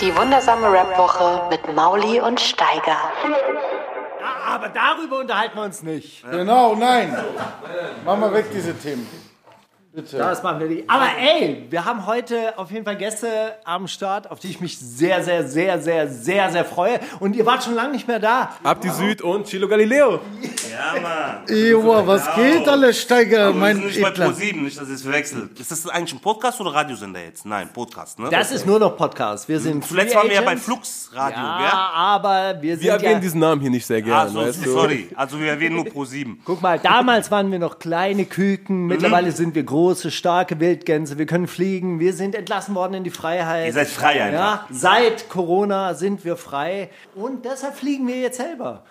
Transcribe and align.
Die 0.00 0.14
wundersame 0.14 0.70
Rap-Woche 0.70 1.48
mit 1.48 1.74
Mauli 1.74 2.20
und 2.20 2.38
Steiger. 2.38 2.98
Aber 4.46 4.68
darüber 4.68 5.20
unterhalten 5.20 5.56
wir 5.56 5.64
uns 5.64 5.82
nicht. 5.82 6.30
Genau, 6.30 6.74
nein. 6.74 7.16
Mach 8.04 8.16
mal 8.18 8.32
weg 8.34 8.46
diese 8.52 8.76
Themen. 8.76 9.06
Bitte. 9.96 10.18
Das 10.18 10.42
machen 10.42 10.60
wir 10.60 10.66
nicht. 10.68 10.90
Aber 10.90 11.06
ey, 11.18 11.64
wir 11.70 11.86
haben 11.86 12.04
heute 12.04 12.58
auf 12.58 12.70
jeden 12.70 12.84
Fall 12.84 12.96
Gäste 12.98 13.28
am 13.64 13.88
Start, 13.88 14.30
auf 14.30 14.38
die 14.40 14.48
ich 14.50 14.60
mich 14.60 14.78
sehr, 14.78 15.24
sehr, 15.24 15.48
sehr, 15.48 15.80
sehr, 15.80 16.06
sehr, 16.06 16.50
sehr 16.52 16.64
freue. 16.66 17.00
Und 17.18 17.34
ihr 17.34 17.46
wart 17.46 17.64
schon 17.64 17.74
lange 17.74 17.92
nicht 17.92 18.06
mehr 18.06 18.18
da. 18.18 18.50
Abdi 18.62 18.90
Süd 18.90 19.22
und 19.22 19.46
Chilo 19.46 19.66
Galileo. 19.68 20.20
Ja, 20.70 21.00
Mann. 21.00 21.48
Ewa, 21.48 22.06
was 22.06 22.34
geht 22.34 22.68
alles, 22.68 23.00
Steiger, 23.00 23.46
Aber 23.46 23.54
wir 23.54 23.60
mein 23.60 23.76
sind 23.76 23.86
nicht 23.86 24.02
bei 24.02 24.08
Edler? 24.10 24.26
Pro7, 24.28 24.56
nicht, 24.64 24.78
dass 24.78 24.86
ihr 24.88 24.94
es 24.96 25.02
verwechselt. 25.02 25.58
Ist 25.58 25.70
das 25.70 25.88
eigentlich 25.88 26.12
ein 26.12 26.20
Podcast 26.20 26.60
oder 26.60 26.74
Radiosender 26.74 27.20
jetzt? 27.24 27.46
Nein, 27.46 27.70
Podcast, 27.72 28.18
ne? 28.18 28.28
Das 28.30 28.52
ist 28.52 28.66
nur 28.66 28.78
noch 28.78 28.98
Podcast. 28.98 29.48
Wir 29.48 29.58
sind 29.60 29.82
Zuletzt 29.82 30.12
Free 30.12 30.18
waren 30.18 30.28
wir 30.28 30.34
ja 30.34 30.42
bei. 30.42 30.58
Flux 30.58 31.08
Radio, 31.14 31.38
Ja, 31.38 31.90
aber 31.94 32.58
wir 32.60 32.74
sind 32.74 32.84
Wir 32.84 32.92
erwähnen 32.92 33.12
ja... 33.14 33.18
diesen 33.20 33.40
Namen 33.40 33.62
hier 33.62 33.70
nicht 33.70 33.86
sehr 33.86 34.02
gell? 34.02 34.10
gerne, 34.12 34.28
Ah, 34.28 34.32
so, 34.32 34.40
weißt 34.40 34.66
du? 34.66 34.70
sorry. 34.72 35.08
Also 35.16 35.40
wir 35.40 35.48
erwähnen 35.48 35.76
nur 35.76 35.86
Pro7. 35.86 36.36
Guck 36.44 36.60
mal, 36.60 36.78
damals 36.78 37.30
waren 37.30 37.50
wir 37.50 37.58
noch 37.58 37.78
kleine 37.78 38.26
Küken, 38.26 38.82
Mhm. 38.82 38.86
mittlerweile 38.88 39.32
sind 39.32 39.54
wir 39.54 39.62
große, 39.86 40.10
starke 40.10 40.58
Wildgänse, 40.58 41.16
wir 41.16 41.26
können 41.26 41.46
fliegen, 41.46 42.00
wir 42.00 42.12
sind 42.12 42.34
entlassen 42.34 42.74
worden 42.74 42.94
in 42.94 43.04
die 43.04 43.10
Freiheit. 43.10 43.66
Ihr 43.66 43.72
seid 43.72 43.86
frei 43.86 44.20
einfach. 44.20 44.40
Ja, 44.40 44.66
seit 44.70 45.28
Corona 45.28 45.94
sind 45.94 46.24
wir 46.24 46.36
frei 46.36 46.90
und 47.14 47.44
deshalb 47.44 47.76
fliegen 47.76 48.08
wir 48.08 48.16
jetzt 48.16 48.38
selber. 48.38 48.82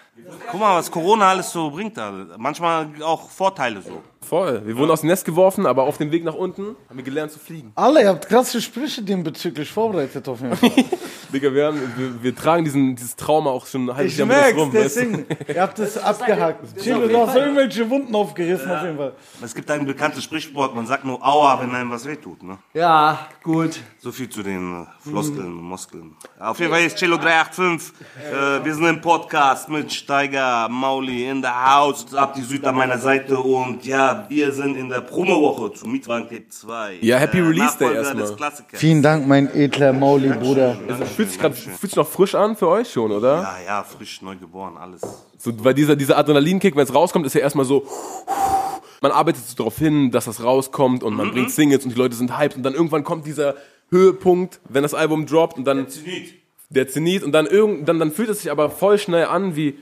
Guck 0.49 0.59
mal, 0.61 0.77
was 0.77 0.89
Corona 0.89 1.29
alles 1.29 1.51
so 1.51 1.69
bringt. 1.69 1.99
Manchmal 2.37 2.87
auch 3.03 3.29
Vorteile 3.29 3.81
so. 3.81 4.01
Voll. 4.27 4.61
Wir 4.65 4.75
wurden 4.77 4.91
aus 4.91 5.01
dem 5.01 5.07
Nest 5.09 5.23
geworfen, 5.25 5.65
aber 5.65 5.83
auf 5.83 5.97
dem 5.97 6.11
Weg 6.11 6.23
nach 6.23 6.33
unten 6.33 6.75
haben 6.89 6.97
wir 6.97 7.03
gelernt 7.03 7.31
zu 7.31 7.39
fliegen. 7.39 7.71
Alle, 7.75 8.01
ihr 8.01 8.09
habt 8.09 8.27
krasse 8.27 8.59
Sprüche 8.61 9.03
dem 9.03 9.23
bezüglich 9.23 9.69
vorbereitet 9.71 10.27
auf 10.27 10.41
jeden 10.41 10.55
Fall. 10.55 10.69
Digga, 11.33 11.53
wir, 11.53 11.65
haben, 11.67 11.79
wir, 11.97 12.23
wir 12.23 12.35
tragen 12.35 12.63
diesen, 12.63 12.95
dieses 12.95 13.15
Trauma 13.15 13.49
auch 13.51 13.65
schon 13.67 13.89
ein 13.89 13.95
halbes 13.95 14.13
Ich 14.13 14.17
Jahr 14.17 14.27
mit 14.27 14.37
uns 14.37 14.57
rum. 14.57 14.73
weißt 14.73 14.95
du? 14.97 14.99
deswegen. 15.01 15.25
Ihr 15.47 15.61
habt 15.61 15.79
es 15.79 15.97
abgehakt. 15.97 16.81
Chilo, 16.81 17.07
du 17.07 17.17
hast 17.19 17.35
irgendwelche 17.35 17.89
Wunden 17.89 18.15
aufgerissen 18.15 18.71
auf 18.71 18.83
jeden 18.83 18.97
Fall. 18.97 19.13
Es 19.43 19.53
gibt 19.53 19.69
ein 19.69 19.85
bekanntes 19.85 20.23
Sprichwort, 20.23 20.75
man 20.75 20.87
sagt 20.87 21.05
nur 21.05 21.23
Aua, 21.25 21.59
wenn 21.61 21.71
einem 21.75 21.91
was 21.91 22.05
wehtut. 22.05 22.41
Ne? 22.43 22.57
Ja, 22.73 23.27
gut. 23.43 23.79
So 24.05 24.11
viel 24.11 24.29
zu 24.29 24.43
den 24.43 24.83
äh, 24.83 25.09
Floskeln 25.09 25.47
und 25.47 25.63
Muskeln. 25.63 26.15
Auf 26.39 26.59
jeden 26.59 26.71
Fall 26.71 26.85
ist 26.85 26.95
Cello 26.95 27.17
385. 27.17 27.91
Äh, 28.31 28.63
wir 28.63 28.75
sind 28.75 28.85
im 28.85 29.01
Podcast 29.01 29.67
mit 29.67 29.91
Steiger, 29.91 30.69
Mauli 30.69 31.27
in 31.27 31.41
der 31.41 31.73
Haus, 31.75 32.13
Abdi 32.13 32.43
Süd 32.43 32.63
an 32.65 32.75
meiner 32.75 32.99
Seite 32.99 33.35
und 33.39 33.83
ja, 33.83 34.27
wir 34.29 34.51
sind 34.51 34.77
in 34.77 34.89
der 34.89 35.01
Promowoche 35.01 35.73
zu 35.73 35.87
Mietwagen 35.87 36.29
Tape 36.29 36.47
2. 36.47 36.99
Ja, 37.01 37.17
Happy 37.17 37.39
Release 37.39 37.79
Day 37.79 37.95
erstmal. 37.95 38.31
Vielen 38.73 39.01
Dank, 39.01 39.25
mein 39.27 39.51
edler 39.55 39.91
Mauli, 39.91 40.29
Bruder. 40.29 40.77
Also, 40.87 41.03
fühlt 41.05 41.31
sich 41.31 41.41
fühlt 41.41 41.79
sich 41.81 41.95
noch 41.95 42.07
frisch 42.07 42.35
an 42.35 42.55
für 42.55 42.67
euch 42.67 42.91
schon, 42.93 43.11
oder? 43.11 43.41
Ja, 43.41 43.55
ja, 43.65 43.83
frisch, 43.83 44.21
neu 44.21 44.35
geboren, 44.35 44.77
alles. 44.77 45.01
So, 45.39 45.51
weil 45.63 45.73
dieser, 45.73 45.95
dieser 45.95 46.15
Adrenalinkick, 46.19 46.75
wenn 46.75 46.83
es 46.83 46.93
rauskommt, 46.93 47.25
ist 47.25 47.33
ja 47.33 47.41
erstmal 47.41 47.65
so. 47.65 47.87
Man 49.01 49.11
arbeitet 49.11 49.45
so 49.45 49.55
darauf 49.55 49.77
hin, 49.77 50.11
dass 50.11 50.25
das 50.25 50.43
rauskommt 50.43 51.03
und 51.03 51.13
Mhm. 51.13 51.17
man 51.17 51.31
bringt 51.31 51.49
Singles 51.51 51.83
und 51.85 51.89
die 51.93 51.97
Leute 51.97 52.15
sind 52.15 52.37
hyped 52.37 52.57
und 52.57 52.63
dann 52.63 52.73
irgendwann 52.75 53.03
kommt 53.03 53.25
dieser 53.25 53.55
Höhepunkt, 53.89 54.59
wenn 54.69 54.83
das 54.83 54.93
Album 54.93 55.25
droppt 55.25 55.57
und 55.57 55.65
dann 55.65 55.87
Zenit. 55.87 56.33
der 56.69 56.87
Zenit 56.87 57.23
und 57.23 57.31
dann 57.31 57.45
irgend, 57.45 57.87
dann, 57.87 57.99
dann 57.99 58.11
fühlt 58.11 58.29
es 58.29 58.41
sich 58.41 58.51
aber 58.51 58.69
voll 58.69 58.97
schnell 58.97 59.25
an 59.25 59.55
wie. 59.55 59.77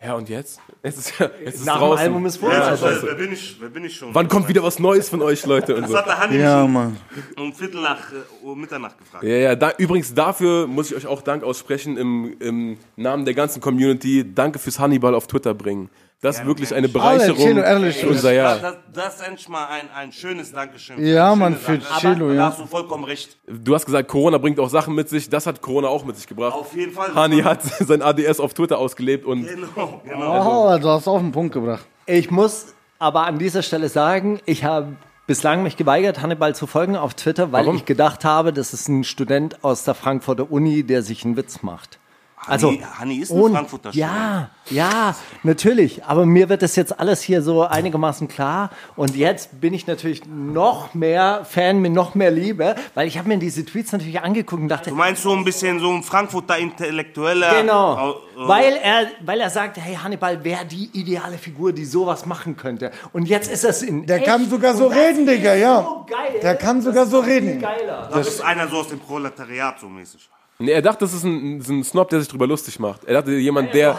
Ja 0.00 0.14
und 0.14 0.28
jetzt? 0.28 0.60
Es 0.80 0.96
ist 0.96 1.18
ja, 1.18 1.28
jetzt 1.44 1.56
ist 1.56 1.66
Nach 1.66 1.74
dem 1.74 1.80
draußen. 1.80 2.04
Album 2.04 2.24
ist 2.26 2.36
vor. 2.36 2.52
Ja, 2.52 2.60
also. 2.60 2.84
wer, 2.86 3.02
wer 3.02 3.14
bin 3.16 3.32
ich? 3.32 3.56
Wer 3.58 3.68
bin 3.68 3.84
ich 3.84 3.96
schon? 3.96 4.14
Wann 4.14 4.28
kommt 4.28 4.48
wieder 4.48 4.62
was 4.62 4.78
Neues 4.78 5.08
von 5.08 5.20
euch, 5.22 5.44
Leute? 5.44 5.74
Und 5.74 5.82
Das 5.82 5.90
so. 5.90 5.98
hat 5.98 6.06
der 6.06 6.18
Hanni 6.20 6.38
Ja, 6.38 6.64
Mann. 6.68 6.96
um 7.36 7.52
Viertel 7.52 7.80
nach 7.82 7.98
Uhr 8.44 8.54
Mitternacht 8.54 8.96
gefragt. 8.96 9.24
Ja, 9.24 9.34
ja, 9.34 9.56
da, 9.56 9.72
übrigens 9.76 10.14
dafür 10.14 10.68
muss 10.68 10.92
ich 10.92 10.96
euch 10.96 11.06
auch 11.08 11.20
Dank 11.22 11.42
aussprechen 11.42 11.96
im, 11.96 12.36
im 12.38 12.78
Namen 12.94 13.24
der 13.24 13.34
ganzen 13.34 13.60
Community. 13.60 14.24
Danke 14.32 14.60
fürs 14.60 14.78
Hannibal 14.78 15.16
auf 15.16 15.26
Twitter 15.26 15.52
bringen. 15.52 15.90
Das 16.20 16.40
ist 16.40 16.46
wirklich 16.46 16.74
eine 16.74 16.88
Bereicherung 16.88 17.36
Chilo, 17.36 17.62
ehrlich, 17.62 17.96
für 17.96 18.08
unser 18.08 18.32
Jahr. 18.32 18.58
Das, 18.58 18.76
das 18.92 19.14
ist 19.16 19.28
endlich 19.28 19.48
mal 19.48 19.66
ein, 19.66 19.88
ein 19.94 20.10
schönes 20.10 20.50
Dankeschön. 20.50 21.04
Ja, 21.06 21.32
Mann, 21.36 21.54
für 21.54 21.80
Aber 21.88 22.32
ja. 22.32 22.34
Da 22.34 22.46
hast 22.50 22.58
du 22.58 22.66
vollkommen 22.66 23.04
recht. 23.04 23.38
Du 23.46 23.72
hast 23.72 23.86
gesagt, 23.86 24.08
Corona 24.08 24.38
bringt 24.38 24.58
auch 24.58 24.68
Sachen 24.68 24.96
mit 24.96 25.08
sich. 25.08 25.30
Das 25.30 25.46
hat 25.46 25.62
Corona 25.62 25.86
auch 25.86 26.04
mit 26.04 26.16
sich 26.16 26.26
gebracht. 26.26 26.54
Auf 26.54 26.74
jeden 26.74 26.92
Fall. 26.92 27.14
Hani 27.14 27.42
hat 27.42 27.62
sein 27.78 28.02
ADS 28.02 28.40
auf 28.40 28.52
Twitter 28.52 28.78
ausgelebt 28.78 29.26
und 29.26 29.46
Genau, 29.46 30.02
genau. 30.04 30.72
Oh, 30.74 30.78
du 30.78 30.88
hast 30.88 31.06
auf 31.06 31.20
den 31.20 31.30
Punkt 31.30 31.54
gebracht. 31.54 31.86
Ich 32.06 32.32
muss 32.32 32.74
aber 32.98 33.26
an 33.26 33.38
dieser 33.38 33.62
Stelle 33.62 33.88
sagen, 33.88 34.40
ich 34.44 34.64
habe 34.64 34.96
bislang 35.28 35.62
mich 35.62 35.76
geweigert, 35.76 36.20
Hannibal 36.20 36.52
zu 36.52 36.66
folgen 36.66 36.96
auf 36.96 37.14
Twitter, 37.14 37.52
weil 37.52 37.66
Warum? 37.66 37.76
ich 37.76 37.84
gedacht 37.84 38.24
habe, 38.24 38.52
das 38.52 38.72
ist 38.72 38.88
ein 38.88 39.04
Student 39.04 39.62
aus 39.62 39.84
der 39.84 39.94
Frankfurter 39.94 40.50
Uni, 40.50 40.82
der 40.82 41.02
sich 41.02 41.24
einen 41.24 41.36
Witz 41.36 41.62
macht. 41.62 42.00
Also, 42.46 42.68
Hanni, 42.68 42.82
Hanni 42.98 43.16
ist 43.16 43.30
ein 43.30 43.40
und, 43.40 43.52
Frankfurter 43.52 43.90
ja, 43.92 44.50
ja, 44.70 45.14
natürlich. 45.42 46.04
Aber 46.04 46.24
mir 46.26 46.48
wird 46.48 46.62
das 46.62 46.76
jetzt 46.76 46.98
alles 46.98 47.22
hier 47.22 47.42
so 47.42 47.62
einigermaßen 47.62 48.28
klar. 48.28 48.70
Und 48.96 49.16
jetzt 49.16 49.60
bin 49.60 49.74
ich 49.74 49.86
natürlich 49.86 50.22
noch 50.26 50.94
mehr 50.94 51.44
Fan 51.44 51.80
mit 51.80 51.92
noch 51.92 52.14
mehr 52.14 52.30
Liebe, 52.30 52.74
weil 52.94 53.06
ich 53.08 53.18
habe 53.18 53.28
mir 53.28 53.38
diese 53.38 53.64
Tweets 53.64 53.92
natürlich 53.92 54.20
angeguckt 54.20 54.62
und 54.62 54.68
dachte, 54.68 54.90
Du 54.90 54.96
meinst 54.96 55.22
so 55.22 55.32
ein 55.32 55.44
bisschen 55.44 55.78
so 55.80 55.90
ein 55.90 56.02
Frankfurter 56.02 56.56
Intellektueller. 56.58 57.60
Genau. 57.60 58.10
Äh, 58.10 58.10
äh, 58.10 58.48
Weil 58.48 58.72
er, 58.82 59.06
weil 59.24 59.40
er 59.40 59.50
sagt, 59.50 59.76
hey 59.78 59.96
Hannibal 59.96 60.42
wäre 60.44 60.64
die 60.64 60.90
ideale 60.92 61.38
Figur, 61.38 61.72
die 61.72 61.84
sowas 61.84 62.24
machen 62.24 62.56
könnte. 62.56 62.92
Und 63.12 63.28
jetzt 63.28 63.50
ist 63.50 63.64
das 63.64 63.82
in. 63.82 64.06
Der 64.06 64.18
echt. 64.18 64.26
kann 64.26 64.48
sogar 64.48 64.74
so 64.74 64.88
das 64.88 64.96
reden, 64.98 65.26
Digga, 65.26 65.54
ja. 65.54 65.82
So 65.82 66.06
geil. 66.08 66.40
Der 66.42 66.56
kann 66.56 66.76
Das 66.76 66.84
sogar 66.84 67.06
so 67.06 67.20
reden. 67.20 67.60
Geiler. 67.60 68.08
Das 68.12 68.28
ist 68.28 68.40
einer 68.40 68.68
so 68.68 68.76
aus 68.78 68.88
dem 68.88 69.00
Proletariat 69.00 69.80
so 69.80 69.88
mäßig. 69.88 70.28
Nee, 70.60 70.72
er 70.72 70.82
dachte, 70.82 71.04
das 71.04 71.12
ist 71.14 71.22
ein, 71.24 71.58
ein 71.58 71.84
Snob, 71.84 72.08
der 72.08 72.18
sich 72.20 72.28
drüber 72.28 72.46
lustig 72.46 72.80
macht. 72.80 73.04
Er 73.04 73.14
dachte, 73.14 73.30
jemand, 73.32 73.72
der, 73.74 73.96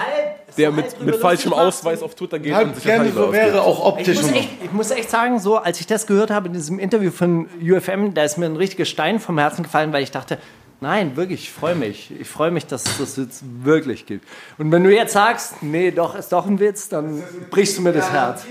der 0.57 0.71
mit, 0.71 1.01
mit 1.01 1.15
falschem. 1.15 1.53
Ausweis 1.53 2.01
auf 2.03 2.15
Twitter 2.15 2.37
geht 2.37 2.51
und 2.51 2.57
Halb 2.57 2.75
sich 2.75 2.83
gerne 2.83 3.11
so 3.13 3.31
wäre, 3.31 3.61
auch 3.61 3.79
Ich 3.79 3.85
optisch. 3.85 4.17
muss, 4.17 4.25
und 4.25 4.29
so. 4.33 4.35
echt, 4.39 4.49
ich 4.65 4.71
muss 4.73 4.91
echt 4.91 5.09
sagen, 5.09 5.39
so 5.39 5.55
als 5.57 5.79
ich 5.79 5.87
das 5.87 6.05
gehört 6.05 6.31
habe 6.31 6.47
in 6.47 6.53
diesem 6.53 6.77
Interview 6.77 7.11
von 7.11 7.47
UFM, 7.61 8.13
da 8.13 8.23
ist 8.23 8.37
mir 8.37 8.45
ein 8.47 8.57
richtiger 8.57 8.83
Stein 8.85 9.19
vom 9.21 9.37
Herzen 9.37 9.63
gefallen, 9.63 9.93
weil 9.93 10.03
ich 10.03 10.11
dachte, 10.11 10.37
nein, 10.81 11.15
wirklich, 11.15 11.43
ich 11.43 11.51
freue 11.51 11.75
mich. 11.75 12.11
Ich 12.19 12.27
freue 12.27 12.51
mich, 12.51 12.65
dass 12.65 12.85
es 12.85 12.97
das 12.97 13.17
jetzt 13.17 13.43
wirklich 13.63 14.05
gibt. 14.05 14.27
Und 14.57 14.71
wenn 14.71 14.83
du 14.83 14.93
jetzt 14.93 15.13
sagst, 15.13 15.61
nee, 15.61 15.91
doch, 15.91 16.15
ist 16.15 16.31
doch 16.31 16.45
ein 16.45 16.59
Witz, 16.59 16.89
dann 16.89 17.21
brichst 17.49 17.77
du 17.77 17.81
mir 17.81 17.93
das 17.93 18.11
Herz. 18.11 18.45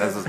Also, 0.00 0.20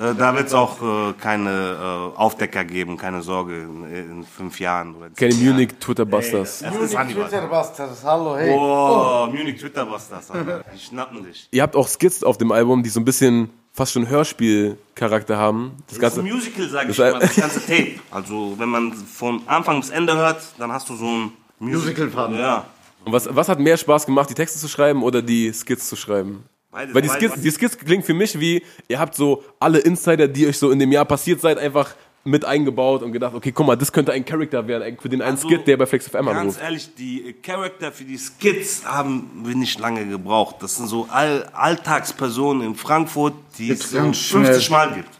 äh, 0.00 0.14
da 0.16 0.34
wird 0.34 0.48
es 0.48 0.54
auch 0.54 0.80
äh, 0.82 1.12
keine 1.20 2.12
äh, 2.14 2.18
Aufdecker 2.18 2.64
geben, 2.64 2.96
keine 2.96 3.22
Sorge, 3.22 3.58
in, 3.58 3.84
in 3.84 4.24
fünf 4.24 4.58
Jahren. 4.60 4.96
Oder 4.96 5.10
Keine 5.10 5.32
Jahren. 5.34 5.54
Munich 5.54 5.70
Twitter 5.78 6.04
Busters. 6.04 6.60
Das 6.60 6.74
ist 6.76 6.96
Hannibal. 6.96 7.28
Twitterbusters, 7.28 8.04
hallo, 8.04 8.36
hey. 8.36 8.50
Oh, 8.52 9.26
Munich 9.30 9.60
Twitter 9.60 9.90
was 9.90 10.08
das, 10.08 10.30
Alter. 10.30 10.64
Die 10.74 10.78
schnappen 10.78 11.24
dich. 11.24 11.48
Ihr 11.50 11.62
habt 11.62 11.76
auch 11.76 11.88
Skits 11.88 12.24
auf 12.24 12.38
dem 12.38 12.50
Album, 12.52 12.82
die 12.82 12.90
so 12.90 13.00
ein 13.00 13.04
bisschen 13.04 13.50
fast 13.74 13.92
schon 13.92 14.08
Hörspielcharakter 14.08 15.36
haben. 15.36 15.72
Das 15.76 15.86
Das 15.86 15.94
ist 15.96 16.00
Ganze. 16.00 16.20
ein 16.20 16.32
Musical, 16.34 16.68
sag 16.70 16.88
ich 16.88 16.96
Das- 16.96 17.12
mal, 17.12 17.18
das 17.20 17.36
ganze 17.36 17.60
Tape. 17.66 17.90
Also, 18.10 18.54
wenn 18.56 18.68
man 18.68 18.92
von 18.94 19.42
Anfang 19.46 19.80
bis 19.80 19.90
Ende 19.90 20.16
hört, 20.16 20.40
dann 20.58 20.72
hast 20.72 20.88
du 20.88 20.96
so 20.96 21.04
ein 21.06 21.32
Musical-Faden. 21.58 22.38
Ja. 22.38 22.66
Und 23.04 23.12
was, 23.12 23.28
was 23.34 23.48
hat 23.48 23.58
mehr 23.58 23.76
Spaß 23.76 24.06
gemacht, 24.06 24.30
die 24.30 24.34
Texte 24.34 24.58
zu 24.58 24.68
schreiben 24.68 25.02
oder 25.02 25.20
die 25.20 25.52
Skits 25.52 25.88
zu 25.88 25.96
schreiben? 25.96 26.44
Beides, 26.70 26.94
Weil 26.94 27.02
die. 27.02 27.08
Skits, 27.08 27.40
die 27.40 27.50
Skits 27.50 27.76
klingen 27.78 28.02
für 28.02 28.14
mich 28.14 28.38
wie, 28.40 28.62
ihr 28.88 28.98
habt 28.98 29.14
so 29.14 29.44
alle 29.60 29.78
Insider, 29.80 30.26
die 30.28 30.46
euch 30.46 30.58
so 30.58 30.70
in 30.70 30.78
dem 30.78 30.90
Jahr 30.90 31.04
passiert 31.04 31.40
seid, 31.40 31.58
einfach 31.58 31.94
mit 32.24 32.44
eingebaut 32.44 33.02
und 33.02 33.12
gedacht, 33.12 33.34
okay, 33.34 33.52
guck 33.52 33.66
mal, 33.66 33.76
das 33.76 33.92
könnte 33.92 34.12
ein 34.12 34.24
Charakter 34.24 34.66
werden, 34.66 34.96
für 35.00 35.08
den 35.10 35.20
einen 35.20 35.32
Also, 35.36 35.48
Skit, 35.48 35.66
der 35.66 35.76
bei 35.76 35.84
Flex 35.86 36.08
FM 36.08 36.24
Ganz 36.26 36.38
anruft. 36.38 36.60
ehrlich, 36.62 36.94
die 36.94 37.28
äh, 37.28 37.32
Charakter 37.34 37.92
für 37.92 38.04
die 38.04 38.16
Skits 38.18 38.84
haben 38.86 39.42
wir 39.44 39.54
nicht 39.54 39.78
lange 39.78 40.06
gebraucht. 40.06 40.56
Das 40.60 40.76
sind 40.76 40.86
so 40.88 41.06
All 41.10 41.46
Alltagspersonen 41.52 42.66
in 42.66 42.74
Frankfurt, 42.74 43.34
die 43.58 43.70
es 43.70 43.90
so 43.90 43.98
ganz 43.98 44.18
50 44.18 44.70
Mal 44.70 44.92
gibt. 44.94 45.08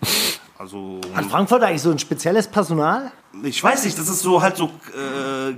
Also, 0.57 1.01
Hat 1.15 1.25
Frankfurt 1.27 1.63
eigentlich 1.65 1.83
so 1.83 1.91
ein 1.91 1.99
spezielles 1.99 2.47
Personal? 2.47 3.11
ich 3.43 3.63
weiß 3.63 3.85
nicht, 3.85 3.99
das 3.99 4.09
ist 4.09 4.21
so 4.21 4.41
halt 4.41 4.57
so 4.57 4.67
äh, 4.67 5.53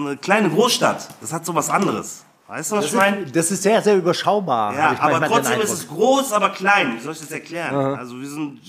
eine 0.00 0.16
kleine 0.16 0.50
Großstadt. 0.50 1.08
Das 1.20 1.32
hat 1.32 1.46
so 1.46 1.54
was 1.54 1.70
anderes. 1.70 2.24
Weißt 2.48 2.72
du, 2.72 2.76
was 2.76 2.86
ich 2.86 2.92
meine? 2.92 3.24
Das 3.26 3.50
ist 3.50 3.62
sehr, 3.62 3.80
sehr 3.82 3.96
überschaubar. 3.96 4.74
Ja, 4.74 4.96
aber 5.00 5.26
trotzdem 5.26 5.60
ist 5.60 5.72
es 5.72 5.88
groß, 5.88 6.32
aber 6.32 6.50
klein. 6.50 6.96
Wie 6.96 7.00
soll 7.00 7.12
ich 7.12 7.20
das 7.20 7.30
erklären? 7.30 7.74
Also 7.96 8.20
wir 8.20 8.28
sind 8.28 8.60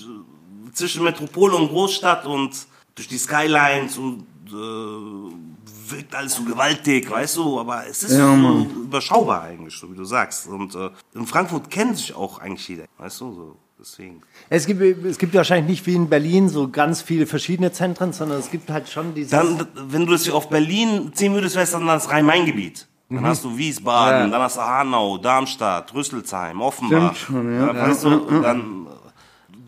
zwischen 0.78 1.04
Metropole 1.04 1.56
und 1.56 1.68
Großstadt 1.68 2.26
und 2.26 2.52
durch 2.94 3.08
die 3.08 3.18
Skylines 3.18 3.98
und 3.98 4.24
äh, 4.48 5.90
wirkt 5.90 6.14
alles 6.14 6.34
so 6.34 6.42
gewaltig, 6.44 7.10
weißt 7.10 7.36
du, 7.36 7.60
aber 7.60 7.86
es 7.86 8.02
ist 8.02 8.12
Ja, 8.12 8.36
so 8.36 8.66
überschaubar 8.82 9.42
eigentlich, 9.42 9.74
so 9.76 9.90
wie 9.90 9.96
du 9.96 10.04
sagst. 10.04 10.46
Und 10.48 10.74
äh, 10.74 10.90
in 11.14 11.26
Frankfurt 11.26 11.70
kennt 11.70 11.96
sich 11.98 12.14
auch 12.14 12.38
eigentlich 12.38 12.68
jeder, 12.68 12.84
weißt 12.98 13.20
du, 13.20 13.32
so 13.32 13.56
deswegen. 13.78 14.20
Es 14.50 14.66
gibt, 14.66 14.80
es 14.82 15.18
gibt 15.18 15.34
wahrscheinlich 15.34 15.68
nicht 15.68 15.86
wie 15.86 15.94
in 15.94 16.08
Berlin 16.08 16.48
so 16.48 16.68
ganz 16.68 17.02
viele 17.02 17.26
verschiedene 17.26 17.72
Zentren, 17.72 18.12
sondern 18.12 18.38
es 18.38 18.50
gibt 18.50 18.70
halt 18.70 18.88
schon 18.88 19.14
dieses. 19.14 19.30
Dann, 19.30 19.66
wenn 19.74 20.06
du 20.06 20.12
das 20.12 20.28
auf 20.30 20.48
Berlin 20.48 21.12
ziehen 21.14 21.34
würdest, 21.34 21.54
wäre 21.54 21.64
es 21.64 21.70
dann 21.70 21.86
das 21.86 22.10
Rhein-Main-Gebiet. 22.10 22.86
Dann 23.10 23.24
hast 23.24 23.42
du 23.42 23.56
Wiesbaden, 23.56 24.30
dann 24.30 24.42
hast 24.42 24.58
du 24.58 24.60
Hanau, 24.60 25.16
Darmstadt, 25.16 25.94
Rüsselsheim, 25.94 26.60
Offenbach. 26.60 27.14
Stimmt 27.14 27.16
schon, 27.16 27.54
ja. 27.54 27.74
Weißt 27.74 28.04
du, 28.04 28.40
dann 28.42 28.86
äh, 28.86 29.07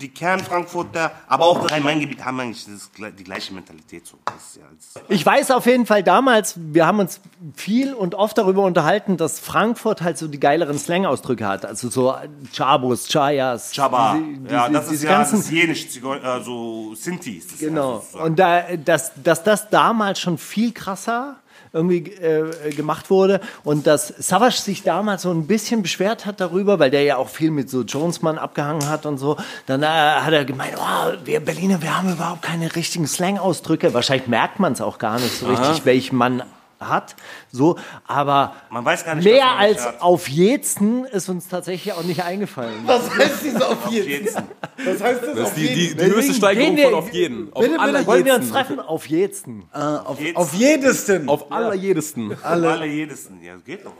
die 0.01 0.09
Kernfrankfurter, 0.09 1.13
aber 1.29 1.45
auch 1.45 1.63
das 1.63 1.73
Rhein-Main-Gebiet 1.73 2.25
haben 2.25 2.41
eigentlich 2.41 2.65
das, 2.65 2.91
die 3.19 3.25
gleiche 3.25 3.53
Mentalität. 3.53 4.07
So. 4.07 4.17
Das 4.25 4.35
ist 4.37 4.57
ja 4.57 5.03
Ich 5.09 5.25
weiß 5.25 5.51
auf 5.51 5.67
jeden 5.67 5.87
Fall 5.87 6.03
damals, 6.03 6.55
wir 6.57 6.87
haben 6.87 6.99
uns 7.01 7.21
viel 7.55 7.93
und 7.95 8.15
oft 8.15 8.37
darüber 8.39 8.63
unterhalten, 8.63 9.17
dass 9.17 9.39
Frankfurt 9.41 10.03
halt 10.03 10.19
so 10.19 10.29
die 10.29 10.41
geileren 10.41 10.79
Slang-Ausdrücke 10.79 11.47
hat. 11.47 11.65
Also 11.67 11.91
so 11.91 12.15
Chabos, 12.53 13.09
Chayas. 13.09 13.73
Chaba. 13.75 14.15
diese- 14.19 14.53
ja, 14.53 14.69
diese- 14.69 14.73
das 14.73 14.85
ist 14.85 14.91
diese 14.93 15.07
ja 15.07 15.13
ganzen, 15.19 15.37
das 15.39 15.51
jenisch, 15.51 15.87
also 16.23 16.95
Sinti 16.95 17.33
ist 17.37 17.53
das 17.53 17.59
Genau. 17.59 18.05
Ja. 18.15 18.21
Und 18.21 18.39
da, 18.39 18.63
dass, 18.77 19.13
dass 19.23 19.43
das 19.45 19.69
damals 19.71 20.19
schon 20.21 20.39
viel 20.39 20.73
krasser 20.73 21.37
irgendwie 21.73 22.11
äh, 22.11 22.71
gemacht 22.71 23.11
wurde 23.11 23.41
und 23.65 23.87
dass 23.87 24.09
Savage 24.09 24.61
sich 24.61 24.83
damals 24.83 25.23
so 25.23 25.31
ein 25.31 25.47
bisschen 25.47 25.83
beschwert 25.83 26.27
hat 26.27 26.41
darüber, 26.41 26.79
weil 26.79 26.91
der 26.91 27.03
ja 27.03 27.17
auch 27.17 27.29
viel 27.29 27.51
mit 27.51 27.71
so 27.71 27.83
Jonesmann 27.83 28.39
abgehangen 28.39 28.89
hat 28.89 29.07
und 29.07 29.19
so. 29.19 29.37
Dann 29.67 29.83
äh, 29.83 29.87
hat 29.87 30.33
er 30.33 30.45
gemeint, 30.45 30.75
oh, 30.77 31.13
wir 31.25 31.41
Berliner, 31.41 31.83
wir 31.83 31.97
haben 31.97 32.13
überhaupt 32.13 32.43
keine 32.43 32.75
richtigen 32.75 33.07
Slang-Ausdrücke. 33.07 33.95
Wahrscheinlich 33.95 34.29
merkt 34.29 34.59
man 34.61 34.73
es 34.73 34.81
auch 34.81 34.99
gar 34.99 35.19
nicht 35.19 35.39
so 35.39 35.47
richtig, 35.47 35.85
welchen 35.85 36.17
man 36.17 36.43
hat. 36.81 37.15
So, 37.53 37.77
aber 38.07 38.55
Man 38.71 38.85
weiß 38.85 39.05
gar 39.05 39.15
nicht, 39.15 39.25
mehr 39.25 39.51
als 39.59 39.85
hat. 39.87 40.01
auf 40.01 40.29
jeden 40.29 41.05
ist 41.05 41.29
uns 41.29 41.49
tatsächlich 41.49 41.93
auch 41.95 42.03
nicht 42.03 42.23
eingefallen. 42.25 42.83
Was 42.87 43.11
heißt 43.15 43.45
diese 43.45 43.67
auf 43.69 43.91
jeden? 43.91 44.27
Was 44.27 45.03
heißt 45.03 45.23
das 45.23 45.35
Das 45.37 45.45
auf 45.45 45.49
ist 45.49 45.57
die, 45.57 45.67
die, 45.67 45.75
jeden? 45.89 45.99
die 45.99 46.05
höchste 46.07 46.33
Gehen 46.33 46.35
Steigerung 46.35 46.79
von 46.79 46.95
auf 46.95 47.13
jeden. 47.13 47.53
Auf 47.53 47.63
Bitte, 47.63 47.79
bitte, 47.79 48.07
Wollen 48.07 48.25
wir 48.25 48.35
uns 48.35 48.51
treffen? 48.51 48.81
Auf 48.81 49.07
jeden. 49.07 49.65
auf, 49.73 50.19
auf 50.35 50.55
jedesten. 50.55 51.29
Auf 51.29 51.53
aller 51.53 51.75
jedesten. 51.75 52.37
Alle. 52.43 52.71
Alle 52.71 52.87
jedesten. 52.87 53.43
Ja, 53.43 53.57
geht 53.57 53.85
doch, 53.85 53.93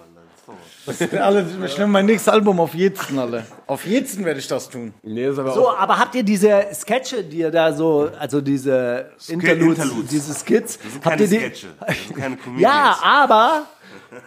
Das 0.87 1.01
alle, 1.15 1.47
ich 1.67 1.79
nehme 1.79 1.93
mein 1.93 2.07
nächstes 2.07 2.33
Album 2.33 2.59
auf 2.61 2.75
jedesten 2.75 3.19
alle. 3.19 3.47
Auf 3.67 3.85
jedesten 3.87 4.25
werde 4.25 4.41
ich 4.41 4.49
das 4.49 4.69
tun. 4.69 4.93
Nee, 5.03 5.25
das 5.27 5.35
ist 5.35 5.39
aber 5.39 5.53
So, 5.53 5.69
auch, 5.69 5.79
aber 5.79 5.99
habt 5.99 6.15
ihr 6.15 6.23
diese 6.23 6.67
Sketche, 6.75 7.23
die 7.23 7.39
ihr 7.39 7.51
da 7.51 7.73
so, 7.73 8.11
also 8.19 8.41
diese 8.41 9.11
Interludes, 9.29 9.85
Interludes. 9.85 10.11
diese 10.11 10.35
Skits, 10.35 10.79
Das 10.79 10.93
sind 10.93 11.05
habt 11.05 11.05
keine 11.05 11.23
ihr 11.23 11.29
die? 11.29 11.37
Sketche. 11.39 11.67
Das 11.87 11.97
sind 12.07 12.17
keine 12.17 12.37
Comedians. 12.45 12.63
Ja, 12.63 12.99
aber 13.03 13.67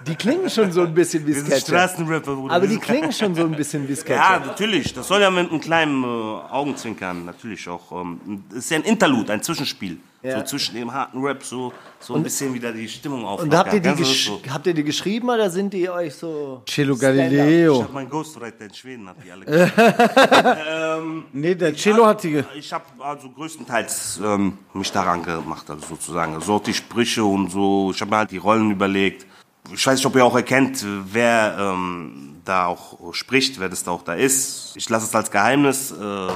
die 0.08 0.16
klingen 0.16 0.50
schon 0.50 0.72
so 0.72 0.81
ein 0.84 0.94
bisschen 0.94 1.24
wie 1.24 1.28
Wir 1.28 1.36
sind 1.36 1.48
Sketche. 1.48 1.62
Straßenrapper, 1.66 2.36
Bruder. 2.36 2.54
Aber 2.56 2.68
die 2.68 2.78
klingen 2.78 3.12
schon 3.12 3.36
so 3.36 3.44
ein 3.44 3.52
bisschen 3.56 3.88
wie 3.90 3.96
Sketche. 3.96 4.14
Ja, 4.19 4.40
natürlich. 4.46 4.94
Das 4.94 5.08
soll 5.08 5.22
ja 5.22 5.30
mit 5.30 5.50
einem 5.50 5.60
kleinen 5.60 6.04
äh, 6.04 6.08
Augenzwinkern 6.08 7.26
natürlich 7.26 7.68
auch. 7.68 7.92
Ähm, 8.02 8.44
das 8.50 8.60
ist 8.60 8.72
ja 8.72 8.78
ein 8.78 8.84
Interlude, 8.84 9.34
ein 9.34 9.42
Zwischenspiel. 9.44 9.98
Ja. 10.24 10.40
So 10.40 10.46
zwischen 10.46 10.75
dem 10.75 10.94
harten 10.94 11.22
Rap, 11.22 11.44
so, 11.44 11.74
so 12.00 12.16
ein 12.16 12.24
bisschen 12.24 12.54
wieder 12.54 12.72
die 12.72 12.88
Stimmung 12.88 13.25
auf. 13.25 13.42
Und 13.42 13.54
habt 13.54 13.74
ihr, 13.74 13.81
die 13.81 14.04
so. 14.06 14.42
habt 14.50 14.66
ihr 14.66 14.74
die 14.74 14.84
geschrieben 14.86 15.30
oder 15.30 15.50
sind 15.50 15.74
die 15.74 15.90
euch 15.90 16.16
so? 16.16 16.62
Cello 16.66 16.94
Ich 16.94 17.02
Galileo. 17.02 17.84
hab 17.84 17.92
meinen 17.92 18.10
Ghostwriter 18.10 18.64
in 18.64 18.74
Schweden, 18.74 19.10
hat 19.10 19.18
die 19.22 19.31
alle 19.31 19.44
geschrieben. 19.46 21.25
Nee, 21.34 21.56
der 21.56 21.74
Cello 21.75 22.06
hat 22.06 22.24
die. 22.24 22.42
Ich 22.56 22.72
habe 22.72 22.86
also 23.00 23.30
größtenteils 23.30 24.22
ähm, 24.24 24.58
mich 24.74 24.92
daran 24.94 25.24
gemacht, 25.24 25.70
also 25.70 25.86
sozusagen. 25.88 26.40
So 26.40 26.58
die 26.60 26.74
Sprüche 26.74 27.26
und 27.26 27.52
so. 27.52 27.92
Ich 27.94 28.00
habe 28.00 28.12
mir 28.12 28.18
halt 28.18 28.31
die 28.31 28.38
Rollen 28.38 28.72
überlegt. 28.72 29.26
Ich 29.74 29.86
weiß 29.86 29.96
nicht, 29.98 30.06
ob 30.06 30.16
ihr 30.16 30.24
auch 30.26 30.36
erkennt, 30.36 30.86
wer 31.12 31.56
ähm, 31.60 32.36
da 32.46 32.68
auch 32.68 33.14
spricht, 33.14 33.60
wer 33.60 33.68
das 33.69 33.84
da 33.84 33.92
auch 33.92 34.04
da 34.04 34.14
ist. 34.14 34.74
Ich 34.76 34.90
lasse 34.90 35.06
es 35.06 35.16
als 35.16 35.30
Geheimnis. 35.31 35.92
Äh, 35.92 36.28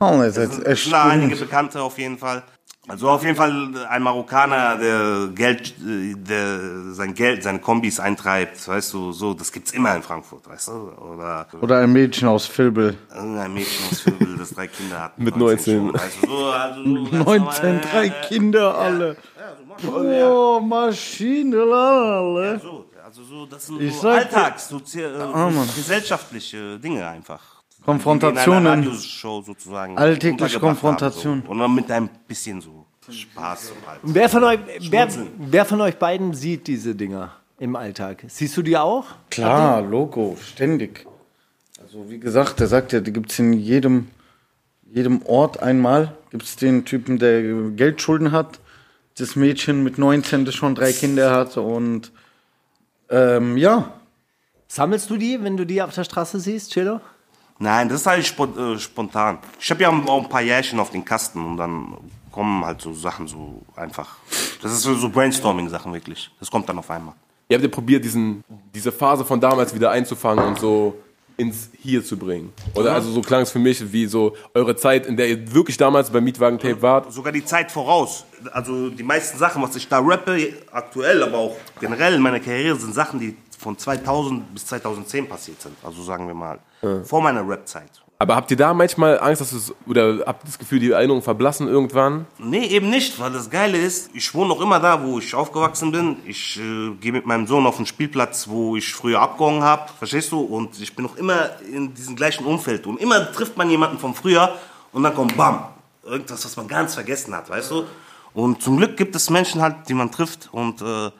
Oh, 0.00 0.20
seid 0.30 0.36
Es 0.52 0.58
echt 0.64 0.82
sind 0.84 0.92
da 0.92 1.04
einige. 1.08 1.34
Bekannte 1.34 1.82
auf 1.82 1.98
jeden 1.98 2.18
Fall. 2.18 2.44
Also 2.88 3.10
auf 3.10 3.22
jeden 3.22 3.36
Fall 3.36 3.86
ein 3.88 4.02
Marokkaner, 4.02 4.76
der 4.78 5.28
Geld, 5.34 5.74
äh, 5.86 6.14
der 6.14 6.94
sein 6.94 7.12
Geld, 7.12 7.42
seine 7.42 7.58
Kombis 7.58 8.00
eintreibt, 8.00 8.66
weißt 8.66 8.94
du, 8.94 9.12
so, 9.12 9.34
das 9.34 9.52
gibt's 9.52 9.72
immer 9.72 9.94
in 9.94 10.02
Frankfurt, 10.02 10.48
weißt 10.48 10.68
du? 10.68 10.72
Oder 10.72 11.46
Oder 11.60 11.80
ein 11.80 11.92
Mädchen 11.92 12.28
aus 12.28 12.46
Filbel. 12.46 12.96
irgendein 13.14 13.52
Mädchen 13.52 13.86
aus 13.90 14.00
Vögel, 14.00 14.36
das 14.38 14.50
drei 14.50 14.68
Kinder 14.68 15.00
hat. 15.04 15.18
Mit 15.18 15.36
19. 15.36 15.74
schon. 15.76 15.96
Also 15.96 16.26
so, 16.26 16.46
also 16.46 16.82
so 16.84 17.10
ganz 17.10 17.24
19, 17.24 17.28
normal, 17.28 17.80
drei 17.92 18.06
äh, 18.06 18.12
Kinder 18.26 18.74
alle. 18.78 19.16
Oh, 19.86 20.60
Maschine, 20.60 21.58
alle. 21.62 22.58
So, 22.58 22.86
also 23.04 23.22
so, 23.22 23.46
das 23.46 23.66
sind 23.66 23.80
Ich 23.82 23.94
so 23.94 24.08
Alltags, 24.08 24.68
sozi 24.68 25.02
äh, 25.02 25.10
gesellschaftliche 25.76 26.78
Dinge 26.78 27.06
einfach. 27.06 27.58
Konfrontationen. 27.84 28.60
In 28.60 28.66
einer 28.66 28.86
Radioshow 28.86 29.42
sozusagen. 29.42 29.96
Alltägliche 29.96 30.60
Konfrontation. 30.60 31.38
Haben, 31.38 31.46
so. 31.46 31.50
Und 31.52 31.58
dann 31.58 31.74
mit 31.74 31.90
ein 31.90 32.10
bisschen 32.26 32.60
so 32.60 32.77
Spaß 33.10 33.70
und 33.70 33.86
halt. 33.86 34.00
Wer 34.02 34.28
von 34.28 34.44
euch, 34.44 34.58
wer, 34.90 35.08
wer 35.38 35.64
von 35.64 35.80
euch 35.80 35.96
beiden 35.96 36.34
sieht 36.34 36.66
diese 36.66 36.94
Dinger 36.94 37.32
im 37.58 37.76
Alltag? 37.76 38.24
Siehst 38.28 38.56
du 38.56 38.62
die 38.62 38.76
auch? 38.76 39.06
Klar, 39.30 39.82
Logo, 39.82 40.36
ständig. 40.42 41.06
Also 41.82 42.10
wie 42.10 42.18
gesagt, 42.18 42.60
der 42.60 42.66
sagt 42.66 42.92
ja, 42.92 43.00
die 43.00 43.12
gibt 43.12 43.30
es 43.30 43.38
in 43.38 43.52
jedem, 43.52 44.08
jedem 44.90 45.22
Ort 45.22 45.62
einmal. 45.62 46.14
Gibt 46.30 46.44
es 46.44 46.56
den 46.56 46.84
Typen, 46.84 47.18
der 47.18 47.42
Geldschulden 47.70 48.32
hat. 48.32 48.60
Das 49.16 49.36
Mädchen 49.36 49.82
mit 49.82 49.98
19, 49.98 50.44
das 50.44 50.54
schon 50.54 50.74
drei 50.74 50.92
Kinder 50.92 51.32
hat. 51.32 51.56
Und 51.56 52.12
ähm, 53.10 53.56
ja, 53.56 53.92
Sammelst 54.68 55.08
du 55.08 55.16
die, 55.16 55.42
wenn 55.42 55.56
du 55.56 55.64
die 55.64 55.80
auf 55.80 55.94
der 55.94 56.04
Straße 56.04 56.38
siehst, 56.38 56.72
Cello? 56.72 57.00
Nein, 57.58 57.88
das 57.88 58.02
ist 58.02 58.06
halt 58.06 58.38
äh, 58.56 58.78
spontan. 58.78 59.38
Ich 59.58 59.70
habe 59.70 59.82
ja 59.82 59.88
auch 59.88 60.22
ein 60.22 60.28
paar 60.28 60.42
Jährchen 60.42 60.78
auf 60.78 60.90
den 60.90 61.04
Kasten 61.04 61.44
und 61.44 61.56
dann 61.56 61.96
kommen 62.38 62.64
halt 62.64 62.80
so 62.80 62.92
Sachen 62.92 63.26
so 63.26 63.62
einfach. 63.74 64.18
Das 64.62 64.70
ist 64.70 64.82
so, 64.82 65.08
Brainstorming-Sachen 65.08 65.92
wirklich. 65.92 66.30
Das 66.38 66.48
kommt 66.48 66.68
dann 66.68 66.78
auf 66.78 66.88
einmal. 66.88 67.14
ihr 67.48 67.56
habt 67.56 67.64
ja 67.64 67.68
probiert, 67.68 68.04
diesen, 68.04 68.44
diese 68.72 68.92
Phase 68.92 69.24
von 69.24 69.40
damals 69.40 69.74
wieder 69.74 69.90
einzufangen 69.90 70.44
und 70.44 70.56
so 70.60 70.94
ins 71.36 71.68
Hier 71.82 72.04
zu 72.04 72.16
bringen. 72.16 72.52
Oder 72.74 72.92
also 72.92 73.10
so 73.10 73.22
klang 73.22 73.42
es 73.42 73.50
für 73.50 73.58
mich 73.58 73.92
wie 73.92 74.06
so 74.06 74.36
eure 74.54 74.76
Zeit, 74.76 75.06
in 75.06 75.16
der 75.16 75.28
ihr 75.28 75.52
wirklich 75.52 75.76
damals 75.78 76.10
beim 76.10 76.22
Mietwagen-Tape 76.22 76.80
wart. 76.80 77.12
Sogar 77.12 77.32
die 77.32 77.44
Zeit 77.44 77.72
voraus. 77.72 78.24
Also 78.52 78.88
die 78.88 79.02
meisten 79.02 79.36
Sachen, 79.36 79.60
was 79.60 79.74
ich 79.74 79.88
da 79.88 79.98
rappe, 79.98 80.52
aktuell, 80.70 81.24
aber 81.24 81.38
auch 81.38 81.56
generell 81.80 82.14
in 82.14 82.22
meiner 82.22 82.38
Karriere, 82.38 82.76
sind 82.76 82.94
Sachen, 82.94 83.18
die 83.18 83.36
von 83.58 83.76
2000 83.76 84.54
bis 84.54 84.64
2010 84.66 85.28
passiert 85.28 85.60
sind. 85.60 85.74
Also 85.82 86.04
sagen 86.04 86.28
wir 86.28 86.34
mal, 86.34 86.60
vor 87.02 87.20
meiner 87.20 87.48
Rap-Zeit. 87.48 87.90
Aber 88.20 88.34
habt 88.34 88.50
ihr 88.50 88.56
da 88.56 88.74
manchmal 88.74 89.20
Angst, 89.20 89.40
dass 89.40 89.52
es, 89.52 89.72
oder 89.86 90.24
habt 90.26 90.42
ihr 90.42 90.46
das 90.46 90.58
Gefühl, 90.58 90.80
die 90.80 90.90
Erinnerungen 90.90 91.22
verblassen 91.22 91.68
irgendwann? 91.68 92.26
Nee, 92.38 92.66
eben 92.66 92.90
nicht, 92.90 93.20
weil 93.20 93.30
das 93.30 93.48
Geile 93.48 93.78
ist, 93.78 94.10
ich 94.12 94.34
wohne 94.34 94.48
noch 94.48 94.60
immer 94.60 94.80
da, 94.80 95.04
wo 95.04 95.20
ich 95.20 95.36
aufgewachsen 95.36 95.92
bin. 95.92 96.16
Ich 96.26 96.58
äh, 96.58 96.90
gehe 97.00 97.12
mit 97.12 97.26
meinem 97.26 97.46
Sohn 97.46 97.64
auf 97.64 97.76
den 97.76 97.86
Spielplatz, 97.86 98.48
wo 98.48 98.74
ich 98.74 98.92
früher 98.92 99.20
abgehangen 99.20 99.62
habe, 99.62 99.88
verstehst 99.96 100.32
du? 100.32 100.40
Und 100.40 100.80
ich 100.80 100.96
bin 100.96 101.04
noch 101.04 101.16
immer 101.16 101.50
in 101.72 101.94
diesem 101.94 102.16
gleichen 102.16 102.44
Umfeld. 102.44 102.88
Und 102.88 103.00
immer 103.00 103.30
trifft 103.30 103.56
man 103.56 103.70
jemanden 103.70 103.98
von 103.98 104.14
früher 104.14 104.52
und 104.92 105.04
dann 105.04 105.14
kommt 105.14 105.36
BAM, 105.36 105.68
irgendwas, 106.02 106.44
was 106.44 106.56
man 106.56 106.66
ganz 106.66 106.94
vergessen 106.94 107.32
hat, 107.36 107.48
weißt 107.48 107.70
du? 107.70 107.84
Und 108.34 108.62
zum 108.62 108.78
Glück 108.78 108.96
gibt 108.96 109.14
es 109.14 109.30
Menschen 109.30 109.62
halt, 109.62 109.88
die 109.88 109.94
man 109.94 110.10
trifft 110.10 110.48
und 110.50 110.82
äh, 110.82 111.10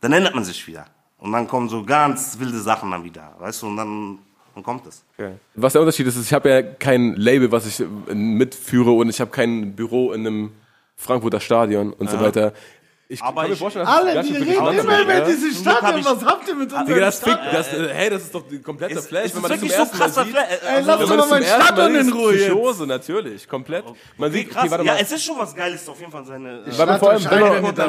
dann 0.00 0.12
ändert 0.12 0.34
man 0.34 0.42
sich 0.42 0.66
wieder. 0.66 0.86
Und 1.18 1.30
dann 1.32 1.46
kommen 1.46 1.68
so 1.68 1.84
ganz 1.84 2.38
wilde 2.40 2.58
Sachen 2.58 2.90
dann 2.90 3.04
wieder, 3.04 3.34
weißt 3.38 3.62
du? 3.62 3.66
Und 3.68 3.76
dann, 3.76 4.18
dann 4.58 4.64
kommt 4.64 4.86
es. 4.86 5.04
Was 5.54 5.72
der 5.72 5.82
Unterschied 5.82 6.06
ist, 6.06 6.16
ist, 6.16 6.26
ich 6.26 6.32
habe 6.32 6.48
ja 6.50 6.62
kein 6.62 7.14
Label, 7.14 7.52
was 7.52 7.66
ich 7.66 7.80
äh, 7.80 8.14
mitführe 8.14 8.92
und 8.92 9.08
ich 9.08 9.20
habe 9.20 9.30
kein 9.30 9.74
Büro 9.74 10.12
in 10.12 10.26
einem 10.26 10.52
Frankfurter 10.96 11.40
Stadion 11.40 11.92
und 11.92 12.10
so 12.10 12.18
weiter. 12.20 12.52
Ich 13.10 13.22
Aber 13.22 13.40
kann 13.40 13.50
mir 13.50 13.56
vorstellen, 13.56 13.86
dass 13.86 13.94
alle, 13.96 14.22
die 14.22 14.36
reden 14.36 14.52
immer 14.52 15.00
über 15.00 15.14
ja? 15.14 15.24
diese 15.24 15.50
Stadion. 15.54 15.98
ich- 15.98 16.04
Was 16.04 16.24
habt 16.26 16.46
ihr 16.46 16.54
mit 16.54 16.70
Digga, 16.70 16.80
unserem 16.82 17.00
das 17.00 17.18
fickt, 17.20 17.36
Stadion? 17.40 17.54
das, 17.54 17.72
äh, 17.72 17.94
hey, 17.94 18.10
das 18.10 18.22
ist 18.24 18.34
doch 18.34 18.44
ein 18.50 18.62
kompletter 18.62 19.00
Flash, 19.00 19.24
es 19.24 19.34
wenn 19.34 19.38
ist 19.38 19.42
man 19.42 19.50
das 19.50 19.60
zum 19.60 19.68
wirklich 19.70 19.72
so 19.72 19.78
ersten 19.80 19.98
Mal 19.98 20.04
krasser 20.04 20.24
sieht. 20.24 20.32
Flash. 20.34 20.46
Ey, 20.50 20.68
Also, 20.76 20.90
lass 20.90 21.00
doch 21.00 21.16
mal 21.16 21.26
meinen 21.28 21.44
Stadion 21.46 21.94
in 21.94 22.12
Ruhe 22.12 22.32
jetzt. 22.34 22.44
Psychose, 22.48 22.86
natürlich, 22.86 23.48
komplett. 23.48 23.84
Man 24.18 24.30
sieht, 24.30 24.54
okay, 24.54 24.68
Krass. 24.68 24.84
ja, 24.84 24.96
es 25.00 25.10
ist 25.12 25.24
schon 25.24 25.38
was 25.38 25.54
Geiles, 25.54 25.88
auf 25.88 25.98
jeden 25.98 26.12
Fall 26.12 26.24
seine. 26.26 26.64
Äh, 26.66 26.78
Weil 26.78 26.86
man 26.86 26.98
vor 26.98 27.10
allem, 27.12 27.20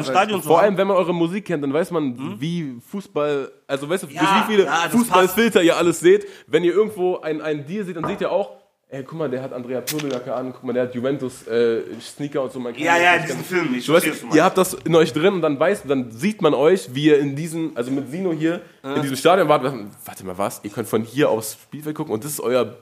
Stadt 0.03 0.43
vor 0.45 0.61
allem, 0.61 0.77
wenn 0.77 0.87
man 0.87 0.95
eure 0.95 1.13
Musik 1.13 1.43
kennt, 1.45 1.63
dann 1.63 1.73
weiß 1.73 1.91
man, 1.91 2.39
wie 2.39 2.77
Fußball, 2.89 3.51
also 3.67 3.89
weißt 3.89 4.03
du, 4.03 4.07
Ja, 4.07 4.45
wie 4.47 4.51
viele 4.53 4.65
ja, 4.67 4.87
Fußballfilter 4.89 5.61
ihr 5.61 5.75
alles 5.75 5.99
seht. 5.99 6.27
Wenn 6.47 6.63
ihr 6.63 6.71
irgendwo 6.73 7.17
einen, 7.19 7.41
einen 7.41 7.67
Deal 7.67 7.83
seht, 7.83 7.97
dann 7.97 8.05
seht 8.07 8.21
ihr 8.21 8.31
auch, 8.31 8.51
ey, 8.89 9.03
guck 9.03 9.19
mal, 9.19 9.29
der 9.29 9.41
hat 9.41 9.53
Andrea 9.53 9.81
Pirlo-Jacke 9.81 10.33
an, 10.33 10.51
guck 10.51 10.63
mal, 10.63 10.73
der 10.73 10.83
hat 10.83 10.95
Juventus 10.95 11.47
äh, 11.47 11.81
Sneaker 12.01 12.43
und 12.43 12.51
so. 12.51 12.59
Man 12.59 12.75
Ja, 12.75 12.97
ja, 12.97 13.17
diesen 13.19 13.43
Film. 13.43 13.75
Ich 13.75 13.85
Du 13.85 13.93
weißt, 13.93 14.05
du 14.05 14.35
ihr 14.35 14.43
habt 14.43 14.57
das 14.57 14.73
in 14.73 14.95
euch 14.95 15.13
drin 15.13 15.35
und 15.35 15.41
dann 15.41 15.59
weiß, 15.59 15.83
dann 15.87 16.11
sieht 16.11 16.41
man 16.41 16.53
euch, 16.53 16.93
wie 16.93 17.05
ihr 17.05 17.19
in 17.19 17.35
diesen, 17.35 17.75
also 17.77 17.91
mit 17.91 18.09
Sino 18.09 18.31
hier 18.33 18.61
in 18.83 19.01
diesem 19.01 19.15
Stadion 19.15 19.47
wart. 19.47 19.63
Warte 20.05 20.25
mal, 20.25 20.37
was? 20.37 20.61
Ihr 20.63 20.71
könnt 20.71 20.87
von 20.87 21.03
hier 21.03 21.29
aufs 21.29 21.53
Spielfeld 21.53 21.95
gucken 21.95 22.13
und 22.13 22.23
das 22.23 22.31
ist 22.31 22.39
euer 22.41 22.77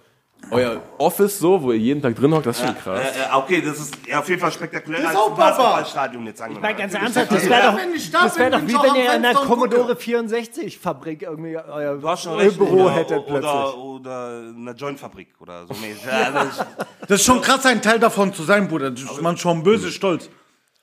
Euer 0.50 0.82
Office 0.98 1.40
so, 1.40 1.62
wo 1.62 1.72
ihr 1.74 1.80
jeden 1.80 2.02
Tag 2.02 2.16
drin 2.16 2.34
hockt, 2.34 2.46
das 2.46 2.58
ist 2.60 2.66
schon 2.66 2.78
krass. 2.78 3.02
Äh, 3.02 3.20
äh, 3.20 3.36
okay, 3.36 3.62
das 3.62 3.80
ist 3.80 3.98
ja, 4.08 4.20
auf 4.20 4.30
jeden 4.30 4.40
Fall 4.40 4.52
spektakulär. 4.52 5.02
Das 5.02 5.12
ist 5.12 5.18
als 5.18 5.26
auch 5.26 5.36
Papa. 5.36 5.50
Basketballstadion 5.50 6.26
jetzt 6.26 6.42
angenommen. 6.42 6.62
Mal 6.64 6.76
ganz 6.76 6.94
Ja, 6.94 7.00
ernsthaft, 7.00 7.32
das 7.32 7.50
wäre 7.50 7.72
doch, 7.72 7.80
ich 7.96 8.12
das 8.12 8.40
wär 8.40 8.50
doch 8.50 8.62
wie 8.62 8.72
ich 8.72 8.84
wenn 8.84 8.96
ihr 8.96 9.14
in 9.14 9.22
der 9.24 9.34
Commodore 9.34 9.96
64 9.96 10.80
Fabrik 10.80 11.24
irgendwie 11.24 11.58
euer. 11.58 11.98
Büro 11.98 12.84
oder, 12.84 12.92
hättet 12.92 13.26
plötzlich. 13.26 13.52
Oder, 13.52 13.78
oder 13.78 14.44
eine 14.56 14.72
Jointfabrik 14.72 15.30
oder 15.40 15.68
so. 15.68 15.74
Ja, 16.06 16.32
das, 16.32 16.66
Das 17.02 17.20
ist 17.20 17.26
schon 17.26 17.42
krass, 17.42 17.66
ein 17.66 17.82
Teil 17.82 18.00
davon 18.00 18.34
zu 18.34 18.44
sein, 18.44 18.68
Bruder. 18.68 18.92
Das 18.92 19.02
ist 19.02 19.22
man 19.22 19.38
schon 19.38 19.64
böse 19.64 19.92
stolz. 19.92 20.30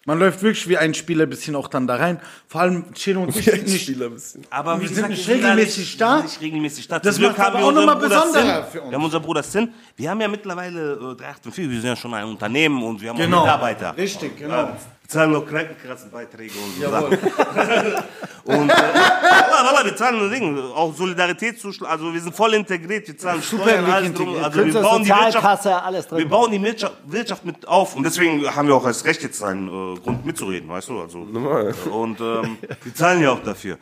Man 0.07 0.19
läuft 0.19 0.43
wirklich 0.43 0.69
wie 0.69 0.77
ein 0.77 0.93
Spieler 0.95 1.25
ein 1.25 1.31
bisschen 1.31 1.57
auch 1.57 1.69
dann 1.69 1.87
da 1.87 1.97
rein. 1.97 2.21
Vor 2.47 2.61
allem 2.61 2.93
Chelo 2.95 3.23
und 3.23 3.35
ich 3.37 3.45
sind 3.45 3.67
nicht, 3.67 3.83
Spieler 3.85 4.07
ein 4.07 4.13
bisschen. 4.15 4.43
aber 4.51 4.79
Wir 4.81 4.87
sind 4.89 4.97
gesagt, 4.97 5.11
nicht 5.11 5.29
regelmäßig 5.29 5.97
da 5.97 6.23
nicht, 6.23 6.41
regelmäßig 6.41 6.89
da. 6.89 6.99
Das 6.99 7.19
haben 7.19 7.25
aber 7.37 7.59
wir 7.59 7.65
auch 7.65 7.69
unseren 7.69 7.87
noch 7.87 7.95
mal 7.95 8.01
Bruder 8.01 8.09
besonderer 8.23 8.65
für 8.65 8.81
uns. 8.83 8.91
Wir 8.91 8.97
haben 8.99 9.05
unseren 9.05 9.23
Bruder 9.23 9.43
Sin. 9.43 9.73
Wir 9.97 10.11
haben 10.11 10.21
ja 10.21 10.29
mittlerweile 10.29 10.93
äh, 10.93 10.99
384, 11.17 11.71
wir 11.71 11.81
sind 11.81 11.89
ja 11.89 11.97
schon 11.97 12.13
ein 12.15 12.25
Unternehmen 12.27 12.83
und 12.83 13.01
wir 13.01 13.11
haben 13.11 13.17
Genau. 13.17 13.39
auch 13.39 13.45
Mitarbeiter. 13.45 13.97
Richtig, 13.97 14.37
genau. 14.39 14.77
Wir 15.05 15.11
zahlen 15.11 15.33
noch 15.33 15.45
Krankenkassenbeiträge 15.45 16.55
und 16.59 16.83
so 16.83 16.91
Sachen. 16.91 17.13
und 18.45 18.71
äh, 18.71 18.75
Wallah, 18.75 19.67
Wallah, 19.67 19.85
wir 19.85 19.95
zahlen 19.97 20.31
Ding, 20.31 20.59
auch 20.59 20.95
Solidaritätszuschlag, 20.95 21.91
also 21.91 22.15
wir 22.15 22.21
sind 22.23 22.35
voll 22.35 22.55
integriert, 22.55 23.07
wir 23.07 23.19
zahlen 23.19 23.43
Steuern, 23.43 23.85
alles 23.85 24.15
drum. 24.15 24.43
Also 24.43 24.65
wir 24.65 24.73
bauen 24.73 25.03
die 25.03 25.11
Wirtschaft, 25.11 25.35
Sozialkasse, 25.35 25.83
alles 25.83 26.09
drin. 26.09 26.19
wir 26.21 26.29
bauen 26.29 26.51
die 26.53 26.63
Wirtschaft, 26.63 26.95
Wirtschaft 27.05 27.45
mit 27.45 27.69
auf 27.69 27.95
und 27.95 28.03
deswegen 28.03 28.47
haben 28.57 28.67
wir 28.67 28.77
auch 28.77 28.87
als 28.87 29.05
Recht 29.05 29.23
jetzt 29.23 29.43
einen 29.43 29.69
äh, 29.69 30.01
Grund 30.01 30.25
mitzureden, 30.25 30.71
weißt 30.71 30.89
du? 30.89 31.03
Also, 31.03 31.19
Und 31.19 32.21
ähm, 32.21 32.57
die 32.87 32.95
zahlen 32.95 33.23
ja 33.23 33.33
auch 33.33 33.43
dafür. 33.43 33.77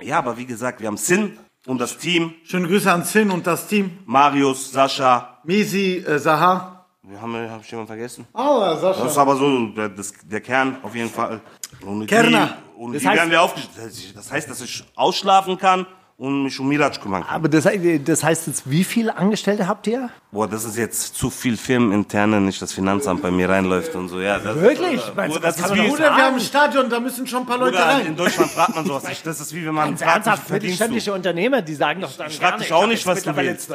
Ja, 0.00 0.18
aber 0.18 0.36
wie 0.36 0.46
gesagt, 0.46 0.80
wir 0.80 0.86
haben 0.86 0.96
Sin 0.96 1.38
und 1.66 1.80
das 1.80 1.98
Team, 1.98 2.34
Schöne 2.44 2.68
Grüße 2.68 2.90
an 2.90 3.02
Sin 3.02 3.32
und 3.32 3.48
das 3.48 3.66
Team. 3.66 3.98
Marius, 4.06 4.70
Sascha, 4.70 5.40
Misi, 5.42 6.04
äh, 6.06 6.20
Saha. 6.20 6.81
Wir 7.04 7.20
haben, 7.20 7.34
hab 7.50 7.62
ich 7.62 7.70
jemanden 7.70 7.88
vergessen? 7.88 8.26
Ah, 8.32 8.76
Sascha. 8.76 9.02
Das 9.02 9.12
ist 9.12 9.18
aber 9.18 9.36
so 9.36 9.66
der, 9.68 9.88
das, 9.88 10.12
der 10.24 10.40
Kern 10.40 10.76
auf 10.82 10.94
jeden 10.94 11.10
Fall. 11.10 11.40
Und 11.84 12.06
Kerner. 12.06 12.56
Die, 12.76 12.80
und 12.80 12.92
Das 12.94 13.02
die 13.02 13.08
heißt- 13.08 13.14
werden 13.16 13.30
wir 13.30 13.42
aufgestellt. 13.42 14.16
Das 14.16 14.30
heißt, 14.30 14.48
dass 14.48 14.60
ich 14.60 14.84
ausschlafen 14.94 15.58
kann 15.58 15.86
und 16.16 16.44
mich 16.44 16.58
um 16.60 16.68
Miraj 16.68 17.00
kümmern 17.00 17.24
kann. 17.24 17.34
Aber 17.34 17.48
das, 17.48 17.68
das 18.04 18.22
heißt 18.22 18.46
jetzt, 18.46 18.70
wie 18.70 18.84
viele 18.84 19.16
Angestellte 19.16 19.66
habt 19.66 19.86
ihr? 19.86 20.10
Boah, 20.30 20.46
das 20.46 20.64
ist 20.64 20.76
jetzt 20.76 21.16
zu 21.16 21.30
viel 21.30 21.56
Firmeninterne, 21.56 22.40
nicht 22.40 22.62
das 22.62 22.72
Finanzamt 22.72 23.22
bei 23.22 23.30
mir 23.30 23.48
reinläuft 23.48 23.94
und 23.94 24.08
so. 24.08 24.20
Ja, 24.20 24.38
das, 24.38 24.56
Wirklich? 24.56 25.00
Äh, 25.00 25.12
Meinst 25.16 25.36
du, 25.36 25.40
das 25.40 25.56
das 25.56 25.70
ist 25.70 25.74
wie, 25.76 25.88
Bruder, 25.88 26.16
wir 26.16 26.24
haben 26.24 26.34
ein 26.34 26.40
Stadion, 26.40 26.88
da 26.88 27.00
müssen 27.00 27.26
schon 27.26 27.40
ein 27.40 27.46
paar 27.46 27.58
Leute 27.58 27.72
Bruder, 27.72 28.00
in 28.00 28.06
rein. 28.06 28.16
Deutschland 28.16 28.50
fragt 28.50 28.74
man 28.76 28.86
sowas 28.86 29.08
nicht. 29.08 29.26
Das 29.26 29.40
ist 29.40 29.54
wie 29.54 29.66
wenn 29.66 29.74
man 29.74 29.96
fragt, 29.96 30.26
ernsthaft, 30.26 30.50
mittelständische 30.50 31.12
Unternehmer, 31.12 31.60
die 31.60 31.74
sagen 31.74 32.00
doch 32.00 32.16
dann 32.16 32.28
Ich 32.28 32.36
frag 32.36 32.50
gar 32.50 32.58
dich 32.58 32.68
nicht, 32.68 32.72
auch 32.72 32.86
nicht, 32.86 33.06
was 33.06 33.22
du 33.22 33.36
willst. 33.36 33.70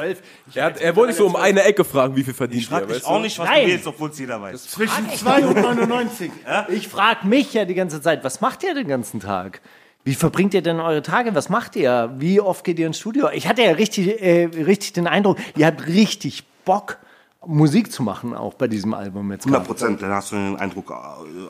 Er, 0.54 0.64
hat, 0.64 0.80
er 0.80 0.96
wollte 0.96 1.12
dich 1.12 1.18
so 1.18 1.26
um 1.26 1.36
eine 1.36 1.62
Ecke 1.62 1.84
fragen, 1.84 2.16
wie 2.16 2.24
viel 2.24 2.34
verdient 2.34 2.62
Ich 2.62 2.68
frag 2.68 2.88
dich 2.88 3.04
auch 3.04 3.20
nicht, 3.20 3.38
was 3.38 3.48
Nein. 3.48 3.66
du 3.66 3.72
willst, 3.72 3.86
obwohl 3.86 4.10
es 4.10 4.18
jeder 4.18 4.40
weiß. 4.40 4.68
Zwischen 4.68 5.10
2 5.10 5.46
und 5.46 5.60
99. 5.60 6.32
Ich 6.68 6.88
frage 6.88 7.26
mich 7.26 7.52
ja 7.52 7.64
die 7.64 7.74
ganze 7.74 8.00
Zeit, 8.00 8.24
was 8.24 8.40
macht 8.40 8.62
ihr 8.62 8.74
den 8.74 8.88
ganzen 8.88 9.20
Tag? 9.20 9.60
Wie 10.08 10.14
verbringt 10.14 10.54
ihr 10.54 10.62
denn 10.62 10.80
eure 10.80 11.02
Tage? 11.02 11.34
Was 11.34 11.50
macht 11.50 11.76
ihr? 11.76 12.10
Wie 12.16 12.40
oft 12.40 12.64
geht 12.64 12.78
ihr 12.78 12.86
ins 12.86 12.98
Studio? 12.98 13.28
Ich 13.30 13.46
hatte 13.46 13.60
ja 13.62 13.72
richtig, 13.72 14.22
äh, 14.22 14.44
richtig 14.46 14.94
den 14.94 15.06
Eindruck, 15.06 15.36
ihr 15.54 15.66
habt 15.66 15.86
richtig 15.86 16.44
Bock, 16.64 16.96
Musik 17.44 17.92
zu 17.92 18.02
machen, 18.02 18.34
auch 18.34 18.54
bei 18.54 18.68
diesem 18.68 18.94
Album 18.94 19.30
jetzt. 19.32 19.44
100 19.44 19.60
gerade. 19.60 19.66
Prozent, 19.68 20.00
dann 20.00 20.10
hast 20.12 20.32
du 20.32 20.36
den 20.36 20.56
Eindruck. 20.56 20.90
äh, 20.90 20.94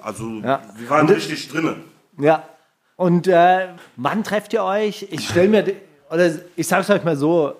Also, 0.02 0.24
Ja. 0.42 0.60
wir 0.76 0.90
waren 0.90 1.08
richtig 1.08 1.46
drinnen. 1.48 1.84
Ja. 2.18 2.42
Und 2.96 3.28
äh, 3.28 3.68
wann 3.94 4.24
trefft 4.24 4.52
ihr 4.52 4.64
euch? 4.64 5.06
Ich 5.08 5.28
stelle 5.28 5.48
mir, 5.48 5.64
oder 6.10 6.32
ich 6.56 6.66
sag's 6.66 6.90
euch 6.90 7.04
mal 7.04 7.14
so, 7.16 7.52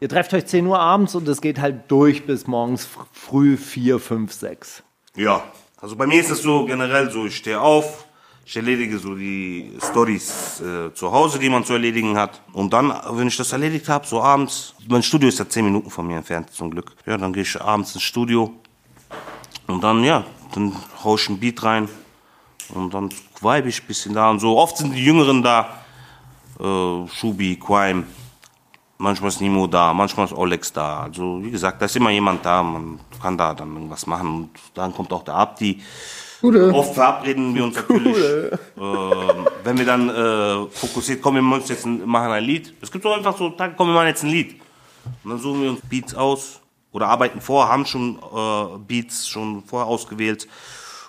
ihr 0.00 0.08
trefft 0.08 0.32
euch 0.32 0.46
10 0.46 0.66
Uhr 0.66 0.78
abends 0.80 1.14
und 1.14 1.28
es 1.28 1.42
geht 1.42 1.60
halt 1.60 1.82
durch 1.88 2.24
bis 2.24 2.46
morgens 2.46 2.84
fr- 2.86 3.04
früh 3.12 3.58
4, 3.58 3.98
5, 3.98 4.32
6. 4.32 4.82
Ja, 5.16 5.44
also 5.82 5.96
bei 5.96 6.06
mir 6.06 6.18
ist 6.18 6.30
es 6.30 6.40
so 6.40 6.64
generell 6.64 7.10
so, 7.10 7.26
ich 7.26 7.36
stehe 7.36 7.60
auf, 7.60 8.06
ich 8.50 8.56
erledige 8.56 8.98
so 8.98 9.14
die 9.14 9.78
Stories 9.80 10.60
äh, 10.60 10.92
zu 10.92 11.12
Hause, 11.12 11.38
die 11.38 11.48
man 11.48 11.64
zu 11.64 11.74
erledigen 11.74 12.16
hat. 12.16 12.42
Und 12.52 12.72
dann, 12.72 12.92
wenn 13.12 13.28
ich 13.28 13.36
das 13.36 13.52
erledigt 13.52 13.88
habe, 13.88 14.04
so 14.04 14.20
abends, 14.20 14.74
mein 14.88 15.04
Studio 15.04 15.28
ist 15.28 15.38
ja 15.38 15.48
10 15.48 15.66
Minuten 15.66 15.88
von 15.88 16.04
mir 16.04 16.16
entfernt, 16.16 16.50
zum 16.50 16.68
Glück. 16.68 16.96
Ja, 17.06 17.16
dann 17.16 17.32
gehe 17.32 17.44
ich 17.44 17.60
abends 17.60 17.94
ins 17.94 18.02
Studio 18.02 18.52
und 19.68 19.84
dann, 19.84 20.02
ja, 20.02 20.24
dann 20.52 20.74
hau 21.04 21.14
ich 21.14 21.28
ein 21.28 21.38
Beat 21.38 21.62
rein 21.62 21.88
und 22.70 22.92
dann 22.92 23.10
vibe 23.40 23.68
ich 23.68 23.82
ein 23.82 23.86
bisschen 23.86 24.14
da 24.14 24.30
und 24.30 24.40
so. 24.40 24.58
Oft 24.58 24.78
sind 24.78 24.96
die 24.96 25.04
Jüngeren 25.04 25.44
da, 25.44 25.84
äh, 26.58 27.06
Shubi, 27.06 27.54
Quime, 27.54 28.02
Manchmal 29.00 29.28
ist 29.28 29.40
Nimo 29.40 29.66
da, 29.66 29.94
manchmal 29.94 30.26
ist 30.26 30.34
Olex 30.34 30.74
da. 30.74 31.00
Also 31.04 31.42
wie 31.42 31.50
gesagt, 31.50 31.80
da 31.80 31.86
ist 31.86 31.96
immer 31.96 32.10
jemand 32.10 32.44
da, 32.44 32.62
man 32.62 33.00
kann 33.22 33.38
da 33.38 33.54
dann 33.54 33.72
irgendwas 33.72 34.06
machen. 34.06 34.28
Und 34.28 34.50
dann 34.74 34.92
kommt 34.92 35.10
auch 35.10 35.24
der 35.24 35.36
Abdi. 35.36 35.80
Oft 36.42 36.92
verabreden 36.92 37.54
wir 37.54 37.64
uns 37.64 37.76
natürlich, 37.76 38.16
ähm, 38.78 39.46
wenn 39.64 39.78
wir 39.78 39.86
dann 39.86 40.08
äh, 40.10 40.66
fokussiert, 40.70 41.22
kommen 41.22 41.36
wir 41.36 41.42
machen 41.42 41.62
jetzt 41.66 41.86
ein, 41.86 42.06
machen 42.06 42.30
ein 42.30 42.44
Lied. 42.44 42.74
Es 42.82 42.92
gibt 42.92 43.02
so 43.02 43.12
einfach 43.12 43.36
so 43.38 43.48
Tage, 43.48 43.74
kommen 43.74 43.90
wir 43.90 43.94
machen 43.94 44.08
jetzt 44.08 44.22
ein 44.22 44.30
Lied. 44.30 44.60
Und 45.24 45.30
dann 45.30 45.38
suchen 45.38 45.62
wir 45.62 45.70
uns 45.70 45.80
Beats 45.80 46.14
aus 46.14 46.60
oder 46.92 47.08
arbeiten 47.08 47.40
vor, 47.40 47.70
haben 47.70 47.86
schon 47.86 48.18
äh, 48.18 48.78
Beats 48.86 49.26
schon 49.28 49.62
vorher 49.64 49.88
ausgewählt 49.88 50.46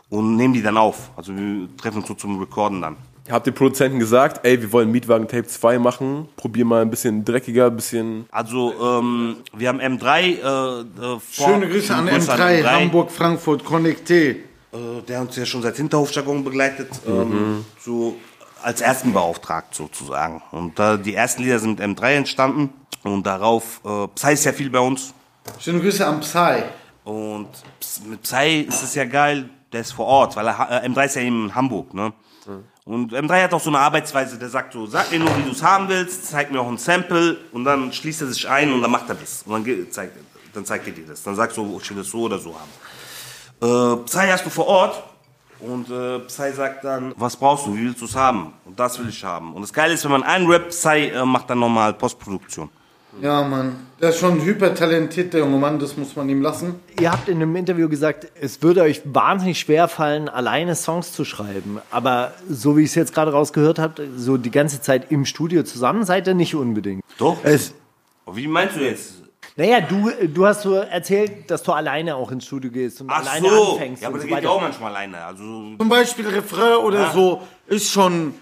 und 0.09 0.37
nehmen 0.37 0.53
die 0.53 0.61
dann 0.61 0.77
auf. 0.77 1.11
Also 1.17 1.35
wir 1.35 1.67
treffen 1.75 1.97
uns 1.97 2.07
so 2.07 2.13
zum 2.13 2.39
Recorden 2.39 2.81
dann. 2.81 2.95
Habt 3.29 3.45
ihr 3.47 3.53
Produzenten 3.53 3.99
gesagt, 3.99 4.45
ey, 4.45 4.59
wir 4.61 4.71
wollen 4.73 4.91
Mietwagen 4.91 5.27
Tape 5.27 5.45
2 5.47 5.77
machen, 5.79 6.27
probier 6.35 6.65
mal 6.65 6.81
ein 6.81 6.89
bisschen 6.89 7.23
dreckiger, 7.23 7.67
ein 7.67 7.75
bisschen... 7.75 8.25
Also 8.31 8.73
ähm, 8.81 9.37
wir 9.53 9.69
haben 9.69 9.79
M3. 9.79 10.19
Äh, 10.19 10.33
äh, 10.33 10.83
vor- 11.19 11.19
Schöne 11.49 11.69
Grüße 11.69 11.93
an 11.95 12.09
M3, 12.09 12.63
Hamburg, 12.65 13.11
Frankfurt, 13.11 13.63
Connecté. 13.63 14.37
äh, 14.73 15.01
der 15.07 15.21
uns 15.21 15.35
ja 15.35 15.45
schon 15.45 15.61
seit 15.61 15.75
Hinterhofjargon 15.77 16.43
begleitet, 16.43 16.89
ähm, 17.07 17.63
so 17.79 18.15
als 18.63 18.81
ersten 18.81 19.13
beauftragt 19.13 19.75
sozusagen. 19.75 20.41
Und 20.51 20.79
äh, 20.79 20.97
die 20.97 21.13
ersten 21.13 21.43
Lieder 21.43 21.59
sind 21.59 21.79
mit 21.79 21.97
M3 21.99 22.15
entstanden 22.15 22.69
und 23.03 23.25
darauf, 23.25 23.81
äh, 23.85 24.07
Psy 24.15 24.33
ist 24.33 24.45
ja 24.45 24.53
viel 24.53 24.69
bei 24.69 24.79
uns 24.79 25.13
Schöne 25.59 25.79
Grüße 25.79 26.05
an 26.05 26.19
Psy. 26.21 26.63
und 27.03 27.47
mit 28.07 28.21
Psy 28.23 28.61
ist 28.67 28.83
es 28.83 28.93
ja 28.95 29.05
geil, 29.05 29.49
der 29.73 29.81
ist 29.81 29.91
vor 29.93 30.05
Ort, 30.05 30.35
weil 30.35 30.47
er, 30.47 30.83
äh, 30.83 30.87
M3 30.87 31.05
ist 31.05 31.15
ja 31.15 31.21
eben 31.23 31.45
in 31.45 31.55
Hamburg, 31.55 31.93
ne? 31.93 32.13
Und 32.83 33.13
M3 33.13 33.43
hat 33.43 33.53
auch 33.53 33.61
so 33.61 33.69
eine 33.69 33.79
Arbeitsweise, 33.79 34.39
der 34.39 34.49
sagt 34.49 34.73
so, 34.73 34.87
sag 34.87 35.11
mir 35.11 35.19
nur, 35.19 35.37
wie 35.37 35.43
du 35.43 35.51
es 35.51 35.61
haben 35.61 35.87
willst, 35.87 36.25
zeig 36.25 36.51
mir 36.51 36.59
auch 36.59 36.67
ein 36.67 36.79
Sample 36.79 37.37
und 37.51 37.63
dann 37.63 37.93
schließt 37.93 38.21
er 38.21 38.27
sich 38.27 38.49
ein 38.49 38.73
und 38.73 38.81
dann 38.81 38.89
macht 38.89 39.07
er 39.07 39.15
das. 39.15 39.43
Und 39.45 39.67
dann, 39.67 39.91
zeigt, 39.91 40.17
dann 40.53 40.65
zeigt 40.65 40.87
er 40.87 40.93
dir 40.93 41.05
das. 41.05 41.21
Dann 41.21 41.35
sagst 41.35 41.57
du, 41.57 41.79
ich 41.79 41.89
will 41.91 41.97
das 41.97 42.07
so 42.07 42.21
oder 42.21 42.39
so 42.39 42.55
haben. 42.55 42.71
Äh, 43.61 44.03
Psy 44.05 44.27
hast 44.29 44.45
du 44.45 44.49
vor 44.49 44.65
Ort 44.65 45.03
und 45.59 45.91
äh, 45.91 46.19
Psy 46.19 46.53
sagt 46.53 46.83
dann, 46.83 47.13
was 47.17 47.37
brauchst 47.37 47.67
du, 47.67 47.75
wie 47.75 47.85
willst 47.85 48.01
du 48.01 48.05
es 48.05 48.15
haben? 48.15 48.53
Und 48.65 48.79
das 48.79 48.97
will 48.97 49.09
ich 49.09 49.23
haben. 49.23 49.53
Und 49.53 49.61
das 49.61 49.71
Geile 49.71 49.93
ist, 49.93 50.03
wenn 50.03 50.11
man 50.11 50.23
einen 50.23 50.47
Rap, 50.47 50.69
Psy 50.69 51.09
äh, 51.09 51.23
macht 51.23 51.51
dann 51.51 51.59
nochmal 51.59 51.93
Postproduktion. 51.93 52.69
Ja, 53.19 53.43
Mann. 53.43 53.75
Der 53.99 54.09
ist 54.09 54.19
schon 54.19 54.39
ein 54.39 54.45
hypertalentierter 54.45 55.39
junge 55.39 55.57
Mann, 55.57 55.79
das 55.79 55.97
muss 55.97 56.15
man 56.15 56.29
ihm 56.29 56.41
lassen. 56.41 56.75
Ihr 56.99 57.11
habt 57.11 57.27
in 57.27 57.37
einem 57.37 57.55
Interview 57.55 57.89
gesagt, 57.89 58.27
es 58.39 58.61
würde 58.61 58.81
euch 58.81 59.01
wahnsinnig 59.05 59.59
schwer 59.59 59.87
fallen, 59.87 60.29
alleine 60.29 60.75
Songs 60.75 61.11
zu 61.11 61.25
schreiben. 61.25 61.79
Aber 61.91 62.33
so 62.49 62.77
wie 62.77 62.83
ich 62.83 62.89
es 62.89 62.95
jetzt 62.95 63.13
gerade 63.13 63.31
rausgehört 63.31 63.79
habe, 63.79 64.07
so 64.15 64.37
die 64.37 64.51
ganze 64.51 64.81
Zeit 64.81 65.11
im 65.11 65.25
Studio 65.25 65.63
zusammen 65.63 66.05
seid 66.05 66.27
ihr 66.27 66.33
nicht 66.33 66.55
unbedingt. 66.55 67.03
Doch? 67.17 67.37
Es, 67.43 67.73
Wie 68.31 68.47
meinst 68.47 68.77
du 68.77 68.81
jetzt? 68.81 69.21
Naja, 69.57 69.81
du, 69.81 70.09
du 70.27 70.45
hast 70.45 70.61
so 70.61 70.75
erzählt, 70.75 71.51
dass 71.51 71.61
du 71.63 71.73
alleine 71.73 72.15
auch 72.15 72.31
ins 72.31 72.45
Studio 72.45 72.71
gehst 72.71 73.01
und 73.01 73.09
Ach 73.09 73.19
alleine 73.19 73.49
so, 73.49 73.73
anfängst 73.73 74.01
ja, 74.01 74.07
aber 74.07 74.15
und 74.15 74.23
da 74.23 74.29
so 74.29 74.35
geht 74.35 74.43
ja 74.43 74.49
auch 74.49 74.61
manchmal 74.61 74.95
alleine. 74.95 75.23
Also 75.25 75.75
zum 75.77 75.89
Beispiel 75.89 76.27
Refrain 76.27 76.77
oder 76.77 77.11
so 77.11 77.41
ist 77.67 77.91
schon, 77.91 78.33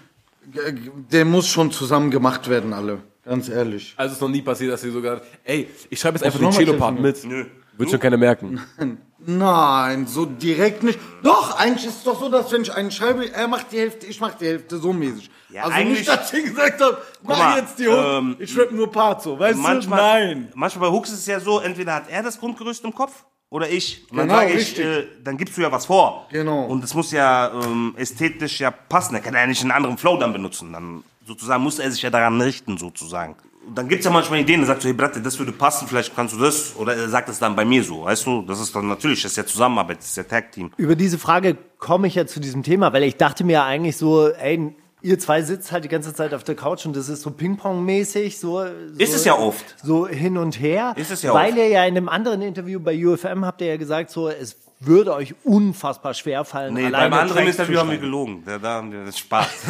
der 1.10 1.24
muss 1.24 1.48
schon 1.48 1.72
zusammen 1.72 2.10
gemacht 2.10 2.48
werden, 2.48 2.72
alle. 2.72 2.98
Ganz 3.24 3.48
ehrlich. 3.48 3.94
Also 3.96 4.12
es 4.12 4.16
ist 4.16 4.22
noch 4.22 4.28
nie 4.28 4.42
passiert, 4.42 4.72
dass 4.72 4.82
ihr 4.84 4.92
sogar, 4.92 5.20
ey, 5.44 5.68
ich 5.90 6.00
schreibe 6.00 6.16
jetzt 6.16 6.24
einfach 6.24 6.38
den 6.40 6.50
Cello-Part 6.50 6.98
mit. 6.98 7.24
Nö. 7.24 7.46
Wird 7.76 7.90
schon 7.90 8.00
keiner 8.00 8.16
merken. 8.16 8.60
Nein, 9.26 10.06
so 10.06 10.24
direkt 10.24 10.82
nicht. 10.82 10.98
Doch, 11.22 11.58
eigentlich 11.58 11.86
ist 11.86 11.98
es 11.98 12.02
doch 12.04 12.18
so, 12.18 12.30
dass 12.30 12.50
wenn 12.52 12.62
ich 12.62 12.72
einen 12.72 12.90
schreibe, 12.90 13.30
er 13.32 13.48
macht 13.48 13.72
die 13.72 13.78
Hälfte, 13.78 14.06
ich 14.06 14.20
mach 14.20 14.34
die 14.34 14.46
Hälfte, 14.46 14.78
so 14.78 14.92
mäßig. 14.92 15.30
Ja, 15.50 15.64
also 15.64 15.74
eigentlich- 15.74 15.98
nicht, 16.00 16.08
dass 16.08 16.32
ich 16.32 16.44
gesagt 16.44 16.80
habe, 16.80 16.98
mach 17.22 17.38
mal, 17.38 17.58
jetzt 17.58 17.78
die 17.78 17.86
Hook, 17.88 17.96
ähm, 17.96 18.36
ich 18.38 18.50
schreibe 18.52 18.74
nur 18.74 18.90
Part 18.90 19.22
so, 19.22 19.38
weißt 19.38 19.58
manchmal, 19.58 19.98
du? 19.98 20.34
Nein. 20.34 20.52
manchmal 20.54 20.88
bei 20.90 20.96
Hooks 20.96 21.10
ist 21.10 21.18
es 21.20 21.26
ja 21.26 21.40
so, 21.40 21.60
entweder 21.60 21.94
hat 21.94 22.08
er 22.08 22.22
das 22.22 22.38
Grundgerüst 22.38 22.84
im 22.84 22.94
Kopf 22.94 23.24
oder 23.50 23.68
ich. 23.68 24.06
Und 24.10 24.16
dann 24.18 24.28
Genau, 24.28 24.40
sage 24.40 24.52
ich, 24.52 24.78
äh, 24.78 25.06
dann 25.22 25.36
gibst 25.36 25.56
du 25.56 25.62
ja 25.62 25.70
was 25.70 25.86
vor. 25.86 26.26
Genau. 26.30 26.64
Und 26.64 26.82
es 26.84 26.94
muss 26.94 27.10
ja 27.12 27.50
ähm, 27.52 27.94
ästhetisch 27.96 28.60
ja 28.60 28.70
passen. 28.70 29.14
Er 29.16 29.20
kann 29.20 29.34
ja 29.34 29.46
nicht 29.46 29.60
einen 29.62 29.72
anderen 29.72 29.98
Flow 29.98 30.16
dann 30.16 30.32
benutzen. 30.32 30.72
Dann 30.72 31.04
sozusagen 31.26 31.62
muss 31.62 31.78
er 31.78 31.90
sich 31.90 32.02
ja 32.02 32.10
daran 32.10 32.40
richten, 32.40 32.78
sozusagen. 32.78 33.34
Und 33.66 33.76
dann 33.76 33.88
gibt's 33.88 34.06
ja 34.06 34.10
manchmal 34.10 34.40
Ideen, 34.40 34.60
dann 34.60 34.68
sagt 34.68 34.82
so, 34.82 34.88
hey 34.88 34.94
Bratte, 34.94 35.20
das 35.20 35.38
würde 35.38 35.52
passen, 35.52 35.86
vielleicht 35.86 36.16
kannst 36.16 36.34
du 36.34 36.38
das. 36.38 36.74
Oder 36.76 36.96
er 36.96 37.08
sagt 37.08 37.28
es 37.28 37.38
dann 37.38 37.54
bei 37.54 37.64
mir 37.64 37.84
so, 37.84 38.04
weißt 38.04 38.24
du? 38.26 38.42
Das 38.42 38.58
ist 38.58 38.74
dann 38.74 38.88
natürlich, 38.88 39.22
das 39.22 39.32
ist 39.32 39.36
ja 39.36 39.44
Zusammenarbeit, 39.44 39.98
das 39.98 40.06
ist 40.06 40.16
ja 40.16 40.22
Tag-Team. 40.22 40.72
Über 40.78 40.96
diese 40.96 41.18
Frage 41.18 41.56
komme 41.78 42.06
ich 42.06 42.14
ja 42.14 42.26
zu 42.26 42.40
diesem 42.40 42.62
Thema, 42.62 42.92
weil 42.92 43.02
ich 43.02 43.16
dachte 43.16 43.44
mir 43.44 43.62
eigentlich 43.64 43.96
so, 43.98 44.28
ey, 44.28 44.74
ihr 45.02 45.18
zwei 45.18 45.42
sitzt 45.42 45.72
halt 45.72 45.84
die 45.84 45.88
ganze 45.88 46.14
Zeit 46.14 46.34
auf 46.34 46.44
der 46.44 46.54
Couch 46.54 46.86
und 46.86 46.96
das 46.96 47.08
ist 47.08 47.22
so 47.22 47.30
Ping-Pong-mäßig, 47.30 48.38
so, 48.38 48.64
so. 48.64 48.98
Ist 48.98 49.14
es 49.14 49.24
ja 49.24 49.38
oft. 49.38 49.76
So 49.82 50.06
hin 50.06 50.36
und 50.36 50.60
her. 50.60 50.94
Ist 50.96 51.10
es 51.10 51.22
ja 51.22 51.32
Weil 51.34 51.50
oft. 51.50 51.58
ihr 51.58 51.68
ja 51.68 51.84
in 51.84 51.96
einem 51.96 52.08
anderen 52.08 52.42
Interview 52.42 52.80
bei 52.80 53.06
UFM 53.06 53.44
habt 53.44 53.60
ihr 53.60 53.68
ja 53.68 53.76
gesagt, 53.76 54.10
so, 54.10 54.28
es 54.28 54.56
würde 54.82 55.14
euch 55.14 55.34
unfassbar 55.44 56.14
schwer 56.14 56.44
fallen. 56.44 56.72
Nee, 56.74 56.86
alleine 56.86 57.10
beim 57.10 57.20
anderen 57.20 57.46
Interview 57.46 57.78
haben 57.78 57.90
wir 57.90 57.98
gelogen. 57.98 58.42
Da, 58.46 58.58
da 58.58 58.68
haben 58.76 58.90
wir 58.90 59.00
das 59.00 59.10
ist 59.10 59.18
Spaß. 59.20 59.46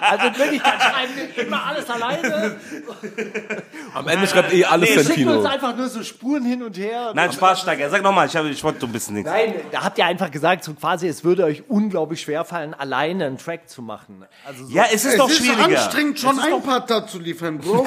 Also 0.00 0.38
wirklich, 0.38 0.62
dann 0.62 0.80
schreiben 0.80 1.12
wir 1.34 1.46
immer 1.46 1.66
alles 1.66 1.88
alleine. 1.90 2.56
Am 3.94 4.08
Ende 4.08 4.26
schreibt 4.26 4.52
eh 4.52 4.64
alles 4.64 4.88
Wir 4.90 5.04
schicken 5.04 5.28
uns 5.28 5.42
Santino. 5.42 5.44
einfach 5.46 5.76
nur 5.76 5.88
so 5.88 6.02
Spuren 6.02 6.44
hin 6.44 6.62
und 6.62 6.76
her. 6.76 7.12
Nein, 7.14 7.32
Spaß, 7.32 7.60
Steiger. 7.62 7.88
Sag 7.90 8.02
nochmal, 8.02 8.26
ich, 8.26 8.36
hab- 8.36 8.44
ich 8.44 8.62
wollte 8.62 8.80
so 8.80 8.86
ein 8.86 8.92
bisschen 8.92 9.14
nichts. 9.14 9.30
Nein, 9.30 9.54
da 9.72 9.82
habt 9.82 9.98
ihr 9.98 10.06
einfach 10.06 10.30
gesagt, 10.30 10.64
so 10.64 10.74
quasi, 10.74 11.08
es 11.08 11.24
würde 11.24 11.44
euch 11.44 11.64
unglaublich 11.68 12.20
schwer 12.20 12.44
fallen, 12.44 12.74
alleine 12.74 13.26
einen 13.26 13.38
Track 13.38 13.68
zu 13.68 13.82
machen. 13.82 14.24
Also 14.46 14.66
so, 14.66 14.72
Ja, 14.72 14.84
es 14.92 15.04
ist 15.04 15.12
Es 15.12 15.16
doch 15.16 15.28
ist 15.28 15.38
schwieriger. 15.38 15.64
anstrengend, 15.64 16.18
schon 16.20 16.38
ein 16.38 16.62
Part 16.62 17.10
zu 17.10 17.18
liefern, 17.18 17.58
Bro. 17.58 17.86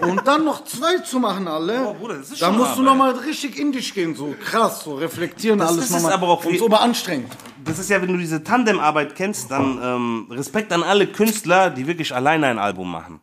Und 0.00 0.26
dann 0.26 0.44
noch 0.44 0.64
zwei 0.64 0.98
zu 0.98 1.18
machen, 1.20 1.48
alle. 1.48 1.86
Oh, 1.86 1.94
Bruder, 1.94 2.14
das 2.18 2.30
ist 2.30 2.42
da 2.42 2.46
schon 2.46 2.56
musst 2.56 2.76
du 2.76 2.80
Arbeit. 2.82 2.84
nochmal 2.84 3.10
richtig 3.12 3.58
in 3.58 3.72
dich 3.72 3.94
gehen, 3.94 4.14
so 4.14 4.34
krass, 4.46 4.84
so 4.84 4.94
reflektieren, 4.94 5.58
Das- 5.58 5.68
alles 5.70 5.80
das 5.88 5.96
ist 5.96 6.02
nochmal. 6.02 6.12
aber 6.12 6.28
auch 6.28 6.44
so 6.44 6.68
beanstrengend. 6.68 7.32
Das 7.64 7.80
ist 7.80 7.90
ja, 7.90 8.00
wenn 8.00 8.08
du 8.12 8.16
diese 8.16 8.44
Tandemarbeit 8.44 9.16
kennst, 9.16 9.50
dann 9.50 9.80
ähm, 9.82 10.26
Respekt 10.30 10.72
an 10.72 10.84
alle 10.84 11.08
Künstler, 11.08 11.68
die 11.70 11.86
wirklich 11.88 12.14
alleine 12.14 12.46
ein 12.46 12.58
Album 12.60 12.90
machen. 12.92 13.20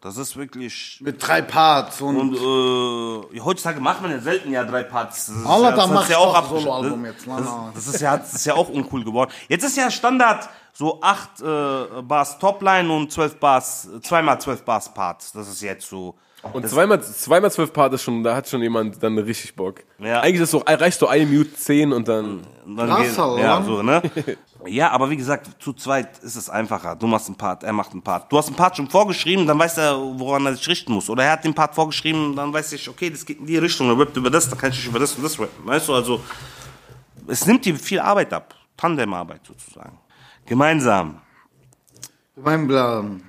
Das 0.00 0.16
ist 0.16 0.36
wirklich. 0.36 0.98
Mit 1.00 1.24
drei 1.24 1.42
Parts 1.42 2.00
und, 2.00 2.16
Und 2.16 2.34
äh, 3.34 3.40
heutzutage 3.40 3.80
macht 3.80 4.02
man 4.02 4.10
ja 4.10 4.18
selten 4.18 4.50
ja 4.50 4.64
drei 4.64 4.82
Parts. 4.82 5.26
Das 5.26 5.36
ist 5.36 5.44
ja, 5.44 5.70
das 5.70 5.90
ist 6.02 6.10
ja 6.10 6.18
auch 6.18 6.48
Soloalbum 6.48 7.04
das- 7.74 7.86
ist 7.86 8.00
ja, 8.00 8.16
das 8.16 8.34
ist 8.34 8.46
ja 8.46 8.54
auch 8.54 8.68
uncool 8.68 9.04
geworden. 9.04 9.30
Jetzt 9.48 9.62
ist 9.64 9.76
ja 9.76 9.88
Standard 9.92 10.48
so 10.72 11.00
acht 11.00 11.40
äh, 11.40 12.02
Bars 12.02 12.38
Topline 12.40 12.92
und 12.92 13.12
zwölf 13.12 13.38
Bars, 13.38 13.88
zweimal 14.02 14.40
zwölf 14.40 14.64
Bars 14.64 14.92
Parts. 14.92 15.30
Das 15.32 15.46
ist 15.48 15.62
jetzt 15.62 15.88
so. 15.88 16.16
Und 16.52 16.68
zweimal, 16.68 17.02
zweimal 17.02 17.50
zwölf 17.50 17.72
Part 17.72 17.94
ist 17.94 18.02
schon, 18.02 18.22
da 18.22 18.36
hat 18.36 18.48
schon 18.48 18.62
jemand 18.62 19.02
dann 19.02 19.18
richtig 19.18 19.54
Bock. 19.54 19.80
Ja. 19.98 20.20
Eigentlich 20.20 20.42
ist 20.42 20.50
so, 20.50 20.58
reicht 20.58 20.98
so 20.98 21.06
ein 21.08 21.32
Mute 21.32 21.54
10 21.54 21.92
und 21.92 22.06
dann. 22.06 22.40
Dann 22.66 22.88
Krass, 22.88 23.08
geht, 23.08 23.16
ja, 23.16 23.62
so, 23.62 23.82
ne? 23.82 24.02
ja, 24.66 24.90
aber 24.90 25.10
wie 25.10 25.16
gesagt, 25.16 25.62
zu 25.62 25.72
zweit 25.72 26.18
ist 26.18 26.36
es 26.36 26.48
einfacher. 26.48 26.96
Du 26.96 27.06
machst 27.06 27.26
einen 27.26 27.36
Part, 27.36 27.62
er 27.62 27.72
macht 27.72 27.92
einen 27.92 28.02
Part. 28.02 28.30
Du 28.30 28.38
hast 28.38 28.46
einen 28.48 28.56
Part 28.56 28.76
schon 28.76 28.88
vorgeschrieben, 28.88 29.46
dann 29.46 29.58
weiß 29.58 29.78
er, 29.78 29.98
woran 29.98 30.46
er 30.46 30.54
sich 30.54 30.66
richten 30.68 30.92
muss. 30.92 31.10
Oder 31.10 31.24
er 31.24 31.32
hat 31.32 31.44
den 31.44 31.54
Part 31.54 31.74
vorgeschrieben, 31.74 32.36
dann 32.36 32.52
weiß 32.52 32.72
ich, 32.72 32.88
okay, 32.88 33.10
das 33.10 33.24
geht 33.24 33.40
in 33.40 33.46
die 33.46 33.58
Richtung. 33.58 33.88
Er 33.88 33.98
rappt 33.98 34.16
über 34.16 34.30
das, 34.30 34.48
dann 34.48 34.58
kann 34.58 34.70
ich 34.70 34.86
über 34.86 34.98
das 34.98 35.14
und 35.14 35.22
das 35.22 35.38
rappen. 35.38 35.66
Weißt 35.66 35.88
du, 35.88 35.94
also, 35.94 36.20
es 37.26 37.46
nimmt 37.46 37.64
dir 37.64 37.76
viel 37.76 38.00
Arbeit 38.00 38.32
ab. 38.32 38.54
Tandemarbeit 38.76 39.40
sozusagen. 39.46 39.98
Gemeinsam. 40.46 41.20
mein 42.36 42.66
Plan. 42.66 43.22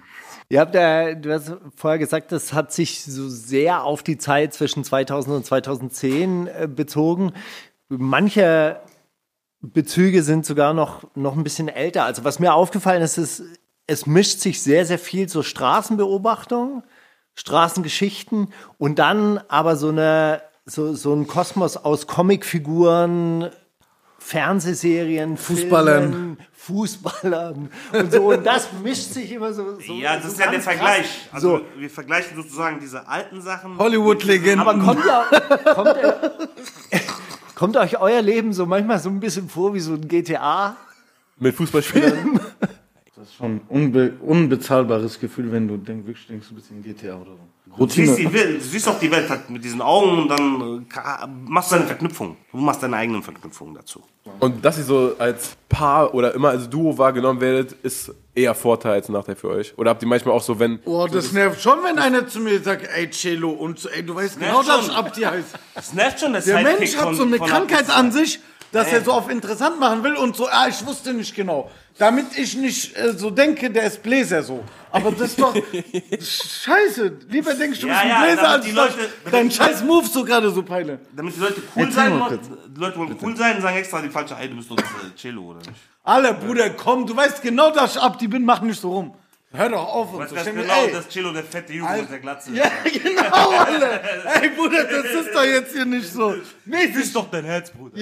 Ihr 0.47 0.59
habt 0.59 0.75
ja, 0.75 1.15
du 1.15 1.33
hast 1.33 1.53
vorher 1.75 1.97
gesagt, 1.97 2.31
das 2.31 2.53
hat 2.53 2.71
sich 2.71 3.03
so 3.03 3.27
sehr 3.29 3.83
auf 3.83 4.03
die 4.03 4.17
Zeit 4.17 4.53
zwischen 4.53 4.83
2000 4.83 5.37
und 5.37 5.45
2010 5.45 6.47
äh, 6.47 6.67
bezogen. 6.67 7.33
Manche 7.89 8.79
Bezüge 9.61 10.21
sind 10.21 10.45
sogar 10.45 10.73
noch, 10.73 11.03
noch 11.15 11.35
ein 11.35 11.43
bisschen 11.43 11.67
älter. 11.67 12.05
Also 12.05 12.23
was 12.23 12.39
mir 12.39 12.53
aufgefallen 12.53 13.01
ist, 13.01 13.17
ist, 13.17 13.43
es 13.87 14.05
mischt 14.05 14.39
sich 14.39 14.61
sehr, 14.61 14.85
sehr 14.85 14.99
viel 14.99 15.29
so 15.29 15.41
Straßenbeobachtung, 15.43 16.83
Straßengeschichten 17.33 18.53
und 18.77 18.99
dann 18.99 19.39
aber 19.47 19.75
so 19.75 19.89
eine, 19.89 20.41
so, 20.65 20.93
so 20.93 21.13
ein 21.13 21.27
Kosmos 21.27 21.77
aus 21.77 22.07
Comicfiguren, 22.07 23.49
Fernsehserien, 24.25 25.37
Fußballern. 25.37 26.11
Filmen, 26.11 26.37
Fußballern 26.53 27.69
und 27.93 28.11
so. 28.11 28.23
Und 28.31 28.43
das 28.43 28.69
mischt 28.83 29.13
sich 29.13 29.31
immer 29.31 29.53
so. 29.53 29.79
so 29.79 29.93
Ja, 29.93 30.15
das 30.15 30.23
so 30.23 30.29
ist 30.31 30.39
ja 30.39 30.49
der 30.49 30.61
Vergleich. 30.61 31.01
krass. 31.01 31.33
Also, 31.33 31.57
so. 31.59 31.65
wir 31.77 31.89
vergleichen 31.91 32.35
sozusagen 32.35 32.79
diese 32.79 33.07
alten 33.07 33.39
Sachen. 33.39 33.77
Hollywood-Legenden. 33.77 34.61
Aber 34.61 34.79
kommt 34.79 35.05
ja, 35.05 35.25
kommt, 35.75 35.95
ja, 36.01 36.99
kommt 37.53 37.77
euch 37.77 37.99
euer 37.99 38.23
Leben 38.23 38.51
so 38.51 38.65
manchmal 38.65 38.97
so 38.97 39.09
ein 39.09 39.19
bisschen 39.19 39.47
vor 39.47 39.75
wie 39.75 39.79
so 39.79 39.93
ein 39.93 40.07
GTA? 40.07 40.75
Mit 41.37 41.55
Fußballspielern. 41.55 42.39
schon 43.33 43.55
ein 43.55 43.61
unbe 43.69 44.13
unbezahlbares 44.21 45.19
Gefühl, 45.19 45.51
wenn 45.51 45.67
du 45.67 45.77
denk, 45.77 46.05
wirklich 46.05 46.27
denkst, 46.27 46.47
du 46.49 46.55
bist 46.55 46.71
in 46.71 46.83
GTA 46.83 47.15
oder 47.15 47.31
so. 47.31 47.39
Du 47.77 47.87
siehst, 47.89 48.17
die 48.17 48.23
Routine. 48.25 48.33
Welt, 48.33 48.61
du 48.61 48.65
siehst 48.65 48.87
auch 48.87 48.99
die 48.99 49.11
Welt 49.11 49.29
halt 49.29 49.49
mit 49.49 49.63
diesen 49.63 49.81
Augen 49.81 50.19
und 50.19 50.29
dann 50.29 50.85
äh, 50.89 51.27
machst 51.27 51.71
du 51.71 51.75
eine 51.75 51.85
Verknüpfung. 51.85 52.37
Du 52.51 52.57
machst 52.57 52.81
deine 52.81 52.95
eigenen 52.95 53.21
Verknüpfungen 53.21 53.75
dazu. 53.75 54.01
Und 54.39 54.63
dass 54.63 54.77
ihr 54.77 54.83
so 54.83 55.15
als 55.19 55.55
Paar 55.67 56.13
oder 56.13 56.33
immer 56.33 56.49
als 56.49 56.69
Duo 56.69 56.97
wahrgenommen 56.97 57.41
werdet, 57.41 57.73
ist 57.83 58.13
eher 58.33 58.55
Vorteil 58.55 58.93
als 58.93 59.09
Nachteil 59.09 59.35
für 59.35 59.49
euch. 59.49 59.77
Oder 59.77 59.91
habt 59.91 60.01
ihr 60.01 60.07
manchmal 60.07 60.35
auch 60.35 60.41
so, 60.41 60.57
wenn. 60.59 60.79
Boah, 60.79 61.07
das 61.09 61.31
nervt 61.31 61.61
schon, 61.61 61.79
wenn 61.83 61.99
einer 61.99 62.27
zu 62.27 62.39
mir 62.39 62.61
sagt, 62.61 62.87
ey, 62.95 63.09
Cello, 63.09 63.49
und 63.49 63.79
so, 63.79 63.89
ey, 63.89 64.03
du 64.03 64.15
weißt 64.15 64.39
genau, 64.39 64.63
dass 64.63 64.85
schon. 64.85 64.95
Abdi 64.95 65.21
heißt. 65.21 65.59
Das 65.73 65.93
nervt 65.93 66.19
schon, 66.19 66.33
das 66.33 66.45
Der 66.45 66.61
Mensch 66.61 66.95
hat 66.95 67.15
so 67.15 67.23
eine 67.23 67.39
Krankheit 67.39 67.89
an 67.89 68.11
sich, 68.11 68.39
dass 68.75 68.91
er 68.91 69.01
so 69.03 69.11
auf 69.13 69.29
interessant 69.29 69.79
machen 69.79 70.03
will 70.03 70.15
und 70.15 70.35
so, 70.35 70.47
ah, 70.47 70.67
ich 70.67 70.85
wusste 70.85 71.13
nicht 71.13 71.33
genau. 71.33 71.69
Damit 71.97 72.37
ich 72.37 72.55
nicht 72.57 72.95
äh, 72.97 73.13
so 73.13 73.29
denke, 73.29 73.69
der 73.71 73.83
ist 73.83 74.03
Bläser 74.03 74.43
so. 74.43 74.63
Aber 74.91 75.11
das 75.11 75.29
ist 75.29 75.39
doch 75.41 75.55
scheiße. 76.19 77.19
Lieber 77.29 77.53
denkst 77.53 77.79
du, 77.79 77.87
du 77.87 77.91
Ja, 77.93 77.99
bist 78.01 78.09
ja, 78.09 78.15
ein 78.17 78.23
Bläser, 78.23 78.41
damit 78.41 78.55
als 78.57 78.65
die 78.65 78.71
Leute- 78.71 79.09
dein 79.31 79.51
scheiß 79.51 79.83
Move 79.83 80.05
so 80.07 80.23
gerade 80.23 80.51
so 80.51 80.61
peile. 80.63 80.99
Damit 81.15 81.35
die 81.35 81.39
Leute 81.39 81.61
cool 81.75 81.83
Erzähl 81.83 81.93
sein 81.93 82.17
mal 82.19 82.29
wollen. 82.29 82.39
kurz. 82.41 82.59
Die 82.75 82.79
Leute 82.79 82.97
wollen 82.97 83.17
cool 83.21 83.37
sein 83.37 83.55
und 83.55 83.61
sagen 83.61 83.77
extra 83.77 84.01
die 84.01 84.09
falsche, 84.09 84.35
ey, 84.39 84.49
du 84.49 84.55
bist 84.57 84.69
doch 84.69 84.77
äh, 84.77 85.15
Cello, 85.17 85.41
oder 85.43 85.59
nicht? 85.59 85.71
Alle, 86.03 86.33
Bruder, 86.33 86.69
komm, 86.71 87.05
du 87.07 87.15
weißt 87.15 87.41
genau, 87.41 87.71
dass 87.71 87.95
ich 87.95 88.01
Abdi 88.01 88.27
bin, 88.27 88.43
mach 88.45 88.61
nicht 88.61 88.79
so 88.79 88.91
rum. 88.91 89.15
Hör 89.55 89.69
doch 89.69 89.87
auf 89.87 90.13
und 90.13 90.19
Weißt 90.19 90.45
so. 90.45 90.51
mir, 90.53 90.61
genau, 90.61 90.83
ey, 90.85 90.91
dass 90.91 91.07
Cello 91.09 91.31
der 91.33 91.43
fette 91.43 91.73
Junge 91.73 91.97
mit 92.01 92.11
der 92.11 92.19
Glatze 92.19 92.51
ist. 92.51 92.57
Ja, 92.57 92.71
genau, 93.03 93.49
alle. 93.59 94.01
Ey, 94.41 94.49
Bruder, 94.49 94.83
das 94.83 95.05
ist 95.05 95.33
doch 95.33 95.43
jetzt 95.43 95.73
hier 95.73 95.85
nicht 95.85 96.11
so. 96.11 96.35
Nee, 96.65 96.87
das 96.93 97.03
ist 97.05 97.15
doch 97.15 97.29
dein 97.29 97.45
Herz, 97.45 97.71
Bruder. 97.71 97.97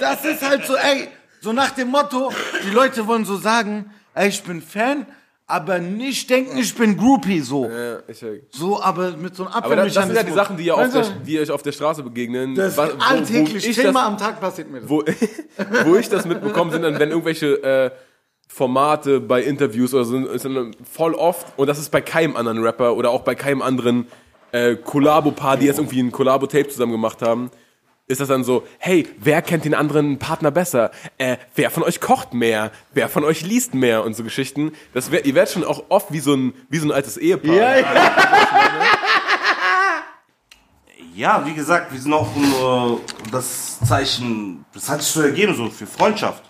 Das 0.00 0.24
ist 0.24 0.42
halt 0.48 0.64
so, 0.66 0.76
ey, 0.76 1.08
so 1.40 1.52
nach 1.52 1.70
dem 1.70 1.88
Motto, 1.88 2.32
die 2.64 2.70
Leute 2.70 3.06
wollen 3.06 3.24
so 3.24 3.36
sagen, 3.36 3.90
ey, 4.14 4.28
ich 4.28 4.42
bin 4.42 4.60
Fan, 4.62 5.06
aber 5.46 5.78
nicht 5.78 6.28
denken, 6.28 6.58
ich 6.58 6.74
bin 6.74 6.96
Groupie, 6.96 7.40
so. 7.40 7.68
Ja, 7.70 8.00
ich, 8.06 8.22
So, 8.50 8.82
aber 8.82 9.12
mit 9.12 9.34
so 9.34 9.44
einem 9.44 9.52
aber 9.54 9.76
das, 9.76 9.94
das 9.94 10.06
sind 10.06 10.14
ja 10.16 10.22
die. 10.22 10.32
Sachen, 10.32 10.56
die, 10.58 10.64
ihr 10.66 10.74
auf 10.76 10.92
der, 10.92 11.02
die 11.26 11.40
euch 11.40 11.50
auf 11.50 11.62
der 11.62 11.72
Straße 11.72 12.02
begegnen. 12.02 12.54
Das 12.54 12.76
Wa- 12.76 12.84
ist 12.86 12.94
wo- 12.94 12.98
wo 12.98 13.02
alltäglich, 13.04 13.66
ich 13.66 13.74
zehnmal 13.76 13.94
das- 13.94 14.02
am 14.12 14.18
Tag 14.18 14.40
passiert 14.40 14.70
mir 14.70 14.80
das. 14.82 14.90
wo, 14.90 15.02
wo 15.84 15.96
ich 15.96 16.08
das 16.08 16.26
mitbekomme, 16.26 16.70
sind 16.72 16.82
dann, 16.82 16.98
wenn 16.98 17.10
irgendwelche 17.10 17.62
äh, 17.62 17.90
Formate 18.48 19.20
bei 19.20 19.42
Interviews 19.42 19.94
oder 19.94 20.04
so, 20.04 20.18
ist 20.26 20.44
dann 20.44 20.74
voll 20.90 21.14
oft, 21.14 21.46
und 21.56 21.68
das 21.68 21.78
ist 21.78 21.90
bei 21.90 22.00
keinem 22.00 22.36
anderen 22.36 22.62
Rapper 22.62 22.96
oder 22.96 23.10
auch 23.10 23.22
bei 23.22 23.34
keinem 23.34 23.62
anderen 23.62 24.08
äh, 24.52 24.74
Kollabo-Paar, 24.74 25.58
die 25.58 25.66
jetzt 25.66 25.78
irgendwie 25.78 26.00
ein 26.00 26.10
Kollabo-Tape 26.10 26.68
zusammen 26.68 26.92
gemacht 26.92 27.22
haben, 27.22 27.50
ist 28.08 28.22
das 28.22 28.28
dann 28.28 28.42
so, 28.42 28.66
hey, 28.78 29.06
wer 29.18 29.42
kennt 29.42 29.66
den 29.66 29.74
anderen 29.74 30.18
Partner 30.18 30.50
besser? 30.50 30.90
Äh, 31.18 31.36
wer 31.54 31.70
von 31.70 31.82
euch 31.82 32.00
kocht 32.00 32.32
mehr? 32.32 32.72
Wer 32.94 33.10
von 33.10 33.22
euch 33.22 33.42
liest 33.42 33.74
mehr? 33.74 34.02
Und 34.02 34.16
so 34.16 34.24
Geschichten. 34.24 34.72
Das 34.94 35.12
wär, 35.12 35.26
ihr 35.26 35.34
werdet 35.34 35.52
schon 35.52 35.62
auch 35.62 35.84
oft 35.90 36.10
wie 36.10 36.20
so 36.20 36.32
ein, 36.34 36.54
wie 36.70 36.78
so 36.78 36.88
ein 36.88 36.92
altes 36.92 37.18
Ehepaar. 37.18 37.54
Ja, 37.54 37.78
ja. 37.78 38.12
Ja, 41.14 41.44
wie 41.44 41.52
gesagt, 41.52 41.92
wir 41.92 42.00
sind 42.00 42.12
auch 42.12 42.28
nur 42.36 43.00
das 43.32 43.80
Zeichen, 43.80 44.64
das 44.72 44.88
hat 44.88 45.02
sich 45.02 45.10
so 45.10 45.20
ergeben, 45.20 45.52
so 45.52 45.68
für 45.68 45.86
Freundschaft. 45.86 46.44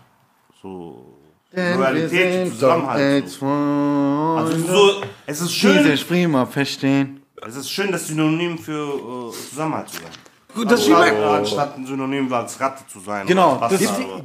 So 0.60 1.07
Loyalität, 1.52 2.50
Zusammenhalt. 2.52 3.28
So. 3.28 3.46
Also 3.46 4.58
so, 4.66 5.02
es 5.26 5.40
ist 5.40 5.54
schön, 5.54 5.78
Diese 5.78 5.96
Sprima 5.96 6.44
verstehen. 6.46 7.22
es 7.46 7.56
ist 7.56 7.70
schön, 7.70 7.90
das 7.90 8.06
Synonym 8.08 8.58
für 8.58 9.30
äh, 9.32 9.48
Zusammenhalt 9.50 9.88
zu 9.88 9.96
sein. 9.96 10.10
Gut, 10.54 10.66
das 10.70 10.80
Also, 10.80 10.92
ist 10.94 11.12
wie 11.12 11.24
anstatt 11.24 11.76
ein 11.78 11.86
Synonym 11.86 12.32
als 12.32 12.60
Ratte 12.60 12.82
zu 12.86 13.00
sein. 13.00 13.26
Genau, 13.26 13.60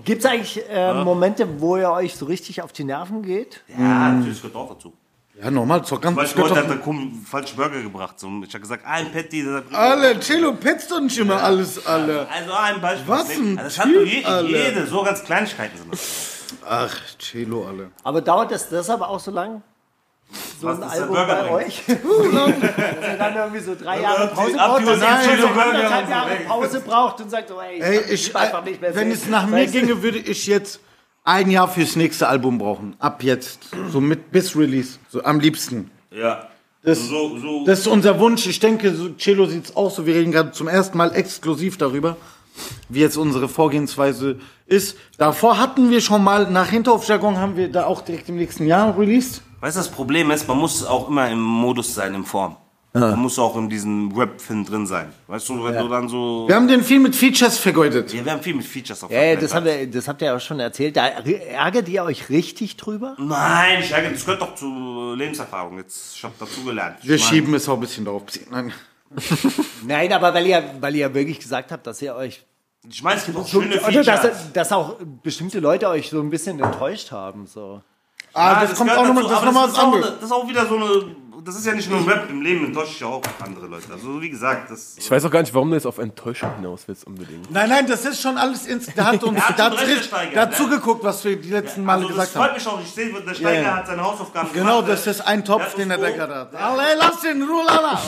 Gibt 0.03 0.19
es 0.19 0.25
eigentlich 0.25 0.61
äh, 0.69 0.93
Momente, 1.03 1.47
wo 1.59 1.77
ihr 1.77 1.89
euch 1.91 2.15
so 2.15 2.25
richtig 2.25 2.61
auf 2.61 2.71
die 2.73 2.83
Nerven 2.83 3.21
geht? 3.21 3.61
Ja, 3.67 4.09
natürlich 4.11 4.41
gehört 4.41 4.55
auch 4.55 4.69
dazu. 4.73 4.93
Ja, 5.41 5.49
normal, 5.49 5.83
zur 5.83 5.99
ganz 5.99 6.15
Beispiel 6.15 6.43
heute 6.43 6.55
hat 6.57 6.69
der 6.69 6.77
Kumpel 6.77 7.09
falsche 7.25 7.55
Burger 7.55 7.81
gebracht. 7.81 8.19
So, 8.19 8.27
ich 8.45 8.53
habe 8.53 8.61
gesagt, 8.61 8.85
ein 8.85 9.11
Patty. 9.11 9.45
Alle, 9.71 10.19
Cello, 10.19 10.53
petzt 10.53 10.91
doch 10.91 11.01
nicht 11.01 11.17
immer 11.17 11.41
alles, 11.41 11.85
alle. 11.85 12.27
Also 12.29 12.53
ein 12.53 12.79
Beispiel. 12.81 13.07
Was 13.07 13.29
ein 13.31 13.57
also 13.57 13.63
das 13.63 13.79
hat 13.79 13.85
doch 13.95 14.05
je, 14.05 14.17
Typ, 14.21 14.27
Alter. 14.29 14.47
jede, 14.49 14.87
so 14.87 15.03
ganz 15.03 15.23
Kleinigkeiten 15.23 15.77
sind 15.77 15.91
das. 15.91 16.42
Ach, 16.67 16.95
Cello, 17.19 17.65
alle. 17.67 17.91
Aber 18.03 18.21
dauert 18.21 18.51
das 18.51 18.69
deshalb 18.69 19.01
auch 19.01 19.19
so 19.19 19.31
lang? 19.31 19.61
So 20.59 20.67
Was, 20.67 20.79
ein 20.81 20.89
Album 20.89 21.15
bei 21.15 21.51
euch? 21.51 21.83
Dass 21.87 21.97
ihr 21.97 23.17
dann 23.17 23.35
irgendwie 23.35 23.59
so 23.59 23.75
drei 23.75 24.01
Jahre 24.01 24.27
Pause 24.29 24.53
braucht, 24.55 24.81
und 24.83 24.89
anderthalb 24.89 26.09
Jahre. 26.09 26.29
Pause 26.47 26.79
braucht 26.79 27.21
und 27.21 27.29
sagt 27.29 27.49
so, 27.49 27.59
ey, 27.61 27.79
Ey, 27.81 27.99
ich 28.05 28.27
ich, 28.27 28.33
kann 28.33 28.43
einfach 28.43 28.63
nicht 28.63 28.81
mehr 28.81 28.95
wenn 28.95 29.11
sehen. 29.11 29.21
es 29.23 29.27
nach 29.29 29.45
mir 29.45 29.57
Weißt 29.57 29.73
ginge, 29.73 30.01
würde 30.01 30.17
ich 30.17 30.47
jetzt 30.47 30.79
ein 31.23 31.51
Jahr 31.51 31.67
fürs 31.67 31.95
nächste 31.95 32.27
Album 32.27 32.57
brauchen. 32.57 32.95
Ab 32.99 33.21
jetzt. 33.23 33.69
So 33.91 34.01
mit 34.01 34.31
bis 34.31 34.55
Release. 34.55 34.97
So 35.09 35.23
am 35.23 35.39
liebsten. 35.39 35.91
Ja. 36.11 36.47
Das, 36.83 36.99
So, 36.99 37.37
so. 37.37 37.65
das 37.65 37.79
ist 37.79 37.87
unser 37.87 38.19
Wunsch. 38.19 38.45
Ich 38.47 38.59
denke, 38.59 38.93
so, 38.93 39.09
Cello 39.11 39.45
sieht's 39.45 39.75
auch 39.75 39.89
so. 39.91 40.05
Wir 40.05 40.15
reden 40.15 40.31
gerade 40.31 40.51
zum 40.51 40.67
ersten 40.67 40.97
Mal 40.97 41.13
exklusiv 41.15 41.77
darüber. 41.77 42.17
Wie 42.89 42.99
jetzt 42.99 43.17
unsere 43.17 43.47
Vorgehensweise 43.47 44.39
ist. 44.65 44.97
Davor 45.17 45.57
hatten 45.59 45.89
wir 45.89 46.01
schon 46.01 46.23
mal, 46.23 46.49
nach 46.49 46.69
Hinterhofjargon 46.69 47.37
haben 47.37 47.57
wir 47.57 47.71
da 47.71 47.85
auch 47.85 48.01
direkt 48.01 48.29
im 48.29 48.35
nächsten 48.35 48.65
Jahr 48.65 48.97
released. 48.97 49.41
Weißt 49.61 49.77
du, 49.77 49.79
das 49.79 49.89
Problem 49.89 50.31
ist, 50.31 50.47
man 50.47 50.57
muss 50.57 50.85
auch 50.85 51.09
immer 51.09 51.29
im 51.29 51.41
Modus 51.41 51.95
sein, 51.95 52.13
in 52.13 52.25
Form. 52.25 52.57
Man 52.95 53.19
muss 53.19 53.39
auch 53.39 53.57
in 53.57 53.69
diesem 53.69 54.11
Rap-Film 54.15 54.65
drin 54.65 54.85
sein. 54.85 55.11
Weißt 55.25 55.49
du, 55.49 55.63
wenn 55.63 55.75
du 55.75 55.87
dann 55.87 56.07
so. 56.07 56.45
Wir 56.47 56.55
haben 56.55 56.67
den 56.67 56.83
viel 56.83 56.99
mit 56.99 57.15
Features 57.15 57.57
vergeudet. 57.57 58.13
Ja, 58.13 58.23
wir 58.23 58.31
haben 58.31 58.41
viel 58.43 58.53
mit 58.53 58.65
Features 58.65 59.03
auf 59.03 59.09
Ja, 59.09 59.23
ja, 59.23 59.35
das, 59.35 59.51
haben 59.51 59.65
wir, 59.65 59.89
das 59.89 60.07
habt 60.07 60.21
ihr 60.21 60.35
auch 60.35 60.39
schon 60.39 60.59
erzählt. 60.59 60.95
Da 60.95 61.07
ärgert 61.07 61.89
ihr 61.89 62.03
euch 62.03 62.29
richtig 62.29 62.77
drüber? 62.77 63.15
Nein, 63.17 63.79
ich 63.79 63.89
sage, 63.89 64.11
das 64.11 64.23
gehört 64.23 64.43
doch 64.43 64.53
zu 64.53 65.15
Lebenserfahrung. 65.15 65.77
Jetzt, 65.79 66.17
ich 66.17 66.23
habe 66.23 66.35
dazu 66.39 66.63
gelernt. 66.63 66.97
Wir 67.01 67.15
ich 67.15 67.23
mein, 67.23 67.29
schieben 67.31 67.53
es 67.55 67.67
auch 67.67 67.73
ein 67.73 67.79
bisschen 67.79 68.05
drauf. 68.05 68.21
Nein. 68.51 68.71
Nein, 69.85 70.11
aber 70.13 70.33
weil 70.33 70.45
ihr, 70.47 70.63
weil 70.79 70.95
ihr 70.95 71.13
wirklich 71.13 71.39
gesagt 71.39 71.71
habt, 71.71 71.85
dass 71.87 72.01
ihr 72.01 72.15
euch. 72.15 72.43
Ich 72.89 73.01
meine, 73.01 73.17
es 73.19 73.25
gibt 73.25 73.37
auch 73.37 73.47
So, 73.47 73.61
schöne 73.61 73.75
oder 73.75 73.85
Features. 73.85 74.21
dass, 74.21 74.53
dass 74.53 74.71
auch 74.73 74.97
bestimmte 75.23 75.59
Leute 75.59 75.87
euch 75.89 76.09
so 76.09 76.19
ein 76.19 76.29
bisschen 76.29 76.59
enttäuscht 76.59 77.11
haben. 77.11 77.47
So. 77.47 77.81
Ah, 78.33 78.53
Ja, 78.53 78.61
das, 78.67 78.77
kommt 78.77 78.89
gehört 78.89 79.05
auch 79.05 79.07
nochmal, 79.07 79.23
dazu, 79.23 79.33
das 79.35 79.41
ist 79.43 79.47
aber 79.47 79.51
nochmal 79.53 79.67
das 79.67 79.77
was 79.77 79.77
ist 79.77 79.83
auch- 79.83 79.93
anderes. 79.93 80.13
Das 80.15 80.23
ist 80.25 80.31
auch 80.31 80.47
wieder 80.49 80.65
so 80.67 80.75
eine. 80.75 81.15
Das 81.45 81.55
ist 81.57 81.65
ja 81.65 81.73
nicht 81.73 81.89
nur 81.89 81.99
im 81.99 82.07
Rap, 82.07 82.29
im 82.29 82.41
Leben 82.41 82.65
enttäuscht 82.67 82.93
ich 82.95 83.03
auch 83.03 83.21
andere 83.43 83.67
Leute. 83.67 83.91
Also, 83.91 84.21
wie 84.21 84.29
gesagt, 84.29 84.71
das. 84.71 84.95
Ich 84.97 85.11
weiß 85.11 85.25
auch 85.25 85.29
gar 85.31 85.41
nicht, 85.41 85.53
warum 85.53 85.69
du 85.69 85.75
jetzt 85.75 85.85
auf 85.85 85.97
Enttäuschung 85.97 86.55
hinaus 86.55 86.83
willst 86.87 87.05
unbedingt. 87.05 87.51
Nein, 87.51 87.67
nein, 87.67 87.85
das 87.85 88.05
ist 88.05 88.21
schon 88.21 88.37
alles 88.37 88.65
ins. 88.65 88.85
Der 88.85 89.05
hat 89.05 89.21
uns 89.25 89.37
Er 89.37 89.49
hat 89.49 89.59
da 89.59 89.63
schon 89.65 89.73
hat, 89.73 89.79
richtig- 89.81 89.97
gesteigert, 89.99 90.35
der 90.35 90.41
hat 90.43 90.51
ne? 90.51 90.55
zugeguckt, 90.55 91.03
was 91.03 91.21
wir 91.25 91.35
die 91.41 91.49
letzten 91.49 91.83
Male 91.83 92.03
also, 92.05 92.15
das 92.15 92.27
gesagt 92.31 92.31
freut 92.37 92.47
haben. 92.51 92.53
mich 92.55 92.67
auch. 92.67 92.81
Ich 92.81 92.91
sehe, 92.91 93.11
der 93.21 93.33
Steiger 93.33 93.53
Ja, 93.55 93.61
ja. 93.61 93.75
hat 93.75 93.87
seine 93.87 94.03
Hausaufgaben 94.03 94.49
Genau, 94.53 94.81
gemacht. 94.81 94.87
das 94.93 95.07
ist 95.07 95.19
ein 95.21 95.43
Topf, 95.43 95.71
Ja, 95.71 95.77
den 95.77 95.91
er 95.91 95.97
da 95.97 96.09
gerade 96.11 96.33
hat. 96.35 96.55
Alle, 96.55 96.83
lass 96.97 97.19
den 97.21 97.41
Ruhe, 97.43 97.65
Lala. 97.65 98.01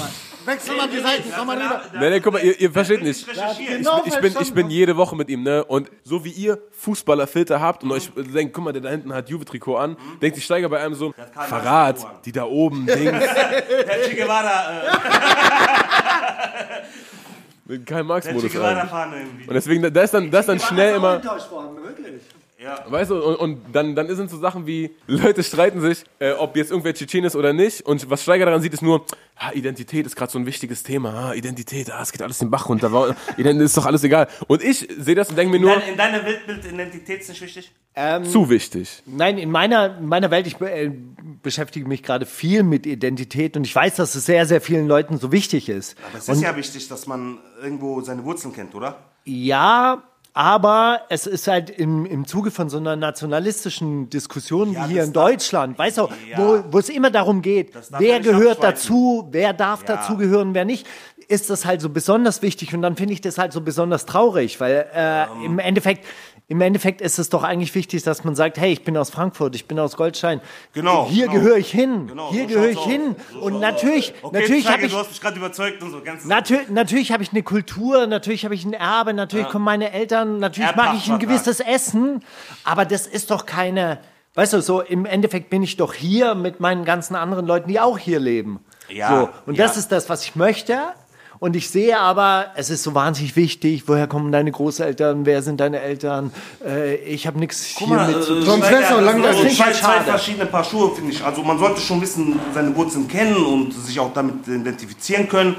Wechsel 0.46 0.76
mal 0.78 0.88
die 0.88 1.00
Seiten, 1.00 1.32
komm 1.36 1.48
mal 1.48 1.58
rüber. 1.58 1.82
Nee, 2.00 2.10
nee, 2.10 2.20
guck 2.20 2.34
mal, 2.34 2.44
ihr, 2.44 2.60
ihr 2.60 2.72
versteht 2.72 3.02
nicht. 3.02 3.26
Genau, 3.68 4.04
Ich 4.06 4.18
bin, 4.18 4.36
ich 4.40 4.54
bin 4.54 4.70
jede 4.70 4.96
Woche 4.98 5.16
mit 5.16 5.30
ihm, 5.30 5.44
ne? 5.44 5.64
Und 5.64 5.90
so 6.04 6.24
wie 6.24 6.32
ihr 6.32 6.60
Fußballerfilter 6.72 7.60
habt 7.60 7.84
und 7.84 7.92
euch 7.92 8.12
denkt, 8.16 8.54
guck 8.54 8.64
mal, 8.64 8.74
der 8.74 8.82
da 8.82 8.90
hinten 8.90 9.14
hat 9.14 9.30
Juve-Trikot 9.30 9.78
an, 9.78 9.98
denkt 10.22 10.36
sich 10.36 10.46
Steiger 10.46 10.70
bei 10.70 10.80
einem 10.80 10.96
so, 10.96 11.14
Verrat, 11.34 12.06
die 12.26 12.32
da 12.32 12.46
oben, 12.46 12.86
Dings, 12.86 12.96
Der 13.12 14.02
Che 14.08 14.16
Guevara, 14.16 14.84
äh, 17.68 17.78
kein 17.80 18.06
Marx-Modus. 18.06 18.56
Und 18.56 19.54
deswegen, 19.54 19.94
da 19.94 20.02
ist 20.02 20.14
dann, 20.14 20.30
da 20.30 20.40
ist 20.40 20.50
dann 20.50 20.60
schnell 20.60 20.96
immer, 20.96 21.16
enttäuscht 21.16 21.50
worden, 21.52 21.78
wirklich. 22.66 22.92
weißt 22.92 23.12
du, 23.12 23.24
und, 23.24 23.36
und 23.36 23.76
dann, 23.76 23.96
dann 23.96 24.16
sind 24.16 24.30
so 24.30 24.38
Sachen 24.38 24.68
wie, 24.68 24.92
Leute 25.08 25.44
streiten 25.44 25.82
sich, 25.82 26.04
äh, 26.20 26.32
ob 26.34 26.56
jetzt 26.56 26.72
irgendwer 26.72 26.94
Tschetschen 26.94 27.24
ist 27.24 27.36
oder 27.36 27.54
nicht. 27.54 27.82
Und 27.82 28.10
was 28.10 28.24
Steiger 28.24 28.46
daran 28.46 28.62
sieht, 28.62 28.74
ist 28.74 28.82
nur, 28.82 29.06
ah, 29.36 29.52
Identität 29.54 30.06
ist 30.06 30.16
gerade 30.16 30.32
so 30.32 30.40
ein 30.40 30.46
wichtiges 30.46 30.84
Thema. 30.84 31.30
Ah, 31.30 31.34
Identität, 31.34 31.92
ah, 31.92 32.02
es 32.02 32.12
geht 32.12 32.22
alles 32.22 32.40
den 32.40 32.50
Bach 32.50 32.70
runter. 32.70 33.16
Ist 33.38 33.78
doch 33.78 33.86
alles 33.86 34.04
egal. 34.04 34.28
Und 34.48 34.64
ich 34.64 34.88
sehe 34.98 35.16
das 35.16 35.30
und 35.30 35.38
denke 35.38 35.54
mir 35.54 35.60
nur, 35.60 35.76
Dein, 35.76 35.90
in 35.90 35.98
deiner 35.98 36.26
Weltbild 36.26 36.66
Identität 36.66 37.22
ist 37.22 37.30
nicht 37.30 37.42
wichtig? 37.42 37.72
zu 38.30 38.50
wichtig. 38.50 39.04
Nein, 39.06 39.38
in 39.38 39.50
meiner, 39.50 39.98
in 39.98 40.08
meiner 40.08 40.30
Welt, 40.30 40.48
ich 40.48 40.60
äh, 40.60 40.92
beschäftige 41.42 41.88
mich 41.88 42.04
gerade 42.04 42.26
viel 42.26 42.64
mit 42.64 42.86
Identität 42.86 43.56
und 43.56 43.66
ich 43.66 43.74
weiß, 43.74 43.96
dass 43.96 44.16
es 44.16 44.26
sehr, 44.26 44.46
sehr 44.46 44.60
vielen 44.60 44.88
Leuten 44.88 45.18
so 45.18 45.32
wichtig 45.32 45.70
ist. 45.70 45.96
Aber 46.10 46.18
es 46.18 46.28
ist 46.28 46.42
ja 46.42 46.58
wichtig, 46.58 46.90
dass 46.90 47.08
man 47.08 47.38
irgendwo 47.62 48.02
seine 48.02 48.26
Wurzeln 48.26 48.54
kennt, 48.54 48.76
oder? 48.76 48.98
Ja, 49.24 50.04
aber 50.38 51.04
es 51.08 51.28
ist 51.28 51.48
halt 51.48 51.70
im, 51.70 52.06
im 52.06 52.28
Zuge 52.28 52.52
von 52.52 52.70
so 52.70 52.76
einer 52.78 52.98
nationalistischen 52.98 54.10
Diskussion 54.10 54.74
Ja, 54.74 54.88
wie 54.90 54.94
hier 54.94 55.04
in 55.06 55.14
darf- 55.14 55.30
Deutschland, 55.32 55.80
weißt 55.80 55.98
du, 55.98 56.10
Ja. 56.30 56.38
wo, 56.38 56.64
wo 56.72 56.78
es 56.80 56.90
immer 56.90 57.10
darum 57.10 57.42
geht, 57.42 57.72
wer 57.98 58.20
gehört 58.20 58.62
dazu, 58.62 59.28
wer 59.32 59.54
darf 59.54 59.82
Ja. 59.88 59.96
dazugehören, 59.96 60.54
wer 60.54 60.66
nicht, 60.66 60.86
ist 61.30 61.50
das 61.50 61.66
halt 61.66 61.80
so 61.82 61.90
besonders 61.90 62.42
wichtig 62.42 62.74
und 62.76 62.82
dann 62.82 62.98
finde 62.98 63.14
ich 63.14 63.22
das 63.22 63.38
halt 63.38 63.54
so 63.54 63.62
besonders 63.62 64.06
traurig, 64.06 64.60
weil 64.60 64.86
äh, 64.94 65.24
Ähm. 65.24 65.28
im 65.46 65.60
Endeffekt 65.60 66.06
im 66.48 66.62
Endeffekt 66.62 67.02
ist 67.02 67.18
es 67.18 67.30
doch 67.30 67.44
eigentlich 67.44 67.74
wichtig, 67.74 68.04
dass 68.04 68.24
man 68.24 68.36
sagt, 68.36 68.58
hey, 68.60 68.72
ich 68.72 68.84
bin 68.84 68.96
aus 68.98 69.10
Frankfurt, 69.10 69.56
ich 69.56 69.68
bin 69.68 69.80
aus 69.80 69.98
Goldstein. 69.98 70.42
Genau, 70.74 71.08
Hier 71.10 71.28
genau. 71.28 71.40
gehöre 71.40 71.58
ich 71.58 71.72
hin. 71.72 72.06
Genau, 72.08 72.32
Hier 72.32 72.44
so 72.44 72.50
gehöre 72.50 72.70
ich 72.70 72.80
hin. 72.82 73.16
So 73.34 73.40
und 73.40 73.60
natürlich. 73.60 74.14
Okay, 74.22 74.40
natürlich 74.40 74.68
habe 74.68 74.86
ich 74.86 74.92
du 74.92 75.00
hast 75.00 75.10
mich 75.10 75.22
gerade 75.22 75.38
überzeugt 75.38 75.82
und 75.82 75.90
so. 75.90 76.02
Ganz 76.02 76.26
Natürlich, 76.26 76.70
natürlich 76.70 77.12
habe 77.12 77.24
ich 77.24 77.32
eine 77.32 77.42
Kultur, 77.42 78.06
natürlich 78.06 78.46
habe 78.46 78.54
ich 78.54 78.64
ein 78.64 78.74
Erbe, 78.74 79.14
natürlich 79.14 79.48
kommen 79.48 79.66
meine 79.66 79.92
Eltern, 79.92 80.38
natürlich 80.38 80.76
mag 80.76 80.96
ich 80.96 81.12
ein 81.12 81.18
gewisses 81.18 81.60
Essen, 81.60 82.24
aber 82.64 82.86
das 82.86 83.08
ist 83.08 83.32
doch 83.32 83.48
keine, 83.48 84.00
weißt 84.36 84.54
du, 84.54 84.62
so 84.62 84.82
im 84.82 85.08
Endeffekt 85.08 85.50
bin 85.50 85.64
ich 85.64 85.78
doch 85.78 85.96
hier 85.96 86.36
mit 86.36 86.60
meinen 86.60 86.86
ganzen 86.86 87.16
anderen 87.16 87.48
Leuten, 87.48 87.70
die 87.70 87.80
auch 87.80 87.98
hier 87.98 88.20
leben. 88.20 88.60
Ja, 88.88 89.22
so, 89.22 89.30
und 89.48 89.58
das 89.58 89.76
ja. 89.76 89.80
ist 89.80 89.92
das, 89.92 90.10
was 90.10 90.24
ich 90.24 90.36
möchte. 90.36 90.78
Und 91.46 91.56
ich 91.56 91.70
sehe 91.70 92.00
aber, 92.00 92.48
es 92.56 92.72
ist 92.72 92.82
so 92.82 92.96
wahnsinnig 92.96 93.36
wichtig, 93.36 93.84
woher 93.86 94.08
kommen 94.08 94.32
deine 94.32 94.52
Großeltern, 94.52 95.28
wer 95.28 95.44
sind 95.44 95.60
deine 95.60 95.80
Eltern, 95.80 96.32
äh, 96.66 96.96
ich 96.96 97.28
habe 97.28 97.38
nichts 97.38 97.64
hier 97.66 97.86
mit 97.88 98.24
zu 98.24 98.34
tun. 98.38 98.42
Sonst 98.46 98.72
wär's 98.72 98.90
das 98.90 99.00
langweilig. 99.04 99.44
ich 99.52 99.58
zwei, 99.60 99.72
zwei 99.72 100.02
verschiedene 100.02 100.48
Paar 100.48 100.64
Schuhe, 100.64 100.96
finde 100.96 101.12
ich. 101.12 101.24
Also 101.24 101.44
man 101.44 101.60
sollte 101.60 101.80
schon 101.82 102.02
wissen, 102.02 102.40
seine 102.52 102.76
Wurzeln 102.76 103.08
kennen 103.08 103.36
und 103.46 103.72
sich 103.76 104.00
auch 104.00 104.12
damit 104.12 104.48
identifizieren 104.48 105.30
können. 105.30 105.56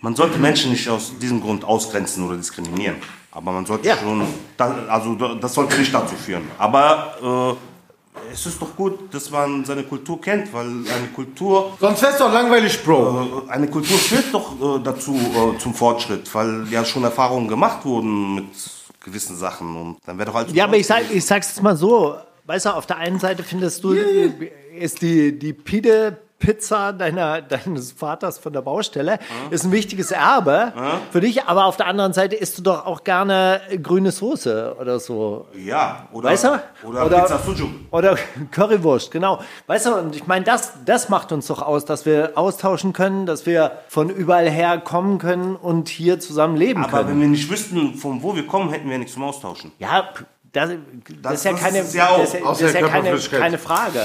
Man 0.00 0.16
sollte 0.16 0.40
Menschen 0.40 0.72
nicht 0.72 0.88
aus 0.88 1.12
diesem 1.22 1.40
Grund 1.40 1.64
ausgrenzen 1.64 2.26
oder 2.26 2.36
diskriminieren. 2.36 2.96
Aber 3.30 3.52
man 3.52 3.64
sollte 3.64 3.86
Ja. 3.86 3.96
schon, 3.96 4.22
da- 4.56 4.74
also 4.88 5.14
da- 5.14 5.36
das 5.36 5.54
sollte 5.54 5.78
nicht 5.78 5.94
dazu 5.94 6.16
führen. 6.16 6.42
Aber 6.58 7.56
äh, 7.56 7.67
es 8.32 8.46
ist 8.46 8.60
doch 8.60 8.74
gut, 8.76 9.12
dass 9.12 9.30
man 9.30 9.64
seine 9.64 9.82
Kultur 9.84 10.20
kennt, 10.20 10.52
weil 10.52 10.66
eine 10.66 11.08
Kultur 11.14 11.76
Sonst 11.80 12.02
wär's 12.02 12.18
doch 12.18 12.32
langweilig, 12.32 12.82
Bro. 12.84 13.44
Äh, 13.48 13.50
Eine 13.50 13.68
Kultur 13.68 13.96
führt 13.98 14.32
doch 14.32 14.54
äh, 14.78 14.82
dazu 14.82 15.14
äh, 15.14 15.58
zum 15.58 15.74
Fortschritt, 15.74 16.32
weil 16.34 16.66
ja 16.70 16.84
schon 16.84 17.04
Erfahrungen 17.04 17.48
gemacht 17.48 17.84
wurden 17.84 18.34
mit 18.36 18.46
gewissen 19.00 19.36
Sachen 19.36 19.76
und 19.76 19.96
dann 20.06 20.18
wäre 20.18 20.30
doch 20.30 20.34
alles 20.36 20.52
Ja, 20.54 20.64
aber 20.64 20.76
ich, 20.76 20.86
sag, 20.86 21.02
ich 21.10 21.24
sag's 21.24 21.48
jetzt 21.48 21.62
mal 21.62 21.76
so. 21.76 22.16
Weißt 22.44 22.66
du, 22.66 22.70
auf 22.70 22.86
der 22.86 22.96
einen 22.96 23.18
Seite 23.18 23.42
findest 23.42 23.84
du, 23.84 23.92
ist 23.92 25.02
die, 25.02 25.38
die 25.38 25.52
Pide-Pizza 26.48 26.92
deiner, 26.92 27.42
deines 27.42 27.92
Vaters 27.92 28.38
von 28.38 28.52
der 28.52 28.62
Baustelle, 28.62 29.18
ist 29.50 29.64
ein 29.64 29.72
wichtiges 29.72 30.10
Erbe 30.12 30.72
für 31.10 31.20
dich, 31.20 31.44
aber 31.44 31.66
auf 31.66 31.76
der 31.76 31.86
anderen 31.86 32.12
Seite 32.12 32.36
isst 32.36 32.58
du 32.58 32.62
doch 32.62 32.86
auch 32.86 33.04
gerne 33.04 33.60
grüne 33.82 34.12
Soße 34.12 34.76
oder 34.80 35.00
so. 35.00 35.46
ja 35.54 36.08
oder 36.12 36.30
Weißt 36.30 36.44
du? 36.44 36.60
oder, 36.84 37.06
Oder- 37.06 37.20
Pizza 37.22 37.38
Sujuk. 37.38 37.70
Oder 37.90 38.16
Currywurst, 38.52 39.10
genau. 39.10 39.40
Weißt 39.66 39.86
du, 39.86 39.94
und 39.94 40.14
ich 40.16 40.26
meine, 40.26 40.44
das, 40.44 40.72
das 40.84 41.08
macht 41.08 41.32
uns 41.32 41.46
doch 41.48 41.60
aus, 41.62 41.84
dass 41.84 42.06
wir 42.06 42.32
austauschen 42.36 42.92
können, 42.92 43.26
dass 43.26 43.46
wir 43.46 43.72
von 43.88 44.08
überall 44.10 44.48
her 44.48 44.78
kommen 44.78 45.18
können 45.18 45.56
und 45.56 45.88
hier 45.88 46.20
zusammen 46.20 46.56
leben 46.56 46.84
Aber 46.84 46.98
können. 46.98 47.10
wenn 47.10 47.20
wir 47.20 47.28
nicht 47.28 47.50
wüssten, 47.50 47.94
von 47.94 48.22
wo 48.22 48.34
wir 48.36 48.46
kommen, 48.46 48.70
hätten 48.70 48.88
wir 48.88 48.98
nichts 48.98 49.14
zum 49.14 49.24
Austauschen. 49.24 49.72
Ja, 49.78 50.08
das, 50.52 50.70
das, 51.22 51.34
ist 51.34 51.44
ja 51.44 51.52
das 51.52 51.60
keine, 51.60 51.78
ist 51.80 51.94
ja 51.94 52.08
auch 52.08 52.18
das, 52.20 52.60
ist 52.62 52.74
ja 52.74 52.88
keine 52.88 53.58
Frage. 53.58 54.00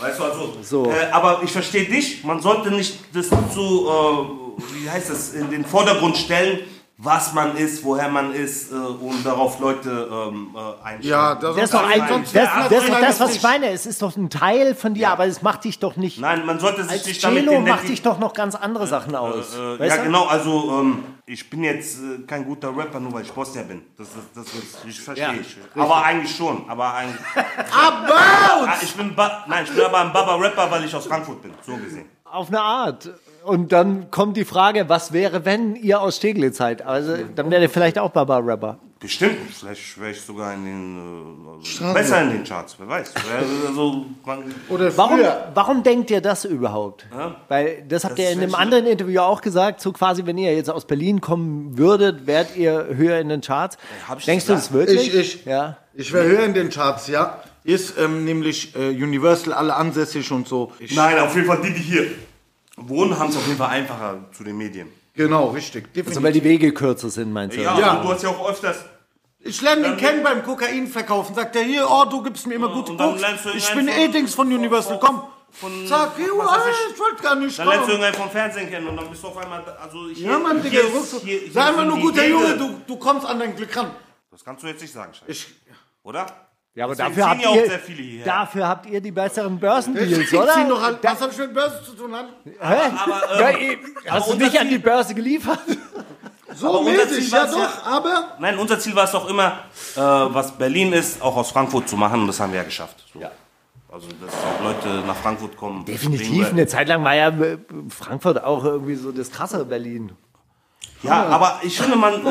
Weißt 0.00 0.18
du 0.18 0.24
also? 0.24 0.56
So. 0.62 0.90
Äh, 0.90 1.10
aber 1.10 1.40
ich 1.42 1.50
verstehe 1.50 1.84
dich. 1.84 2.22
Man 2.24 2.40
sollte 2.40 2.70
nicht 2.70 2.98
das 3.12 3.28
zu, 3.28 3.88
äh, 3.88 4.74
wie 4.74 4.88
heißt 4.88 5.10
das, 5.10 5.32
in 5.32 5.50
den 5.50 5.64
Vordergrund 5.64 6.16
stellen, 6.16 6.60
was 7.00 7.32
man 7.32 7.56
ist, 7.56 7.84
woher 7.84 8.08
man 8.08 8.34
ist 8.34 8.72
äh, 8.72 8.74
und 8.74 9.24
darauf 9.24 9.60
Leute 9.60 9.88
ähm, 10.10 10.48
äh, 10.52 10.84
einstellen. 10.84 11.02
Ja, 11.12 11.34
das, 11.36 11.54
Das 11.54 11.64
ist 11.66 11.74
doch 11.74 11.88
ein, 11.88 12.00
das, 12.00 12.32
ja, 12.32 12.42
das, 12.44 12.68
das, 12.70 12.82
ist 12.82 12.90
das, 12.90 13.00
das 13.00 13.20
was 13.20 13.36
ich 13.36 13.42
meine. 13.44 13.70
Es 13.70 13.86
ist 13.86 14.02
doch 14.02 14.16
ein 14.16 14.28
Teil 14.30 14.74
von 14.74 14.94
dir, 14.94 15.10
aber 15.10 15.26
es 15.26 15.40
macht 15.40 15.62
dich 15.62 15.78
doch 15.78 15.94
nicht. 15.94 16.18
Nein, 16.18 16.44
man 16.44 16.58
sollte 16.58 16.82
sich 16.82 16.90
Als 16.90 17.06
nicht 17.06 17.22
damit 17.22 17.44
Cello 17.46 17.60
macht 17.60 17.84
identi- 17.84 17.86
dich 17.86 18.02
doch 18.02 18.18
noch 18.18 18.32
ganz 18.34 18.56
andere 18.56 18.88
Sachen 18.88 19.14
aus. 19.14 19.54
Äh, 19.54 19.78
weißt 19.78 19.90
ja, 19.96 19.96
du? 19.98 20.02
genau, 20.06 20.26
also 20.26 20.80
ähm, 20.80 21.04
ich 21.26 21.48
bin 21.48 21.62
jetzt 21.62 22.00
äh, 22.00 22.26
kein 22.26 22.44
guter 22.44 22.76
Rapper, 22.76 22.98
nur 22.98 23.12
weil 23.12 23.22
ich 23.22 23.32
Bosnier 23.32 23.62
bin. 23.62 23.82
Das, 23.96 24.08
das, 24.34 24.44
das, 24.44 24.52
das 24.52 24.84
ich 24.84 25.00
verstehe 25.00 25.24
Ja, 25.28 25.34
ich. 25.40 25.56
Aber 25.80 26.02
eigentlich 26.04 26.34
schon. 26.36 26.68
Aber 26.68 26.94
eigentlich, 26.94 27.20
About! 27.36 28.66
Ah, 28.66 28.74
ich 28.82 28.92
bin 28.94 29.14
ba 29.14 29.44
Nein, 29.46 29.64
ich 29.68 29.72
bin 29.72 29.84
aber 29.84 30.00
ein 30.00 30.12
Baba-Rapper, 30.12 30.68
weil 30.68 30.84
ich 30.84 30.94
aus 30.96 31.06
Frankfurt 31.06 31.42
bin, 31.42 31.52
so 31.64 31.76
gesehen. 31.76 32.06
Auf 32.24 32.48
eine 32.48 32.60
Art. 32.60 33.08
Und 33.48 33.72
dann 33.72 34.10
kommt 34.10 34.36
die 34.36 34.44
Frage, 34.44 34.90
was 34.90 35.14
wäre, 35.14 35.46
wenn 35.46 35.74
ihr 35.74 36.02
aus 36.02 36.18
Steglitz 36.18 36.58
seid? 36.58 36.82
Also, 36.82 37.16
dann 37.34 37.50
wäre 37.50 37.62
ihr 37.62 37.70
vielleicht 37.70 37.98
auch 37.98 38.10
Baba-Rapper. 38.10 38.78
Bestimmt, 39.00 39.38
vielleicht 39.58 39.98
wäre 39.98 40.10
ich 40.10 40.20
sogar 40.20 40.52
in 40.52 40.64
den, 40.64 40.98
äh, 40.98 41.84
also 41.84 41.94
besser 41.94 42.22
in 42.22 42.30
den 42.30 42.44
Charts, 42.44 42.76
wer 42.78 42.88
weiß. 42.88 43.14
Also, 43.66 44.04
man, 44.26 44.54
Oder 44.68 44.94
Warum, 44.98 45.20
warum 45.54 45.82
denkt 45.82 46.10
ihr 46.10 46.20
das 46.20 46.44
überhaupt? 46.44 47.06
Weil 47.48 47.84
das 47.88 48.04
habt 48.04 48.18
Das 48.18 48.26
ihr 48.26 48.32
in 48.32 48.42
einem 48.42 48.54
anderen 48.54 48.84
Interview 48.84 49.20
auch 49.20 49.40
gesagt, 49.40 49.80
so 49.80 49.92
quasi, 49.92 50.26
wenn 50.26 50.36
ihr 50.36 50.54
jetzt 50.54 50.68
aus 50.68 50.84
Berlin 50.84 51.22
kommen 51.22 51.78
würdet, 51.78 52.26
wärt 52.26 52.54
ihr 52.54 52.88
höher 52.92 53.18
in 53.18 53.30
den 53.30 53.40
Charts. 53.40 53.78
Denkst 54.26 54.44
du 54.44 54.52
das 54.52 54.72
wirklich? 54.72 55.14
Ich, 55.14 55.36
ich. 55.36 55.44
Ja. 55.46 55.78
Ich 55.94 56.12
wäre 56.12 56.26
höher 56.26 56.44
in 56.44 56.52
den 56.52 56.68
Charts, 56.68 57.08
ja. 57.08 57.40
Ist 57.64 57.96
ähm, 57.98 58.24
nämlich 58.24 58.74
äh, 58.76 58.90
Universal 58.90 59.54
alle 59.54 59.74
ansässig 59.74 60.30
und 60.32 60.48
so. 60.48 60.72
Ich, 60.80 60.94
nein, 60.94 61.18
auf 61.18 61.34
jeden 61.34 61.46
Fall 61.46 61.60
die, 61.62 61.72
die 61.72 61.82
hier 61.82 62.06
wohnen, 62.82 63.18
haben 63.18 63.30
es 63.30 63.36
auf 63.36 63.46
jeden 63.46 63.58
Fall 63.58 63.70
einfacher 63.70 64.18
zu 64.32 64.44
den 64.44 64.56
Medien. 64.56 64.88
Genau, 65.14 65.48
richtig. 65.48 65.84
Definitiv. 65.86 66.08
Also 66.08 66.22
weil 66.22 66.32
die 66.32 66.44
Wege 66.44 66.72
kürzer 66.72 67.10
sind, 67.10 67.32
meinst 67.32 67.56
du? 67.56 67.62
Ja, 67.62 67.78
Ja. 67.78 67.90
Also, 67.96 68.02
du 68.08 68.14
hast 68.14 68.22
ja 68.22 68.28
auch 68.30 68.48
öfters. 68.50 68.84
ich 69.40 69.60
lerne 69.62 69.82
Dann- 69.82 69.96
kennen 69.96 70.22
beim 70.22 70.42
Kokain 70.44 70.86
verkaufen. 70.86 71.34
Sagt 71.34 71.56
er 71.56 71.62
hier, 71.62 71.86
oh, 71.90 72.04
du 72.08 72.22
gibst 72.22 72.46
mir 72.46 72.54
immer 72.54 72.68
gute 72.72 72.94
Koks. 72.96 73.20
ihn 73.20 73.26
Ich 73.56 73.68
bin 73.72 73.88
einfach- 73.88 74.00
eh 74.02 74.08
Dings 74.08 74.34
von 74.34 74.46
Universal. 74.52 74.98
Komm, 75.00 75.22
von. 75.50 75.72
Jo, 75.84 75.88
weiß 75.88 76.48
ah, 76.48 76.62
ich. 76.70 76.92
ich 76.94 77.00
wollte 77.00 77.22
gar 77.22 77.34
nicht 77.34 77.58
Dann 77.58 77.68
lernst 77.68 77.86
du 77.88 77.92
irgendeinen 77.92 78.14
vom 78.14 78.30
Fernsehen 78.30 78.68
kennen 78.70 78.86
und 78.88 78.96
dann 78.96 79.10
bist 79.10 79.22
du 79.22 79.28
auf 79.28 79.36
einmal. 79.38 79.64
Also 79.82 80.08
ich, 80.08 80.18
Ja, 80.20 80.38
Mann, 80.38 80.62
Digga, 80.62 80.80
hier 80.80 80.90
hier- 81.24 81.38
hier 81.40 81.52
sei 81.52 81.62
einfach 81.62 81.84
nur 81.84 81.98
guter. 81.98 82.26
Junge, 82.26 82.56
du, 82.56 82.80
du 82.86 82.96
kommst 82.96 83.26
an 83.26 83.38
dein 83.40 83.56
Glück 83.56 83.76
ran. 83.76 83.90
Das 84.30 84.44
kannst 84.44 84.62
du 84.62 84.68
jetzt 84.68 84.82
nicht 84.82 84.92
sagen, 84.92 85.12
Scheiße. 85.14 85.30
Ich, 85.32 85.46
oder? 86.04 86.26
Ja, 86.74 86.84
aber 86.84 86.94
Deswegen 86.94 87.16
dafür 87.16 87.22
ziehen 87.24 87.30
habt, 87.30 87.42
ja 87.42 87.48
auch 87.48 87.56
ihr, 87.56 87.66
sehr 87.70 87.78
viele 87.80 88.02
hierher. 88.02 88.24
dafür 88.24 88.68
habt 88.68 88.86
ihr 88.86 89.00
die 89.00 89.10
besseren 89.10 89.58
Börsendeals, 89.58 90.32
oder? 90.32 90.64
noch 90.64 90.82
an. 90.82 90.98
Was 91.02 91.20
hat 91.20 91.28
das 91.30 91.38
mit 91.38 91.54
Börse 91.54 91.82
zu 91.84 91.92
tun? 91.92 92.14
An? 92.14 92.26
Hä? 92.44 92.52
Aber, 92.60 93.40
ja, 93.40 93.48
ähm, 93.50 93.56
eh, 93.60 93.78
hast 94.10 94.28
du 94.28 94.32
unser 94.34 94.44
nicht 94.44 94.60
an 94.60 94.68
Ziel- 94.68 94.78
die 94.78 94.84
Börse 94.84 95.14
geliefert? 95.14 95.58
So 96.54 96.68
Aber 96.68 96.78
unser 96.80 96.92
mäßig, 96.92 97.24
Ziel 97.24 97.32
ja 97.32 97.46
doch, 97.46 97.58
ja- 97.58 97.82
aber 97.84 98.36
Nein, 98.38 98.58
unser 98.58 98.78
Ziel 98.78 98.94
war 98.94 99.04
es 99.04 99.12
doch 99.12 99.28
immer, 99.28 99.58
äh, 99.96 100.00
was 100.00 100.52
Berlin 100.56 100.92
ist, 100.92 101.20
auch 101.20 101.36
aus 101.36 101.50
Frankfurt 101.50 101.88
zu 101.88 101.96
machen. 101.96 102.20
Und 102.22 102.26
das 102.28 102.38
haben 102.40 102.52
wir 102.52 102.58
ja 102.58 102.64
geschafft. 102.64 103.04
So. 103.12 103.20
Also, 103.90 104.08
dass 104.20 104.34
auch 104.34 104.62
Leute 104.62 105.02
nach 105.06 105.16
Frankfurt 105.16 105.56
kommen. 105.56 105.84
Definitiv. 105.84 106.50
Eine 106.50 106.66
Zeit 106.66 106.88
lang 106.88 107.02
war 107.04 107.14
ja 107.14 107.28
äh, 107.28 107.58
Frankfurt 107.88 108.42
auch 108.44 108.62
irgendwie 108.64 108.94
so 108.96 109.10
das 109.12 109.30
krasse 109.30 109.64
Berlin. 109.64 110.12
Ja, 111.02 111.26
aber 111.26 111.60
ich 111.62 111.78
finde, 111.78 111.96
man, 111.96 112.14
Oh. 112.26 112.30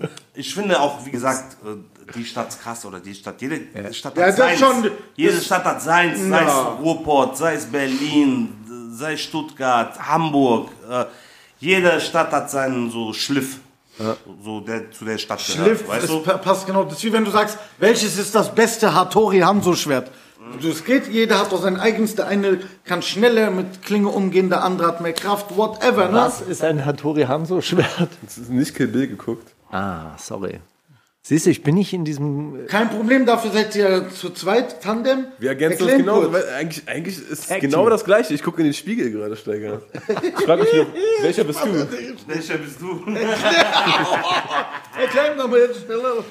ähm, 0.00 0.08
ich 0.34 0.54
finde 0.54 0.80
auch, 0.80 1.04
wie 1.04 1.10
gesagt, 1.10 1.56
äh, 1.64 1.76
die 2.14 2.24
Stadt 2.24 2.48
ist 2.48 2.62
krass 2.62 2.84
oder 2.86 3.00
die 3.00 3.14
Stadt, 3.14 3.40
jede 3.42 3.60
Stadt 3.92 4.16
Ja, 4.16 4.22
hat 4.24 4.28
das 4.30 4.36
seins. 4.36 4.58
schon- 4.60 4.90
jede 5.16 5.40
Stadt 5.40 5.64
hat 5.64 5.82
seins, 5.82 6.18
sei 6.20 6.42
es 6.42 6.48
Ja. 6.48 6.62
Ruhrport, 6.80 7.36
sei 7.36 7.54
es 7.54 7.66
Berlin, 7.66 8.54
sei 8.92 9.14
es 9.14 9.20
Stuttgart, 9.22 9.98
Hamburg. 9.98 10.70
Äh, 10.90 11.04
jede 11.58 12.00
Stadt 12.00 12.30
hat 12.32 12.50
seinen 12.50 12.90
so 12.90 13.12
Schliff, 13.12 13.58
so 14.44 14.60
der 14.60 14.90
zu 14.92 15.04
der 15.04 15.18
Stadt 15.18 15.40
Schliff, 15.40 15.82
gehört, 15.82 15.88
weißt 16.02 16.08
du? 16.10 16.20
pa- 16.20 16.38
passt 16.38 16.66
genau. 16.66 16.84
Das 16.84 16.94
ist 16.98 17.04
wie 17.04 17.12
wenn 17.12 17.24
du 17.24 17.30
sagst, 17.30 17.58
welches 17.78 18.18
ist 18.18 18.34
das 18.34 18.54
beste 18.54 18.94
Hattori 18.94 19.40
Hanzo-Schwert? 19.40 20.08
Also 20.08 20.16
Es 20.68 20.84
geht, 20.84 21.08
jeder 21.08 21.38
hat 21.38 21.52
doch 21.52 21.62
sein 21.62 21.78
eigenes. 21.78 22.14
Der 22.14 22.26
eine 22.26 22.60
kann 22.84 23.02
schneller 23.02 23.50
mit 23.50 23.82
Klinge 23.82 24.08
umgehen, 24.08 24.48
der 24.48 24.62
andere 24.62 24.88
hat 24.88 25.00
mehr 25.00 25.12
Kraft, 25.12 25.56
whatever. 25.56 26.08
Ne? 26.08 26.18
Was 26.18 26.40
ist 26.40 26.62
ein 26.64 26.84
Hattori 26.84 27.22
Hanzo-Schwert? 27.22 28.08
Hast 28.24 28.38
du 28.48 28.52
nicht 28.52 28.74
Kill 28.74 28.88
Bill 28.88 29.08
geguckt? 29.08 29.54
Ah, 29.70 30.16
sorry. 30.18 30.60
Siehst 31.22 31.46
du, 31.46 31.50
ich 31.50 31.64
bin 31.64 31.74
nicht 31.74 31.92
in 31.92 32.04
diesem. 32.04 32.68
Kein 32.68 32.88
Problem, 32.88 33.26
dafür 33.26 33.50
seid 33.50 33.74
ihr 33.74 34.10
zu 34.10 34.30
zweit, 34.30 34.80
Tandem. 34.80 35.26
Wir 35.40 35.48
ergänzen 35.50 35.82
uns 35.82 35.90
Erklären 35.90 36.22
genau, 36.22 36.38
eigentlich, 36.56 36.88
eigentlich 36.88 37.18
ist 37.18 37.50
es 37.50 37.60
genau 37.60 37.90
das 37.90 38.04
Gleiche. 38.04 38.32
Ich 38.32 38.44
gucke 38.44 38.60
in 38.60 38.68
den 38.68 38.74
Spiegel 38.74 39.10
gerade, 39.10 39.34
Steiger. 39.36 39.82
Ich 40.22 40.44
frage 40.44 40.62
mich, 40.62 40.72
nur, 40.72 40.86
welcher 41.22 41.42
bist 41.42 41.64
du? 41.64 41.88
Welcher 42.28 42.58
bist 42.58 42.80
du? 42.80 43.00
Erklär 45.00 45.34
mir 45.36 45.48
mal 45.48 45.58
jetzt 45.58 45.84
schneller. 45.84 46.24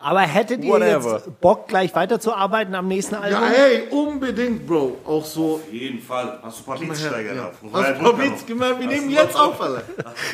Aber 0.00 0.20
hättet 0.20 0.62
ihr 0.62 0.72
Whatever. 0.72 1.14
jetzt 1.14 1.40
Bock, 1.40 1.68
gleich 1.68 1.94
weiterzuarbeiten 1.94 2.74
am 2.74 2.86
nächsten 2.86 3.14
Album? 3.14 3.40
Ja, 3.42 3.48
ey, 3.48 3.88
unbedingt, 3.90 4.66
Bro. 4.66 4.98
Auch 5.04 5.24
so. 5.24 5.54
Auf 5.54 5.72
jeden 5.72 6.00
Fall. 6.00 6.38
Hast 6.42 6.58
du 6.58 6.62
ein 6.62 6.66
paar 6.78 6.86
Beatsteiger 6.86 7.34
Ja. 7.34 7.42
da? 7.44 7.50
Von 7.58 7.72
Hast 7.72 7.74
Royal 7.80 7.92
du 7.92 7.98
ein 7.98 8.02
paar 8.04 8.12
Bunker 8.12 8.28
Beats 8.30 8.46
gemacht? 8.46 8.74
Wir 8.78 8.86
nehmen 8.86 9.10
jetzt 9.10 9.36
auf, 9.38 9.60
Alter. 9.60 9.82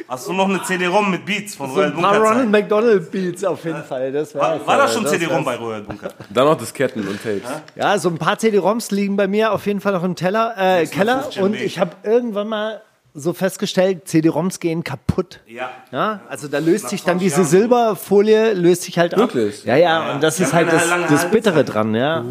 Hast 0.09 0.29
du 0.29 0.33
noch 0.33 0.49
eine 0.49 0.63
CD-ROM 0.63 1.11
mit 1.11 1.25
Beats 1.25 1.55
von 1.55 1.71
Royal 1.71 1.87
ein 1.93 1.95
paar 2.01 2.13
Bunker? 2.15 2.29
Ronald? 2.29 2.51
McDonald 2.51 3.11
Beats 3.11 3.45
auf 3.45 3.65
jeden 3.65 3.85
Fall. 3.85 4.13
Das 4.13 4.35
War, 4.35 4.67
war 4.67 4.77
da 4.77 4.89
schon 4.89 5.07
CD-ROM 5.07 5.45
bei 5.45 5.57
Royal 5.57 5.83
Bunker? 5.83 6.11
Dann 6.31 6.47
noch 6.47 6.59
Disketten 6.59 7.07
und 7.07 7.23
Tapes. 7.23 7.51
Ja, 7.77 7.99
so 7.99 8.09
ein 8.09 8.19
paar 8.19 8.39
CD-ROMs 8.39 8.91
liegen 8.91 9.17
bei 9.17 9.29
mir 9.29 9.53
auf 9.53 9.65
jeden 9.67 9.81
Fall 9.81 9.93
noch 9.93 10.05
im 10.05 10.17
Teller, 10.17 10.55
äh, 10.59 10.87
Keller. 10.87 11.23
650 11.23 11.43
Und 11.43 11.55
ich 11.55 11.79
habe 11.79 11.93
irgendwann 12.03 12.49
mal 12.49 12.83
so 13.15 13.33
festgestellt, 13.33 14.09
CD-ROMs 14.09 14.59
gehen 14.61 14.85
kaputt. 14.85 15.41
Ja. 15.47 15.71
Ja, 15.91 16.21
also 16.29 16.49
da 16.49 16.59
löst 16.59 16.85
Nach 16.85 16.91
sich 16.91 17.01
dann 17.03 17.19
20 17.19 17.25
diese 17.27 17.37
Jahren. 17.43 17.51
Silberfolie 17.51 18.53
löst 18.55 18.83
sich 18.83 18.99
halt 18.99 19.17
Wirklich? 19.17 19.61
ab. 19.61 19.67
Ja, 19.67 19.77
ja, 19.77 20.15
und 20.15 20.23
das 20.23 20.37
Die 20.37 20.45
ist 20.45 20.53
halt 20.55 20.73
das, 20.73 20.89
das 21.09 21.31
Bittere 21.31 21.57
Haltezeit. 21.57 21.75
dran, 21.75 21.95
ja. 21.95 22.25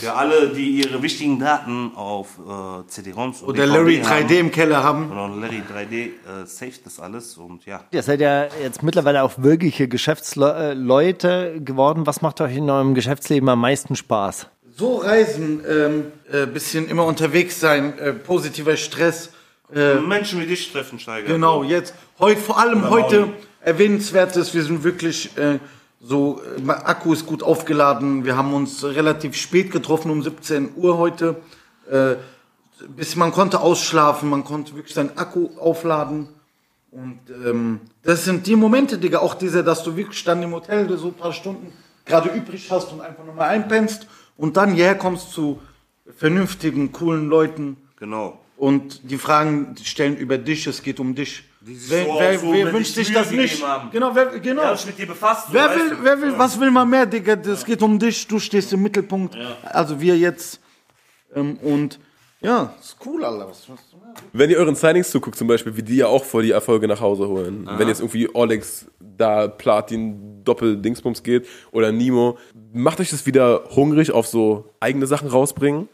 Für 0.00 0.14
alle, 0.14 0.48
die 0.48 0.70
ihre 0.82 1.02
wichtigen 1.02 1.38
Daten 1.38 1.92
auf 1.94 2.38
äh, 2.38 2.86
CD-ROMs 2.86 3.42
Oder 3.42 3.66
Larry 3.66 3.98
haben, 4.02 4.26
3D 4.26 4.38
im 4.38 4.50
Keller 4.50 4.82
haben. 4.82 5.10
Oder 5.10 5.28
Larry 5.28 5.62
3D 5.70 5.94
äh, 5.94 6.10
saved 6.46 6.86
das 6.86 6.98
alles 7.00 7.36
und 7.36 7.66
ja. 7.66 7.80
Ihr 7.90 8.02
seid 8.02 8.20
ja 8.20 8.46
jetzt 8.62 8.82
mittlerweile 8.82 9.22
auch 9.22 9.32
wirkliche 9.38 9.88
Geschäftsleute 9.88 11.60
geworden. 11.62 12.06
Was 12.06 12.22
macht 12.22 12.40
euch 12.40 12.56
in 12.56 12.68
eurem 12.70 12.94
Geschäftsleben 12.94 13.48
am 13.48 13.60
meisten 13.60 13.94
Spaß? 13.96 14.46
So 14.80 14.96
reisen, 14.96 15.62
ähm, 15.68 16.04
äh, 16.32 16.46
bisschen 16.46 16.88
immer 16.88 17.04
unterwegs 17.04 17.60
sein, 17.60 17.98
äh, 17.98 18.14
positiver 18.14 18.78
Stress. 18.78 19.28
Menschen 19.72 20.40
wie 20.40 20.46
dich 20.46 20.72
treffen, 20.72 20.98
Steiger. 20.98 21.28
Genau, 21.28 21.62
jetzt, 21.62 21.92
heute, 22.18 22.40
vor 22.40 22.58
allem 22.58 22.78
Oder 22.78 22.90
heute 22.90 23.28
erwähnenswert 23.60 24.34
ist, 24.36 24.54
wir 24.54 24.64
sind 24.64 24.82
wirklich 24.82 25.36
äh, 25.36 25.58
so, 26.00 26.40
äh, 26.66 26.70
Akku 26.70 27.12
ist 27.12 27.26
gut 27.26 27.42
aufgeladen. 27.42 28.24
Wir 28.24 28.38
haben 28.38 28.54
uns 28.54 28.82
relativ 28.82 29.36
spät 29.36 29.70
getroffen, 29.70 30.10
um 30.10 30.22
17 30.22 30.70
Uhr 30.76 30.96
heute. 30.96 31.36
Äh, 31.90 32.14
bis 32.88 33.16
man 33.16 33.32
konnte 33.32 33.60
ausschlafen, 33.60 34.30
man 34.30 34.44
konnte 34.44 34.74
wirklich 34.76 34.94
seinen 34.94 35.18
Akku 35.18 35.50
aufladen. 35.58 36.26
Und 36.90 37.20
ähm, 37.28 37.80
das 38.02 38.24
sind 38.24 38.46
die 38.46 38.56
Momente, 38.56 38.96
Digga, 38.96 39.18
auch 39.18 39.34
diese, 39.34 39.62
dass 39.62 39.84
du 39.84 39.94
wirklich 39.94 40.24
dann 40.24 40.42
im 40.42 40.54
Hotel 40.54 40.88
so 40.96 41.08
ein 41.08 41.14
paar 41.14 41.34
Stunden 41.34 41.70
gerade 42.06 42.30
übrig 42.30 42.70
hast 42.70 42.90
und 42.94 43.02
einfach 43.02 43.26
nochmal 43.26 43.50
einpennst 43.50 44.06
und 44.40 44.56
dann 44.56 44.72
hierher 44.74 44.94
kommst 44.96 45.32
zu 45.32 45.60
vernünftigen, 46.16 46.92
coolen 46.92 47.28
Leuten 47.28 47.76
Genau. 47.98 48.38
und 48.56 49.10
die 49.10 49.18
Fragen 49.18 49.74
stellen 49.82 50.16
über 50.16 50.38
dich, 50.38 50.66
es 50.66 50.82
geht 50.82 50.98
um 50.98 51.14
dich. 51.14 51.44
Wer, 51.60 52.04
so 52.06 52.14
wer, 52.18 52.38
so 52.38 52.52
wer 52.54 52.72
wünscht 52.72 52.94
sich 52.94 53.12
das 53.12 53.30
nicht? 53.30 53.62
haben. 53.62 53.90
Genau, 53.90 54.14
wer, 54.14 54.38
genau. 54.40 54.62
Ja, 54.62 54.76
sich 54.76 54.86
mit 54.86 54.98
dir 54.98 55.06
befasst. 55.06 55.48
so, 55.48 55.52
wer 55.52 55.68
will, 55.76 55.96
wer 56.02 56.20
will, 56.22 56.38
was 56.38 56.58
will 56.58 56.70
man 56.70 56.88
mehr, 56.88 57.04
Digga? 57.04 57.34
Es 57.34 57.64
geht 57.66 57.82
um 57.82 57.98
dich, 57.98 58.26
du 58.26 58.38
stehst 58.38 58.72
im 58.72 58.80
Mittelpunkt. 58.82 59.36
Also 59.64 60.00
wir 60.00 60.16
jetzt. 60.16 60.58
Ähm, 61.34 61.58
und 61.58 62.00
ja, 62.40 62.74
ist 62.80 62.96
cool, 63.04 63.22
Alter. 63.22 63.50
Was, 63.50 63.68
was, 63.68 63.78
Wenn 64.32 64.48
ihr 64.48 64.56
euren 64.56 64.74
Signings 64.74 65.10
zuguckt, 65.10 65.36
zum 65.36 65.48
Beispiel, 65.48 65.76
wie 65.76 65.82
die 65.82 65.96
ja 65.96 66.06
auch 66.06 66.24
voll 66.24 66.44
die 66.44 66.52
Erfolge 66.52 66.88
nach 66.88 67.00
Hause 67.02 67.28
holen. 67.28 67.68
Wenn 67.76 67.88
jetzt 67.88 68.00
irgendwie 68.00 68.34
Olex 68.34 68.86
da 68.98 69.46
Platin 69.46 70.42
Doppel-Dingsbums 70.44 71.22
geht 71.22 71.46
oder 71.72 71.92
Nemo, 71.92 72.38
macht 72.72 73.00
euch 73.00 73.10
das 73.10 73.26
wieder 73.26 73.64
hungrig 73.74 74.12
auf 74.12 74.26
so 74.26 74.70
eigene 74.80 75.06
Sachen 75.06 75.28
rausbringen? 75.28 75.88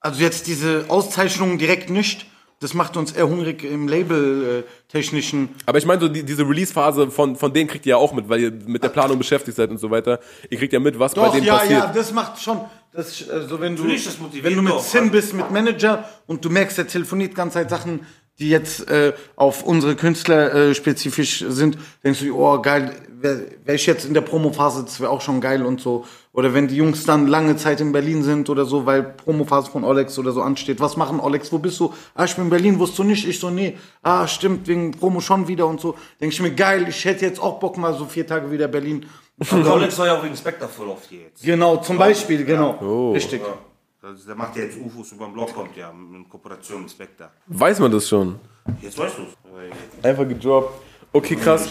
also 0.00 0.22
jetzt 0.22 0.46
diese 0.46 0.86
Auszeichnungen 0.88 1.58
direkt 1.58 1.90
nicht. 1.90 2.26
Das 2.60 2.74
macht 2.74 2.98
uns 2.98 3.12
eher 3.12 3.26
hungrig 3.26 3.64
im 3.64 3.88
Label-technischen. 3.88 5.48
Aber 5.64 5.78
ich 5.78 5.86
meine, 5.86 6.00
so 6.00 6.08
die, 6.08 6.22
diese 6.22 6.46
Release-Phase 6.46 7.10
von, 7.10 7.36
von 7.36 7.52
denen 7.54 7.70
kriegt 7.70 7.86
ihr 7.86 7.90
ja 7.90 7.96
auch 7.96 8.12
mit, 8.12 8.28
weil 8.28 8.40
ihr 8.40 8.50
mit 8.50 8.82
der 8.82 8.90
Planung 8.90 9.16
beschäftigt 9.16 9.56
seid 9.56 9.70
und 9.70 9.78
so 9.78 9.90
weiter. 9.90 10.20
Ihr 10.50 10.58
kriegt 10.58 10.72
ja 10.72 10.80
mit, 10.80 10.98
was 10.98 11.14
bei 11.14 11.24
Doch, 11.24 11.32
denen 11.32 11.46
ja, 11.46 11.56
passiert. 11.56 11.80
ja, 11.80 11.92
das 11.92 12.12
macht 12.12 12.40
schon. 12.42 12.60
Das, 12.92 13.28
also 13.30 13.60
wenn 13.60 13.76
du, 13.76 13.82
Natürlich, 13.84 14.04
das 14.04 14.18
wenn 14.42 14.54
du 14.56 14.62
mit. 14.62 14.78
Sim 14.80 15.10
bist, 15.10 15.32
mit 15.32 15.50
Manager 15.50 16.04
und 16.26 16.44
du 16.44 16.50
merkst, 16.50 16.76
er 16.76 16.86
telefoniert 16.86 17.34
ganze 17.34 17.54
Zeit 17.54 17.70
Sachen, 17.70 18.00
die 18.40 18.48
jetzt 18.48 18.90
äh, 18.90 19.12
auf 19.36 19.62
unsere 19.62 19.94
Künstler 19.94 20.54
äh, 20.54 20.74
spezifisch 20.74 21.44
sind, 21.46 21.76
denkst 22.02 22.20
du, 22.20 22.34
oh 22.34 22.60
geil, 22.60 22.94
wäre 23.20 23.46
wär 23.64 23.74
ich 23.74 23.86
jetzt 23.86 24.06
in 24.06 24.14
der 24.14 24.22
Promophase, 24.22 24.82
das 24.82 24.98
wäre 24.98 25.10
auch 25.10 25.20
schon 25.20 25.40
geil 25.40 25.64
und 25.64 25.80
so. 25.80 26.06
Oder 26.32 26.54
wenn 26.54 26.68
die 26.68 26.76
Jungs 26.76 27.04
dann 27.04 27.26
lange 27.26 27.56
Zeit 27.56 27.80
in 27.80 27.92
Berlin 27.92 28.22
sind 28.22 28.48
oder 28.48 28.64
so, 28.64 28.86
weil 28.86 29.02
Promophase 29.02 29.70
von 29.70 29.84
Olex 29.84 30.18
oder 30.18 30.32
so 30.32 30.42
ansteht. 30.42 30.80
Was 30.80 30.96
machen 30.96 31.20
Olex? 31.20 31.52
Wo 31.52 31.58
bist 31.58 31.78
du? 31.80 31.92
Ah, 32.14 32.24
ich 32.24 32.34
bin 32.34 32.44
in 32.44 32.50
Berlin, 32.50 32.78
wusstest 32.78 33.00
du 33.00 33.04
nicht? 33.04 33.28
Ich 33.28 33.38
so, 33.38 33.50
nee. 33.50 33.76
Ah, 34.02 34.26
stimmt, 34.26 34.66
wegen 34.68 34.92
Promo 34.92 35.20
schon 35.20 35.48
wieder 35.48 35.66
und 35.66 35.80
so. 35.80 35.96
Denk 36.20 36.32
ich 36.32 36.40
mir, 36.40 36.52
geil, 36.52 36.86
ich 36.88 37.04
hätte 37.04 37.26
jetzt 37.26 37.40
auch 37.40 37.58
Bock 37.58 37.76
mal 37.76 37.94
so 37.94 38.06
vier 38.06 38.26
Tage 38.26 38.50
wieder 38.50 38.68
Berlin. 38.68 39.06
Und 39.50 39.66
Rolex 39.66 39.98
war 39.98 40.06
ja 40.06 40.18
auch 40.18 40.24
wegen 40.24 40.36
Spectre 40.36 40.68
voll 40.68 40.88
oft 40.88 41.08
hier 41.08 41.20
jetzt. 41.22 41.42
Genau, 41.42 41.78
zum 41.78 41.98
Beispiel, 41.98 42.44
genau. 42.44 43.12
Richtig. 43.12 43.42
Also, 44.02 44.26
der 44.26 44.34
macht 44.34 44.56
ja 44.56 44.62
jetzt 44.62 44.78
UFOs 44.78 45.12
über 45.12 45.26
den 45.26 45.34
Blog, 45.34 45.54
kommt 45.54 45.76
ja 45.76 45.90
in 45.90 46.26
Kooperation 46.26 46.82
mit 46.82 46.90
Spectre. 46.90 47.30
Weiß 47.48 47.78
man 47.80 47.92
das 47.92 48.08
schon? 48.08 48.40
Jetzt 48.80 48.96
weißt 48.96 49.18
du 49.18 49.22
es. 49.22 50.04
Einfach 50.04 50.26
gedroppt. 50.26 50.82
Okay, 51.12 51.36
krass. 51.36 51.68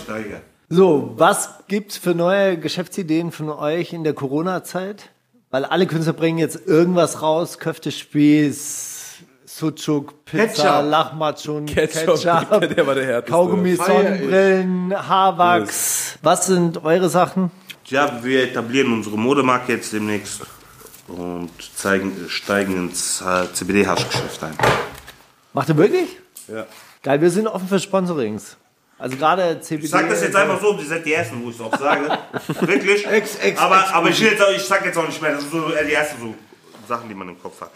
So, 0.67 1.13
was 1.17 1.49
gibt's 1.67 1.97
für 1.97 2.13
neue 2.13 2.59
Geschäftsideen 2.59 3.31
von 3.31 3.49
euch 3.49 3.93
in 3.93 4.03
der 4.03 4.13
Corona-Zeit? 4.13 5.09
Weil 5.49 5.65
alle 5.65 5.87
Künstler 5.87 6.13
bringen 6.13 6.37
jetzt 6.37 6.67
irgendwas 6.67 7.23
raus, 7.23 7.57
Köftespieß, 7.57 9.23
Sucuk, 9.45 10.25
Pizza. 10.25 10.81
Lachmatschun, 10.81 11.65
Ketchup, 11.65 12.21
Ketchup, 12.21 12.69
der 12.75 12.85
war 12.85 12.93
der 12.93 13.05
härteste. 13.05 13.31
Kaugummi, 13.31 13.75
Sonnenbrillen, 13.75 14.93
Haarwachs. 14.95 16.19
Was 16.21 16.45
sind 16.45 16.83
eure 16.83 17.09
Sachen? 17.09 17.49
Ja, 17.85 18.23
wir 18.23 18.43
etablieren 18.43 18.93
unsere 18.93 19.17
Modemarke 19.17 19.73
jetzt 19.73 19.91
demnächst 19.91 20.41
und 21.09 21.49
zeigen, 21.75 22.25
steigen 22.29 22.75
ins 22.89 23.21
äh, 23.21 23.51
CBD-Haschgeschäft 23.53 24.43
ein. 24.43 24.57
Macht 25.53 25.69
ihr 25.69 25.77
wirklich? 25.77 26.17
Ja. 26.47 26.65
Geil, 27.03 27.21
wir 27.21 27.29
sind 27.29 27.47
offen 27.47 27.67
für 27.67 27.79
Sponsorings. 27.79 28.57
Also 28.97 29.15
gerade 29.15 29.61
CBD. 29.61 29.85
Ich 29.85 29.91
sag 29.91 30.09
das 30.09 30.21
jetzt 30.21 30.35
einfach 30.35 30.59
so, 30.61 30.77
ihr 30.77 30.85
seid 30.85 31.05
die 31.05 31.13
Ersten, 31.13 31.41
wo 31.43 31.49
ich 31.49 31.55
es 31.55 31.61
auch 31.61 31.77
sage. 31.77 32.09
Wirklich. 32.61 33.07
Ex- 33.07 33.35
ex- 33.37 33.59
aber 33.59 33.75
exklusiv. 33.75 33.95
aber 33.95 34.09
ich, 34.09 34.19
jetzt 34.19 34.41
auch, 34.43 34.51
ich 34.51 34.61
sag 34.63 34.85
jetzt 34.85 34.97
auch 34.97 35.07
nicht 35.07 35.21
mehr, 35.21 35.31
das 35.31 35.41
sind 35.41 35.51
so 35.51 35.71
eher 35.71 35.85
die 35.85 35.93
ersten 35.93 36.19
so 36.21 36.33
Sachen, 36.87 37.07
die 37.07 37.15
man 37.15 37.29
im 37.29 37.41
Kopf 37.41 37.61
hat. 37.61 37.71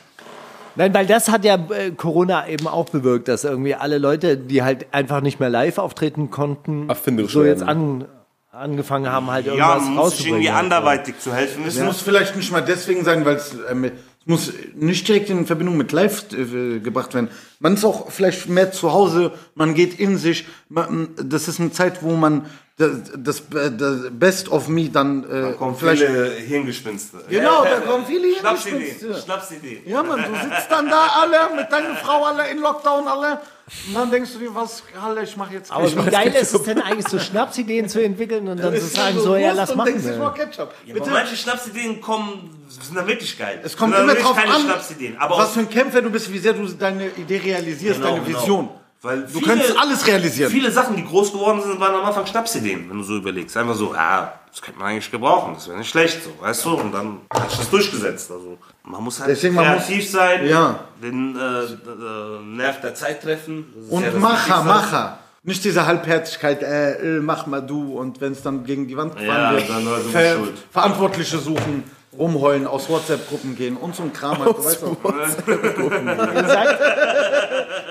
Nein, 0.76 0.94
weil 0.94 1.06
das 1.06 1.30
hat 1.30 1.46
ja 1.46 1.56
äh, 1.70 1.92
Corona 1.92 2.48
eben 2.50 2.68
auch 2.68 2.90
bewirkt, 2.90 3.28
dass 3.28 3.44
irgendwie 3.44 3.76
alle 3.76 4.00
Leute, 4.00 4.38
die 4.38 4.64
halt 4.64 4.88
einfach 4.92 5.22
nicht 5.22 5.40
mehr 5.40 5.50
live 5.50 5.78
auftreten 5.78 6.30
konnten, 6.32 6.90
Erfinderisch 6.90 7.32
so 7.32 7.44
jetzt 7.44 7.60
werden. 7.66 8.02
an, 8.02 8.06
angefangen 8.54 9.10
haben, 9.12 9.30
halt 9.32 9.48
Ja, 9.48 9.54
irgendwas 9.54 9.84
man 9.86 9.94
muss 9.96 10.14
irgendwie 10.14 10.30
rauszubringen. 10.48 10.54
anderweitig 10.56 11.20
zu 11.20 11.34
helfen 11.34 11.62
Es 11.66 11.76
wissen. 11.76 11.86
muss 11.86 12.02
vielleicht 12.02 12.36
nicht 12.36 12.52
mal 12.52 12.62
deswegen 12.62 13.04
sein, 13.04 13.26
weil 13.26 13.36
es 13.38 13.56
ähm, 13.70 13.92
muss 14.26 14.54
nicht 14.76 15.08
direkt 15.08 15.30
in 15.32 15.46
Verbindung 15.46 15.76
mit 15.76 15.92
Live 15.92 16.26
äh, 16.34 16.80
gebracht 16.80 17.14
werden. 17.14 17.30
Man 17.60 17.74
ist 17.74 17.84
auch 17.84 18.12
vielleicht 18.12 18.48
mehr 18.50 18.72
zu 18.72 18.94
Hause, 18.94 19.32
man 19.56 19.74
geht 19.74 20.00
in 20.00 20.18
sich. 20.18 20.46
Man, 20.70 21.10
das 21.16 21.48
ist 21.48 21.60
eine 21.60 21.72
Zeit, 21.72 22.04
wo 22.04 22.16
man 22.16 22.46
das, 22.76 22.92
das, 23.16 23.44
das 23.78 24.00
Best 24.12 24.52
of 24.52 24.68
Me 24.68 24.90
dann 24.90 25.24
äh, 25.30 25.54
Kommen 25.54 25.76
vielleicht. 25.76 26.02
viele 26.02 26.32
Hirngespinste. 26.32 27.18
Genau, 27.30 27.64
da 27.64 27.80
kommen 27.82 28.04
viele 28.06 28.36
Schnapsideen. 28.36 28.80
Hirngespinste. 28.82 29.22
Schnapsideen. 29.22 29.82
Ja, 29.86 30.02
Mann, 30.02 30.24
du 30.24 30.34
sitzt 30.34 30.72
dann 30.72 30.90
da 30.90 31.08
alle 31.22 31.56
mit 31.56 31.72
deiner 31.72 31.96
Frau 31.98 32.24
alle 32.24 32.50
in 32.50 32.58
Lockdown 32.58 33.08
alle. 33.08 33.42
Und 33.88 33.94
dann 33.94 34.10
denkst 34.10 34.34
du 34.34 34.40
dir, 34.40 34.56
was, 34.56 34.84
Alter, 35.02 35.22
ich 35.22 35.38
mach 35.38 35.52
jetzt 35.52 35.72
Aber 35.72 35.90
wie 35.90 36.10
geil 36.10 36.34
ist 36.34 36.54
es 36.54 36.64
denn 36.64 36.82
eigentlich, 36.82 37.08
so 37.08 37.20
Schnapsideen 37.20 37.88
zu 37.88 38.04
entwickeln 38.04 38.48
und 38.48 38.60
dann 38.60 38.76
zu 38.76 38.88
sagen, 38.88 39.20
so, 39.20 39.36
ja, 39.36 39.52
lass 39.54 39.76
machen. 39.76 40.02
Denkst, 40.02 40.20
Ketchup. 40.36 40.74
Aber 40.84 40.94
Bitte. 40.94 41.10
manche 41.12 41.36
Schnapsideen 41.38 42.02
kommen, 42.02 42.66
sind 42.68 42.98
dann 42.98 43.08
wirklich 43.08 43.38
geil. 43.38 43.62
Es 43.64 43.78
kommt 43.78 43.96
immer 43.96 44.16
drauf 44.16 44.36
keine 44.36 44.52
an, 44.52 44.62
Schnapsideen. 44.64 45.18
Aber 45.18 45.38
was 45.38 45.52
für 45.52 45.60
ein 45.60 45.70
Kämpfer 45.70 46.02
du 46.02 46.10
bist, 46.10 46.34
wie 46.34 46.40
sehr 46.40 46.54
du 46.54 46.68
deine 46.68 47.08
Idee 47.10 47.38
realisierst, 47.38 48.02
Genau, 48.02 48.16
deine 48.16 48.26
genau. 48.26 48.83
Weil 49.04 49.22
Du 49.24 49.28
viele- 49.28 49.46
könntest 49.48 49.78
alles 49.78 50.08
realisieren. 50.08 50.50
Viele 50.50 50.72
Sachen, 50.72 50.96
die 50.96 51.04
groß 51.06 51.34
geworden 51.34 51.62
sind, 51.62 51.78
waren 51.80 51.94
am 51.94 52.06
Anfang 52.06 52.26
Schnapsideen, 52.26 52.90
wenn 52.90 52.98
du 52.98 53.04
so 53.04 53.18
überlegst. 53.18 53.56
Einfach 53.58 53.76
so, 53.76 53.94
ah, 53.94 54.32
das 54.50 54.62
könnte 54.62 54.80
man 54.80 54.90
eigentlich 54.92 55.12
gebrauchen, 55.12 55.54
das 55.56 55.68
wäre 55.68 55.78
nicht 55.78 55.90
schlecht, 55.90 56.24
so, 56.24 56.30
weißt 56.42 56.64
du? 56.66 56.70
Und 56.76 56.94
dann 56.94 57.18
hat 57.34 57.50
sich 57.50 57.60
das 57.60 57.70
durchgesetzt. 57.70 58.32
Also, 58.32 58.58
man 58.84 59.04
muss 59.04 59.20
halt 59.20 59.30
Deswegen, 59.32 59.56
man 59.56 59.66
kreativ 59.66 60.10
sein, 60.10 60.48
Ja. 60.48 60.80
den 61.02 61.36
äh, 61.36 61.64
äh, 61.64 62.40
Nerv 62.46 62.80
der 62.82 62.96
Zeit 62.96 63.22
treffen. 63.22 63.66
Ja 63.90 63.98
Und 63.98 64.06
das 64.06 64.14
Macher. 64.16 64.64
Macher. 64.64 65.18
Nicht 65.46 65.66
diese 65.66 65.86
Halbherzigkeit, 65.86 66.64
äh, 66.64 67.18
äh, 67.18 67.20
mach 67.20 67.46
mal 67.48 67.60
du 67.62 67.98
und 68.00 68.22
wenn 68.22 68.32
es 68.32 68.42
dann 68.42 68.64
gegen 68.64 68.88
die 68.88 68.96
Wand 68.96 69.20
Ja, 69.20 69.52
wird, 69.52 69.70
dann 69.70 69.84
du 69.84 69.92
Ver 70.12 70.36
schuld. 70.38 70.54
Verantwortliche 70.72 71.38
suchen, 71.40 71.84
rumheulen, 72.18 72.66
aus 72.68 72.88
WhatsApp-Gruppen 72.90 73.56
gehen 73.58 73.76
und 73.76 73.94
so 73.96 74.04
ein 74.04 74.14
Kram. 74.14 74.38
Halt, 74.38 74.58
du 74.58 74.64
weißt 74.64 74.84
auch. 74.86 74.96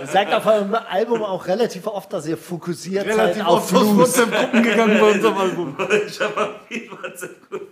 Ihr 0.00 0.06
sagt, 0.06 0.34
auf 0.34 0.46
eurem 0.46 0.74
Album 0.74 1.22
auch 1.22 1.46
relativ 1.46 1.86
oft, 1.86 2.12
dass 2.12 2.26
ihr 2.26 2.36
fokussiert 2.36 3.06
Relativ 3.06 3.36
seid 3.36 3.46
auf 3.46 3.54
oft 3.54 3.74
aus 3.74 3.80
Blues. 3.82 3.98
WhatsApp-Gruppen 3.98 4.62
gegangen 4.62 5.00
bei 5.00 5.10
unserem 5.12 5.38
Album. 5.38 5.76
Ich 6.06 6.20
habe 6.20 6.34
mal 6.34 6.50
viel 6.68 6.90
WhatsApp-Gruppen. 6.90 7.68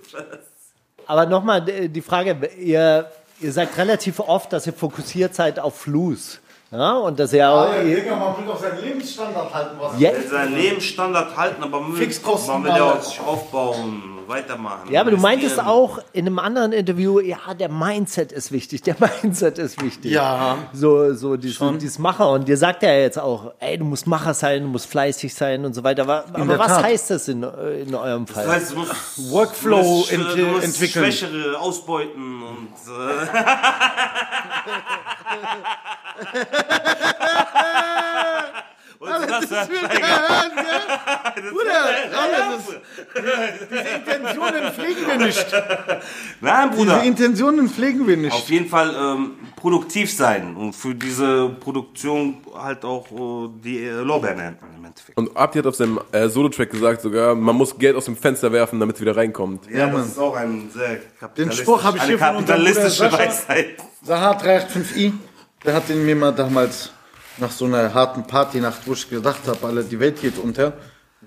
Aber 1.07 1.27
nochmal 1.27 1.69
äh, 1.69 1.89
die 1.89 2.01
Frage, 2.03 2.37
ihr, 2.59 3.11
ihr 3.41 3.53
sagt 3.53 3.77
relativ 3.77 4.21
oft, 4.21 4.53
dass 4.53 4.67
ihr 4.67 4.73
fokussiert 4.73 5.35
seid 5.35 5.59
auf 5.59 5.77
Fluss. 5.81 6.41
Ja, 6.71 6.95
und 6.95 7.19
dass 7.21 7.33
ihr 7.35 7.51
auch... 7.51 7.75
ihr, 7.85 7.97
Digga, 7.97 8.17
man 8.17 8.35
will 8.39 8.47
doch 8.47 8.59
seinen 8.59 8.81
Lebensstandard 8.83 9.53
halten. 9.53 9.77
Was 9.79 10.01
ja, 10.01 10.11
Seinen 10.23 10.57
Lebensstandard 10.57 11.37
halten, 11.37 11.63
aber 11.63 11.81
man 11.81 11.93
will, 11.93 11.99
Fixkosten 11.99 12.55
man 12.55 12.65
will 12.65 12.71
ja 12.71 12.93
auch 12.93 13.03
sich 13.03 13.21
aufbauen, 13.21 14.21
weitermachen. 14.29 14.91
ja, 14.91 15.01
aber 15.01 15.11
du 15.11 15.17
meintest 15.17 15.59
auch 15.61 15.99
in 16.13 16.27
einem 16.27 16.39
anderen 16.39 16.73
Interview, 16.73 17.21
ja, 17.21 17.39
der 17.59 17.69
Mindset 17.69 18.33
ist 18.33 18.53
wichtig, 18.53 18.83
der 18.83 18.97
Mindset 19.23 19.59
ist 19.59 19.81
wichtig. 19.83 20.13
Ja. 20.13 20.59
So, 20.73 21.15
so 21.15 21.37
dieses, 21.37 21.59
dieses 21.79 21.99
Macher. 21.99 22.31
Und 22.31 22.49
dir 22.49 22.57
sagt 22.57 22.83
er 22.83 23.01
jetzt 23.01 23.19
auch, 23.19 23.53
ey, 23.61 23.79
du 23.79 23.85
musst 23.85 24.07
Macher 24.07 24.35
sein, 24.35 24.63
du 24.63 24.69
musst 24.69 24.87
fleißig 24.87 25.35
sein 25.35 25.65
und 25.65 25.75
so 25.75 25.85
weiter. 25.85 26.03
Aber, 26.03 26.25
aber 26.33 26.59
was 26.59 26.67
Tat. 26.69 26.85
heißt 26.85 27.11
das 27.11 27.29
in, 27.29 27.43
in 27.43 27.95
eurem 27.95 28.27
Fall? 28.27 28.45
Das 28.47 28.55
heißt, 28.55 28.73
du 28.73 28.77
musst 28.77 29.31
Workflow 29.33 29.83
du 29.83 29.89
musst, 29.89 30.13
ent- 30.13 30.37
du 30.37 30.45
musst 30.47 30.65
entwickeln. 30.65 31.05
Schwächere 31.13 31.59
ausbeuten 31.61 32.43
und 32.43 32.69
äh, 32.89 33.27
und 39.03 39.11
das, 39.11 39.49
das 39.49 39.69
Intentionen 43.97 44.73
pflegen 44.73 45.07
wir 45.09 45.19
nicht. 45.19 45.47
Nein, 46.41 46.71
Diese 46.71 46.85
Bruder. 46.85 47.03
Intentionen 47.03 47.69
pflegen 47.69 48.07
wir 48.07 48.17
nicht. 48.17 48.33
Auf 48.33 48.49
jeden 48.49 48.69
Fall 48.69 48.95
ähm, 48.97 49.33
produktiv 49.57 50.13
sein 50.13 50.55
und 50.55 50.75
für 50.75 50.95
diese 50.95 51.49
Produktion 51.49 52.37
halt 52.55 52.85
auch 52.85 53.07
äh, 53.11 53.49
die 53.65 53.85
äh, 53.85 53.91
Lorbeeren 53.91 54.39
ernten 54.39 54.67
im 54.77 54.85
Endeffekt. 54.85 55.19
Und 55.19 55.37
Abdi 55.37 55.59
hat 55.59 55.67
auf 55.67 55.75
seinem 55.75 56.01
äh, 56.13 56.29
Solo-Track 56.29 56.71
gesagt 56.71 57.03
sogar, 57.03 57.35
man 57.35 57.57
muss 57.57 57.77
Geld 57.77 57.97
aus 57.97 58.05
dem 58.05 58.17
Fenster 58.17 58.53
werfen, 58.53 58.79
damit 58.79 58.95
es 58.97 59.03
wieder 59.03 59.17
reinkommt. 59.17 59.69
Ja, 59.69 59.87
Mann. 59.89 59.97
das 59.97 60.09
ist 60.09 60.19
auch 60.19 60.37
ein 60.37 60.71
sehr 60.73 61.01
kapitalistisch, 61.19 61.63
Spruch 61.63 61.83
habe 61.83 61.97
ich 61.97 62.03
eine 62.05 62.11
hier 62.11 62.19
von 62.21 62.37
unserem 62.37 62.61
Bruder 62.63 62.73
kapitalistische. 62.73 63.13
Weisheit. 63.13 63.77
Saha 64.05 64.33
385i, 64.39 65.13
der 65.65 65.75
hat 65.75 65.89
den 65.89 66.07
mir 66.07 66.15
mal 66.15 66.33
damals 66.33 66.93
nach 67.39 67.51
so 67.51 67.65
einer 67.65 67.93
harten 67.95 68.25
Partynacht, 68.27 68.81
wo 68.87 68.93
ich 68.93 69.09
gedacht 69.09 69.41
habe, 69.47 69.67
alle, 69.67 69.85
die 69.85 69.99
Welt 69.99 70.21
geht 70.21 70.39
unter, 70.39 70.75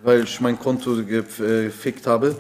weil 0.04 0.24
ich 0.24 0.40
mein 0.42 0.60
Konto 0.60 0.96
gefickt 1.04 2.06
habe, 2.08 2.36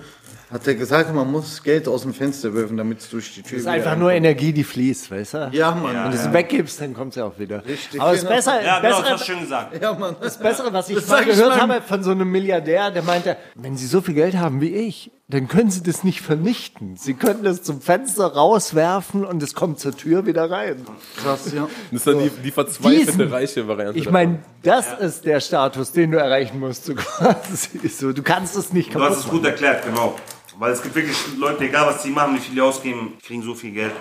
hat 0.52 0.68
er 0.68 0.76
gesagt, 0.76 1.14
man 1.14 1.30
muss 1.32 1.64
Geld 1.64 1.88
aus 1.88 2.04
dem 2.04 2.14
Fenster 2.14 2.54
werfen, 2.54 2.78
damit 2.78 3.00
es 3.00 3.10
durch 3.10 3.34
die 3.34 3.42
Tür 3.42 3.54
Das 3.58 3.62
ist 3.62 3.68
einfach 3.68 3.98
nur 3.98 4.12
Energie, 4.12 4.54
die 4.54 4.64
fließt, 4.64 5.10
weißt 5.10 5.34
du? 5.34 5.50
Ja, 5.52 5.72
Mann. 5.72 5.96
Wenn 5.96 6.12
du 6.12 6.18
es 6.18 6.32
weggibst, 6.32 6.80
dann 6.80 6.94
kommt 6.94 7.10
es 7.10 7.16
ja 7.16 7.26
auch 7.26 7.38
wieder. 7.40 7.66
Richtig, 7.66 8.00
Aber 8.00 8.12
das 8.12 8.22
genau. 8.22 8.36
Bessere, 8.36 8.64
Ja, 8.64 8.80
genau, 8.80 8.90
das 8.90 8.98
bessere, 9.00 9.14
hast 9.14 9.22
du 9.22 9.26
schön 9.32 9.40
gesagt. 9.42 9.82
Ja, 9.82 9.94
Mann. 9.94 10.16
das 10.22 10.38
Bessere, 10.38 10.72
was 10.72 10.90
ich 10.90 10.96
Das 10.96 11.08
mal 11.08 11.18
sag 11.18 11.28
ich 11.28 11.36
gehört 11.36 11.58
meinem- 11.58 11.72
habe 11.72 11.82
von 11.82 12.04
so 12.04 12.12
einem 12.12 12.30
Milliardär, 12.32 12.92
der 12.92 13.02
meinte, 13.02 13.38
wenn 13.56 13.76
Sie 13.76 13.88
so 13.88 14.02
viel 14.02 14.14
Geld 14.14 14.38
haben 14.38 14.62
wie 14.62 14.70
ich, 14.76 15.12
dann 15.28 15.48
können 15.48 15.72
Sie 15.72 15.82
das 15.82 16.04
nicht 16.04 16.22
vernichten. 16.22 16.98
Sie 16.98 17.16
könnten 17.16 17.46
es 17.48 17.64
zum 17.64 17.82
Fenster 17.82 18.28
rauswerfen 18.28 19.26
und 19.26 19.42
es 19.42 19.56
kommt 19.56 19.80
zur 19.80 19.98
Tür 19.98 20.26
wieder 20.28 20.52
rein. 20.52 20.86
Krass, 21.18 21.52
ja. 21.52 21.68
Das 21.92 22.02
ist 22.02 22.08
dann 22.08 22.20
die, 22.20 22.30
die 22.30 22.52
verzweifelte 22.52 23.06
Diesen- 23.12 23.28
reiche 23.34 23.68
Variante. 23.68 23.98
Ich 23.98 24.12
meine, 24.12 24.40
das 24.62 24.94
ist 25.00 25.26
der 25.26 25.40
Status, 25.40 25.92
den 25.92 26.12
du 26.12 26.20
erreichen 26.20 26.60
musst. 26.60 26.86
So 26.86 26.94
quasi. 26.96 27.88
So, 27.88 28.14
du 28.14 28.22
kannst 28.22 28.56
es 28.56 28.72
nicht 28.72 28.94
Du 28.94 29.00
hast 29.00 29.08
kaputt 29.08 29.18
es 29.20 29.26
machen. 29.26 29.38
gut 29.40 29.46
erklärt, 29.48 29.84
genau. 29.86 30.16
Weil 30.60 30.72
es 30.72 30.82
gibt 30.84 30.94
wirklich 30.96 31.18
Leute, 31.38 31.64
egal 31.66 31.88
was 31.88 32.04
sie 32.04 32.12
machen, 32.12 32.36
wie 32.36 32.40
viel 32.40 32.54
die 32.56 32.62
ausgeben, 32.62 33.14
kriegen 33.26 33.42
so 33.42 33.56
viel 33.56 33.72
Geld. 33.72 33.94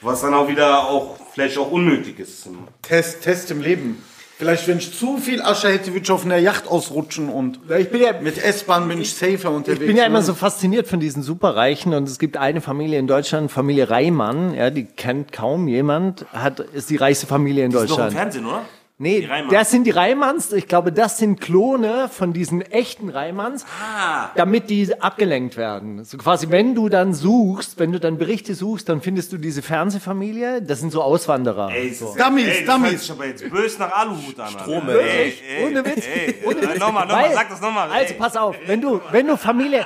Was 0.00 0.22
dann 0.22 0.34
auch 0.34 0.48
wieder 0.48 0.88
auch 0.88 1.16
vielleicht 1.34 1.56
auch 1.58 1.70
unnötig 1.70 2.18
ist. 2.18 2.48
Test, 2.82 3.22
Test 3.22 3.50
im 3.50 3.60
Leben. 3.60 4.02
Vielleicht, 4.44 4.68
wenn 4.68 4.76
ich 4.76 4.94
zu 4.94 5.16
viel 5.16 5.40
Asche 5.40 5.68
hätte, 5.68 5.86
würde 5.94 6.00
ich 6.02 6.10
auf 6.10 6.26
einer 6.26 6.36
Yacht 6.36 6.68
ausrutschen 6.68 7.30
und 7.30 7.60
Ich 7.78 7.90
bin 7.90 8.02
ja, 8.02 8.12
mit 8.20 8.36
S-Bahn 8.36 8.86
bin 8.88 9.00
ich 9.00 9.14
safer 9.14 9.50
unterwegs. 9.50 9.80
Ich 9.80 9.86
bin 9.86 9.96
ja 9.96 10.04
immer 10.04 10.18
ne? 10.18 10.24
so 10.24 10.34
fasziniert 10.34 10.86
von 10.86 11.00
diesen 11.00 11.22
Superreichen 11.22 11.94
und 11.94 12.06
es 12.06 12.18
gibt 12.18 12.36
eine 12.36 12.60
Familie 12.60 12.98
in 12.98 13.06
Deutschland, 13.06 13.50
Familie 13.50 13.88
Reimann, 13.88 14.52
ja, 14.52 14.68
die 14.68 14.84
kennt 14.84 15.32
kaum 15.32 15.66
jemand, 15.66 16.26
hat, 16.30 16.60
ist 16.60 16.90
die 16.90 16.96
reichste 16.96 17.26
Familie 17.26 17.64
in 17.64 17.70
Das 17.70 17.84
ist 17.84 17.90
doch 17.92 17.96
im 17.96 18.04
Deutschland. 18.04 18.20
Fernsehen, 18.20 18.44
oder? 18.44 18.66
Nee, 18.96 19.28
das 19.50 19.72
sind 19.72 19.84
die 19.84 19.90
Reimanns. 19.90 20.52
Ich 20.52 20.68
glaube, 20.68 20.92
das 20.92 21.18
sind 21.18 21.40
Klone 21.40 22.08
von 22.08 22.32
diesen 22.32 22.62
echten 22.62 23.08
Reimanns, 23.08 23.66
Ah. 23.82 24.30
damit 24.36 24.70
die 24.70 24.88
abgelenkt 25.02 25.56
werden. 25.56 26.04
So 26.04 26.16
quasi, 26.16 26.50
wenn 26.50 26.76
du 26.76 26.88
dann 26.88 27.12
suchst, 27.12 27.80
wenn 27.80 27.90
du 27.90 27.98
dann 27.98 28.18
Berichte 28.18 28.54
suchst, 28.54 28.88
dann 28.88 29.00
findest 29.02 29.32
du 29.32 29.38
diese 29.38 29.62
Fernsehfamilie, 29.62 30.62
das 30.62 30.78
sind 30.78 30.92
so 30.92 31.02
Auswanderer. 31.02 31.72
Ey, 31.72 31.92
so. 31.92 32.14
Dummies, 32.16 32.46
ey, 32.46 32.64
Dummies. 32.64 33.10
aber 33.10 33.26
jetzt 33.26 33.50
böse 33.50 33.80
nach 33.80 33.90
Aluhut 33.92 34.38
an. 34.38 34.50
Strom, 34.50 34.86
Wirklich? 34.86 35.42
Ohne 35.64 35.84
Witz. 35.84 36.04
Ohne 36.46 36.62
Witz. 36.62 36.78
Nochmal, 36.78 37.06
nochmal, 37.08 37.32
sag 37.34 37.48
das 37.48 37.60
nochmal. 37.60 37.90
Also 37.90 38.12
ey. 38.14 38.18
pass 38.20 38.36
auf, 38.36 38.54
wenn 38.66 38.80
du, 38.80 39.00
wenn 39.10 39.26
du 39.26 39.36
Familie, 39.36 39.84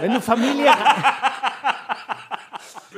wenn 0.00 0.14
du 0.14 0.20
Familie, 0.20 0.70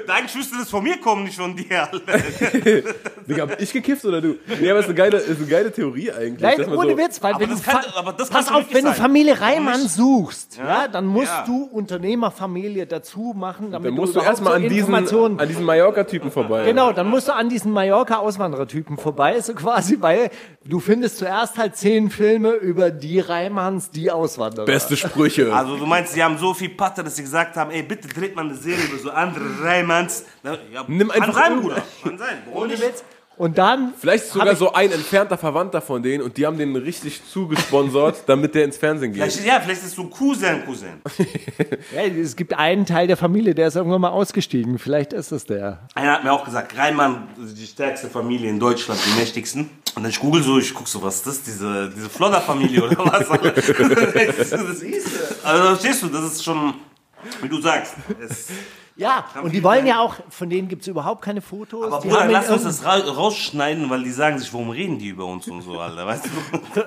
Eigentlich 0.09 0.35
müsste 0.37 0.59
das 0.59 0.69
von 0.71 0.85
mir 0.85 0.99
kommen, 1.01 1.25
nicht 1.25 1.37
von 1.37 1.57
dir. 1.57 1.89
Digga, 3.29 3.43
hab 3.43 3.61
ich 3.61 3.73
gekifft 3.73 4.05
oder 4.05 4.21
du? 4.21 4.37
Nee, 4.61 4.71
aber 4.71 4.81
ist 4.81 4.87
eine 4.87 4.95
geile, 4.95 5.17
ist 5.19 5.39
eine 5.39 5.47
geile 5.49 5.73
Theorie 5.73 6.11
eigentlich. 6.13 6.41
Nein, 6.41 6.69
ohne 6.75 6.93
so, 6.93 6.99
Witz, 6.99 7.23
weil 7.23 7.33
Aber 7.33 7.41
wenn 7.41 7.51
das 7.51 7.63
du 7.63 7.71
kann- 7.71 7.85
aber 7.97 8.13
das 8.13 8.29
pass 8.31 8.51
auf, 8.53 8.65
wenn 8.73 8.85
du. 8.85 8.93
Familie 8.95 9.41
Reimann 9.41 9.83
nicht? 9.83 9.91
suchst, 9.95 10.59
ja, 10.59 10.89
dann 10.89 11.07
musst 11.07 11.27
Ja. 11.33 11.45
du 11.47 11.65
Unternehmerfamilie 11.65 12.87
dazu 12.87 13.35
machen, 13.37 13.71
damit 13.73 13.89
Dann 13.89 13.95
musst 13.95 14.15
du 14.15 14.21
du 14.21 14.25
erstmal 14.27 14.55
an 14.55 14.63
diesen, 14.63 14.79
Informationen 14.79 15.39
an 15.41 15.49
diesen 15.49 15.65
Mallorca-Typen 15.65 16.31
vorbei. 16.31 16.65
Genau, 16.65 16.93
dann 16.93 17.09
musst 17.09 17.29
du 17.29 17.33
an 17.35 17.49
diesen 17.49 17.73
Mallorca-Auswanderertypen 17.73 18.97
vorbei, 18.99 19.41
so 19.41 19.55
quasi, 19.55 19.97
weil 20.01 20.31
du 20.65 20.81
findest 20.81 21.19
zuerst 21.19 21.59
halt 21.59 21.77
zehn 21.77 22.11
Filme 22.11 22.53
über 22.53 22.91
die 22.91 23.21
Reimanns, 23.21 23.91
die 23.91 24.11
Auswanderer. 24.11 24.65
Beste 24.67 24.97
Sprüche. 24.97 25.53
Also 25.55 25.77
du 25.77 25.87
meinst, 25.87 26.13
sie 26.13 26.23
haben 26.23 26.39
so 26.39 26.55
viel 26.55 26.71
Patte, 26.71 27.03
dass 27.05 27.17
sie 27.17 27.23
gesagt 27.23 27.57
haben, 27.57 27.71
ey, 27.71 27.83
bitte 27.83 28.09
dreht 28.09 28.35
mal 28.37 28.45
eine 28.45 28.55
Serie 28.55 28.85
über 28.85 28.99
so 28.99 29.11
andere 29.11 29.45
Reimanns. 29.63 30.25
Ja, 30.45 30.57
Nimm 30.89 31.09
kann 31.09 31.23
einfach 31.23 31.35
sein, 31.35 31.53
irgend- 31.53 31.63
Bruder. 31.63 31.83
Kann 32.03 32.19
sein. 32.19 32.37
Ohne? 32.53 32.73
Witz. 32.73 33.05
Und 33.37 33.59
dann 33.59 33.93
Vielleicht 33.99 34.25
ist 34.25 34.33
sogar 34.33 34.57
so 34.57 34.73
ein 34.73 34.91
entfernter 34.91 35.37
Verwandter 35.37 35.83
von 35.83 36.03
denen 36.03 36.23
und 36.23 36.39
die 36.39 36.47
haben 36.47 36.57
den 36.57 36.75
richtig 36.75 37.21
zugesponsert, 37.31 38.23
damit 38.27 38.55
der 38.55 38.65
ins 38.65 38.79
Fernsehen 38.79 39.13
geht. 39.13 39.23
Vielleicht, 39.23 39.47
ja, 39.47 39.61
vielleicht 39.61 39.83
ist 39.83 39.89
es 39.89 39.95
so 39.95 40.07
Cousin, 40.07 40.65
Cousin. 40.65 41.03
ja, 41.95 42.03
es 42.03 42.35
gibt 42.35 42.55
einen 42.55 42.87
Teil 42.87 43.07
der 43.07 43.19
Familie, 43.19 43.55
der 43.55 43.69
ist 43.69 43.77
irgendwann 43.77 44.01
mal 44.01 44.11
ausgestiegen. 44.11 44.79
Vielleicht 44.79 45.13
ist 45.13 45.33
es 45.33 45.45
der. 45.45 45.81
Einer 45.95 46.13
hat 46.13 46.25
mir 46.25 46.33
auch 46.33 46.45
gesagt, 46.45 46.77
Reimann, 46.79 47.29
die 47.37 47.67
stärkste 47.67 48.09
Familie 48.09 48.49
in 48.49 48.59
Deutschland, 48.59 49.01
die 49.05 49.19
mächtigsten. 49.19 49.69
Und 49.95 50.03
dann 50.03 50.11
ich 50.11 50.21
google 50.21 50.43
so, 50.43 50.59
ich 50.59 50.73
guck 50.73 50.89
so, 50.89 51.03
was 51.03 51.17
ist 51.17 51.27
das, 51.27 51.43
diese, 51.43 51.91
diese 51.95 52.09
Flodder-Familie 52.09 52.85
oder 52.85 52.99
was? 52.99 53.29
das, 54.37 54.51
das 54.51 54.83
hieß, 54.83 55.05
also 55.43 55.65
verstehst 55.65 56.03
du, 56.03 56.09
das 56.09 56.25
ist 56.25 56.45
schon, 56.45 56.75
wie 57.43 57.49
du 57.49 57.61
sagst. 57.61 57.95
Es, 58.23 58.49
Ja, 58.99 59.27
und 59.43 59.53
die 59.53 59.63
wollen 59.63 59.87
ja 59.87 60.01
auch, 60.01 60.15
von 60.31 60.49
denen 60.49 60.69
gibt 60.69 60.83
es 60.83 60.89
überhaupt 60.89 61.21
keine 61.23 61.43
Fotos. 61.43 61.93
aber 61.93 62.01
die 62.03 62.09
Bruder, 62.09 62.29
lass 62.29 62.49
uns 62.49 62.63
das 62.65 62.83
ra 62.85 62.97
rausschneiden, 62.97 63.91
weil 63.91 64.03
die 64.03 64.11
sagen 64.11 64.39
sich, 64.39 64.51
warum 64.55 64.71
reden 64.71 64.99
die 64.99 65.09
über 65.09 65.27
uns 65.27 65.47
und 65.49 65.61
so, 65.63 65.79
Alter, 65.79 66.07
weißt 66.07 66.25
du? 66.25 66.81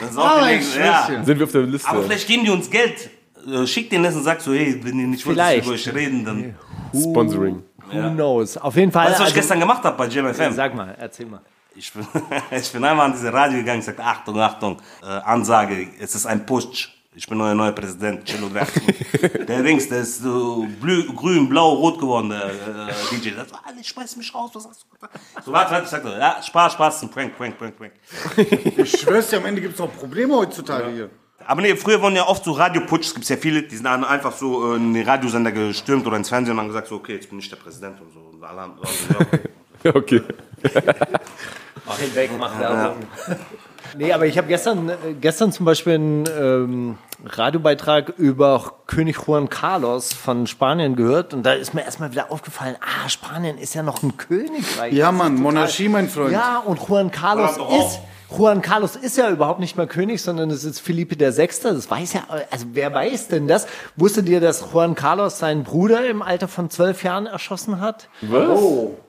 Das 0.00 0.10
ist 0.10 0.18
auch 0.18 0.46
ich 0.46 0.76
ja. 0.76 1.08
Sind 1.24 1.36
wir 1.38 1.44
auf 1.44 1.52
der 1.52 1.62
Liste. 1.62 1.88
Aber 1.88 2.02
vielleicht 2.04 2.28
geben 2.28 2.44
die 2.44 2.50
uns 2.50 2.70
Geld, 2.70 3.10
Äh, 3.46 3.66
schick 3.66 3.88
den 3.90 4.02
das 4.02 4.14
und 4.14 4.22
sag 4.24 4.40
so, 4.40 4.52
hey, 4.52 4.78
wenn 4.84 4.98
ihr 5.00 5.06
nicht 5.08 5.24
wollt, 5.26 5.38
dass 5.38 5.46
wir 5.46 5.62
Vielleicht. 5.62 5.66
über 5.66 5.74
euch 5.74 5.94
reden, 5.94 6.24
dann. 6.24 6.54
Sponsoring. 6.94 7.62
Who 7.90 8.10
knows? 8.10 8.56
Auf 8.56 8.76
jeden 8.76 8.92
Fall. 8.92 9.06
Weißt 9.06 9.18
du, 9.18 9.22
was 9.22 9.30
ich 9.30 9.34
also- 9.34 9.40
gestern 9.40 9.60
gemacht 9.60 9.82
habe 9.84 9.96
bei 9.96 10.06
JMFM? 10.06 10.52
Sag 10.52 10.74
mal, 10.74 10.94
erzähl 10.98 11.26
mal. 11.26 11.40
Ich 11.74 11.92
bin, 11.92 12.06
ich 12.50 12.72
bin 12.72 12.84
einmal 12.84 13.06
an 13.06 13.12
diese 13.12 13.32
Radio 13.32 13.58
gegangen, 13.58 13.78
ich 13.80 13.84
sagte, 13.86 14.02
Achtung, 14.04 14.38
Achtung, 14.40 14.76
äh, 15.02 15.06
Ansage, 15.06 15.88
es 16.00 16.14
ist 16.14 16.26
ein 16.26 16.44
Putsch. 16.44 16.88
Ich 17.18 17.26
bin 17.26 17.40
euer 17.40 17.52
neuer 17.52 17.72
Präsident, 17.72 18.24
Cello 18.26 18.48
der 18.48 19.62
Dings, 19.64 19.88
der 19.88 20.02
ist 20.02 20.22
so 20.22 20.68
blü, 20.80 21.04
grün, 21.16 21.48
blau, 21.48 21.72
rot 21.72 21.98
geworden, 21.98 22.30
der 22.30 22.44
äh, 22.44 22.92
DJ. 23.10 23.30
Der 23.30 23.44
so, 23.44 23.56
ah, 23.56 23.72
ich 23.80 23.88
schmeiß 23.88 24.14
mich 24.18 24.32
raus, 24.32 24.52
was 24.54 24.68
hast 24.68 24.82
du? 24.84 25.42
So, 25.44 25.52
warte, 25.52 25.72
warte, 25.72 25.84
ich 25.86 25.90
sagte, 25.90 26.10
ja, 26.10 26.40
Spaß, 26.40 26.74
Spaß, 26.74 27.02
ein 27.02 27.10
Prank, 27.10 27.36
Prank, 27.36 27.58
Prank, 27.58 27.76
Prank. 27.76 27.92
Ich 28.76 29.00
schwör's 29.00 29.30
dir, 29.30 29.38
am 29.38 29.46
Ende 29.46 29.60
gibt's 29.60 29.80
noch 29.80 29.92
Probleme 29.96 30.32
heutzutage 30.36 30.92
hier. 30.92 31.10
Aber 31.44 31.60
nee, 31.60 31.74
früher 31.74 32.00
waren 32.00 32.14
ja 32.14 32.24
oft 32.24 32.44
so 32.44 32.52
Radioputschs, 32.52 33.14
gibt's 33.14 33.30
ja 33.30 33.36
viele, 33.36 33.64
die 33.64 33.74
sind 33.74 33.86
dann 33.86 34.04
einfach 34.04 34.32
so 34.32 34.74
äh, 34.74 34.76
in 34.76 34.94
den 34.94 35.04
Radiosender 35.04 35.50
gestürmt 35.50 36.06
oder 36.06 36.18
ins 36.18 36.28
Fernsehen 36.28 36.52
und 36.52 36.60
haben 36.60 36.68
gesagt, 36.68 36.86
so, 36.86 36.94
okay, 36.94 37.14
jetzt 37.14 37.28
bin 37.28 37.40
ich 37.40 37.48
der 37.48 37.56
Präsident 37.56 38.00
und 38.00 38.12
so. 38.12 38.20
Und 38.20 38.44
alle 38.44 38.60
haben, 38.60 38.74
also, 38.80 39.14
ja. 39.82 39.92
Okay. 39.92 40.22
Hinweg, 41.98 42.30
mach 42.38 42.56
Werbung. 42.60 43.08
Nee, 43.96 44.12
aber 44.12 44.26
ich 44.26 44.36
habe 44.36 44.48
gestern, 44.48 44.88
äh, 44.88 44.94
gestern 45.20 45.52
zum 45.52 45.64
Beispiel 45.66 45.94
einen 45.94 46.24
ähm, 46.38 46.98
Radiobeitrag 47.24 48.10
über 48.18 48.72
König 48.86 49.16
Juan 49.26 49.48
Carlos 49.48 50.12
von 50.12 50.46
Spanien 50.46 50.96
gehört 50.96 51.34
und 51.34 51.44
da 51.44 51.52
ist 51.52 51.74
mir 51.74 51.82
erstmal 51.84 52.10
wieder 52.12 52.30
aufgefallen, 52.30 52.76
ah, 52.80 53.08
Spanien 53.08 53.58
ist 53.58 53.74
ja 53.74 53.82
noch 53.82 54.02
ein 54.02 54.16
Königreich. 54.16 54.92
Ja, 54.92 55.10
Mann, 55.12 55.32
total- 55.36 55.42
Monarchie, 55.42 55.88
mein 55.88 56.08
Freund. 56.08 56.32
Ja, 56.32 56.58
und 56.58 56.78
Juan 56.88 57.10
Carlos 57.10 57.52
ist. 57.56 58.00
Juan 58.30 58.60
Carlos 58.60 58.94
ist 58.94 59.16
ja 59.16 59.30
überhaupt 59.30 59.58
nicht 59.58 59.76
mehr 59.78 59.86
König, 59.86 60.20
sondern 60.20 60.50
es 60.50 60.62
ist 60.62 60.80
Felipe 60.80 61.16
der 61.16 61.32
Sechste. 61.32 61.72
Das 61.72 61.90
weiß 61.90 62.12
ja, 62.12 62.24
also 62.50 62.66
wer 62.74 62.92
weiß 62.92 63.28
denn 63.28 63.48
das? 63.48 63.66
Wusstet 63.96 64.28
ihr, 64.28 64.40
dass 64.40 64.66
Juan 64.72 64.94
Carlos 64.94 65.38
seinen 65.38 65.64
Bruder 65.64 66.06
im 66.06 66.20
Alter 66.20 66.46
von 66.46 66.68
zwölf 66.68 67.02
Jahren 67.04 67.26
erschossen 67.26 67.80
hat? 67.80 68.08
Was? 68.20 68.60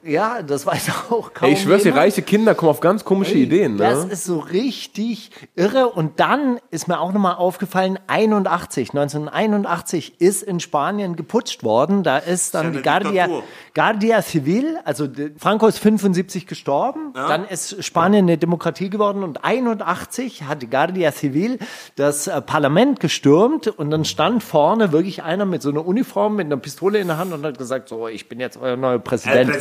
Ja, 0.03 0.41
das 0.41 0.65
weiß 0.65 0.89
auch 1.09 1.34
kaum 1.34 1.49
Ey, 1.49 1.53
ich 1.55 1.61
schwör's 1.61 1.84
dir, 1.84 1.93
reiche 1.95 2.22
Kinder 2.22 2.55
kommen 2.55 2.70
auf 2.70 2.80
ganz 2.80 3.03
komische 3.03 3.34
Ideen, 3.36 3.78
Das 3.78 4.05
ne? 4.05 4.13
ist 4.13 4.24
so 4.24 4.39
richtig 4.39 5.32
irre. 5.55 5.89
Und 5.89 6.22
dann 6.22 6.59
ist 6.72 6.88
mir 6.88 7.01
auch 7.01 7.11
nochmal 7.11 7.36
aufgefallen, 7.36 7.99
81, 8.07 8.91
1981 8.91 10.22
ist 10.22 10.43
in 10.43 10.61
Spanien 10.61 11.17
geputscht 11.17 11.63
worden. 11.63 12.03
Da 12.03 12.20
ist 12.20 12.55
dann 12.55 12.67
ja 12.67 12.72
die 12.80 12.82
Guardia, 12.84 13.26
Diktatur. 13.26 13.43
Guardia 13.76 14.22
Civil, 14.22 14.78
also 14.86 15.07
Franco 15.38 15.67
ist 15.67 15.80
75 15.80 16.47
gestorben. 16.47 17.11
Dann 17.13 17.45
ist 17.45 17.84
Spanien 17.84 18.26
eine 18.26 18.38
Demokratie 18.38 18.89
geworden 18.89 19.09
und 19.18 19.43
81 19.43 20.43
hat 20.43 20.62
die 20.62 20.70
Guardia 20.70 21.12
Civil 21.12 21.60
das 21.95 22.28
äh, 22.28 22.41
Parlament 22.41 22.99
gestürmt 22.99 23.68
und 23.68 23.91
dann 23.91 24.05
stand 24.05 24.43
vorne 24.43 24.91
wirklich 24.91 25.24
einer 25.24 25.45
mit 25.45 25.62
so 25.62 25.70
einer 25.70 25.86
Uniform, 25.86 26.36
mit 26.36 26.45
einer 26.45 26.57
Pistole 26.57 26.99
in 26.99 27.07
der 27.07 27.18
Hand 27.18 27.34
und 27.34 27.43
hat 27.45 27.57
gesagt, 27.57 27.89
so, 27.89 28.07
ich 28.07 28.30
bin 28.30 28.39
jetzt 28.39 28.57
euer 28.57 28.76
neuer 28.76 28.99
Präsident. 28.99 29.51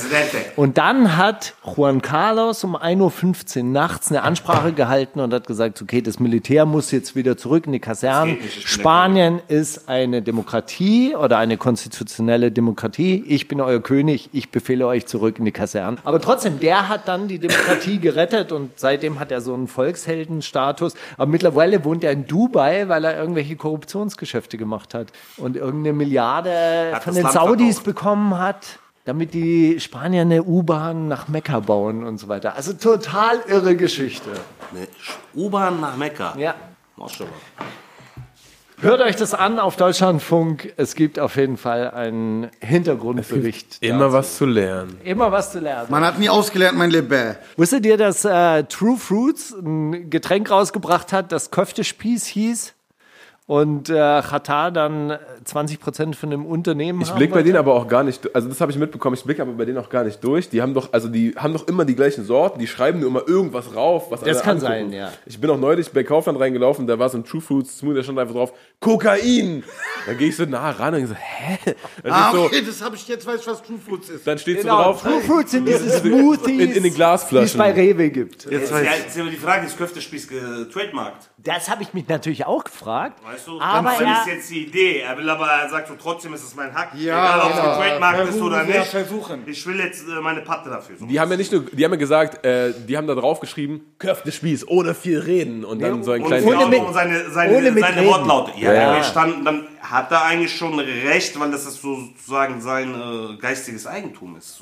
Und 0.57 0.79
dann 0.79 1.17
hat 1.17 1.55
Juan 1.65 2.03
Carlos 2.03 2.65
um 2.65 2.77
1.15 2.77 3.59
Uhr 3.59 3.65
nachts 3.65 4.11
eine 4.11 4.23
Ansprache 4.23 4.73
gehalten 4.73 5.21
und 5.21 5.33
hat 5.33 5.47
gesagt, 5.47 5.81
okay, 5.83 6.03
das 6.03 6.21
Militär 6.21 6.67
muss 6.67 6.91
jetzt 6.91 7.17
wieder 7.17 7.37
zurück 7.37 7.67
in 7.67 7.73
die 7.73 7.81
Kasernen. 7.81 8.39
Spanien 8.65 9.41
ist 9.49 9.89
eine 9.89 10.23
Demokratie 10.23 11.15
oder 11.15 11.39
eine 11.39 11.57
konstitutionelle 11.57 12.53
Demokratie. 12.53 13.25
Ich 13.27 13.49
bin 13.49 13.61
euer 13.61 13.81
König, 13.81 14.31
ich 14.33 14.51
befehle 14.51 14.87
euch 14.87 15.07
zurück 15.07 15.39
in 15.39 15.45
die 15.45 15.53
Kasernen. 15.53 15.99
Aber 16.05 16.21
trotzdem, 16.21 16.61
der 16.61 16.89
hat 16.89 17.09
dann 17.09 17.29
die 17.29 17.39
Demokratie 17.39 17.99
gerettet 17.99 18.53
und 18.53 18.71
seitdem 18.77 19.21
hat 19.21 19.31
er 19.31 19.38
so 19.41 19.55
einen 19.55 19.69
Volksheldenstatus. 19.69 20.95
Aber 21.17 21.27
mittlerweile 21.27 21.85
wohnt 21.85 22.05
er 22.05 22.13
in 22.13 22.27
Dubai, 22.27 22.89
weil 22.89 23.05
er 23.05 23.19
irgendwelche 23.19 23.57
Korruptionsgeschäfte 23.57 24.59
gemacht 24.59 24.95
hat 24.95 25.13
und 25.37 25.57
irgendeine 25.57 25.95
Milliarde 25.95 26.91
Hat 26.95 27.05
von 27.05 27.15
den 27.15 27.23
Land 27.25 27.35
Saudis 27.35 27.79
verkauft. 27.79 27.85
bekommen 27.85 28.39
hat 28.39 28.79
damit 29.09 29.33
die 29.33 29.81
Spanier 29.81 30.21
eine 30.21 30.43
U-Bahn 30.43 31.09
nach 31.09 31.29
Mekka 31.29 31.61
bauen 31.61 32.05
und 32.05 32.19
so 32.19 32.29
weiter. 32.29 32.55
Also 32.57 32.75
total 32.75 33.41
irre 33.49 33.75
Geschichte. 33.75 34.29
Eine 34.71 34.87
U-Bahn 35.35 35.81
nach 35.81 35.97
Mekka. 35.97 36.35
Ja. 36.37 36.55
Maschallah. 36.95 37.31
Hört 38.81 39.01
euch 39.01 39.17
das 39.17 39.35
an 39.35 39.59
auf 39.59 39.75
Deutschlandfunk. 39.75 40.73
Es 40.77 40.95
gibt 40.95 41.19
auf 41.19 41.35
jeden 41.35 41.57
Fall 41.57 41.91
einen 41.91 42.49
Hintergrundbericht. 42.61 43.79
Immer 43.81 44.13
was 44.13 44.37
zu 44.37 44.47
lernen. 44.47 45.01
Immer 45.03 45.33
was 45.33 45.51
zu 45.51 45.59
lernen. 45.59 45.89
Man 45.91 46.05
hat 46.05 46.21
nie 46.21 46.29
ausgelernt, 46.29 46.79
mein 46.79 46.91
Lieber. 46.91 47.35
Wusstet 47.57 47.85
ihr, 47.85 47.97
dass 47.97 48.25
äh, 48.25 48.63
True 48.65 48.97
Fruits 48.97 49.53
ein 49.53 50.11
Getränk 50.11 50.53
rausgebracht 50.53 51.13
hat, 51.13 51.33
das 51.33 51.51
Köftespieß 51.51 52.27
hieß? 52.27 52.75
Und 53.49 53.89
äh, 53.89 53.95
Qatar 53.95 54.71
dann 54.71 55.17
20% 55.47 56.15
von 56.15 56.29
dem 56.29 56.45
Unternehmen 56.45 57.01
Ich 57.01 57.09
haben 57.09 57.17
blick 57.17 57.33
bei 57.33 57.43
denen 57.43 57.57
aber 57.57 57.73
auch 57.73 57.89
gar 57.89 58.03
nicht, 58.03 58.35
also 58.35 58.47
das 58.47 58.61
habe 58.61 58.71
ich 58.71 58.77
mitbekommen, 58.77 59.15
ich 59.15 59.25
blicke 59.25 59.41
aber 59.41 59.53
bei 59.53 59.65
denen 59.65 59.79
auch 59.79 59.89
gar 59.89 60.05
nicht 60.05 60.23
durch. 60.23 60.51
Die 60.51 60.61
haben 60.61 60.75
doch, 60.75 60.93
also 60.93 61.09
die 61.09 61.35
haben 61.35 61.55
doch 61.55 61.67
immer 61.67 61.87
die 61.87 61.95
gleichen 61.97 62.27
Sorten, 62.27 62.59
die 62.59 62.67
schreiben 62.67 63.01
nur 63.01 63.09
immer 63.09 63.27
irgendwas 63.27 63.75
rauf, 63.75 64.11
was 64.11 64.21
Das 64.21 64.37
alle 64.37 64.45
kann 64.45 64.57
angucken. 64.59 64.91
sein, 64.91 64.93
ja. 64.93 65.13
Ich 65.25 65.41
bin 65.41 65.49
auch 65.49 65.57
neulich 65.59 65.91
bei 65.91 66.05
Kaufland 66.05 66.39
reingelaufen, 66.39 66.87
da 66.87 66.99
war 66.99 67.09
so 67.09 67.17
ein 67.17 67.25
True 67.25 67.41
Fruits 67.41 67.79
Smoothie, 67.79 67.97
da 67.97 68.03
stand 68.03 68.19
einfach 68.19 68.35
drauf, 68.35 68.53
Kokain! 68.81 69.65
Da 70.07 70.13
gehe 70.13 70.29
ich 70.29 70.37
so 70.37 70.45
nah 70.45 70.71
ran 70.71 70.95
und 70.97 71.07
so, 71.07 71.15
hä? 71.15 71.59
Dann, 72.03 72.13
Ah, 72.13 72.31
so, 72.33 72.43
okay, 72.43 72.63
das 72.67 72.83
habe 72.83 72.97
ich 72.97 73.09
jetzt, 73.09 73.27
weiß 73.27 73.41
ich, 73.41 73.47
was 73.47 73.63
True 73.63 73.79
Foods 73.79 74.11
ist. 74.11 74.27
dann 74.27 74.37
steht 74.39 74.61
Genau, 74.61 74.77
so 74.77 74.83
drauf, 74.83 75.03
True 75.03 75.21
Fruits 75.23 75.53
sind 75.53 75.67
diese 75.67 75.89
Smoothies, 75.89 76.49
in, 76.49 76.61
in 76.61 76.73
den 76.75 76.83
die 76.83 76.89
es 76.91 76.95
Glasflaschen. 76.97 77.57
bei 77.59 77.73
Rewe 77.73 78.11
gibt. 78.11 78.45
Jetzt, 78.51 78.71
ja, 78.71 78.81
jetzt 78.81 79.17
ist 79.17 79.21
aber 79.21 79.31
die 79.31 79.37
Frage, 79.37 79.65
ist 79.67 79.79
Köftespieß 79.79 80.29
getrademarkt? 80.29 81.31
Das 81.39 81.71
habe 81.71 81.83
ich 81.83 81.95
mich 81.95 82.07
natürlich 82.09 82.45
auch 82.45 82.65
gefragt. 82.65 83.19
Weißt 83.39 83.47
du? 83.47 83.61
Aber 83.61 83.91
das 83.91 84.01
er, 84.01 84.13
ist 84.21 84.27
jetzt 84.27 84.51
die 84.51 84.67
Idee. 84.67 84.99
Er 85.01 85.17
will 85.17 85.29
aber, 85.31 85.47
er 85.47 85.69
sagt 85.69 85.89
so, 85.89 85.95
trotzdem 86.01 86.35
ist 86.35 86.43
es 86.45 86.55
mein 86.55 86.75
Hack. 86.75 86.91
Ja, 86.95 87.37
Egal, 87.37 87.41
ob 87.41 87.51
es 87.51 87.57
genau. 87.57 87.71
getrademarkt 87.71 88.19
ist 88.19 88.25
Versuchen 88.29 88.47
oder 88.47 88.65
nicht. 88.65 88.87
versuchen. 88.87 89.43
Ich 89.47 89.67
will 89.67 89.79
jetzt 89.79 90.09
äh, 90.09 90.21
meine 90.21 90.41
Patte 90.43 90.71
dafür. 90.71 90.97
So. 90.99 91.07
Die 91.07 91.21
haben 91.21 91.31
ja 91.31 91.37
nicht 91.37 91.53
nur, 91.53 91.63
die 91.63 91.85
haben 91.85 91.93
ja 91.93 91.99
gesagt, 91.99 92.45
äh, 92.45 92.73
die 92.87 92.97
haben 92.97 93.07
da 93.07 93.15
drauf 93.15 93.41
geschrieben, 93.41 93.81
Köftespieß, 93.99 94.69
ohne 94.69 94.95
viel 94.95 95.21
reden. 95.21 95.65
Und 95.65 95.81
dann 95.81 96.03
so 96.03 96.13
ein 96.13 96.25
kleines... 96.25 96.47
ohne 96.47 96.67
mit- 96.67 96.81
und 96.81 96.93
seine, 96.95 97.31
seine, 97.31 97.57
ohne 97.57 97.71
mit 97.71 97.85
seine. 97.85 98.07
Wortlaute. 98.07 98.53
Ja, 98.59 98.73
Ja. 98.73 98.83
ja. 98.93 98.99
gestanden, 98.99 99.45
dann 99.45 99.67
hat 99.81 100.11
er 100.11 100.25
eigentlich 100.25 100.55
schon 100.57 100.79
recht, 100.79 101.39
weil 101.39 101.51
das 101.51 101.65
ist 101.67 101.81
sozusagen 101.81 102.61
sein 102.61 102.95
äh, 102.95 103.37
geistiges 103.37 103.87
Eigentum 103.87 104.37
ist. 104.37 104.61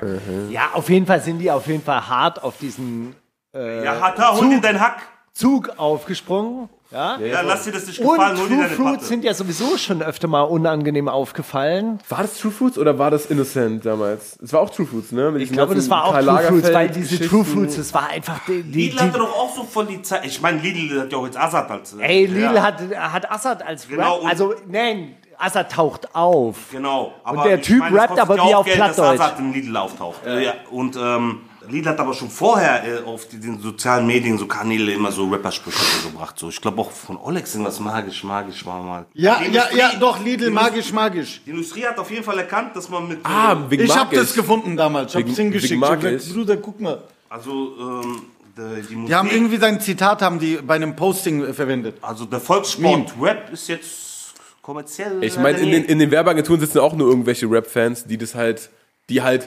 ja, 0.51 0.70
auf 0.72 0.89
jeden 0.89 1.07
Fall 1.07 1.20
sind 1.20 1.39
die 1.39 1.51
auf 1.51 1.66
jeden 1.66 1.83
Fall 1.83 2.07
hart 2.07 2.43
auf 2.43 2.59
diesen 2.59 3.14
ja, 3.55 3.99
hat 4.03 4.18
er, 4.18 4.37
hol 4.37 4.51
dir 4.51 4.61
deinen 4.61 4.79
Hack. 4.81 5.01
Zug 5.33 5.70
aufgesprungen. 5.79 6.68
Ja? 6.91 7.18
Ja, 7.18 7.41
lass 7.41 7.64
dir 7.64 7.72
das 7.72 7.87
nicht 7.87 7.99
Und 8.01 8.14
gefallen, 8.16 8.37
dir 8.37 8.47
True 8.47 8.68
Fruits 8.68 9.09
sind 9.09 9.24
ja 9.24 9.34
sowieso 9.34 9.76
schon 9.76 10.03
öfter 10.03 10.28
mal 10.28 10.43
unangenehm 10.43 11.09
aufgefallen. 11.09 11.99
War 12.09 12.22
das 12.22 12.39
True 12.39 12.53
Foods 12.53 12.78
oder 12.78 12.99
war 12.99 13.11
das 13.11 13.26
Innocent 13.26 13.84
damals? 13.84 14.39
Es 14.43 14.53
war 14.53 14.61
auch 14.61 14.70
True 14.70 14.87
Foods, 14.87 15.11
ne? 15.12 15.30
Mit 15.32 15.43
Ich 15.43 15.53
glaube, 15.53 15.74
das 15.74 15.91
war 15.91 16.05
auch 16.05 16.12
Karl 16.12 16.24
True 16.24 16.43
Fruits, 16.43 16.72
weil 16.72 16.89
diese. 16.91 17.20
True 17.28 17.45
Fruits, 17.45 17.76
das 17.76 17.93
war 17.93 18.09
einfach 18.09 18.39
die. 18.47 18.62
die, 18.62 18.82
Lidl 18.89 19.01
hatte 19.01 19.18
doch 19.18 19.34
auch 19.37 19.55
so 19.55 19.64
voll 19.64 19.87
die 19.87 20.01
Zeit. 20.03 20.24
Ich 20.26 20.41
meine, 20.41 20.59
Lidl 20.61 21.01
hat 21.01 21.11
ja 21.12 21.18
auch 21.18 21.24
jetzt 21.26 21.37
Assad 21.39 21.70
als. 21.70 21.95
äh, 21.95 22.03
ey, 22.03 22.26
Lidl 22.26 22.55
ja, 22.55 22.62
hat, 22.62 22.80
hat 22.97 23.30
Assad 23.30 23.66
als 23.66 23.89
Genau, 23.89 24.14
Rap. 24.14 24.22
und- 24.22 24.28
Also, 24.30 24.55
nein, 24.68 25.16
Assad 25.39 25.72
taucht 25.72 26.14
auf. 26.14 26.57
Genau. 26.70 27.12
Aber 27.24 27.43
der 27.45 27.59
ich 27.59 27.66
Typ 27.66 27.80
meine, 27.80 27.99
rappt 27.99 28.18
aber 28.18 28.37
ja 28.37 28.47
wie 28.49 28.55
auf 28.55 28.64
Geld, 28.64 28.78
dass 28.80 28.95
Plattdeutsch. 28.97 29.20
Assad 29.20 29.39
im 29.41 29.53
Lidl 29.53 29.76
auftaucht. 29.76 30.20
Ja. 30.24 30.53
Und 30.70 30.97
ähm, 30.97 31.41
Lidl 31.69 31.89
hat 31.89 31.99
aber 32.01 32.14
schon 32.14 32.31
vorher 32.31 32.85
äh, 32.85 33.05
auf 33.05 33.29
die, 33.29 33.39
den 33.41 33.61
sozialen 33.61 34.07
Medien 34.07 34.39
so 34.39 34.47
Kanäle 34.47 34.93
immer 34.93 35.12
so 35.12 35.29
Rappersprüche 35.29 35.79
gebracht. 36.09 36.39
So, 36.39 36.49
ich 36.49 36.61
glaube 36.61 36.81
auch 36.81 36.91
von 36.91 37.17
Olex 37.17 37.55
irgendwas 37.55 37.81
magisch, 37.81 38.25
magisch 38.25 38.64
war 38.67 38.83
mal. 38.83 39.07
Ja, 39.14 39.39
Die 39.39 39.53
ja, 39.53 39.62
Industrie- 39.64 39.79
ja, 39.79 39.93
doch, 39.99 40.23
Lidl, 40.25 40.51
magisch, 40.51 40.93
magisch. 40.93 41.41
Die 41.47 41.51
Industrie 41.51 41.85
hat 41.87 41.99
auf 41.99 42.11
jeden 42.11 42.25
Fall 42.25 42.39
erkannt, 42.39 42.75
dass 42.77 42.89
man 42.89 43.09
mit. 43.09 43.19
Ah, 43.25 43.53
äh, 43.53 43.71
wegen 43.71 43.85
Ich 43.85 43.97
habe 43.97 44.14
das 44.17 44.35
gefunden 44.35 44.77
damals. 44.77 45.14
Ich 45.14 45.21
habe 45.21 45.31
es 45.31 45.37
hingeschickt. 45.37 45.81
gesagt, 45.81 46.33
Bruder, 46.33 46.57
guck 46.59 46.81
mal. 46.81 47.03
also, 47.29 47.73
ähm, 47.79 48.23
die, 48.57 48.83
die 48.89 48.95
Musik. 48.95 49.07
Die 49.09 49.14
haben 49.14 49.31
irgendwie 49.31 49.57
sein 49.59 49.81
Zitat 49.81 50.23
haben 50.23 50.39
die 50.39 50.57
bei 50.57 50.75
einem 50.77 50.97
Posting 50.97 51.45
äh, 51.45 51.53
verwendet. 51.53 51.97
also, 52.03 52.25
der 52.25 52.41
Volkssport 52.41 53.12
Rap 53.21 53.51
ist 53.53 53.69
jetzt 53.69 54.35
kommerziell. 54.62 55.23
Ich 55.23 55.37
meine, 55.39 55.59
in 55.59 55.71
den, 55.71 55.85
in 55.85 55.99
den 55.99 56.11
Werbeagenturen 56.11 56.61
sitzen 56.61 56.79
auch 56.81 56.95
nur 56.95 57.09
irgendwelche 57.09 57.49
Rap-Fans, 57.51 58.05
die 58.07 58.19
das 58.19 58.35
halt, 58.35 58.71
die 59.09 59.23
halt 59.23 59.47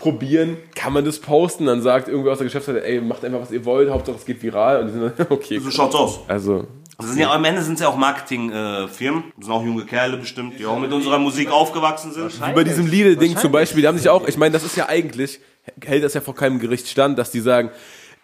probieren, 0.00 0.56
kann 0.74 0.92
man 0.92 1.04
das 1.04 1.20
posten, 1.20 1.66
dann 1.66 1.82
sagt 1.82 2.08
irgendwer 2.08 2.32
aus 2.32 2.38
der 2.38 2.46
Geschäftsleitung, 2.46 2.82
ey, 2.82 3.00
macht 3.00 3.24
einfach, 3.24 3.40
was 3.40 3.52
ihr 3.52 3.64
wollt, 3.64 3.90
Hauptsache 3.90 4.16
es 4.16 4.24
geht 4.24 4.42
viral. 4.42 4.80
Und 4.80 4.86
die 4.88 4.92
sind 4.94 5.12
dann, 5.16 5.26
okay. 5.30 5.58
so 5.60 5.70
schaut's 5.70 5.94
aus. 5.94 6.20
Also, 6.26 6.66
Das 6.98 7.10
sind 7.10 7.20
ja, 7.20 7.32
am 7.32 7.44
Ende 7.44 7.62
sind 7.62 7.74
es 7.74 7.80
ja 7.80 7.88
auch 7.88 7.96
Marketingfirmen. 7.96 9.24
das 9.36 9.46
sind 9.46 9.54
auch 9.54 9.64
junge 9.64 9.84
Kerle 9.84 10.16
bestimmt, 10.16 10.58
die 10.58 10.66
auch 10.66 10.78
mit 10.78 10.92
unserer 10.92 11.18
Musik 11.18 11.50
aufgewachsen 11.50 12.12
sind. 12.12 12.40
wie 12.40 12.52
bei 12.52 12.64
diesem 12.64 12.86
Lidl-Ding 12.86 13.36
zum 13.36 13.52
Beispiel, 13.52 13.82
die 13.82 13.88
haben 13.88 13.98
sich 13.98 14.08
auch, 14.08 14.26
ich 14.26 14.36
meine, 14.36 14.52
das 14.52 14.64
ist 14.64 14.76
ja 14.76 14.88
eigentlich, 14.88 15.40
hält 15.84 16.02
das 16.02 16.14
ja 16.14 16.20
vor 16.20 16.34
keinem 16.34 16.58
Gericht 16.58 16.88
stand, 16.88 17.18
dass 17.18 17.30
die 17.30 17.40
sagen, 17.40 17.70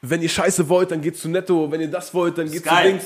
wenn 0.03 0.23
ihr 0.23 0.29
Scheiße 0.29 0.69
wollt, 0.69 0.91
dann 0.91 1.01
geht 1.01 1.17
zu 1.17 1.29
Netto, 1.29 1.71
wenn 1.71 1.81
ihr 1.81 1.91
das 1.91 2.13
wollt, 2.15 2.39
dann 2.39 2.51
geht 2.51 2.65
zu 2.65 2.69
geil. 2.69 3.01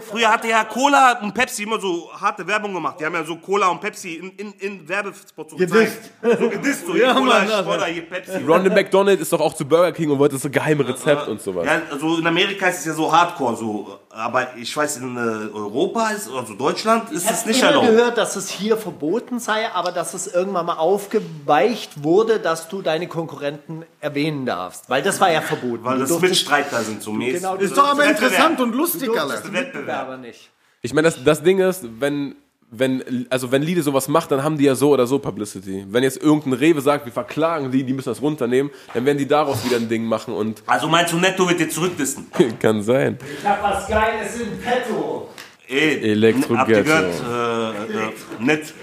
Früher 0.00 0.28
hatte 0.30 0.48
ja 0.48 0.64
Cola 0.64 1.18
und 1.22 1.32
Pepsi 1.34 1.62
immer 1.64 1.80
so 1.80 2.10
harte 2.12 2.46
Werbung 2.46 2.74
gemacht. 2.74 2.96
Die 3.00 3.04
haben 3.04 3.14
ja 3.14 3.24
so 3.24 3.36
Cola 3.36 3.68
und 3.68 3.80
Pepsi 3.80 4.14
in, 4.14 4.30
in, 4.36 4.52
in 4.54 4.88
Werbespots 4.88 5.52
so 5.52 5.56
Gedisst. 5.56 6.10
gezeigt. 6.22 6.40
So 6.40 6.48
gedisst. 6.50 6.86
So, 6.86 6.94
Ja, 6.96 7.12
hier 7.12 7.14
Cola, 7.14 7.44
Mann, 7.44 7.66
oder 7.66 7.86
hier 7.86 8.02
Pepsi. 8.02 8.38
Ronald 8.46 8.74
McDonald 8.74 9.20
ist 9.20 9.32
doch 9.32 9.40
auch 9.40 9.54
zu 9.54 9.64
Burger 9.64 9.92
King 9.92 10.10
und 10.10 10.18
wollte 10.18 10.34
das 10.34 10.42
so 10.42 10.50
geheime 10.50 10.86
Rezept 10.86 11.28
und 11.28 11.40
sowas. 11.40 11.66
Ja, 11.66 11.82
also 11.90 12.18
in 12.18 12.26
Amerika 12.26 12.66
ist 12.68 12.80
es 12.80 12.84
ja 12.86 12.92
so 12.94 13.10
hardcore, 13.12 13.56
so 13.56 13.98
Aber 14.14 14.56
ich 14.56 14.76
weiß, 14.76 14.98
in 14.98 15.16
äh, 15.16 15.20
Europa, 15.52 16.10
ist, 16.10 16.28
also 16.30 16.54
Deutschland, 16.54 17.10
ist 17.10 17.24
Ich 17.24 17.30
es 17.30 17.38
habe 17.40 17.48
nicht 17.48 17.58
immer 17.60 17.68
erlaubt. 17.70 17.86
gehört, 17.88 18.18
dass 18.18 18.36
es 18.36 18.48
hier 18.48 18.76
verboten 18.76 19.40
sei, 19.40 19.68
aber 19.72 19.90
dass 19.90 20.14
es 20.14 20.26
irgendwann 20.28 20.66
mal 20.66 20.76
aufgeweicht 20.76 22.02
wurde, 22.02 22.38
dass 22.38 22.68
du 22.68 22.80
deine 22.82 23.08
Konkurrenten 23.08 23.84
erwähnen 24.00 24.46
darfst. 24.46 24.88
Weil 24.88 25.02
das 25.02 25.20
war 25.20 25.32
ja 25.32 25.40
verboten. 25.40 25.84
Weil 25.84 25.98
Du 25.98 26.06
das 26.06 26.20
Mitstreiter 26.20 26.82
sind 26.82 27.02
so 27.02 27.12
mäßig. 27.12 27.40
Genau, 27.42 27.56
Ist 27.56 27.76
doch 27.76 27.88
aber 27.88 28.04
interessant 28.04 28.60
und 28.60 28.74
lustig, 28.74 29.06
durftest 29.06 29.30
Alter. 29.32 29.48
die 29.48 29.54
Wettbewerb. 29.54 29.74
Mitbewerber 30.08 30.16
nicht. 30.18 30.50
Ich 30.82 30.92
meine, 30.94 31.08
das, 31.08 31.22
das 31.24 31.42
Ding 31.42 31.58
ist, 31.60 31.82
wenn, 31.98 32.36
wenn, 32.70 33.26
also 33.30 33.52
wenn 33.52 33.62
Lidl 33.62 33.82
sowas 33.82 34.08
macht, 34.08 34.30
dann 34.30 34.42
haben 34.42 34.58
die 34.58 34.64
ja 34.64 34.74
so 34.74 34.90
oder 34.90 35.06
so 35.06 35.18
Publicity. 35.18 35.84
Wenn 35.88 36.02
jetzt 36.02 36.22
irgendein 36.22 36.54
Rewe 36.54 36.80
sagt, 36.80 37.04
wir 37.04 37.12
verklagen 37.12 37.70
die, 37.70 37.84
die 37.84 37.92
müssen 37.92 38.08
das 38.08 38.20
runternehmen, 38.20 38.70
dann 38.92 39.04
werden 39.06 39.18
die 39.18 39.28
daraus 39.28 39.64
wieder 39.64 39.76
ein 39.76 39.88
Ding 39.88 40.04
machen 40.04 40.34
und 40.34 40.62
Also 40.66 40.88
meinst 40.88 41.12
du, 41.12 41.18
Netto 41.18 41.48
wird 41.48 41.60
dir 41.60 41.68
zurückdissen? 41.68 42.26
kann 42.60 42.82
sein. 42.82 43.18
Ich 43.40 43.46
hab 43.46 43.62
was 43.62 43.86
Geiles 43.86 44.40
im 44.40 44.58
Petto. 44.58 45.28
Ey, 45.68 46.10
Elektro 46.12 46.58
habt 46.58 46.68
ihr 46.70 46.82
gehört, 46.82 47.14
äh, 47.26 48.04
äh, 48.04 48.12
Net, 48.40 48.74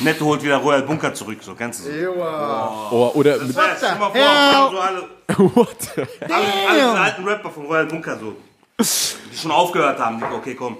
Netto 0.00 0.26
holt 0.26 0.42
wieder 0.42 0.56
Royal 0.58 0.82
Bunker 0.82 1.14
zurück, 1.14 1.38
so 1.40 1.54
kennst 1.54 1.86
du 1.86 1.90
es? 1.90 2.06
Oh, 2.08 3.10
oder 3.14 3.38
mit, 3.38 3.56
Das 3.56 3.78
stell 3.78 3.94
mal 3.98 4.10
vor, 4.10 4.14
hell? 4.14 4.70
so 4.70 4.78
alle, 4.78 5.02
what? 5.54 5.76
alle, 6.30 6.44
alle 6.68 7.00
alten 7.00 7.24
Rapper 7.24 7.50
von 7.50 7.64
Royal 7.66 7.86
Bunker 7.86 8.18
so, 8.18 8.36
die 8.78 9.36
schon 9.38 9.50
aufgehört 9.52 9.98
haben, 9.98 10.18
die, 10.18 10.24
okay, 10.24 10.54
komm. 10.54 10.76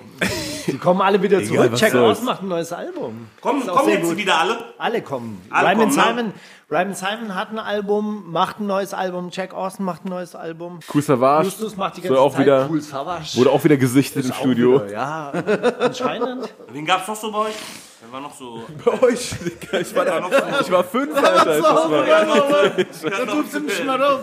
Die 0.67 0.77
kommen 0.79 1.01
alle 1.01 1.23
wieder 1.23 1.43
zurück. 1.43 1.73
was 1.73 1.81
Check 1.81 1.95
aus 1.95 2.21
macht 2.23 2.43
ein 2.43 2.49
neues 2.49 2.73
Album. 2.73 3.29
Komm, 3.41 3.61
Ist 3.61 3.69
kommen 3.69 3.89
jetzt 3.89 4.05
gut. 4.09 4.17
wieder 4.19 4.39
alle? 4.39 4.59
Alle 4.77 5.01
kommen. 5.01 5.41
Alle 5.51 5.71
Ryman, 5.71 5.89
kommen, 5.89 5.97
ne? 5.97 6.03
Simon, 6.03 6.33
Ryman 6.71 6.95
Simon 6.95 7.35
hat 7.35 7.51
ein 7.53 7.59
Album, 7.59 8.31
macht 8.31 8.61
ein 8.61 8.67
neues 8.67 8.93
Album. 8.93 9.29
Jack 9.33 9.55
Austin 9.55 9.85
macht 9.87 10.05
ein 10.05 10.09
neues 10.11 10.35
Album. 10.35 10.81
Cool 10.93 11.01
Savage 11.03 11.45
Justus 11.45 11.77
macht 11.77 11.97
die 11.97 12.03
ganze 12.03 12.21
auch 12.21 12.33
Zeit 12.33 12.41
wieder, 12.43 12.69
Cool 12.69 12.81
Savage. 12.83 13.37
wurde 13.37 13.51
auch 13.51 13.65
wieder 13.65 13.77
gesichtet 13.79 14.25
im 14.27 14.33
Auch 14.33 14.37
Studio. 14.37 14.75
wieder, 14.85 14.93
Ja, 14.93 15.33
anscheinend. 15.81 16.53
Wen 16.71 16.85
gab's 16.85 17.09
noch 17.09 17.17
so 17.17 17.31
bei 17.33 17.39
euch? 17.39 17.55
Wer 18.03 18.13
war 18.13 18.21
noch 18.21 18.35
so? 18.35 18.63
Bei 18.85 19.03
euch, 19.05 19.33
ich 19.81 19.97
war, 19.97 20.07
war 20.07 20.31
so? 20.31 20.61
ich 20.61 20.71
war 20.71 20.85
fünf, 20.85 21.17
Alter. 21.17 21.45
das 21.45 21.63
war. 21.63 21.83
So? 21.85 21.91
Wer 21.91 22.27
noch 22.27 22.37
so? 22.93 23.09
Ja, 23.09 23.25
noch 23.25 23.35
Sharp 23.35 23.51
so- 23.51 24.19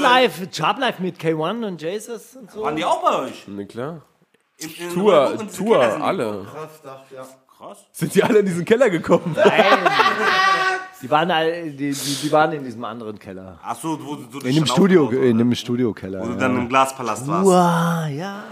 Life, 0.00 0.48
Sharp 0.52 0.78
Life 0.78 1.02
mit 1.02 1.18
K1 1.18 1.66
und 1.66 1.82
Jesus 1.82 2.36
und 2.36 2.50
so. 2.50 2.62
Waren 2.62 2.76
die 2.76 2.84
auch 2.84 3.02
bei 3.02 3.18
euch? 3.26 3.44
Na 3.46 3.64
klar. 3.64 4.02
In, 4.56 4.70
in 4.70 4.90
Tour, 4.94 5.36
Tour, 5.56 5.78
Keller 5.78 5.90
sind 5.90 5.98
die 6.00 6.04
alle. 6.04 6.24
gekommen. 6.24 6.48
Krass. 7.58 7.78
Sind 7.92 8.14
die 8.14 8.22
alle 8.22 8.38
in 8.40 8.46
diesen 8.46 8.64
Keller 8.64 8.90
gekommen? 8.90 9.36
Die 11.02 11.10
waren, 11.10 11.30
all- 11.30 11.70
die, 11.70 11.92
die, 11.92 12.14
die 12.22 12.32
waren 12.32 12.52
in 12.52 12.64
diesem 12.64 12.84
anderen 12.84 13.18
Keller. 13.18 13.58
Ach 13.62 13.76
so, 13.76 13.98
wo 14.04 14.16
du 14.16 14.38
In 14.46 14.54
dem 14.54 14.66
Studio, 14.66 15.08
in 15.10 15.36
dem 15.38 15.54
Studiokeller. 15.54 16.20
Wo 16.20 16.26
du 16.26 16.32
Ja. 16.32 16.38
dann 16.38 16.56
im 16.56 16.68
Glaspalast 16.68 17.26
warst. 17.26 17.46
Uah, 17.46 18.06
ja. 18.08 18.44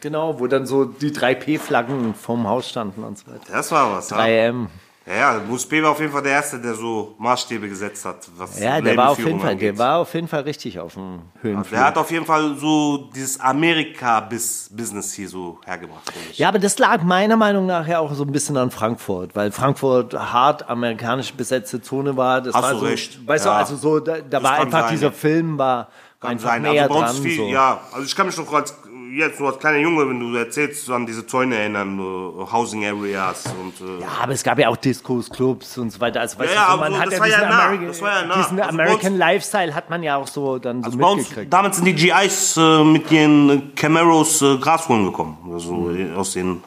Genau, 0.00 0.38
wo 0.40 0.46
dann 0.46 0.66
so 0.66 0.86
die 0.86 1.10
3P-Flaggen 1.10 2.14
vorm 2.14 2.48
Haus 2.48 2.68
standen 2.70 3.04
und 3.04 3.18
so 3.18 3.26
weiter. 3.30 3.40
Das 3.52 3.70
war 3.70 3.92
was. 3.96 4.08
Ja, 4.10 4.16
3M. 4.18 4.62
ja, 4.62 4.66
ja 5.06 5.40
P 5.68 5.82
war 5.82 5.90
auf 5.90 6.00
jeden 6.00 6.12
Fall 6.12 6.22
der 6.22 6.32
Erste, 6.32 6.58
der 6.60 6.74
so 6.74 7.14
Maßstäbe 7.18 7.68
gesetzt 7.68 8.04
hat. 8.04 8.28
Was 8.36 8.58
Ja, 8.60 8.80
der 8.80 8.96
war 8.96 9.10
auf 9.10 9.18
jeden 9.18 9.40
Fall, 9.40 9.56
der 9.56 9.76
war 9.78 9.98
auf 9.98 10.14
jeden 10.14 10.28
Fall 10.28 10.42
richtig 10.42 10.78
auf 10.78 10.94
dem 10.94 11.20
Höhenflug. 11.40 11.70
Der 11.70 11.84
hat 11.86 11.96
auf 11.98 12.10
jeden 12.10 12.26
Fall 12.26 12.56
so 12.56 13.10
dieses 13.14 13.40
Amerika-Business 13.40 15.12
hier 15.14 15.28
so 15.28 15.58
hergebracht. 15.64 16.12
Ja, 16.34 16.48
aber 16.48 16.58
das 16.58 16.78
lag 16.78 17.02
meiner 17.02 17.36
Meinung 17.36 17.66
nach 17.66 17.86
ja 17.86 17.98
auch 17.98 18.12
so 18.14 18.24
ein 18.24 18.32
bisschen 18.32 18.56
an 18.56 18.70
Frankfurt, 18.70 19.34
weil 19.34 19.50
Frankfurt 19.52 20.14
hart 20.14 20.68
amerikanisch 20.68 21.32
besetzte 21.34 21.80
Zone 21.80 22.16
war. 22.16 22.40
Das 22.40 22.54
Hast 22.54 22.62
war 22.62 22.72
du 22.72 22.78
so, 22.80 22.86
recht. 22.86 23.26
Weißt 23.26 23.44
Ja. 23.46 23.52
du, 23.52 23.56
also 23.58 23.76
so, 23.76 24.00
da, 24.00 24.20
da 24.20 24.42
war 24.42 24.52
einfach 24.52 24.82
sein, 24.82 24.90
dieser 24.92 25.06
ja. 25.06 25.12
Film 25.12 25.58
war 25.58 25.88
Kann 26.20 26.30
einfach 26.32 26.50
sein. 26.50 26.62
näher 26.62 26.82
Also 26.88 26.94
dran. 27.00 27.16
viel, 27.16 27.36
so. 27.36 27.48
ja, 27.48 27.80
also 27.92 28.04
ich 28.04 28.14
kann 28.14 28.26
mich 28.26 28.36
noch 28.36 28.52
als 28.52 28.74
jetzt 29.12 29.40
nur 29.40 29.48
als 29.50 29.58
kleiner 29.58 29.78
Junge, 29.78 30.08
wenn 30.08 30.20
du 30.20 30.34
erzählst, 30.36 30.84
so 30.86 30.94
an 30.94 31.06
diese 31.06 31.26
Zäune 31.26 31.56
erinnern, 31.56 31.98
äh, 31.98 32.52
Housing 32.52 32.84
Areas 32.86 33.44
und 33.60 33.80
äh, 33.86 34.00
Ja, 34.02 34.08
aber 34.22 34.32
es 34.32 34.42
gab 34.42 34.58
ja 34.58 34.68
auch 34.68 34.76
Discos, 34.76 35.28
Clubs 35.30 35.76
und 35.78 35.90
so 35.90 36.00
weiter. 36.00 36.20
Also, 36.20 36.38
weißt 36.38 36.54
Ja, 36.54 36.60
ja, 36.60 36.66
du, 36.66 36.66
so, 36.66 36.72
aber 36.78 36.90
man 36.90 36.92
so, 36.92 37.00
hat 37.00 37.12
ja 37.12 37.18
ja 37.18 37.24
diesen, 37.24 37.40
nah, 37.48 37.64
Ameri 37.66 37.84
ja 37.84 38.26
nah. 38.26 38.36
diesen 38.36 38.60
Also 38.60 38.68
American 38.78 39.12
uns- 39.12 39.18
Lifestyle 39.18 39.74
hat 39.74 39.90
man 39.90 40.02
ja 40.02 40.16
auch 40.16 40.26
so 40.26 40.58
dann 40.58 40.80
so 40.82 40.86
Also 40.86 40.98
bei 40.98 41.06
uns, 41.06 41.18
mitgekriegt. 41.22 41.52
damals 41.52 41.76
sind 41.76 41.84
die 41.86 41.94
GIs 41.94 42.56
äh, 42.56 42.84
mit 42.84 43.10
äh, 43.12 43.60
Camaros 43.76 44.42
äh, 44.42 44.56
Gras 44.58 44.88
holen 44.88 45.04
gekommen. 45.06 45.36
Also 45.52 45.72
Mhm. 45.72 46.12
äh, 46.12 46.16
aus 46.16 46.32
den 46.32 46.62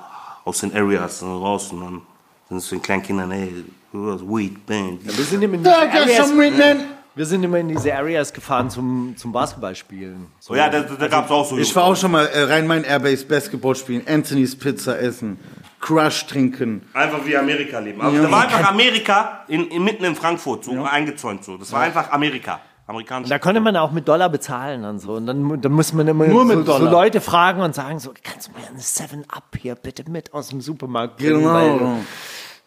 aus 0.45 0.59
den 0.59 0.75
Areas 0.75 1.21
äh, 1.21 1.25
raus 1.25 1.71
und 1.71 1.79
dann 1.81 2.01
sind 2.49 2.57
es 2.57 2.69
den 2.69 2.81
kleinen 2.81 3.01
Kindern, 3.03 3.31
ey, 3.31 3.63
Weed, 3.93 4.65
Band. 4.65 5.05
Wir 5.05 5.23
sind 5.23 5.41
immer 5.41 5.53
in 5.53 5.63
diese 5.63 5.77
Areas, 5.77 6.31
wir 7.15 7.25
sind 7.25 7.43
immer 7.43 7.57
in 7.57 7.67
diese 7.67 7.93
Areas 7.93 8.33
gefahren 8.33 8.69
zum, 8.69 9.15
zum 9.17 9.31
Basketballspielen. 9.31 10.27
So. 10.39 10.53
So, 10.53 10.57
ja, 10.57 10.69
da, 10.69 10.81
da 10.81 11.07
gab 11.07 11.25
es 11.25 11.31
auch 11.31 11.45
so. 11.45 11.57
Ich 11.57 11.75
war 11.75 11.83
auch 11.85 11.95
schon 11.95 12.11
mal 12.11 12.25
äh, 12.25 12.43
Rhein-Main 12.43 12.83
Airbase 12.83 13.25
Basketball 13.25 13.75
spielen, 13.75 14.03
Anthony's 14.07 14.55
Pizza 14.55 14.99
essen, 14.99 15.39
Crush 15.79 16.25
trinken. 16.25 16.81
Einfach 16.93 17.25
wie 17.25 17.35
Amerika 17.37 17.79
leben. 17.79 18.01
Also, 18.01 18.23
da 18.23 18.31
war 18.31 18.43
einfach 18.43 18.69
Amerika 18.69 19.43
in, 19.47 19.67
in, 19.67 19.83
mitten 19.83 20.03
in 20.03 20.15
Frankfurt, 20.15 20.65
so 20.65 20.83
eingezäunt. 20.83 21.43
So. 21.43 21.57
Das 21.57 21.71
war 21.71 21.81
einfach 21.81 22.11
Amerika. 22.11 22.59
Amerikanisch. 22.85 23.29
Da 23.29 23.39
konnte 23.39 23.61
man 23.61 23.77
auch 23.77 23.91
mit 23.91 24.07
Dollar 24.07 24.29
bezahlen 24.29 24.83
und 24.83 24.99
so. 24.99 25.13
Und 25.13 25.25
dann, 25.25 25.61
dann 25.61 25.71
muss 25.71 25.93
man 25.93 26.07
immer 26.07 26.27
Nur 26.27 26.43
mit 26.43 26.57
so, 26.57 26.63
so 26.63 26.79
Dollar. 26.79 26.91
Leute 26.91 27.21
fragen 27.21 27.61
und 27.61 27.73
sagen 27.73 27.99
so, 27.99 28.13
kannst 28.23 28.49
du 28.49 28.51
mir 28.51 28.67
eine 28.67 28.79
7-Up 28.79 29.55
hier 29.57 29.75
bitte 29.75 30.09
mit 30.09 30.33
aus 30.33 30.49
dem 30.49 30.59
Supermarkt 30.59 31.17
bringen? 31.17 31.39
Genau. 31.39 31.53
Weil, 31.53 31.79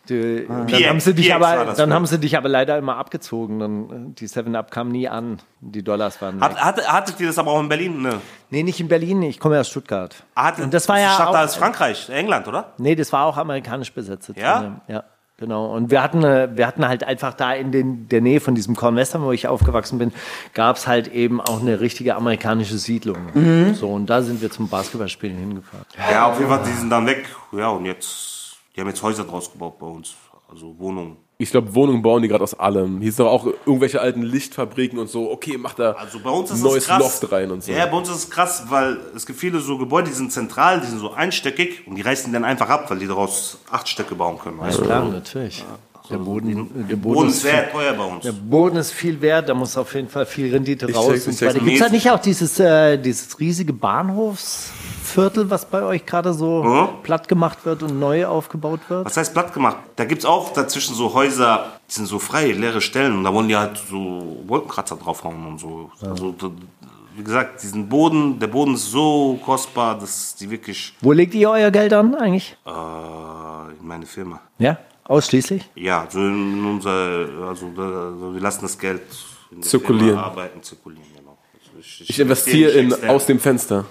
die, 0.09 0.47
dann, 0.47 0.67
PX 0.67 0.89
haben 0.89 1.01
sie 1.01 1.15
dich 1.15 1.29
PX 1.29 1.35
aber, 1.35 1.75
dann 1.75 1.93
haben 1.93 2.07
sie 2.07 2.19
dich 2.19 2.37
aber 2.37 2.49
leider 2.49 2.79
immer 2.79 2.97
abgezogen. 2.97 3.59
Dann, 3.59 3.91
äh, 3.91 4.15
die 4.15 4.29
7-Up 4.29 4.71
kam 4.71 4.91
nie 4.91 5.09
an. 5.09 5.39
Die 5.61 5.83
Dollars 5.83 6.21
waren. 6.23 6.41
Hat, 6.41 6.57
hatte, 6.57 6.87
hattet 6.93 7.19
ihr 7.21 7.27
das 7.27 7.39
aber 7.39 7.51
auch 7.53 7.61
in 7.61 7.69
Berlin? 7.69 8.03
Ne. 8.03 8.21
Nee, 8.51 8.63
nicht 8.63 8.79
in 8.79 8.89
Berlin, 8.89 9.23
ich 9.23 9.41
komme 9.41 9.57
ja 9.57 9.63
aus 9.63 9.69
Stuttgart. 9.69 10.15
Hatte, 10.35 10.63
und 10.63 10.73
das 10.73 10.89
war 10.89 11.01
ja 11.01 11.09
dachte, 11.09 11.29
auch, 11.29 11.33
da 11.33 11.45
ist 11.45 11.57
Frankreich, 11.57 12.09
England, 12.09 12.47
oder? 12.47 12.73
Nee, 12.79 12.95
das 12.95 13.13
war 13.13 13.25
auch 13.25 13.37
amerikanisch 13.37 13.93
besetzte 13.93 14.35
Ja? 14.37 14.81
Ja, 14.87 15.05
genau. 15.37 15.75
Und 15.75 15.91
wir 15.91 16.03
hatten, 16.03 16.23
äh, 16.23 16.49
wir 16.55 16.67
hatten 16.67 16.87
halt 16.87 17.03
einfach 17.03 17.35
da 17.35 17.53
in 17.53 17.73
den, 17.73 18.09
der 18.09 18.21
Nähe 18.21 18.41
von 18.41 18.55
diesem 18.55 18.77
Cornwestern, 18.77 19.23
wo 19.23 19.33
ich 19.33 19.49
aufgewachsen 19.49 19.99
bin, 19.99 20.13
gab 20.55 20.77
es 20.77 20.87
halt 20.87 21.09
eben 21.09 21.41
auch 21.41 21.61
eine 21.61 21.81
richtige 21.81 22.15
amerikanische 22.15 22.79
Siedlung. 22.79 23.19
Mhm. 23.35 23.75
So, 23.75 23.91
und 23.91 24.07
da 24.07 24.23
sind 24.23 24.41
wir 24.43 24.51
zum 24.51 24.69
Basketballspielen 24.69 25.37
hingefahren. 25.37 25.87
Ja, 26.11 26.27
auf 26.27 26.39
jeden 26.39 26.51
Fall, 26.51 26.63
die 26.65 26.73
sind 26.73 26.91
dann 26.91 27.07
weg. 27.07 27.27
Ja, 27.53 27.71
und 27.71 27.87
jetzt, 27.87 28.36
die 28.77 28.81
haben 28.81 28.89
jetzt 28.89 29.03
Häuser 29.03 29.25
draus 29.25 29.51
gebaut 29.51 29.79
bei 29.79 29.87
uns. 29.87 30.15
Also 30.49 30.79
Wohnungen. 30.79 31.17
Ich 31.39 31.51
glaube, 31.51 31.75
Wohnungen 31.75 32.03
bauen 32.03 32.23
die 32.23 32.29
gerade 32.29 32.45
aus 32.45 32.55
allem. 32.55 33.01
Hier 33.01 33.09
ist 33.09 33.19
doch 33.19 33.27
auch 33.27 33.47
irgendwelche 33.67 34.01
alten 34.01 34.23
Lichtfabriken 34.23 34.99
und 34.99 35.11
so. 35.11 35.31
Okay, 35.31 35.59
mach 35.59 35.75
da 35.75 35.93
Also 35.93 36.21
bei 36.21 36.31
uns 36.31 36.51
ist 36.51 36.63
neues 36.63 36.85
es 36.85 36.89
krass. 36.89 36.99
Loft 37.01 37.33
rein 37.33 37.51
und 37.51 37.65
so. 37.65 37.73
Ja, 37.73 37.87
bei 37.87 37.97
uns 37.97 38.09
ist 38.09 38.17
es 38.17 38.31
krass, 38.31 38.65
weil 38.69 38.99
es 39.15 39.27
gibt 39.27 39.39
viele 39.39 39.59
so 39.61 39.77
Gebäude, 39.77 40.09
die 40.09 40.15
sind 40.15 40.33
zentral, 40.33 40.81
die 40.81 40.87
sind 40.87 40.99
so 41.01 41.13
einstöckig 41.13 41.87
und 41.87 41.97
die 41.97 42.03
reißen 42.03 42.33
dann 42.33 42.45
einfach 42.45 42.69
ab, 42.69 42.89
weil 42.89 42.99
die 42.99 43.07
daraus 43.07 43.59
acht 43.71 43.89
Stöcke 43.89 44.15
bauen 44.15 44.39
können. 44.39 44.59
Du? 44.59 44.83
Klar, 44.83 45.05
natürlich. 45.09 45.65
Der 46.09 46.19
Boden, 46.19 46.87
der 46.89 46.97
Boden, 46.97 47.15
Boden 47.15 47.29
ist 47.31 47.43
sehr 47.43 47.71
teuer 47.73 47.93
bei 47.95 48.05
uns. 48.05 48.23
Der 48.23 48.33
Boden 48.33 48.77
ist 48.77 48.93
viel 48.93 49.21
wert, 49.21 49.49
da 49.49 49.55
muss 49.55 49.77
auf 49.77 49.93
jeden 49.95 50.09
Fall 50.09 50.25
viel 50.25 50.53
Rendite 50.53 50.87
Ich 50.89 50.95
raus. 50.95 51.25
Gibt 51.25 51.43
es 51.43 51.79
da 51.81 51.89
nicht 51.89 52.09
auch 52.11 52.21
dieses, 52.21 52.61
äh, 52.61 52.97
dieses 52.97 53.41
riesige 53.41 53.73
Bahnhofsviertel, 55.17 55.51
was 55.51 55.65
bei 55.65 55.83
euch 55.83 56.05
gerade 56.07 56.33
so 56.33 56.63
Mhm. 56.63 56.89
platt 57.03 57.29
gemacht 57.29 57.65
wird 57.65 57.83
und 57.83 57.99
neu 57.99 58.27
aufgebaut 58.27 58.81
wird? 58.89 59.07
Was 59.07 59.17
heißt 59.17 59.33
platt 59.33 59.53
gemacht? 59.53 59.79
Da 59.97 60.05
gibt 60.05 60.21
es 60.21 60.25
auch 60.27 60.53
dazwischen 60.53 60.95
so 60.95 61.13
Häuser, 61.15 61.73
die 61.89 61.95
sind 61.95 62.07
so 62.07 62.19
frei, 62.19 62.53
leere 62.53 62.81
Stellen 62.81 63.19
und 63.19 63.25
da 63.25 63.33
wollen 63.33 63.49
die 63.49 63.57
halt 63.57 63.79
so 63.91 64.39
Wolkenkratzer 64.47 64.97
draufhauen 64.97 65.47
und 65.47 65.59
so. 65.59 65.91
Also, 66.03 66.33
da- 66.33 66.51
wie 67.17 67.25
gesagt, 67.25 67.63
diesen 67.63 67.89
Boden, 67.89 68.39
der 68.39 68.49
Boden 68.49 68.75
ist 68.75 68.91
so 68.91 69.39
kostbar, 69.43 69.99
dass 69.99 70.35
die 70.35 70.51
wirklich 70.51 70.93
Wo 71.01 71.13
legt 71.13 71.35
ihr 71.35 71.49
euer 71.51 71.71
Geld 71.71 71.93
an 71.95 72.15
eigentlich? 72.15 72.57
äh, 72.67 72.71
in 73.81 73.87
meine 73.87 74.05
Firma. 74.05 74.41
Ja, 74.59 74.77
ausschließlich? 75.05 75.65
Ja, 75.77 76.07
so 76.11 76.19
in 76.21 76.63
unser, 76.65 76.91
also, 77.49 77.71
da, 77.75 77.83
also 78.13 78.35
wir 78.35 78.41
lassen 78.41 78.61
das 78.63 78.79
Geld 78.79 79.01
in 79.51 79.63
Zirkulieren. 79.63 80.09
Firma 80.09 80.23
arbeiten, 80.25 80.63
zirkulieren, 80.63 81.07
genau. 81.17 81.39
Also 81.79 82.03
Ich 82.07 82.21
investiere 82.21 82.73
in, 82.73 82.91
extern. 82.91 83.11
aus 83.11 83.25
dem 83.25 83.41
Fenster. 83.41 83.87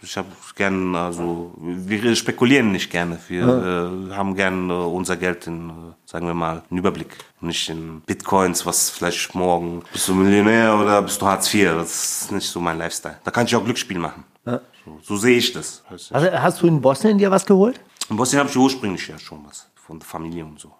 Ich 0.00 0.16
habe 0.16 0.28
gern, 0.54 0.94
also 0.94 1.52
wir 1.56 2.14
spekulieren 2.14 2.70
nicht 2.70 2.90
gerne. 2.90 3.18
Wir 3.26 3.42
äh, 3.42 4.14
haben 4.14 4.36
gern 4.36 4.70
äh, 4.70 4.72
unser 4.72 5.16
Geld 5.16 5.48
in, 5.48 5.70
äh, 5.70 5.72
sagen 6.06 6.26
wir 6.26 6.34
mal, 6.34 6.62
einen 6.70 6.78
Überblick. 6.78 7.16
Nicht 7.40 7.68
in 7.68 8.00
Bitcoins, 8.02 8.64
was 8.64 8.90
vielleicht 8.90 9.34
morgen 9.34 9.82
bist 9.92 10.08
du 10.08 10.14
Millionär 10.14 10.76
oder 10.78 11.02
bist 11.02 11.20
du 11.20 11.26
Hartz 11.26 11.52
IV. 11.52 11.70
Das 11.74 12.22
ist 12.22 12.32
nicht 12.32 12.48
so 12.48 12.60
mein 12.60 12.78
Lifestyle. 12.78 13.18
Da 13.24 13.30
kann 13.32 13.46
ich 13.46 13.56
auch 13.56 13.64
Glücksspiel 13.64 13.98
machen. 13.98 14.24
So, 14.44 14.98
so 15.02 15.16
sehe 15.16 15.36
ich 15.36 15.52
das. 15.52 15.82
Also, 16.10 16.32
hast 16.32 16.62
du 16.62 16.66
in 16.68 16.80
Bosnien 16.80 17.18
dir 17.18 17.30
was 17.30 17.44
geholt? 17.44 17.80
In 18.08 18.16
Bosnien 18.16 18.40
habe 18.40 18.50
ich 18.50 18.56
ursprünglich 18.56 19.06
ja 19.08 19.18
schon 19.18 19.44
was 19.44 19.68
von 19.74 19.98
der 19.98 20.06
Familie 20.06 20.44
und 20.44 20.58
so. 20.58 20.72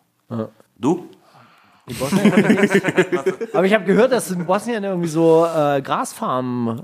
Du? 0.76 1.08
Aber 3.52 3.64
ich 3.66 3.74
habe 3.74 3.84
gehört, 3.84 4.12
dass 4.12 4.30
in 4.30 4.44
Bosnien 4.46 4.84
irgendwie 4.84 5.08
so 5.08 5.46
äh, 5.46 5.80
Grasfarmen, 5.82 6.78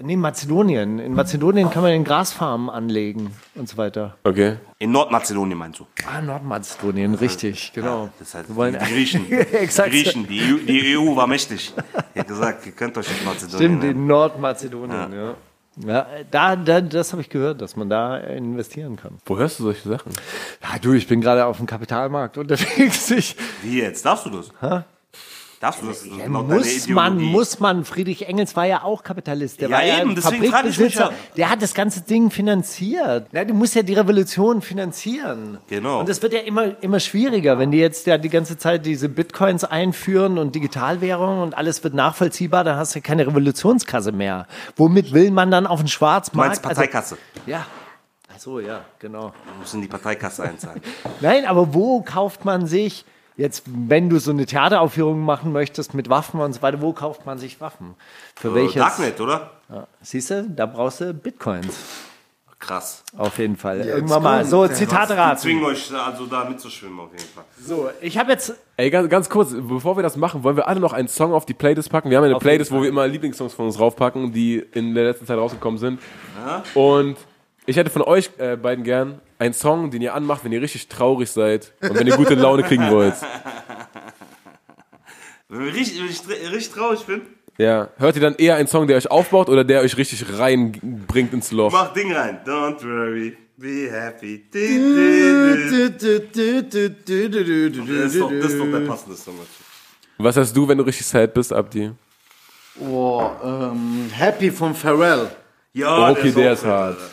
äh, 0.00 0.02
nee, 0.02 0.16
Mazedonien. 0.16 0.98
In 0.98 1.14
Mazedonien 1.14 1.70
kann 1.70 1.82
man 1.82 1.92
in 1.92 2.04
Grasfarmen 2.04 2.68
anlegen 2.70 3.30
und 3.54 3.68
so 3.68 3.76
weiter. 3.76 4.16
Okay. 4.24 4.56
In 4.78 4.90
Nordmazedonien 4.92 5.56
meinst 5.58 5.80
du? 5.80 5.86
Ah, 6.12 6.20
Nordmazedonien, 6.20 7.14
richtig, 7.14 7.72
genau. 7.74 8.10
Das 8.18 8.28
ist 8.28 8.34
halt 8.34 8.48
Wir 8.48 8.56
wollen- 8.56 8.76
die 8.78 8.92
Griechen. 8.92 9.30
Exakt. 9.30 9.92
Die 9.92 10.02
Griechen, 10.02 10.26
die 10.28 10.40
EU, 10.40 10.56
die 10.66 10.96
EU 10.96 11.16
war 11.16 11.26
mächtig. 11.26 11.72
Die 12.14 12.20
hat 12.20 12.28
gesagt, 12.28 12.66
ihr 12.66 12.72
könnt 12.72 12.96
euch 12.98 13.08
nicht 13.08 13.24
Mazedonien 13.24 13.78
Stimmt, 13.78 13.84
in 13.84 14.06
Nordmazedonien, 14.06 15.12
ja. 15.12 15.24
Ja, 15.28 15.34
da, 16.30 16.56
da, 16.56 16.80
das 16.80 17.12
habe 17.12 17.22
ich 17.22 17.30
gehört, 17.30 17.62
dass 17.62 17.76
man 17.76 17.88
da 17.88 18.18
investieren 18.18 18.96
kann. 18.96 19.18
Wo 19.24 19.38
hörst 19.38 19.58
du 19.58 19.64
solche 19.64 19.88
Sachen? 19.88 20.12
Ja, 20.62 20.78
du, 20.78 20.92
ich 20.92 21.06
bin 21.06 21.20
gerade 21.20 21.46
auf 21.46 21.56
dem 21.56 21.66
Kapitalmarkt 21.66 22.36
unterwegs. 22.38 23.10
Ich, 23.10 23.36
Wie 23.62 23.80
jetzt? 23.80 24.04
Darfst 24.04 24.26
du 24.26 24.30
das? 24.30 24.50
Darfst 24.60 24.84
du 25.82 25.86
das? 25.86 26.04
Ja, 26.04 26.26
laut 26.26 26.50
deiner 26.50 26.58
muss 26.58 26.88
man, 26.88 27.18
muss 27.20 27.60
man. 27.60 27.84
Friedrich 27.84 28.26
Engels 28.26 28.56
war 28.56 28.66
ja 28.66 28.82
auch 28.82 29.02
Kapitalist. 29.04 29.60
Der 29.60 29.68
Ja, 29.68 29.76
war 29.76 29.84
ja 29.84 30.00
eben, 30.00 30.14
deswegen 30.16 30.34
ich 30.36 30.40
mich 30.42 30.50
Fabrikbesitzer. 30.50 31.10
ja. 31.10 31.16
Der 31.36 31.50
hat 31.50 31.62
das 31.62 31.72
ganze 31.72 32.00
Ding 32.00 32.30
finanziert. 32.30 33.28
Ja, 33.32 33.44
du 33.44 33.54
musst 33.54 33.74
ja 33.76 33.82
die 33.82 33.94
Revolution 33.94 34.60
finanzieren. 34.60 35.58
Genau. 35.68 36.00
Und 36.00 36.08
das 36.08 36.20
wird 36.20 36.32
ja 36.32 36.40
immer, 36.40 36.82
immer 36.82 36.98
schwieriger, 36.98 37.58
wenn 37.60 37.70
die 37.70 37.78
jetzt 37.78 38.06
ja 38.08 38.18
die 38.18 38.28
ganze 38.28 38.58
Zeit 38.58 38.84
diese 38.86 39.08
Bitcoins 39.08 39.62
einführen 39.64 40.38
und 40.38 40.54
Digitalwährungen 40.54 41.40
und 41.42 41.56
alles 41.56 41.84
wird 41.84 41.94
nachvollziehbar, 41.94 42.64
dann 42.64 42.76
hast 42.76 42.94
du 42.96 43.00
keine 43.00 43.26
Revolutionskasse 43.26 44.10
mehr. 44.12 44.46
Womit 44.76 45.12
will 45.12 45.30
man 45.30 45.50
dann 45.52 45.66
auf 45.68 45.78
den 45.80 45.86
Du 45.86 45.92
Schwarzmarkt? 45.92 46.48
meinst 46.48 46.62
Parteikasse. 46.62 47.14
Also, 47.36 47.50
ja. 47.50 47.66
Ach 48.34 48.38
so, 48.40 48.58
ja, 48.60 48.80
genau. 48.98 49.28
Du 49.28 49.60
musst 49.60 49.74
in 49.74 49.82
die 49.82 49.88
Parteikasse 49.88 50.42
einzahlen. 50.42 50.80
Nein, 51.20 51.44
aber 51.46 51.72
wo 51.74 52.00
kauft 52.02 52.44
man 52.44 52.66
sich 52.66 53.04
jetzt, 53.36 53.64
wenn 53.66 54.08
du 54.08 54.18
so 54.18 54.30
eine 54.30 54.46
Theateraufführung 54.46 55.20
machen 55.20 55.52
möchtest 55.52 55.94
mit 55.94 56.08
Waffen 56.08 56.40
und 56.40 56.52
so 56.52 56.62
weiter, 56.62 56.80
wo 56.82 56.92
kauft 56.92 57.26
man 57.26 57.38
sich 57.38 57.60
Waffen? 57.60 57.94
Für 58.36 58.48
Äh, 58.48 58.54
welches? 58.54 58.74
Darknet, 58.82 59.20
oder? 59.20 59.50
Siehst 60.02 60.30
du, 60.30 60.44
da 60.48 60.66
brauchst 60.66 61.00
du 61.00 61.14
Bitcoins. 61.14 61.74
Krass. 62.58 63.02
Auf 63.16 63.38
jeden 63.38 63.56
Fall. 63.56 63.80
Irgendwann 63.80 64.22
mal. 64.22 64.44
So, 64.44 64.68
Zitate 64.68 65.14
Die 65.14 65.18
raten. 65.18 65.40
zwingen 65.40 65.64
euch 65.64 65.92
also 65.92 66.26
da 66.26 66.44
mitzuschwimmen 66.44 67.00
auf 67.00 67.10
jeden 67.10 67.24
Fall. 67.28 67.42
So, 67.60 67.90
ich 68.00 68.16
habe 68.16 68.30
jetzt. 68.30 68.54
Ey, 68.76 68.88
ganz, 68.88 69.08
ganz 69.10 69.28
kurz, 69.28 69.52
bevor 69.52 69.96
wir 69.96 70.04
das 70.04 70.16
machen, 70.16 70.44
wollen 70.44 70.54
wir 70.56 70.68
alle 70.68 70.78
noch 70.78 70.92
einen 70.92 71.08
Song 71.08 71.32
auf 71.32 71.44
die 71.44 71.54
Playlist 71.54 71.90
packen. 71.90 72.08
Wir 72.10 72.18
haben 72.18 72.24
eine 72.24 72.36
Auf 72.36 72.42
Playlist, 72.42 72.70
wo 72.70 72.80
wir 72.80 72.88
immer 72.88 73.08
Lieblingssongs 73.08 73.52
von 73.52 73.66
uns 73.66 73.80
raufpacken, 73.80 74.32
die 74.32 74.58
in 74.58 74.94
der 74.94 75.04
letzten 75.06 75.26
Zeit 75.26 75.38
rausgekommen 75.38 75.78
sind. 75.78 75.98
Und 76.74 77.16
ich 77.66 77.76
hätte 77.76 77.90
von 77.90 78.02
euch 78.02 78.30
äh, 78.38 78.54
beiden 78.56 78.84
gern 78.84 79.20
einen 79.42 79.54
Song, 79.54 79.90
den 79.90 80.00
ihr 80.02 80.14
anmacht, 80.14 80.44
wenn 80.44 80.52
ihr 80.52 80.62
richtig 80.62 80.88
traurig 80.88 81.30
seid 81.30 81.72
und 81.80 81.94
wenn 81.98 82.06
ihr 82.06 82.16
gute 82.16 82.34
Laune 82.34 82.62
kriegen 82.62 82.88
wollt. 82.90 83.14
Wenn 85.48 85.68
ich 85.68 85.74
richtig, 85.74 86.00
wenn 86.28 86.36
ich 86.42 86.50
richtig 86.50 86.72
traurig 86.74 87.00
bin, 87.04 87.20
Ja. 87.58 87.88
Hört 87.98 88.16
ihr 88.16 88.22
dann 88.22 88.36
eher 88.36 88.56
einen 88.56 88.68
Song, 88.68 88.86
der 88.86 88.96
euch 88.96 89.10
aufbaut 89.10 89.50
oder 89.50 89.64
der 89.64 89.82
euch 89.82 89.98
richtig 89.98 90.38
reinbringt 90.38 91.34
ins 91.34 91.52
Loch? 91.52 91.70
mach 91.70 91.92
Ding 91.92 92.10
rein. 92.10 92.38
Don't 92.46 92.82
worry, 92.82 93.36
be 93.58 93.90
happy. 93.90 94.44
Das 94.50 94.62
ist 98.14 98.20
doch, 98.20 98.30
das 98.30 98.52
ist 98.52 98.58
doch 98.60 98.70
der 98.70 98.86
passende 98.86 99.16
Song. 99.16 99.34
Was 100.18 100.36
hast 100.38 100.56
du, 100.56 100.66
wenn 100.68 100.78
du 100.78 100.84
richtig 100.84 101.06
sad 101.06 101.34
bist, 101.34 101.52
Abdi? 101.52 101.90
Oh, 102.80 103.28
ähm, 103.44 104.08
Happy 104.12 104.50
von 104.50 104.74
Pharrell. 104.74 105.28
Ja, 105.74 106.10
okay, 106.10 106.30
der 106.32 106.52
ist 106.54 106.60
fett, 106.60 106.70
hart. 106.70 106.96
Alter. 106.98 107.10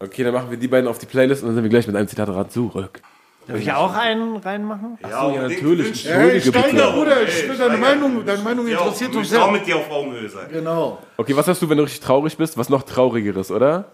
Okay, 0.00 0.22
dann 0.24 0.32
machen 0.34 0.50
wir 0.50 0.56
die 0.58 0.68
beiden 0.68 0.88
auf 0.88 0.98
die 0.98 1.06
Playlist 1.06 1.42
und 1.42 1.48
dann 1.48 1.54
sind 1.56 1.64
wir 1.64 1.70
gleich 1.70 1.86
mit 1.86 1.96
einem 1.96 2.06
Zitatrad 2.08 2.52
zurück. 2.52 3.00
Darf 3.48 3.58
ich 3.58 3.72
auch 3.72 3.94
einen 3.94 4.36
reinmachen? 4.36 4.98
Ja, 5.02 5.08
ja, 5.08 5.20
unbedingt. 5.22 5.62
natürlich. 5.62 5.86
Wünsch- 5.86 6.08
Hey, 6.14 6.40
bitte. 6.40 6.92
Bruder, 6.92 7.22
ich 7.22 7.48
will 7.48 7.56
deine. 7.56 7.76
Meinung, 7.78 8.24
deine 8.26 8.42
Meinung 8.42 8.68
Ja, 8.68 8.78
interessiert 8.80 9.10
ich 9.12 9.16
uns 9.16 9.30
will 9.30 9.38
auch 9.38 9.44
sehr. 9.44 9.52
mit 9.52 9.66
dir 9.66 9.76
auf 9.76 9.90
Augenhöhe 9.90 10.28
sein. 10.28 10.48
Genau. 10.52 10.98
Okay, 11.16 11.34
was 11.34 11.48
hast 11.48 11.62
du, 11.62 11.68
wenn 11.70 11.78
du 11.78 11.84
richtig 11.84 12.00
traurig 12.00 12.36
bist? 12.36 12.58
Was 12.58 12.68
noch 12.68 12.82
traurigeres, 12.82 13.50
oder? 13.50 13.86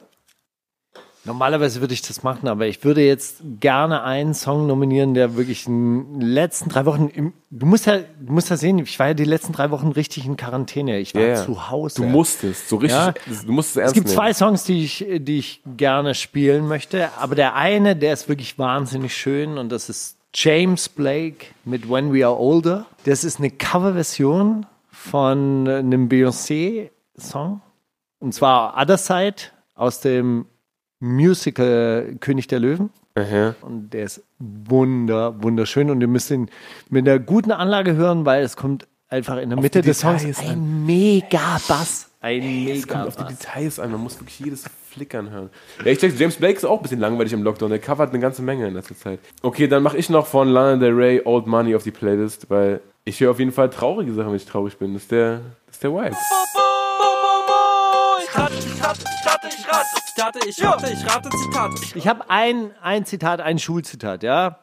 Normalerweise 1.27 1.81
würde 1.81 1.95
ich 1.95 2.03
das 2.03 2.22
machen, 2.22 2.49
aber 2.49 2.66
ich 2.66 2.85
würde 2.85 3.01
jetzt 3.03 3.43
gerne 3.59 4.03
einen 4.03 4.35
Song 4.35 4.66
nominieren, 4.66 5.14
der 5.14 5.37
wirklich 5.37 5.66
in 5.66 6.20
den 6.20 6.20
letzten 6.20 6.68
drei 6.68 6.85
Wochen. 6.85 7.09
Im, 7.09 7.33
du 7.51 7.64
musst 7.64 7.87
ja, 7.87 7.99
du 7.99 8.33
musst 8.33 8.51
ja 8.51 8.59
sehen, 8.59 8.79
ich 8.79 8.99
war 8.99 9.09
ja 9.09 9.14
die 9.14 9.25
letzten 9.25 9.55
drei 9.55 9.70
Wochen 9.70 9.89
richtig 9.89 10.27
in 10.27 10.37
Quarantäne. 10.37 10.99
Ich 10.99 11.14
war 11.14 11.22
ja. 11.22 11.35
zu 11.37 11.70
Hause. 11.70 12.03
Du 12.03 12.09
musstest, 12.09 12.68
so 12.68 12.77
richtig, 12.77 12.99
Ja. 12.99 13.14
du 13.47 13.53
musst 13.53 13.70
es 13.70 13.77
Es 13.77 13.81
ernst 13.81 13.95
gibt 13.95 14.07
nehmen. 14.09 14.16
zwei 14.16 14.35
Songs, 14.35 14.64
die 14.64 14.85
ich, 14.85 15.07
die 15.20 15.39
ich 15.39 15.62
gerne 15.79 16.14
spielen 16.14 16.68
möchte, 16.68 17.09
aber 17.18 17.35
der 17.35 17.55
eine, 17.55 17.97
der 17.97 18.12
ist 18.12 18.29
wirklich 18.29 18.59
wahnsinnig 18.59 19.16
schön 19.16 19.57
und 19.57 19.72
das 19.72 19.89
ist 19.89 20.18
James 20.35 20.89
Blake 20.91 21.47
mit 21.64 21.89
When 21.89 22.12
We 22.12 22.27
Are 22.27 22.39
Older. 22.39 22.85
Das 23.05 23.25
ist 23.25 23.39
eine 23.39 23.51
Coverversion 23.51 24.66
von 24.91 25.66
einem 25.68 26.09
Beyoncé-Song 26.09 27.61
und 28.18 28.35
zwar 28.35 28.77
Other 28.77 28.99
Side 28.99 29.37
aus 29.75 30.01
dem 30.01 30.47
Musical 31.05 32.17
König 32.21 32.49
der 32.49 32.61
Löwen. 32.61 32.91
Aha. 33.15 33.55
Und 33.61 33.91
der 33.91 34.05
ist 34.05 34.23
wunder, 34.39 35.43
wunderschön. 35.43 35.91
Und 35.91 36.01
ihr 36.01 36.09
müsst 36.09 36.31
ihn 36.31 36.49
mit 36.89 37.07
einer 37.07 37.19
guten 37.19 37.53
Anlage 37.53 37.95
hören, 37.95 38.25
weil 38.25 38.43
es 38.43 38.57
kommt 38.57 38.89
einfach 39.09 39.37
in 39.37 39.51
der 39.51 39.61
Mitte 39.61 39.83
des 39.83 40.01
Songs 40.01 40.25
ein 40.41 40.87
mega 40.87 41.61
Bass. 41.69 42.11
Ein 42.21 42.41
Es 42.41 42.45
mega 42.45 42.93
kommt 42.93 43.07
auf 43.09 43.17
die. 43.17 43.25
Details 43.35 43.79
an, 43.79 43.93
man 43.93 44.01
muss 44.01 44.19
wirklich 44.19 44.41
jedes 44.41 44.65
Flickern 44.91 45.31
hören. 45.31 45.51
Ja, 45.85 45.93
ich 45.93 45.99
check, 45.99 46.19
James 46.19 46.37
Blake 46.37 46.57
ist 46.57 46.65
auch 46.65 46.79
ein 46.79 46.83
bisschen 46.83 47.01
langweilig 47.01 47.33
im 47.35 47.43
Lockdown, 47.43 47.69
der 47.69 47.79
covert 47.81 48.11
eine 48.11 48.19
ganze 48.21 48.43
Menge 48.43 48.67
in 48.67 48.75
letzter 48.75 48.97
Zeit. 48.97 49.21
Okay, 49.43 49.69
dann 49.69 49.83
mache 49.83 49.99
ich 49.99 50.09
noch 50.09 50.27
von 50.27 50.49
Lana 50.49 50.77
Del 50.77 50.95
Rey 50.95 51.21
Old 51.25 51.47
Money 51.47 51.75
auf 51.77 51.83
die 51.83 51.91
Playlist, 51.91 52.49
weil 52.49 52.81
ich 53.05 53.21
höre 53.21 53.33
auf 53.33 53.39
jeden 53.39 53.53
Fall 53.53 53.69
traurige 53.69 54.15
Sachen, 54.15 54.29
wenn 54.29 54.37
ich 54.37 54.47
traurig 54.47 54.79
bin. 54.79 54.95
Das 54.95 55.03
ist 55.03 55.13
der, 55.13 55.43
das 55.67 55.77
ist 55.77 55.83
der 55.83 55.93
Vibe. 55.93 56.17
Zitate, 60.15 60.39
ich 60.49 60.62
rate, 60.62 60.93
ich 60.93 61.05
rate 61.05 61.29
Zitate. 61.29 61.75
Ich 61.97 62.07
habe 62.07 62.31
ein, 62.31 62.71
ein 62.81 63.05
Zitat, 63.05 63.41
ein 63.41 63.59
Schulzitat, 63.59 64.23
ja. 64.23 64.61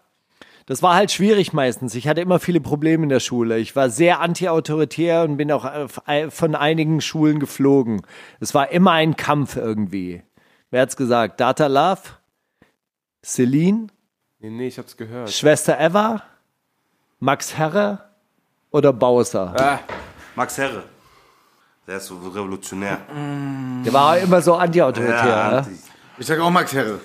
Das 0.65 0.81
war 0.81 0.95
halt 0.95 1.11
schwierig 1.11 1.51
meistens. 1.51 1.93
Ich 1.95 2.07
hatte 2.07 2.21
immer 2.21 2.39
viele 2.39 2.61
Probleme 2.61 3.03
in 3.03 3.09
der 3.09 3.19
Schule. 3.19 3.59
Ich 3.59 3.75
war 3.75 3.89
sehr 3.89 4.21
anti-autoritär 4.21 5.23
und 5.23 5.35
bin 5.35 5.51
auch 5.51 5.65
äh, 6.07 6.29
von 6.29 6.55
einigen 6.55 7.01
Schulen 7.01 7.41
geflogen. 7.41 8.01
Es 8.39 8.53
war 8.53 8.71
immer 8.71 8.91
ein 8.91 9.17
Kampf 9.17 9.57
irgendwie. 9.57 10.23
Wer 10.69 10.83
hat's 10.83 10.95
gesagt? 10.95 11.41
Data 11.41 11.67
Love? 11.67 12.01
Celine? 13.21 13.87
Nee, 14.39 14.51
nee, 14.51 14.67
ich 14.67 14.77
hab's 14.77 14.95
gehört. 14.95 15.31
Schwester 15.31 15.77
Eva? 15.77 16.23
Max 17.19 17.57
Herre? 17.57 18.09
Oder 18.71 18.93
Bowser? 18.93 19.53
Ah, 19.59 19.79
Max 20.35 20.57
Herre. 20.57 20.83
Der 21.87 21.97
ist 21.97 22.07
so 22.07 22.15
revolutionär. 22.17 22.99
Der 23.85 23.91
war 23.93 24.17
immer 24.19 24.41
so 24.41 24.53
anti-autoritär. 24.55 25.15
Ja, 25.15 25.51
Ja, 25.53 25.61
die- 25.61 25.77
Ich 26.19 26.27
sag 26.27 26.39
auch 26.39 26.49
Max 26.51 26.73
Herre. 26.73 26.99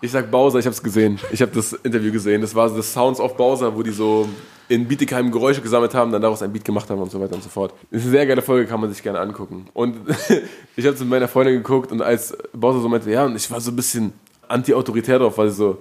ich 0.00 0.10
sag 0.10 0.30
Bowser, 0.30 0.58
ich 0.58 0.66
hab's 0.66 0.82
gesehen. 0.82 1.18
Ich 1.30 1.40
habe 1.40 1.52
das 1.52 1.72
Interview 1.72 2.10
gesehen. 2.12 2.40
Das 2.40 2.54
war 2.54 2.68
das 2.68 2.92
Sounds 2.92 3.20
of 3.20 3.36
Bowser, 3.36 3.74
wo 3.76 3.82
die 3.82 3.90
so 3.92 4.28
in 4.68 4.86
Bietigheim 4.88 5.30
Geräusche 5.30 5.62
gesammelt 5.62 5.94
haben, 5.94 6.10
dann 6.12 6.20
daraus 6.20 6.42
ein 6.42 6.52
Beat 6.52 6.64
gemacht 6.64 6.90
haben 6.90 7.00
und 7.00 7.10
so 7.10 7.20
weiter 7.20 7.34
und 7.34 7.42
so 7.42 7.48
fort. 7.48 7.72
Das 7.90 8.00
ist 8.00 8.06
eine 8.06 8.10
sehr 8.16 8.26
geile 8.26 8.42
Folge, 8.42 8.66
kann 8.66 8.80
man 8.80 8.90
sich 8.90 9.02
gerne 9.02 9.20
angucken. 9.20 9.68
Und 9.72 9.96
ich 10.76 10.84
habe 10.84 10.94
es 10.94 11.00
mit 11.00 11.08
meiner 11.08 11.28
Freundin 11.28 11.54
geguckt 11.56 11.92
und 11.92 12.02
als 12.02 12.36
Bowser 12.52 12.80
so 12.80 12.88
meinte, 12.88 13.10
ja, 13.10 13.24
und 13.24 13.36
ich 13.36 13.50
war 13.50 13.60
so 13.60 13.70
ein 13.70 13.76
bisschen 13.76 14.12
anti-autoritär 14.48 15.18
drauf, 15.20 15.38
weil 15.38 15.48
sie 15.50 15.56
so, 15.56 15.78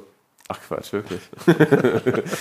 ach 0.47 0.59
Quatsch, 0.67 0.93
wirklich. 0.93 1.21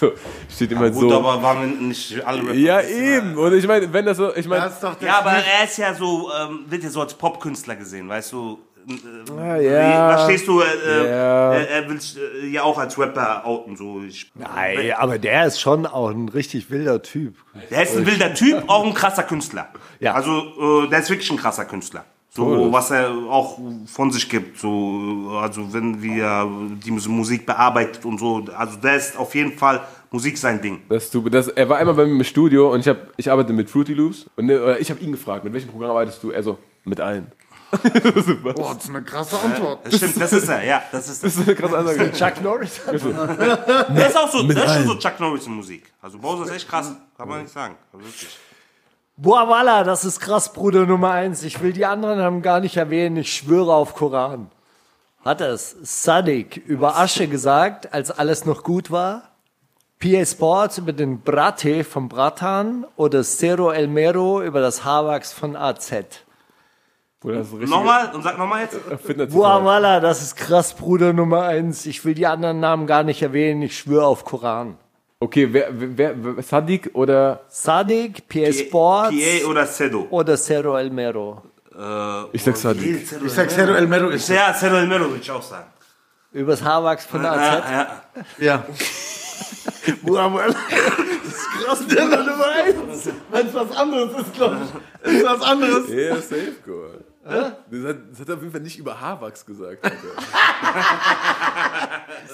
so, 0.00 0.12
steht 0.50 0.72
immer 0.72 0.90
Gut, 0.90 1.10
so. 1.10 1.16
aber 1.16 1.42
waren 1.42 1.60
wir 1.80 1.86
nicht 1.88 2.24
alle 2.24 2.42
Rapper. 2.42 2.54
ja, 2.54 2.80
eben. 2.82 3.36
Und 3.36 3.54
ich 3.54 3.66
meine, 3.66 3.92
wenn 3.92 4.06
das 4.06 4.16
so, 4.16 4.34
ich 4.34 4.46
meine, 4.46 4.64
Das 4.64 4.74
ist 4.74 4.82
doch 4.84 4.94
der 4.94 5.08
Ja, 5.08 5.18
aber 5.20 5.32
er 5.32 5.64
ist 5.64 5.78
ja 5.78 5.94
so, 5.94 6.30
ähm, 6.32 6.60
wird 6.68 6.82
ja 6.84 6.90
so 6.90 7.00
als 7.00 7.14
Popkünstler 7.14 7.76
gesehen, 7.76 8.08
weißt 8.08 8.32
du? 8.32 8.58
Äh, 8.88 9.30
Ah, 9.38 9.56
ja. 9.56 10.16
Verstehst 10.16 10.48
du? 10.48 10.60
Äh, 10.62 10.64
Ja. 11.10 11.52
äh, 11.54 11.64
er 11.66 11.88
will 11.90 11.98
äh, 12.42 12.46
ja 12.46 12.62
auch 12.62 12.78
als 12.78 12.98
Rapper 12.98 13.44
outen. 13.44 13.76
So. 13.76 14.00
Ich, 14.02 14.30
Nein, 14.34 14.92
aber 14.96 15.18
der 15.18 15.46
ist 15.46 15.60
schon 15.60 15.84
auch 15.84 16.08
ein 16.08 16.28
richtig 16.30 16.70
wilder 16.70 17.02
Typ. 17.02 17.34
Der 17.70 17.82
ist 17.82 17.96
ein 17.96 18.06
wilder 18.06 18.32
Typ, 18.32 18.64
auch 18.68 18.86
ein 18.86 18.94
krasser 18.94 19.24
Künstler. 19.24 19.68
Ja. 20.00 20.14
Also, 20.14 20.84
äh, 20.84 20.88
der 20.88 21.00
ist 21.00 21.10
wirklich 21.10 21.30
ein 21.30 21.36
krasser 21.36 21.66
Künstler. 21.66 22.04
So, 22.38 22.72
was 22.72 22.92
er 22.92 23.10
auch 23.28 23.58
von 23.86 24.12
sich 24.12 24.28
gibt. 24.28 24.58
So, 24.58 25.40
also, 25.42 25.72
wenn 25.72 26.00
wir 26.00 26.48
die 26.84 26.92
Musik 26.92 27.44
bearbeitet 27.44 28.04
und 28.04 28.18
so. 28.20 28.44
Also, 28.56 28.76
der 28.78 28.94
ist 28.94 29.18
auf 29.18 29.34
jeden 29.34 29.58
Fall 29.58 29.80
Musik 30.12 30.38
sein 30.38 30.62
Ding. 30.62 30.82
Das, 30.88 31.10
das, 31.10 31.48
er 31.48 31.68
war 31.68 31.78
einmal 31.78 31.96
bei 31.96 32.06
mir 32.06 32.12
im 32.12 32.22
Studio 32.22 32.72
und 32.72 32.80
ich, 32.80 32.88
hab, 32.88 32.98
ich 33.16 33.28
arbeite 33.28 33.52
mit 33.52 33.68
Fruity 33.68 33.92
Loops. 33.92 34.26
Und 34.36 34.46
ne, 34.46 34.76
ich 34.78 34.88
habe 34.88 35.00
ihn 35.00 35.10
gefragt, 35.10 35.42
mit 35.42 35.52
welchem 35.52 35.68
Programm 35.70 35.90
arbeitest 35.90 36.22
du? 36.22 36.30
Er 36.30 36.44
so, 36.44 36.58
mit 36.84 37.00
allen. 37.00 37.26
Boah, 37.72 38.74
das 38.74 38.84
ist 38.84 38.90
eine 38.90 39.02
krasse 39.02 39.38
Antwort. 39.40 39.84
Das 39.84 39.96
stimmt, 39.96 40.20
das 40.20 40.32
ist 40.32 40.48
er, 40.48 40.64
ja. 40.64 40.82
Das 40.92 41.08
ist 41.08 41.22
er. 41.22 41.26
Das 41.26 41.36
ist 41.36 41.46
eine 41.46 41.56
krasse 41.56 41.76
Ansage. 41.76 42.12
Chuck 42.12 42.42
Norris? 42.42 42.80
Der 42.86 44.06
ist 44.08 44.16
auch 44.16 44.30
so, 44.30 44.42
der 44.44 44.64
ist 44.64 44.74
schon 44.74 44.86
so 44.86 44.94
Chuck 44.94 45.20
Norris 45.20 45.46
in 45.46 45.54
Musik. 45.54 45.92
Also, 46.00 46.18
Bowser 46.18 46.44
ist 46.44 46.52
echt 46.52 46.68
krass. 46.68 46.94
Kann 47.16 47.28
man 47.28 47.42
nicht 47.42 47.52
sagen. 47.52 47.74
Also, 47.92 48.06
wirklich. 48.06 48.38
Boah, 49.20 49.48
Walla, 49.48 49.82
das 49.82 50.04
ist 50.04 50.20
krass, 50.20 50.52
Bruder 50.52 50.86
Nummer 50.86 51.10
eins. 51.10 51.42
Ich 51.42 51.60
will 51.60 51.72
die 51.72 51.84
anderen 51.84 52.20
haben 52.20 52.40
gar 52.40 52.60
nicht 52.60 52.76
erwähnen. 52.76 53.16
Ich 53.16 53.34
schwöre 53.34 53.74
auf 53.74 53.96
Koran. 53.96 54.48
Hat 55.24 55.40
es 55.40 55.74
Sadik 55.82 56.56
über 56.56 56.96
Asche 56.96 57.26
gesagt, 57.26 57.92
als 57.92 58.12
alles 58.12 58.44
noch 58.44 58.62
gut 58.62 58.92
war? 58.92 59.22
PA 59.98 60.24
Sports 60.24 60.78
über 60.78 60.92
den 60.92 61.22
Brate 61.22 61.82
vom 61.82 62.08
Bratan 62.08 62.86
oder 62.94 63.24
Cero 63.24 63.72
Elmero 63.72 64.40
über 64.40 64.60
das 64.60 64.84
Haarwachs 64.84 65.32
von 65.32 65.56
AZ? 65.56 65.92
Bruder, 67.18 67.38
das 67.38 67.52
ist. 67.52 67.68
Nochmal 67.68 68.14
und 68.14 68.22
sag 68.22 68.38
nochmal 68.38 68.62
jetzt. 68.62 68.76
Fitner 69.04 69.26
Boah, 69.26 69.64
Walla, 69.64 69.98
das 69.98 70.22
ist 70.22 70.36
krass, 70.36 70.74
Bruder 70.74 71.12
Nummer 71.12 71.42
eins. 71.42 71.86
Ich 71.86 72.04
will 72.04 72.14
die 72.14 72.28
anderen 72.28 72.60
Namen 72.60 72.86
gar 72.86 73.02
nicht 73.02 73.20
erwähnen. 73.20 73.62
Ich 73.62 73.76
schwöre 73.76 74.06
auf 74.06 74.24
Koran. 74.24 74.78
Okay, 75.20 75.52
wer, 75.52 75.68
wer, 75.72 76.14
wer 76.36 76.42
Sadik 76.44 76.90
oder 76.92 77.40
Sadik, 77.48 78.28
PA 78.28 78.52
Sports 78.52 79.10
PA 79.16 79.46
oder 79.48 79.66
Sedo. 79.66 80.06
oder 80.10 80.36
Cero 80.36 80.76
Elmero? 80.76 81.42
Äh, 81.76 82.24
Ich 82.32 82.42
sag. 82.44 82.76
Yel 82.76 83.04
Cerro 83.04 83.24
Ich 83.24 83.32
sag 83.32 83.50
Cerro 83.50 83.74
El 83.74 83.86
Mero 83.88 84.10
ist 84.10 84.28
Ja, 84.28 84.52
Cerro 84.54 84.76
El 84.76 84.86
Mero 84.86 85.08
würde 85.08 85.20
ich 85.20 85.30
auch 85.30 85.42
sagen. 85.42 85.66
Übers 86.32 86.62
Haarwachs 86.62 87.04
von 87.06 87.22
der 87.22 87.32
AZ. 87.32 87.40
Ja, 87.40 87.72
ja. 87.72 88.02
Ja. 88.38 88.64
Muhammad. 90.02 90.54
Das 90.54 91.26
ist 91.26 91.48
krass, 91.64 91.86
der 91.88 92.06
Nummer 92.06 92.46
eins. 92.48 93.08
Wenn 93.30 93.46
es 93.46 93.54
was 93.54 93.76
anderes 93.76 94.20
ist, 94.20 94.34
glaube 94.34 94.56
ich. 95.04 95.12
Ist 95.14 95.24
was 95.24 95.42
anderes. 95.42 95.88
Ja, 95.88 96.16
safe, 96.16 96.54
Goal. 96.64 97.04
Das 97.28 97.84
hat, 97.88 97.96
das 98.10 98.20
hat 98.20 98.28
er 98.28 98.34
auf 98.34 98.40
jeden 98.40 98.52
Fall 98.52 98.60
nicht 98.60 98.78
über 98.78 99.00
Haarwachs 99.00 99.44
gesagt. 99.44 99.78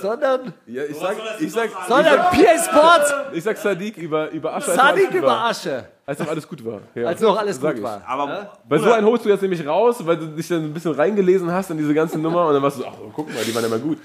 Sondern, 0.01 0.53
Ja, 0.66 0.84
ich 0.84 0.97
sag, 0.97 1.16
ich 1.40 1.53
sag, 1.53 1.70
sondern 1.88 2.18
PA 2.20 2.59
Sports, 2.59 3.14
ich 3.32 3.42
sag 3.45 3.57
Sadiq 3.57 3.97
über, 3.97 4.30
über 4.30 4.55
Asche, 4.55 4.70
als 4.72 4.76
Sadiq 4.76 5.07
alles 5.07 5.09
gut 5.11 5.18
über 5.18 5.26
war. 5.28 5.45
Asche. 5.47 5.84
Als 6.07 6.18
noch 6.18 6.28
alles 6.28 6.49
gut 6.49 6.64
war. 6.64 6.80
Ja. 6.95 7.07
Als 7.07 7.20
noch 7.20 7.38
alles 7.38 7.57
Sag 7.61 7.70
gut 7.70 7.78
ich. 7.78 7.82
war. 7.82 8.03
Aber 8.07 8.53
Bei 8.68 8.78
so 8.78 8.92
einem 8.92 9.07
holst 9.07 9.24
du 9.24 9.30
jetzt 9.30 9.40
nämlich 9.40 9.66
raus, 9.66 10.05
weil 10.05 10.18
du 10.18 10.26
dich 10.26 10.49
dann 10.49 10.64
ein 10.64 10.74
bisschen 10.74 10.92
reingelesen 10.92 11.51
hast 11.51 11.70
in 11.70 11.78
diese 11.78 11.95
ganze 11.95 12.18
Nummer 12.18 12.47
und 12.47 12.55
dann 12.55 12.62
warst 12.62 12.78
du 12.78 12.82
so, 12.82 12.88
ach, 12.88 12.95
guck 13.14 13.32
mal, 13.32 13.42
die 13.42 13.55
waren 13.55 13.62
ja 13.62 13.70
mal 13.70 13.78
gut. 13.78 13.99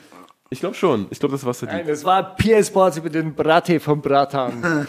Ich 0.49 0.59
glaube 0.61 0.75
schon. 0.75 1.07
Ich 1.09 1.19
glaube, 1.19 1.33
das 1.33 1.45
war 1.45 1.53
Sadiq. 1.53 1.75
Nein, 1.75 1.87
das 1.87 2.03
war 2.05 2.35
PA 2.35 2.63
Sports 2.63 2.97
über 2.97 3.09
den 3.09 3.35
Bratte 3.35 3.79
vom 3.79 4.01
Bratan. 4.01 4.87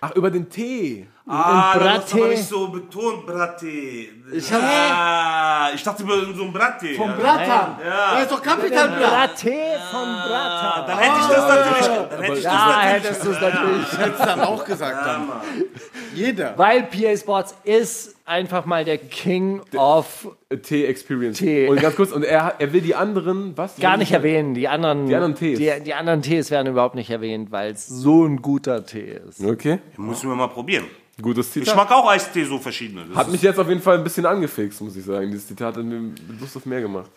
Ach, 0.00 0.14
über 0.14 0.30
den 0.30 0.48
Tee. 0.48 1.08
Ah, 1.30 1.74
Und 1.74 1.82
du 1.82 1.88
hast 1.90 2.12
aber 2.12 2.20
Bratte. 2.22 2.28
nicht 2.30 2.48
so 2.48 2.68
betont, 2.68 3.26
Bratte. 3.26 3.66
Ich, 3.68 4.52
hab- 4.52 4.62
ah, 4.62 5.68
ich 5.74 5.82
dachte 5.82 6.02
über 6.02 6.14
so 6.34 6.44
ein 6.44 6.52
Bratte. 6.52 6.94
Vom 6.94 7.10
ja. 7.10 7.16
Bratan. 7.16 7.76
Ja. 7.84 8.14
Der 8.14 8.22
ist 8.22 8.32
doch 8.32 8.40
Den 8.40 8.48
Kapitalplan. 8.50 8.98
Bratte 8.98 9.52
vom 9.90 10.08
Bratan. 10.26 10.86
Dann 10.86 10.98
hätte 10.98 11.18
ich 11.20 11.26
das 11.26 11.48
natürlich. 11.48 12.08
Dann 12.10 12.22
hätte 12.22 12.38
ich 12.38 12.42
das 12.44 12.52
Ja, 12.52 12.66
natürlich. 12.66 12.92
hättest 13.04 13.24
du 13.26 13.30
es 13.30 13.40
natürlich. 13.40 13.98
Hättest 13.98 14.20
du 14.20 14.24
dann 14.26 14.40
auch 14.40 14.64
gesagt 14.64 15.06
dann. 15.06 15.28
Jeder. 16.14 16.54
Weil 16.56 16.82
PA 16.84 17.16
Sports 17.16 17.54
ist 17.64 18.16
einfach 18.24 18.64
mal 18.64 18.84
der 18.84 18.98
King 18.98 19.60
of 19.76 20.28
Tee-Experience. 20.62 21.38
Tee. 21.38 21.68
Und 21.68 21.80
ganz 21.80 21.94
kurz, 21.96 22.10
und 22.12 22.24
er, 22.24 22.54
er 22.58 22.72
will 22.72 22.80
die 22.80 22.94
anderen, 22.94 23.56
was? 23.56 23.76
gar 23.76 23.96
nicht 23.98 24.12
erwähnen. 24.12 24.54
Die 24.54 24.66
anderen, 24.68 25.06
Die 25.08 25.14
anderen 25.14 25.34
Tees. 25.34 25.58
Die, 25.58 25.70
die 25.84 25.94
anderen 25.94 26.22
Tees 26.22 26.50
werden 26.50 26.68
überhaupt 26.68 26.94
nicht 26.94 27.10
erwähnt, 27.10 27.50
weil 27.52 27.72
es 27.72 27.86
so 27.86 28.24
ein 28.24 28.40
guter 28.42 28.84
Tee 28.84 29.18
ist. 29.28 29.44
Okay, 29.44 29.78
Müssen 29.96 30.28
wir 30.30 30.36
mal 30.36 30.48
probieren. 30.48 30.84
Gutes 31.22 31.48
Ich 31.48 31.52
Zitat. 31.64 31.76
mag 31.76 31.90
auch 31.92 32.08
Eistee 32.08 32.44
so 32.44 32.58
verschiedene. 32.58 33.04
Das 33.06 33.16
Hat 33.16 33.30
mich 33.30 33.42
jetzt 33.42 33.58
auf 33.58 33.68
jeden 33.68 33.82
Fall 33.82 33.98
ein 33.98 34.04
bisschen 34.04 34.26
angefixt, 34.26 34.80
muss 34.80 34.96
ich 34.96 35.04
sagen. 35.04 35.30
Dieses 35.30 35.46
Zitat 35.48 35.76
hat 35.76 35.84
mir 35.84 36.12
Lust 36.40 36.56
auf 36.56 36.66
mehr 36.66 36.80
gemacht. 36.80 37.10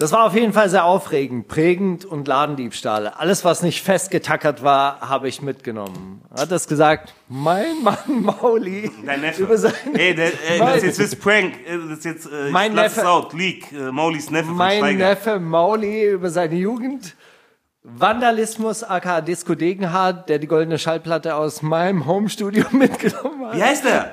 Das 0.00 0.12
war 0.12 0.26
auf 0.26 0.34
jeden 0.34 0.52
Fall 0.52 0.70
sehr 0.70 0.84
aufregend, 0.84 1.48
prägend 1.48 2.04
und 2.04 2.28
Ladendiebstahl. 2.28 3.08
Alles, 3.08 3.44
was 3.44 3.64
nicht 3.64 3.82
festgetackert 3.82 4.62
war, 4.62 5.00
habe 5.00 5.26
ich 5.28 5.42
mitgenommen. 5.42 6.22
Hat 6.32 6.52
das 6.52 6.68
gesagt? 6.68 7.14
Mein 7.28 7.82
Mann 7.82 7.96
Mauli. 8.22 8.92
Dein 9.04 9.22
Neffe. 9.22 9.42
Über 9.42 9.58
sein, 9.58 9.72
Ey, 9.94 10.14
der, 10.14 10.26
ey, 10.48 10.58
das 10.60 10.84
ist 10.84 10.98
jetzt 11.00 11.20
Prank. 11.20 11.54
Äh, 11.66 11.78
Das 11.88 11.98
ist 11.98 12.04
jetzt, 12.04 12.26
äh, 12.26 12.50
Mein 12.52 12.70
ich 12.70 12.76
lass 12.76 12.84
Neffe. 12.94 13.00
es 13.00 13.06
out. 13.08 13.32
Leak. 13.32 13.72
Äh, 13.72 13.90
Maulis 13.90 14.30
Neffe 14.30 14.46
von 14.46 14.56
mein. 14.56 14.98
Neffe 14.98 15.40
Mauli 15.40 16.10
über 16.12 16.30
seine 16.30 16.54
Jugend. 16.54 17.16
Vandalismus, 17.96 18.84
aka 18.84 19.20
Disco 19.22 19.54
Degenhardt, 19.54 20.28
der 20.28 20.38
die 20.38 20.46
goldene 20.46 20.78
Schallplatte 20.78 21.34
aus 21.34 21.62
meinem 21.62 22.06
Homestudio 22.06 22.66
mitgenommen 22.72 23.46
hat. 23.46 23.56
Wie 23.56 23.62
heißt 23.62 23.84
der? 23.84 24.12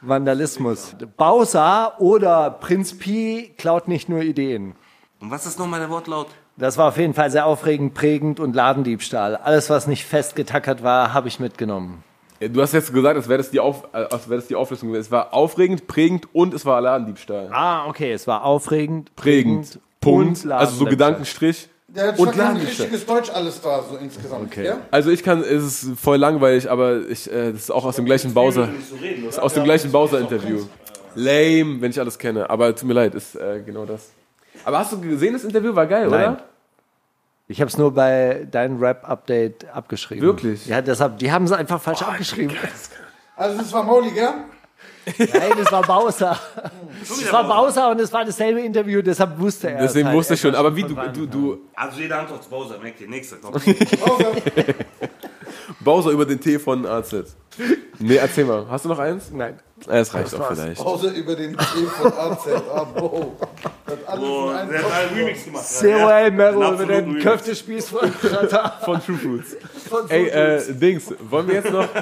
Vandalismus. 0.00 0.94
Bowser 1.16 2.00
oder 2.00 2.50
Prinz 2.50 2.96
Pi 2.96 3.52
klaut 3.58 3.88
nicht 3.88 4.08
nur 4.08 4.22
Ideen. 4.22 4.74
Und 5.20 5.30
was 5.32 5.44
ist 5.44 5.58
nochmal 5.58 5.80
der 5.80 5.90
Wortlaut? 5.90 6.28
Das 6.56 6.78
war 6.78 6.88
auf 6.88 6.96
jeden 6.96 7.14
Fall 7.14 7.30
sehr 7.30 7.46
aufregend, 7.46 7.94
prägend 7.94 8.38
und 8.38 8.54
Ladendiebstahl. 8.54 9.36
Alles, 9.36 9.70
was 9.70 9.88
nicht 9.88 10.04
festgetackert 10.04 10.82
war, 10.82 11.12
habe 11.12 11.26
ich 11.26 11.40
mitgenommen. 11.40 12.04
Du 12.40 12.62
hast 12.62 12.72
jetzt 12.72 12.94
gesagt, 12.94 13.16
als 13.16 13.28
wäre 13.28 13.38
das, 13.38 13.50
die 13.50 13.58
Auf, 13.58 13.88
äh, 13.92 13.96
als 13.96 14.28
wäre 14.28 14.38
das 14.38 14.46
die 14.46 14.54
Auflösung 14.54 14.90
gewesen. 14.90 15.06
Es 15.06 15.10
war 15.10 15.34
aufregend, 15.34 15.88
prägend 15.88 16.32
und 16.32 16.54
es 16.54 16.64
war 16.64 16.80
Ladendiebstahl. 16.80 17.50
Ah, 17.52 17.86
okay, 17.86 18.12
es 18.12 18.28
war 18.28 18.44
aufregend, 18.44 19.14
Prägend, 19.16 19.80
Punkt, 20.00 20.44
und 20.44 20.52
also 20.52 20.76
so. 20.76 20.84
Gedankenstrich. 20.84 21.68
Der 21.90 22.08
hat 22.08 22.18
Und 22.18 22.36
Ladendiebstahl. 22.36 22.86
richtiges 22.86 23.06
Deutsch 23.06 23.30
alles 23.30 23.60
da, 23.62 23.82
so 23.82 23.96
insgesamt. 23.96 24.46
Okay. 24.52 24.66
Ja? 24.66 24.76
Also 24.90 25.10
ich 25.10 25.22
kann, 25.22 25.40
es 25.40 25.84
ist 25.84 25.98
voll 25.98 26.18
langweilig, 26.18 26.70
aber 26.70 27.08
ich, 27.08 27.30
äh, 27.32 27.52
das 27.52 27.62
ist 27.62 27.70
auch 27.70 27.84
aus 27.86 27.96
dem 27.96 28.04
gleichen 28.04 28.34
Bowser, 28.34 28.68
das 28.68 29.00
ist 29.34 29.38
aus 29.38 29.54
dem 29.54 29.64
gleichen 29.64 29.90
Bowser-Interview. 29.90 30.66
Lame, 31.14 31.80
wenn 31.80 31.90
ich 31.90 31.98
alles 31.98 32.18
kenne, 32.18 32.48
aber 32.50 32.74
tut 32.76 32.86
mir 32.86 32.92
leid, 32.94 33.14
ist 33.14 33.34
äh, 33.36 33.62
genau 33.64 33.86
das. 33.86 34.10
Aber 34.64 34.78
hast 34.80 34.92
du 34.92 35.00
gesehen, 35.00 35.32
das 35.32 35.44
Interview 35.44 35.74
war 35.74 35.86
geil, 35.86 36.08
Nein. 36.08 36.32
oder? 36.34 36.42
Ich 37.46 37.62
habe 37.62 37.70
es 37.70 37.78
nur 37.78 37.94
bei 37.94 38.46
deinem 38.50 38.78
Rap-Update 38.78 39.66
abgeschrieben. 39.72 40.22
Wirklich? 40.22 40.66
Ja, 40.66 40.82
deshalb, 40.82 41.18
die 41.18 41.32
haben 41.32 41.46
es 41.46 41.52
einfach 41.52 41.80
falsch 41.80 42.02
abgeschrieben. 42.02 42.54
Also 43.34 43.56
das 43.56 43.72
war 43.72 43.82
Mauli, 43.84 44.10
gell? 44.10 44.28
Nein, 45.18 45.52
es 45.62 45.72
war 45.72 45.82
Bowser. 45.82 46.38
Es 47.02 47.32
war 47.32 47.44
Bowser 47.44 47.90
und 47.90 48.00
es 48.00 48.12
war 48.12 48.24
dasselbe 48.24 48.60
Interview, 48.60 49.00
deshalb 49.02 49.38
wusste 49.38 49.70
er 49.70 49.76
es 49.80 49.92
Deswegen 49.92 50.08
halt. 50.08 50.16
wusste 50.16 50.34
ich 50.34 50.40
schon, 50.40 50.54
Er 50.54 50.60
aber 50.60 50.74
wie 50.74 50.82
du, 50.82 50.94
du, 50.94 51.26
du, 51.26 51.58
Also 51.74 52.00
jeder 52.00 52.20
Antwort 52.20 52.48
Bowser. 52.50 52.78
Merkt 52.78 53.00
ihr, 53.00 53.08
nächster. 53.08 53.36
Komm. 53.40 53.60
Bowser 55.80 56.10
über 56.10 56.24
den 56.26 56.40
Tee 56.40 56.58
von 56.58 56.86
AZ. 56.86 57.14
Nee, 57.98 58.16
erzähl 58.16 58.44
mal, 58.44 58.66
hast 58.70 58.84
du 58.84 58.88
noch 58.90 58.98
eins? 59.00 59.30
Nein. 59.32 59.58
Es 59.86 60.12
reicht 60.14 60.34
auch 60.34 60.48
vielleicht. 60.52 60.82
Pause 60.82 61.10
über 61.10 61.34
den 61.36 61.56
Tee 61.56 61.86
von 61.86 62.12
AZ. 62.12 62.46
Ah, 62.72 62.84
Bro. 62.84 63.36
Das 63.86 63.96
hat 63.96 64.08
alles 64.08 64.24
Oh, 64.24 64.50
in 64.50 64.56
einem 64.56 64.70
der 64.70 64.82
hat 64.82 64.92
einen 64.92 65.18
Remix 65.18 65.44
gemacht. 65.44 65.64
Über 65.80 66.30
den 66.30 66.40
absoluten 66.40 66.90
Remix. 66.90 67.24
Köftespieß 67.24 67.88
von 67.88 68.20
Katar. 68.20 68.78
Von 68.84 69.02
True 69.04 69.16
Foods. 69.16 69.56
Von 69.88 70.08
Ey, 70.10 70.28
äh, 70.28 70.72
Dings, 70.74 71.12
wollen 71.20 71.48
wir 71.48 71.54
jetzt 71.56 71.70
noch? 71.72 71.88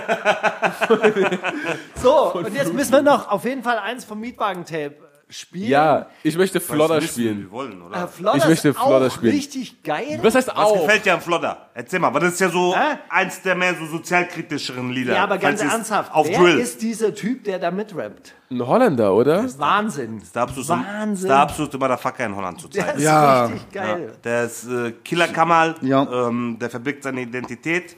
So, 2.02 2.32
und 2.34 2.54
jetzt 2.54 2.72
müssen 2.72 2.92
wir 2.92 3.02
noch 3.02 3.28
auf 3.30 3.44
jeden 3.44 3.62
Fall 3.62 3.78
eins 3.78 4.04
vom 4.04 4.20
Mietwagen-Tape 4.20 4.94
spielen. 5.28 5.68
Ja, 5.68 6.06
ich 6.22 6.36
möchte 6.38 6.60
Flodder 6.60 6.96
Müssen 6.96 7.08
spielen. 7.08 7.38
Wir 7.42 7.50
wollen, 7.50 7.82
oder? 7.82 8.04
Äh, 8.04 8.06
Flodder 8.06 8.36
Ich 8.38 8.46
möchte 8.46 8.68
ist 8.68 8.76
Flodder 8.78 9.06
auch 9.06 9.10
spielen. 9.10 9.34
richtig 9.34 9.82
geil. 9.82 10.18
Was 10.22 10.34
heißt 10.36 10.48
Was 10.48 10.56
auch? 10.56 10.82
gefällt 10.82 11.04
dir 11.04 11.14
am 11.14 11.20
Flodder? 11.20 11.68
Erzähl 11.74 11.98
mal, 11.98 12.14
weil 12.14 12.20
das 12.20 12.34
ist 12.34 12.40
ja 12.40 12.48
so 12.48 12.74
Hä? 12.76 12.96
eins 13.08 13.42
der 13.42 13.54
mehr 13.56 13.74
so 13.74 13.86
sozialkritischeren 13.86 14.90
Lieder. 14.90 15.14
Ja, 15.14 15.24
aber 15.24 15.38
ganz 15.38 15.60
ernsthaft, 15.60 16.14
Auf 16.14 16.28
wer 16.28 16.38
Drill. 16.38 16.58
ist 16.58 16.80
dieser 16.80 17.14
Typ, 17.14 17.44
der 17.44 17.58
da 17.58 17.70
mitrappt? 17.70 18.34
Ein 18.50 18.64
Holländer, 18.66 19.12
oder? 19.14 19.44
Wahnsinn. 19.58 20.22
der 20.34 20.42
absolute, 20.42 20.68
Wahnsinn. 20.68 21.28
der 21.28 21.38
absolute 21.38 21.78
Motherfucker 21.78 22.24
in 22.26 22.36
Holland 22.36 22.58
Der 22.58 22.70
zurzeit. 22.70 22.96
ist 22.96 23.02
Ja. 23.02 23.44
richtig 23.46 23.72
geil. 23.72 24.12
Der 24.22 24.44
ist 24.44 24.68
äh, 24.68 24.92
Killer 25.04 25.28
Kamal, 25.28 25.74
Ja. 25.80 26.28
ähm, 26.28 26.56
der 26.60 26.70
verbirgt 26.70 27.02
seine 27.02 27.22
Identität. 27.22 27.96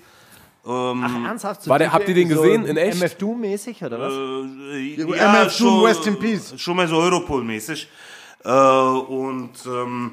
Ähm, 0.68 1.02
Ach, 1.04 1.28
ernsthaft? 1.28 1.62
So 1.62 1.70
War 1.70 1.78
der- 1.78 1.92
habt 1.92 2.06
ihr 2.08 2.14
den 2.14 2.28
so 2.28 2.42
gesehen 2.42 2.66
in 2.66 2.76
echt? 2.76 3.00
MF 3.00 3.14
Doom-mäßig 3.14 3.82
oder 3.84 3.98
was? 4.00 4.12
äh, 4.12 5.02
MF 5.02 5.56
Doom, 5.58 5.84
Rest 5.84 6.06
in 6.06 6.18
Peace. 6.18 6.54
Schon 6.58 6.76
mal 6.76 6.86
so 6.86 6.96
Europol-mäßig. 6.96 7.88
Äh, 8.44 8.50
und 8.50 9.50
ähm, 9.66 10.10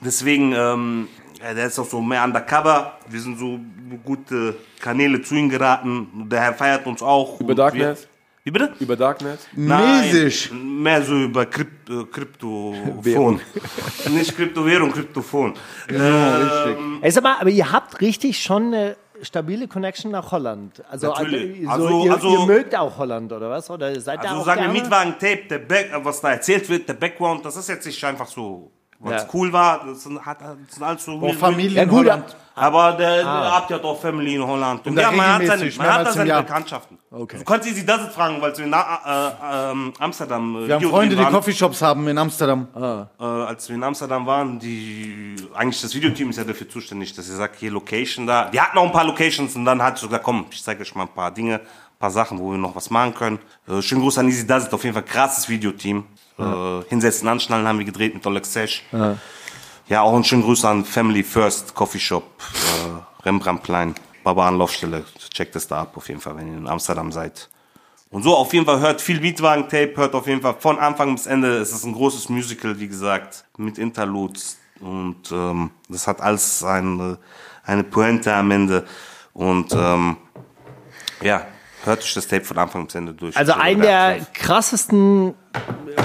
deswegen, 0.00 0.52
ähm, 0.52 1.08
ja, 1.42 1.52
der 1.54 1.66
ist 1.66 1.78
auch 1.78 1.84
so 1.86 2.00
mehr 2.00 2.24
undercover. 2.24 2.98
Wir 3.08 3.20
sind 3.20 3.38
so 3.38 3.60
gute 4.04 4.56
Kanäle 4.80 5.20
zu 5.22 5.34
ihm 5.34 5.48
geraten. 5.50 6.26
Der 6.30 6.40
Herr 6.40 6.54
feiert 6.54 6.86
uns 6.86 7.02
auch. 7.02 7.38
Über 7.40 7.54
Darknet? 7.54 7.98
Wir, 8.00 8.08
wie 8.44 8.50
bitte? 8.50 8.72
Über 8.80 8.96
Darknet? 8.96 9.38
Mäßig. 9.54 10.50
Mehr 10.52 11.02
so 11.02 11.14
über 11.24 11.44
Krypt, 11.44 11.90
äh, 11.90 12.04
Kryptophon. 12.10 13.40
Nicht 14.10 14.34
Kryptowährung, 14.34 14.90
Kryptophon. 14.92 15.52
Ähm, 15.90 16.98
Ey, 17.02 17.10
sag 17.10 17.22
mal, 17.22 17.36
aber 17.38 17.50
ihr 17.50 17.70
habt 17.70 18.00
richtig 18.00 18.42
schon 18.42 18.68
eine 18.72 18.96
stabile 19.22 19.68
Connection 19.68 20.10
nach 20.10 20.30
Holland. 20.32 20.82
Also, 20.90 21.08
Natürlich. 21.08 21.62
so, 21.64 21.70
Also- 21.70 22.04
ihr, 22.04 22.12
also- 22.12 22.32
ihr 22.32 22.46
mögt 22.46 22.76
auch 22.76 22.96
Holland, 22.98 23.32
oder 23.32 23.50
was? 23.50 23.70
Oder 23.70 23.98
seid 24.00 24.20
Also 24.20 24.40
auch 24.40 24.44
sagen 24.44 24.60
wir 24.62 24.68
äh, 25.90 26.04
was 26.04 26.20
da 26.20 26.30
erzählt 26.32 26.68
wird, 26.68 26.88
der 26.88 26.94
Background, 26.94 27.44
das 27.44 27.56
ist 27.56 27.68
jetzt 27.68 27.86
nicht 27.86 28.02
einfach 28.04 28.26
so, 28.26 28.70
weil 29.00 29.14
es 29.14 29.22
Ja. 29.22 29.28
cool 29.32 29.52
war, 29.52 29.84
das 29.86 30.02
sind, 30.02 30.24
hat, 30.24 30.40
das 30.40 30.56
sind 30.74 30.82
alles 30.82 31.04
so 31.04 31.18
Oh, 31.20 31.32
Familie 31.32 31.76
Ja, 31.76 31.82
in 31.84 31.88
gut, 31.88 31.98
Holland. 32.00 32.36
Aber 32.54 32.92
der, 32.94 33.18
der 33.18 33.26
habt 33.54 33.70
ja 33.70 33.80
auch 33.84 34.00
Family 34.00 34.34
in 34.34 34.44
Holland. 34.44 34.84
Und 34.84 34.96
da 34.96 35.02
ja, 35.02 35.10
man 35.12 35.34
hat 35.34 35.46
seine, 35.46 35.70
man 35.78 35.92
hat 35.92 36.06
da 36.06 36.12
seine. 36.12 36.34
Bekanntschaften. 36.42 36.98
Okay. 37.08 37.38
Du 37.38 37.44
konntest 37.44 37.76
sie 37.76 37.86
das 37.86 38.02
jetzt 38.02 38.14
fragen, 38.16 38.42
weil 38.42 38.56
wir 38.58 38.64
in 38.64 38.72
äh, 38.72 38.80
ähm, 39.70 39.92
Amsterdam 40.00 40.56
äh, 40.64 40.66
Wir 40.66 40.74
haben 40.74 40.84
Freunde, 40.90 41.14
die 41.14 41.22
waren. 41.22 41.32
Coffeeshops 41.32 41.80
haben 41.80 42.08
in 42.08 42.18
Amsterdam. 42.18 42.66
äh, 42.74 43.22
als 43.24 43.68
wir 43.68 43.76
in 43.76 43.84
Amsterdam 43.84 44.26
waren, 44.26 44.58
die 44.58 45.36
eigentlich 45.54 45.80
das 45.80 45.94
Videoteam 45.94 46.30
ist 46.30 46.36
ja 46.38 46.44
dafür 46.44 46.68
zuständig, 46.68 47.14
dass 47.14 47.28
ihr 47.28 47.36
sagt, 47.36 47.56
hier 47.60 47.70
Location 47.70 48.26
da. 48.26 48.46
Die 48.50 48.60
hatten 48.60 48.76
auch 48.76 48.86
ein 48.86 48.92
paar 48.92 49.04
Locations 49.04 49.54
und 49.54 49.64
dann 49.64 49.80
hat 49.80 49.96
sie 49.98 50.02
so 50.02 50.08
gesagt, 50.08 50.24
komm, 50.24 50.46
ich 50.50 50.62
zeige 50.62 50.82
euch 50.82 50.92
mal 50.96 51.02
ein 51.04 51.14
paar 51.14 51.30
Dinge, 51.30 51.54
ein 51.60 51.98
paar 52.00 52.10
Sachen, 52.10 52.40
wo 52.40 52.50
wir 52.50 52.58
noch 52.58 52.74
was 52.74 52.90
machen 52.90 53.14
können. 53.14 53.38
Äh, 53.68 53.80
schönen 53.82 54.00
Gruß 54.00 54.18
an 54.18 54.26
Easy 54.26 54.44
Does 54.44 54.66
It, 54.66 54.74
auf 54.74 54.82
jeden 54.82 54.94
Fall 54.94 55.04
krasses 55.04 55.48
Videoteam. 55.48 56.04
Äh, 56.38 56.88
hinsetzen, 56.88 57.28
anschnallen 57.28 57.66
haben 57.66 57.78
wir 57.78 57.84
gedreht 57.84 58.14
mit 58.14 58.26
Oleg 58.26 58.46
Sesh. 58.46 58.84
Ja. 58.92 60.02
auch 60.02 60.14
einen 60.14 60.24
schönen 60.24 60.42
Gruß 60.42 60.64
an 60.66 60.84
Family 60.84 61.22
First 61.22 61.74
Coffee 61.74 61.98
Shop, 61.98 62.24
äh, 62.40 63.24
Rembrandtplein, 63.26 63.94
Baba-Anlaufstelle. 64.22 65.04
Checkt 65.34 65.56
es 65.56 65.66
da 65.66 65.82
ab, 65.82 65.96
auf 65.96 66.08
jeden 66.08 66.20
Fall, 66.20 66.36
wenn 66.36 66.52
ihr 66.52 66.58
in 66.58 66.68
Amsterdam 66.68 67.10
seid. 67.10 67.48
Und 68.10 68.22
so, 68.22 68.36
auf 68.36 68.52
jeden 68.54 68.64
Fall 68.64 68.80
hört 68.80 69.00
viel 69.00 69.20
Mietwagen-Tape, 69.20 69.94
hört 69.96 70.14
auf 70.14 70.26
jeden 70.26 70.40
Fall 70.40 70.56
von 70.58 70.78
Anfang 70.78 71.14
bis 71.14 71.26
Ende. 71.26 71.58
Es 71.58 71.72
ist 71.72 71.84
ein 71.84 71.92
großes 71.92 72.28
Musical, 72.28 72.78
wie 72.78 72.88
gesagt, 72.88 73.44
mit 73.56 73.76
Interludes. 73.76 74.58
Und 74.80 75.30
ähm, 75.32 75.70
das 75.88 76.06
hat 76.06 76.20
alles 76.20 76.62
eine, 76.62 77.18
eine 77.64 77.84
Pointe 77.84 78.32
am 78.32 78.50
Ende. 78.50 78.86
Und 79.34 79.72
ähm, 79.72 80.16
ja, 81.20 81.46
hört 81.84 82.02
euch 82.02 82.14
das 82.14 82.28
Tape 82.28 82.44
von 82.44 82.56
Anfang 82.58 82.86
bis 82.86 82.94
Ende 82.94 83.12
durch. 83.12 83.36
Also 83.36 83.52
ein 83.52 83.80
der 83.80 84.20
krassesten 84.32 85.34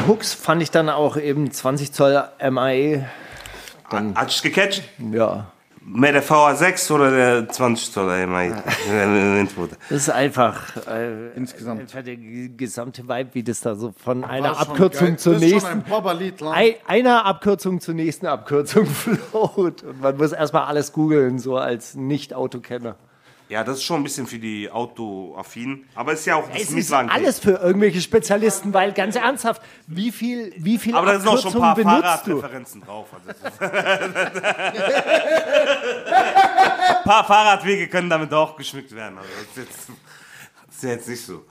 Hooks 0.07 0.33
fand 0.33 0.61
ich 0.61 0.71
dann 0.71 0.89
auch 0.89 1.17
eben 1.17 1.51
20 1.51 1.91
Zoll 1.93 2.23
MAE. 2.49 3.05
Hat 3.89 4.29
dich 4.29 4.41
gecatcht? 4.41 4.83
Ja. 5.11 5.47
Mehr 5.85 6.13
der 6.13 6.23
VA6 6.23 6.91
oder 6.93 7.11
der 7.11 7.49
20 7.49 7.91
Zoll 7.91 8.27
MI? 8.27 8.53
Das 9.89 9.97
ist 9.97 10.09
einfach 10.09 10.77
äh, 10.87 11.31
Insgesamt. 11.35 11.81
einfach 11.81 12.03
der 12.03 12.15
gesamte 12.15 13.07
Vibe, 13.07 13.29
wie 13.33 13.43
das 13.43 13.59
da 13.61 13.75
so 13.75 13.93
von 14.03 14.23
einer 14.23 14.57
Abkürzung 14.57 15.17
zur 15.17 15.37
nächsten. 15.37 15.83
Ein 16.47 16.75
einer 16.87 17.25
Abkürzung 17.25 17.81
zur 17.81 17.95
nächsten 17.95 18.27
Abkürzung 18.27 18.85
float. 19.31 19.83
Und 19.83 20.01
man 20.01 20.15
muss 20.17 20.31
erstmal 20.31 20.65
alles 20.65 20.93
googeln, 20.93 21.39
so 21.39 21.57
als 21.57 21.95
Nicht-Autokenner. 21.95 22.95
Ja, 23.53 23.63
das 23.63 23.77
ist 23.77 23.83
schon 23.83 24.01
ein 24.01 24.03
bisschen 24.03 24.25
für 24.25 24.39
die 24.39 24.67
Autoaffinen. 24.69 25.87
Aber 25.93 26.13
es 26.13 26.21
ist 26.21 26.25
ja 26.25 26.35
auch 26.37 26.49
das 26.49 26.63
Es 26.63 26.71
ist 26.71 26.91
alles 26.91 27.37
für 27.39 27.51
irgendwelche 27.51 28.01
Spezialisten, 28.01 28.73
weil 28.73 28.93
ganz 28.93 29.15
ernsthaft, 29.15 29.61
wie 29.85 30.11
viel, 30.11 30.53
wie 30.57 30.79
viel 30.79 30.95
Aber 30.95 31.13
da 31.13 31.19
sind 31.19 31.29
auch 31.29 31.37
schon 31.39 31.53
ein 31.63 31.83
paar? 31.83 32.01
Fahrradreferenzen 32.01 32.81
drauf. 32.81 33.07
Also 33.13 33.29
ein 36.89 37.03
paar 37.03 37.23
Fahrradwege 37.25 37.87
können 37.89 38.09
damit 38.09 38.33
auch 38.33 38.55
geschmückt 38.55 38.95
werden. 38.95 39.19
Also 39.19 39.29
das, 39.29 39.41
ist 39.51 39.57
jetzt, 39.57 39.87
das 40.65 40.75
ist 40.75 40.83
ja 40.83 40.89
jetzt 40.89 41.07
nicht 41.09 41.23
so. 41.23 41.45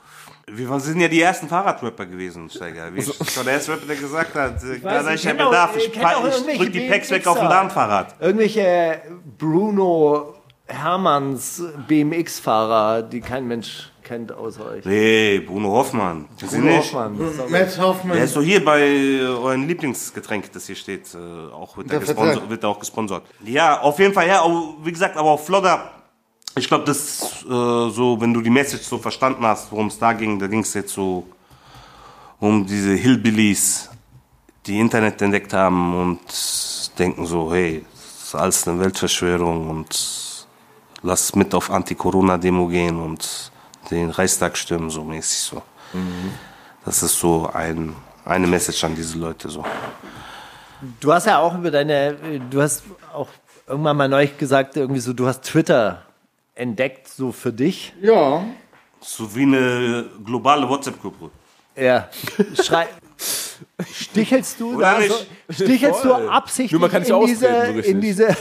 Wir 0.47 0.79
sind 0.81 0.99
ja 0.99 1.07
die 1.07 1.21
ersten 1.21 1.47
Fahrradrapper 1.47 2.05
gewesen, 2.05 2.49
Steiger. 2.49 2.93
Wie 2.93 2.99
ich 2.99 3.37
war 3.37 3.45
der 3.45 3.53
erste 3.53 3.71
Rapper, 3.71 3.85
der 3.85 3.95
gesagt 3.95 4.35
hat, 4.35 4.55
weiß, 4.61 4.81
da 4.81 5.13
ich 5.13 5.21
ich 5.21 5.29
einen 5.29 5.37
kenn 5.37 5.45
auch- 5.45 5.51
Bedarf, 5.51 5.77
ich 5.77 5.87
ich, 5.87 5.95
ich 5.95 6.57
drück 6.57 6.73
die 6.73 6.89
Packs 6.89 7.09
weg 7.11 7.25
auf 7.27 7.39
dem. 7.39 7.47
Darmfahrrad. 7.47 8.15
Irgendwelche 8.19 9.03
Bruno 9.37 10.42
Hermanns 10.65 11.61
BMX-Fahrer, 11.87 13.03
die 13.03 13.19
kein 13.21 13.47
Mensch 13.47 13.91
kennt 14.03 14.31
außer 14.31 14.65
euch. 14.65 14.85
Nee, 14.85 15.39
Bruno 15.39 15.69
Hoffmann. 15.71 16.27
Bruno 16.39 16.63
nicht. 16.63 16.93
Hoffmann. 16.93 17.17
Matt 17.49 17.79
Hoffman. 17.79 18.15
Der 18.15 18.25
ist 18.25 18.35
doch 18.35 18.41
hier 18.41 18.63
bei 18.63 18.81
äh, 18.81 19.21
eurem 19.25 19.67
Lieblingsgetränk, 19.67 20.51
das 20.51 20.67
hier 20.67 20.75
steht. 20.75 21.13
Äh, 21.13 21.17
auch 21.53 21.77
wird, 21.77 21.87
er 21.87 21.91
Der 21.91 21.99
gesponsert, 21.99 22.33
Vertrag. 22.33 22.49
wird 22.49 22.65
auch 22.65 22.79
gesponsert. 22.79 23.23
Ja, 23.43 23.81
auf 23.81 23.99
jeden 23.99 24.13
Fall, 24.13 24.27
ja, 24.27 24.43
wie 24.83 24.91
gesagt, 24.91 25.17
aber 25.17 25.31
auf 25.31 25.45
Flodder, 25.45 25.91
ich 26.55 26.67
glaube, 26.67 26.85
das 26.85 26.97
ist, 26.97 27.43
äh, 27.45 27.47
so, 27.49 28.17
wenn 28.19 28.33
du 28.33 28.41
die 28.41 28.49
Message 28.49 28.83
so 28.83 28.97
verstanden 28.97 29.45
hast, 29.45 29.71
worum 29.71 29.87
es 29.87 29.97
da 29.97 30.13
ging, 30.13 30.39
da 30.39 30.47
ging 30.47 30.59
es 30.61 30.73
jetzt 30.73 30.93
so 30.93 31.25
um 32.39 32.65
diese 32.65 32.93
Hillbillies, 32.93 33.89
die 34.65 34.79
Internet 34.79 35.21
entdeckt 35.21 35.53
haben 35.53 35.93
und 36.01 36.19
denken 36.99 37.25
so, 37.25 37.51
hey, 37.53 37.85
das 37.93 38.27
ist 38.27 38.35
alles 38.35 38.67
eine 38.67 38.79
Weltverschwörung 38.79 39.69
und 39.69 40.32
lass 41.03 41.35
mit 41.35 41.53
auf 41.53 41.69
Anti-Corona-Demo 41.69 42.67
gehen 42.67 42.99
und 42.99 43.51
den 43.91 44.09
Reichstag 44.09 44.57
stürmen, 44.57 44.89
so 44.89 45.03
mäßig 45.03 45.39
so. 45.39 45.61
Das 46.85 47.03
ist 47.03 47.19
so 47.19 47.49
ein, 47.53 47.95
eine 48.25 48.47
Message 48.47 48.83
an 48.83 48.95
diese 48.95 49.17
Leute 49.17 49.49
so. 49.49 49.63
Du 50.99 51.13
hast 51.13 51.27
ja 51.27 51.39
auch 51.39 51.55
über 51.55 51.71
deine, 51.71 52.41
du 52.49 52.61
hast 52.61 52.83
auch 53.13 53.29
irgendwann 53.67 53.97
mal 53.97 54.09
neulich 54.09 54.37
gesagt, 54.37 54.75
irgendwie 54.75 54.99
so, 54.99 55.13
du 55.13 55.27
hast 55.27 55.43
Twitter 55.43 56.01
entdeckt, 56.55 57.07
so 57.07 57.31
für 57.31 57.53
dich. 57.53 57.93
Ja. 58.01 58.43
So 58.99 59.35
wie 59.35 59.43
eine 59.43 60.09
globale 60.25 60.67
WhatsApp-Gruppe. 60.67 61.29
Ja. 61.75 62.09
Schrei 62.61 62.87
Stichelst 63.91 64.59
du 64.59 64.77
Oder 64.77 64.93
da 64.93 64.99
nicht? 64.99 65.27
so, 65.49 65.53
stichelst 65.53 66.01
Voll. 66.01 66.23
du 66.23 66.29
absichtlich 66.29 66.81
in, 66.81 67.25
diese, 67.25 67.47
so 67.47 67.71
richtig. 67.71 67.87
in 67.87 68.01
diese 68.01 68.35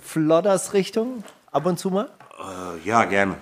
Flodders-Richtung 0.00 1.24
ab 1.56 1.66
und 1.66 1.78
zu 1.78 1.90
mal? 1.90 2.08
Äh, 2.38 2.86
ja, 2.86 3.04
gerne. 3.04 3.36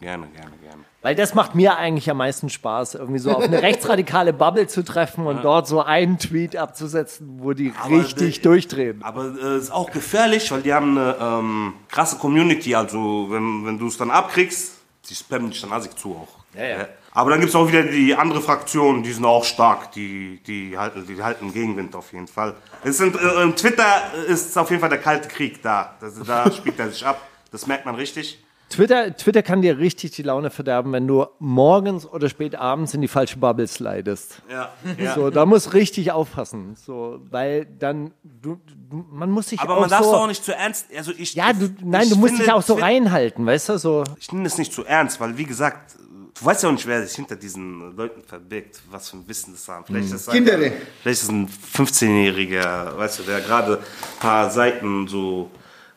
Gerne, 0.00 0.26
gerne, 0.26 0.50
gerne. 0.62 0.84
Weil 1.00 1.14
das 1.14 1.34
macht 1.34 1.54
mir 1.54 1.76
eigentlich 1.76 2.10
am 2.10 2.16
meisten 2.18 2.50
Spaß, 2.50 2.96
irgendwie 2.96 3.20
so 3.20 3.30
auf 3.30 3.44
eine 3.44 3.62
rechtsradikale 3.68 4.32
Bubble 4.32 4.66
zu 4.66 4.82
treffen 4.84 5.26
und 5.26 5.42
dort 5.42 5.68
so 5.68 5.80
einen 5.80 6.18
Tweet 6.18 6.56
abzusetzen, 6.56 7.38
wo 7.40 7.52
die 7.52 7.72
Aber 7.80 8.00
richtig 8.00 8.40
der- 8.42 8.50
durchdrehen. 8.50 9.02
Aber 9.04 9.26
es 9.26 9.38
äh, 9.42 9.56
ist 9.58 9.70
auch 9.70 9.90
gefährlich, 9.90 10.50
weil 10.50 10.62
die 10.62 10.74
haben 10.74 10.98
eine 10.98 11.16
ähm, 11.20 11.74
krasse 11.88 12.16
Community. 12.16 12.74
Also, 12.74 13.28
wenn, 13.30 13.64
wenn 13.64 13.78
du 13.78 13.86
es 13.86 13.96
dann 13.96 14.10
abkriegst, 14.10 14.72
die 15.08 15.14
spammen 15.14 15.50
dich 15.50 15.60
dann 15.62 15.72
assig 15.72 15.96
zu 15.96 16.10
auch. 16.14 16.58
Ja, 16.58 16.66
ja. 16.66 16.88
Aber 17.12 17.30
dann 17.30 17.40
gibt 17.40 17.50
es 17.50 17.56
auch 17.56 17.68
wieder 17.68 17.84
die 17.84 18.14
andere 18.14 18.42
Fraktion, 18.42 19.02
die 19.02 19.12
sind 19.12 19.24
auch 19.24 19.44
stark, 19.44 19.92
die, 19.92 20.42
die, 20.46 20.76
halten, 20.76 21.06
die 21.06 21.22
halten 21.22 21.50
Gegenwind 21.52 21.94
auf 21.94 22.12
jeden 22.12 22.26
Fall. 22.26 22.54
Es 22.84 22.98
sind, 22.98 23.16
äh, 23.16 23.42
im 23.42 23.56
Twitter 23.56 23.86
ist 24.28 24.58
auf 24.58 24.68
jeden 24.68 24.80
Fall 24.80 24.90
der 24.90 24.98
kalte 25.00 25.28
Krieg 25.28 25.62
da. 25.62 25.94
Das, 26.00 26.20
da 26.22 26.50
spielt 26.52 26.78
er 26.78 26.90
sich 26.90 27.06
ab. 27.06 27.18
Das 27.56 27.66
merkt 27.66 27.86
man 27.86 27.94
richtig. 27.94 28.38
Twitter, 28.68 29.16
Twitter 29.16 29.42
kann 29.44 29.62
dir 29.62 29.78
richtig 29.78 30.10
die 30.10 30.22
Laune 30.24 30.50
verderben, 30.50 30.92
wenn 30.92 31.06
du 31.06 31.24
morgens 31.38 32.04
oder 32.04 32.28
spät 32.28 32.56
abends 32.56 32.94
in 32.94 33.00
die 33.00 33.06
falsche 33.08 33.38
Bubble 33.38 33.66
slidest. 33.68 34.42
Ja, 34.50 34.70
ja. 34.98 35.14
So, 35.14 35.30
da 35.30 35.46
muss 35.46 35.72
richtig 35.72 36.10
aufpassen, 36.10 36.74
so, 36.74 37.20
weil 37.30 37.64
dann 37.64 38.10
du, 38.24 38.58
du 38.90 39.04
man 39.10 39.30
muss 39.30 39.50
sich 39.50 39.60
Aber 39.60 39.76
auch 39.76 39.80
man 39.82 39.88
darf 39.90 40.00
es 40.00 40.06
so, 40.06 40.16
auch 40.16 40.26
nicht 40.26 40.44
zu 40.44 40.52
ernst. 40.52 40.86
Also 40.96 41.12
ich, 41.16 41.34
ja, 41.34 41.52
du, 41.52 41.68
nein, 41.84 42.02
ich 42.02 42.10
du 42.10 42.16
musst 42.16 42.30
finde, 42.34 42.44
dich 42.44 42.52
auch 42.52 42.62
so 42.62 42.74
reinhalten, 42.74 43.46
weißt 43.46 43.68
du, 43.68 43.78
so. 43.78 44.02
Ich 44.18 44.32
nehme 44.32 44.42
das 44.44 44.58
nicht 44.58 44.72
zu 44.72 44.84
ernst, 44.84 45.20
weil 45.20 45.38
wie 45.38 45.44
gesagt, 45.44 45.94
du 46.00 46.44
weißt 46.44 46.64
ja 46.64 46.68
auch 46.68 46.72
nicht, 46.72 46.86
wer 46.88 47.06
sich 47.06 47.14
hinter 47.14 47.36
diesen 47.36 47.96
Leuten 47.96 48.22
verbirgt, 48.24 48.80
was 48.90 49.10
für 49.10 49.18
ein 49.18 49.28
Wissen 49.28 49.52
das 49.52 49.68
haben. 49.68 49.84
Vielleicht 49.86 50.06
ist 50.08 50.12
es 50.12 50.26
Kinder. 50.26 50.54
einfach- 50.54 50.76
Vielleicht 51.02 51.22
ist 51.22 51.22
es 51.22 51.28
ein 51.30 51.48
15-Jähriger, 51.72 52.96
weißt 52.98 53.20
du, 53.20 53.22
der 53.22 53.40
gerade 53.42 53.78
ein 53.78 54.18
paar 54.20 54.50
Seiten 54.50 55.06
so 55.06 55.50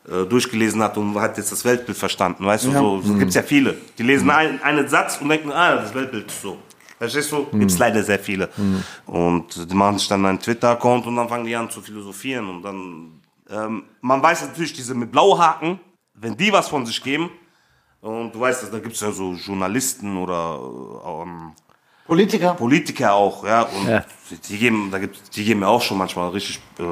durchgelesen 0.04 0.82
hat 0.82 0.96
und 0.96 1.14
hat 1.20 1.36
jetzt 1.36 1.52
das 1.52 1.64
Weltbild 1.64 1.96
verstanden, 1.96 2.44
weißt 2.44 2.64
du, 2.66 2.72
so, 2.72 3.00
so 3.02 3.14
gibt's 3.14 3.34
ja 3.34 3.42
viele. 3.42 3.76
Die 3.98 4.02
lesen 4.02 4.30
einen, 4.30 4.60
einen 4.62 4.88
Satz 4.88 5.18
und 5.20 5.28
denken, 5.28 5.52
ah, 5.52 5.76
das 5.76 5.94
Weltbild 5.94 6.26
ist 6.28 6.42
so. 6.42 6.58
Verstehst 6.98 7.32
du? 7.32 7.46
Gibt's 7.52 7.78
leider 7.78 8.02
sehr 8.02 8.18
viele. 8.18 8.48
Und 9.06 9.70
die 9.70 9.74
machen 9.74 9.98
sich 9.98 10.08
dann 10.08 10.24
einen 10.26 10.38
Twitter-Account 10.38 11.06
und 11.06 11.16
dann 11.16 11.28
fangen 11.28 11.44
die 11.46 11.54
an 11.56 11.70
zu 11.70 11.80
philosophieren 11.80 12.48
und 12.48 12.62
dann, 12.62 13.20
ähm, 13.50 13.84
man 14.00 14.22
weiß 14.22 14.42
natürlich, 14.48 14.72
diese 14.72 14.94
mit 14.94 15.10
Blauhaken, 15.12 15.80
wenn 16.14 16.36
die 16.36 16.52
was 16.52 16.68
von 16.68 16.84
sich 16.86 17.02
geben, 17.02 17.30
und 18.00 18.34
du 18.34 18.40
weißt, 18.40 18.72
da 18.72 18.78
gibt 18.78 18.94
es 18.94 19.00
ja 19.00 19.12
so 19.12 19.34
Journalisten 19.34 20.16
oder 20.16 20.58
äh, 21.04 21.22
ähm, 21.22 21.52
Politiker. 22.06 22.54
Politiker 22.54 23.12
auch, 23.12 23.44
ja. 23.44 23.62
Und 23.62 23.88
Ja. 23.88 24.04
Die, 24.48 24.58
geben, 24.58 24.88
da 24.90 24.98
gibt's, 24.98 25.30
die 25.30 25.44
geben 25.44 25.60
ja 25.60 25.68
auch 25.68 25.82
schon 25.82 25.98
manchmal 25.98 26.30
richtig 26.30 26.60
äh, 26.78 26.82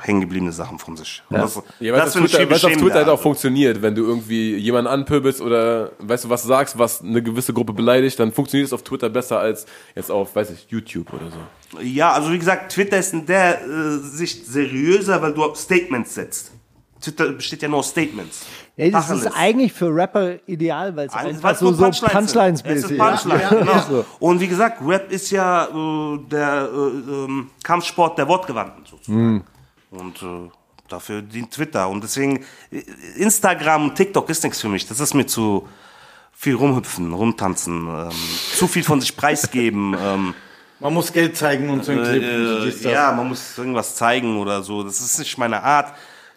hängengebliebene 0.00 0.52
Sachen 0.52 0.78
von 0.78 0.96
sich. 0.96 1.22
Und 1.30 1.38
Das, 1.38 1.60
Ja, 1.80 1.92
weil 1.92 2.00
das 2.00 2.16
auf 2.16 2.22
Twitter, 2.24 2.50
weil's 2.50 2.64
auf. 2.64 2.72
Twitter 2.72 2.94
halt 2.94 3.08
auch 3.08 3.20
funktioniert. 3.20 3.82
Wenn 3.82 3.94
du 3.94 4.02
irgendwie 4.04 4.56
jemanden 4.56 4.88
anpöbelst 4.90 5.40
oder 5.40 5.92
weißt 5.98 6.24
du 6.24 6.30
was 6.30 6.42
sagst, 6.44 6.78
was 6.78 7.02
eine 7.02 7.22
gewisse 7.22 7.52
Gruppe 7.52 7.72
beleidigt, 7.72 8.18
dann 8.18 8.32
funktioniert 8.32 8.66
es 8.66 8.72
auf 8.72 8.82
Twitter 8.82 9.08
besser 9.08 9.38
als 9.38 9.66
jetzt 9.94 10.10
auf, 10.10 10.34
weiß 10.36 10.50
ich, 10.50 10.66
YouTube 10.68 11.12
oder 11.12 11.26
so. 11.30 11.80
Ja, 11.80 12.12
also 12.12 12.32
wie 12.32 12.38
gesagt, 12.38 12.72
Twitter 12.72 12.98
ist 12.98 13.12
in 13.12 13.26
der 13.26 13.62
äh, 13.62 13.98
Sicht 13.98 14.46
seriöser, 14.46 15.20
weil 15.22 15.32
du 15.34 15.54
Statements 15.54 16.14
setzt. 16.14 16.52
Twitter 17.00 17.32
besteht 17.32 17.62
ja 17.62 17.68
nur 17.68 17.80
aus 17.80 17.90
Statements. 17.90 18.46
Ja, 18.78 18.90
das 18.90 19.06
Tacheles. 19.08 19.26
ist 19.26 19.32
eigentlich 19.36 19.72
für 19.72 19.94
Rapper 19.94 20.36
ideal, 20.46 20.96
weil 20.96 21.06
es 21.08 21.14
Ein- 21.14 21.26
einfach 21.28 21.54
so, 21.56 21.66
nur 21.66 21.74
so 21.74 21.82
Punchlines 21.84 22.32
sind. 22.32 22.42
Es 22.42 22.62
Punchlines-mäßig 22.62 22.90
ist 22.92 22.98
Punchline, 22.98 23.42
ist. 23.76 23.88
genau. 23.88 24.04
Und 24.18 24.40
wie 24.40 24.48
gesagt, 24.48 24.78
Rap 24.84 25.10
ist 25.12 25.30
ja 25.30 25.64
äh, 25.64 26.18
der 26.30 26.68
äh, 26.72 26.76
ähm, 27.10 27.50
Kampfsport 27.62 28.18
der 28.18 28.28
Wortgewandten 28.28 28.84
sozusagen. 28.90 29.44
Und 29.90 30.22
äh, 30.22 30.50
dafür 30.88 31.22
dient 31.22 31.52
Twitter. 31.52 31.88
Und 31.88 32.02
deswegen, 32.02 32.44
äh, 32.70 32.82
Instagram 33.16 33.90
und 33.90 33.94
TikTok 33.94 34.28
ist 34.30 34.42
nichts 34.44 34.60
für 34.60 34.68
mich. 34.68 34.86
Das 34.86 35.00
ist 35.00 35.14
mir 35.14 35.26
zu 35.26 35.68
viel 36.32 36.54
rumhüpfen, 36.54 37.12
rumtanzen, 37.12 37.88
ähm, 37.88 38.10
zu 38.54 38.66
viel 38.68 38.84
von 38.84 39.00
sich 39.00 39.16
preisgeben. 39.16 39.96
ähm, 40.00 40.34
Man 40.80 40.94
muss 40.94 41.12
Geld 41.12 41.36
zeigen 41.36 41.70
und 41.70 41.84
so 41.84 41.92
ein 41.92 42.02
Clip. 42.02 42.22
äh, 42.22 42.64
dies, 42.66 42.82
das. 42.82 42.92
ja, 42.92 43.12
man 43.12 43.28
muss 43.28 43.56
irgendwas 43.56 43.96
zeigen 43.96 44.38
oder 44.38 44.62
so. 44.62 44.82
Das 44.82 45.00
ist 45.00 45.18
nicht 45.18 45.38
meine 45.38 45.62
Art. 45.62 45.94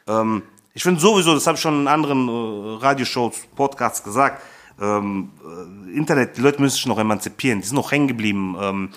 Ähm, 0.07 0.43
ich 0.73 0.83
finde 0.83 1.01
sowieso, 1.01 1.33
das 1.33 1.45
habe 1.45 1.55
ich 1.55 1.61
schon 1.61 1.81
in 1.81 1.87
anderen 1.87 2.29
äh, 2.29 2.77
Radioshows, 2.81 3.47
Podcasts 3.55 4.03
gesagt, 4.03 4.41
ähm, 4.79 5.31
äh, 5.43 5.97
Internet, 5.97 6.37
die 6.37 6.41
Leute 6.41 6.61
müssen 6.61 6.75
sich 6.75 6.85
noch 6.85 6.99
emanzipieren. 6.99 7.59
Die 7.59 7.67
sind 7.67 7.75
noch 7.75 7.91
hängen 7.91 8.07
geblieben. 8.07 8.55
Ähm, 8.61 8.89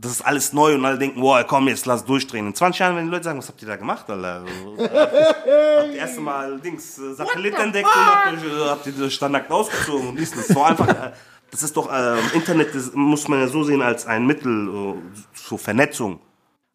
das 0.00 0.12
ist 0.12 0.22
alles 0.22 0.52
neu 0.52 0.76
und 0.76 0.84
alle 0.84 0.96
denken, 0.96 1.20
boah, 1.20 1.42
komm, 1.42 1.66
jetzt 1.66 1.84
lass 1.84 2.04
durchdrehen. 2.04 2.46
In 2.46 2.54
20 2.54 2.78
Jahren, 2.78 2.96
wenn 2.96 3.06
die 3.06 3.10
Leute 3.10 3.24
sagen, 3.24 3.38
was 3.38 3.48
habt 3.48 3.60
ihr 3.60 3.68
da 3.68 3.74
gemacht, 3.74 4.08
Alter? 4.08 4.44
habt 4.78 5.92
ihr 5.92 5.96
erst 5.96 6.20
mal 6.20 6.60
Dings, 6.60 6.98
äh, 6.98 7.14
Satellit 7.14 7.58
entdeckt 7.58 7.88
und 7.88 8.06
habt, 8.06 8.44
euch, 8.44 8.70
habt 8.70 8.86
ihr 8.86 8.92
das 8.92 9.12
Standard 9.12 9.50
ausgezogen 9.50 10.10
und 10.10 10.16
dies, 10.18 10.30
das 10.30 10.54
war 10.54 10.68
einfach, 10.68 10.88
äh, 10.88 11.10
das 11.50 11.64
ist 11.64 11.76
doch, 11.76 11.92
äh, 11.92 12.16
Internet 12.32 12.74
das 12.76 12.92
muss 12.94 13.26
man 13.26 13.40
ja 13.40 13.48
so 13.48 13.64
sehen 13.64 13.82
als 13.82 14.06
ein 14.06 14.24
Mittel 14.24 14.68
äh, 14.68 14.94
zur 15.34 15.58
Vernetzung. 15.58 16.20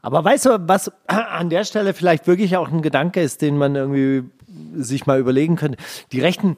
Aber 0.02 0.26
weißt 0.26 0.48
du, 0.48 0.68
was 0.68 0.92
an 1.08 1.50
der 1.50 1.64
Stelle 1.64 1.94
vielleicht 1.94 2.28
wirklich 2.28 2.58
auch 2.58 2.70
ein 2.70 2.82
Gedanke 2.82 3.22
ist, 3.22 3.42
den 3.42 3.58
man 3.58 3.76
irgendwie 3.76 4.30
sich 4.76 5.06
mal 5.06 5.18
überlegen 5.18 5.56
könnte? 5.56 5.78
Die 6.12 6.20
Rechten 6.20 6.58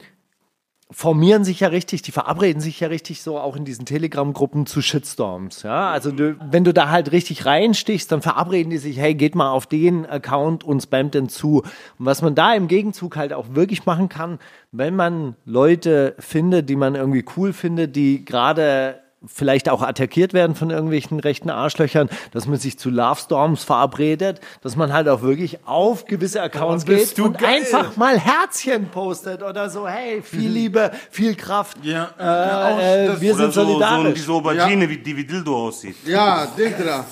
formieren 0.91 1.43
sich 1.43 1.61
ja 1.61 1.69
richtig, 1.69 2.03
die 2.03 2.11
verabreden 2.11 2.61
sich 2.61 2.79
ja 2.79 2.87
richtig 2.87 3.21
so 3.21 3.39
auch 3.39 3.55
in 3.55 3.65
diesen 3.65 3.85
Telegram-Gruppen 3.85 4.67
zu 4.67 4.81
Shitstorms. 4.81 5.63
Ja, 5.63 5.89
also 5.89 6.11
du, 6.11 6.37
wenn 6.51 6.63
du 6.63 6.73
da 6.73 6.89
halt 6.89 7.11
richtig 7.11 7.45
reinstichst, 7.45 8.11
dann 8.11 8.21
verabreden 8.21 8.69
die 8.69 8.77
sich, 8.77 8.97
hey, 8.97 9.15
geht 9.15 9.33
mal 9.33 9.49
auf 9.49 9.65
den 9.65 10.05
Account 10.05 10.63
und 10.63 10.81
spammt 10.81 11.15
den 11.15 11.27
zu. 11.27 11.63
Und 11.63 12.05
was 12.05 12.21
man 12.21 12.35
da 12.35 12.53
im 12.53 12.67
Gegenzug 12.67 13.17
halt 13.17 13.33
auch 13.33 13.55
wirklich 13.55 13.85
machen 13.85 14.09
kann, 14.09 14.37
wenn 14.71 14.95
man 14.95 15.35
Leute 15.45 16.15
findet, 16.19 16.69
die 16.69 16.75
man 16.75 16.93
irgendwie 16.93 17.25
cool 17.35 17.51
findet, 17.51 17.95
die 17.95 18.23
gerade 18.23 19.01
vielleicht 19.27 19.69
auch 19.69 19.81
attackiert 19.81 20.33
werden 20.33 20.55
von 20.55 20.69
irgendwelchen 20.69 21.19
rechten 21.19 21.49
Arschlöchern, 21.49 22.09
dass 22.31 22.47
man 22.47 22.57
sich 22.57 22.77
zu 22.79 22.89
Love 22.89 23.19
Storms 23.19 23.63
verabredet, 23.63 24.39
dass 24.61 24.75
man 24.75 24.93
halt 24.93 25.07
auch 25.09 25.21
wirklich 25.21 25.59
auf 25.65 26.05
gewisse 26.05 26.41
Accounts 26.41 26.85
bist 26.85 27.09
geht 27.15 27.17
du 27.17 27.25
und 27.25 27.37
geil. 27.37 27.55
einfach 27.61 27.97
mal 27.97 28.17
Herzchen 28.19 28.87
postet 28.89 29.41
oder 29.43 29.69
so, 29.69 29.87
hey, 29.87 30.21
viel 30.21 30.49
Liebe, 30.49 30.91
viel 31.11 31.35
Kraft, 31.35 31.77
Ja. 31.83 32.09
äh, 32.19 32.23
Ja, 32.23 32.79
äh, 32.79 33.07
das- 33.07 33.21
wir 33.21 33.33
Oder 33.33 33.43
sind 33.45 33.53
so, 33.53 33.61
so 33.61 33.67
solidarisch. 33.71 34.13
diese 34.15 34.31
Aubergine, 34.31 34.89
wie 34.89 34.97
die 34.97 35.15
wie 35.17 35.25
Dildo 35.25 35.67
aussieht. 35.67 35.95
Ja, 36.05 36.47
Digra. 36.57 37.05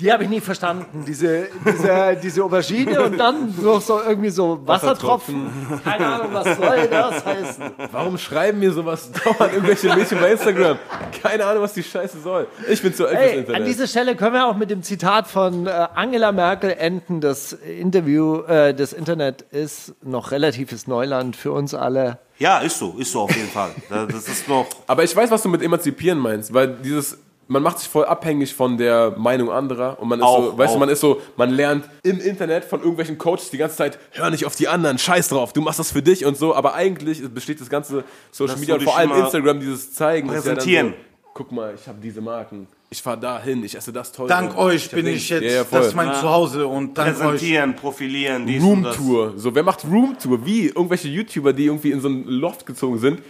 Die 0.00 0.12
habe 0.12 0.24
ich 0.24 0.28
nie 0.28 0.40
verstanden, 0.40 1.04
diese, 1.06 1.46
diese, 1.64 2.18
diese 2.20 2.42
Aubergine 2.42 3.00
und 3.04 3.16
dann 3.16 3.54
noch 3.62 3.80
so 3.80 4.00
irgendwie 4.02 4.30
so 4.30 4.60
Wassertropfen. 4.66 5.46
Keine 5.84 6.06
Ahnung, 6.06 6.28
was 6.32 6.56
soll 6.56 6.88
das 6.90 7.24
heißen? 7.24 7.64
Warum 7.92 8.18
schreiben 8.18 8.58
mir 8.58 8.72
sowas 8.72 9.10
dauernd 9.12 9.52
irgendwelche 9.52 9.94
Mädchen 9.94 10.18
bei 10.18 10.32
Instagram? 10.32 10.78
Keine 11.22 11.46
Ahnung, 11.46 11.62
was 11.62 11.74
die 11.74 11.84
Scheiße 11.84 12.18
soll. 12.20 12.48
Ich 12.68 12.82
bin 12.82 12.92
zu 12.92 13.06
alt 13.06 13.16
fürs 13.16 13.30
Hey, 13.30 13.38
Internet. 13.38 13.60
an 13.60 13.66
dieser 13.68 13.86
Stelle 13.86 14.16
können 14.16 14.32
wir 14.34 14.46
auch 14.48 14.56
mit 14.56 14.68
dem 14.70 14.82
Zitat 14.82 15.28
von 15.28 15.68
äh, 15.68 15.70
Angela 15.94 16.32
Merkel 16.32 16.70
enden. 16.72 17.20
Das 17.20 17.52
Interview, 17.52 18.40
äh, 18.48 18.74
das 18.74 18.92
Internet 18.92 19.42
ist 19.52 19.94
noch 20.02 20.32
relatives 20.32 20.88
Neuland 20.88 21.36
für 21.36 21.52
uns 21.52 21.72
alle. 21.72 22.18
Ja, 22.40 22.58
ist 22.58 22.80
so, 22.80 22.96
ist 22.98 23.12
so 23.12 23.20
auf 23.20 23.36
jeden 23.36 23.48
Fall. 23.48 23.70
Da- 23.88 24.06
Das 24.06 24.26
ist 24.26 24.48
noch. 24.48 24.66
Aber 24.88 25.04
ich 25.04 25.14
weiß, 25.14 25.30
was 25.30 25.42
du 25.42 25.48
mit 25.48 25.62
emanzipieren 25.62 26.18
meinst, 26.18 26.52
weil 26.52 26.66
dieses, 26.82 27.16
man 27.48 27.62
macht 27.62 27.78
sich 27.78 27.88
voll 27.88 28.04
abhängig 28.04 28.54
von 28.54 28.76
der 28.78 29.14
Meinung 29.18 29.50
anderer 29.50 29.98
und 30.00 30.08
man 30.08 30.18
ist 30.18 30.24
Auch, 30.24 30.52
so, 30.52 30.58
weißt 30.58 30.70
auch. 30.70 30.74
du, 30.74 30.80
man 30.80 30.88
ist 30.88 31.00
so, 31.00 31.20
man 31.36 31.50
lernt 31.50 31.88
im 32.02 32.20
Internet 32.20 32.64
von 32.64 32.80
irgendwelchen 32.80 33.18
Coaches 33.18 33.50
die 33.50 33.58
ganze 33.58 33.76
Zeit, 33.76 33.98
hör 34.12 34.30
nicht 34.30 34.46
auf 34.46 34.56
die 34.56 34.68
anderen, 34.68 34.98
scheiß 34.98 35.28
drauf, 35.28 35.52
du 35.52 35.60
machst 35.60 35.78
das 35.78 35.92
für 35.92 36.02
dich 36.02 36.24
und 36.24 36.36
so, 36.36 36.54
aber 36.54 36.74
eigentlich 36.74 37.22
besteht 37.32 37.60
das 37.60 37.68
ganze 37.68 38.04
Social 38.30 38.54
Dass 38.54 38.60
Media 38.60 38.74
und 38.76 38.82
vor 38.82 38.96
allem 38.96 39.12
Instagram, 39.12 39.60
dieses 39.60 39.92
Zeigen, 39.92 40.28
ist 40.28 40.34
ja 40.34 40.40
dann 40.40 40.54
präsentieren. 40.56 40.88
So, 40.88 41.30
guck 41.34 41.52
mal, 41.52 41.74
ich 41.74 41.86
habe 41.86 41.98
diese 42.00 42.20
Marken, 42.20 42.66
ich 42.90 43.02
fahr 43.02 43.16
da 43.16 43.42
hin, 43.42 43.64
ich 43.64 43.76
esse 43.76 43.92
das 43.92 44.12
toll. 44.12 44.28
Dank 44.28 44.56
euch 44.56 44.86
hab 44.86 44.92
bin 44.92 45.06
ich 45.08 45.28
jetzt, 45.28 45.42
Ja, 45.42 45.50
ja, 45.50 45.64
das 45.68 45.88
ist 45.88 45.94
mein 45.94 46.14
Zuhause 46.14 46.66
und 46.66 46.96
dank 46.96 47.16
euch. 47.16 47.22
Präsentieren, 47.22 47.74
profilieren, 47.74 48.46
dies 48.46 48.62
das. 48.62 48.64
Roomtour. 48.64 49.32
So, 49.36 49.54
wer 49.54 49.64
macht 49.64 49.84
Roomtour? 49.84 50.46
Wie? 50.46 50.66
Irgendwelche 50.68 51.08
YouTuber, 51.08 51.52
die 51.52 51.66
irgendwie 51.66 51.90
in 51.90 52.00
so 52.00 52.08
ein 52.08 52.24
Loft 52.26 52.64
gezogen 52.66 52.98
sind, 52.98 53.20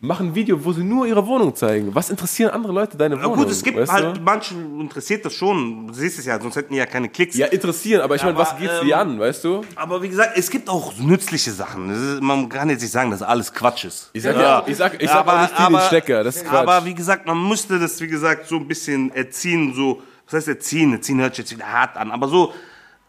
machen 0.00 0.28
ein 0.28 0.34
Video, 0.34 0.62
wo 0.64 0.72
sie 0.72 0.82
nur 0.82 1.06
ihre 1.06 1.26
Wohnung 1.26 1.54
zeigen. 1.54 1.94
Was 1.94 2.08
interessieren 2.08 2.50
andere 2.50 2.72
Leute 2.72 2.96
deine 2.96 3.16
Na 3.16 3.24
Wohnung? 3.24 3.44
gut, 3.44 3.50
es 3.50 3.62
gibt 3.62 3.76
weißt 3.76 3.92
halt, 3.92 4.16
Du? 4.16 4.20
manchen 4.22 4.80
interessiert 4.80 5.24
das 5.24 5.34
schon. 5.34 5.88
Du 5.88 5.92
siehst 5.92 6.18
es 6.18 6.24
ja, 6.24 6.40
sonst 6.40 6.56
hätten 6.56 6.72
die 6.72 6.78
ja 6.78 6.86
keine 6.86 7.08
Klicks. 7.10 7.36
Ja, 7.36 7.46
interessieren, 7.46 8.00
aber 8.00 8.16
ich 8.16 8.22
meine, 8.22 8.36
was 8.38 8.50
Aber, 8.50 8.60
geht's 8.60 8.72
ähm, 8.80 8.86
dir 8.86 8.98
an, 8.98 9.20
weißt 9.20 9.44
du? 9.44 9.60
Aber 9.76 10.02
wie 10.02 10.08
gesagt, 10.08 10.32
es 10.36 10.50
gibt 10.50 10.68
auch 10.70 10.96
nützliche 10.96 11.52
Sachen. 11.52 11.90
Ist, 11.90 12.22
man 12.22 12.48
kann 12.48 12.70
jetzt 12.70 12.80
nicht 12.80 12.92
sagen, 12.92 13.10
dass 13.10 13.20
alles 13.22 13.52
Quatsch 13.52 13.84
ist. 13.84 14.10
Ich 14.14 14.22
sag 14.22 14.36
ja, 14.36 14.62
ich 14.66 14.76
sag, 14.76 15.00
ich 15.02 15.08
sag 15.08 15.26
auch 15.28 15.40
nicht 15.42 15.54
viel 15.56 15.66
den 15.66 15.80
Stecker, 15.80 16.24
das 16.24 16.36
ist 16.36 16.44
Quatsch. 16.46 16.54
Aber 16.68 16.84
wie 16.86 16.94
gesagt, 16.94 17.26
man 17.26 17.46
müsste 17.48 17.78
das, 17.78 18.00
wie 18.00 18.08
gesagt, 18.08 18.48
so 18.48 18.56
ein 18.56 18.66
bisschen 18.66 19.12
erziehen, 19.14 19.74
so, 19.74 20.02
was 20.24 20.34
heißt 20.34 20.48
erziehen? 20.48 20.94
Erziehen 20.94 21.20
hört 21.20 21.34
sich 21.34 21.44
jetzt 21.44 21.52
wieder 21.52 21.70
hart 21.70 21.98
an, 21.98 22.10
aber 22.10 22.26
so, 22.28 22.54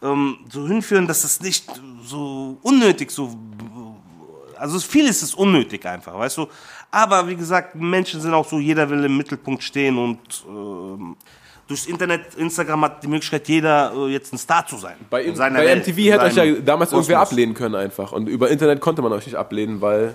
ähm, 0.02 0.36
so 0.50 0.66
hinführen, 0.68 1.06
dass 1.06 1.24
es 1.24 1.40
nicht 1.40 1.64
so 2.04 2.58
unnötig, 2.62 3.10
so, 3.10 3.34
also 4.58 4.78
vieles 4.78 5.22
ist 5.22 5.34
unnötig 5.34 5.84
einfach, 5.86 6.16
weißt 6.18 6.38
du? 6.38 6.46
Aber 6.92 7.26
wie 7.28 7.36
gesagt, 7.36 7.74
Menschen 7.74 8.20
sind 8.20 8.32
auch 8.34 8.46
so, 8.46 8.58
jeder 8.58 8.88
will 8.90 9.02
im 9.04 9.16
Mittelpunkt 9.16 9.62
stehen 9.62 9.96
und 9.98 10.18
ähm, 10.46 11.16
durchs 11.66 11.86
Internet, 11.86 12.34
Instagram 12.36 12.82
hat 12.84 13.02
die 13.02 13.08
Möglichkeit, 13.08 13.48
jeder 13.48 13.92
äh, 13.96 14.08
jetzt 14.12 14.32
ein 14.34 14.38
Star 14.38 14.66
zu 14.66 14.76
sein. 14.76 14.96
bei, 15.08 15.22
In 15.24 15.34
seiner 15.34 15.58
bei 15.60 15.66
Welt, 15.66 15.86
MTV 15.86 15.96
hätte 16.12 16.24
euch 16.24 16.36
ja 16.36 16.44
damals 16.60 16.92
irgendwer 16.92 17.20
ablehnen 17.20 17.54
können 17.54 17.74
einfach. 17.76 18.12
Und 18.12 18.28
über 18.28 18.50
Internet 18.50 18.80
konnte 18.80 19.00
man 19.00 19.10
euch 19.12 19.24
nicht 19.26 19.36
ablehnen, 19.36 19.80
weil 19.80 20.14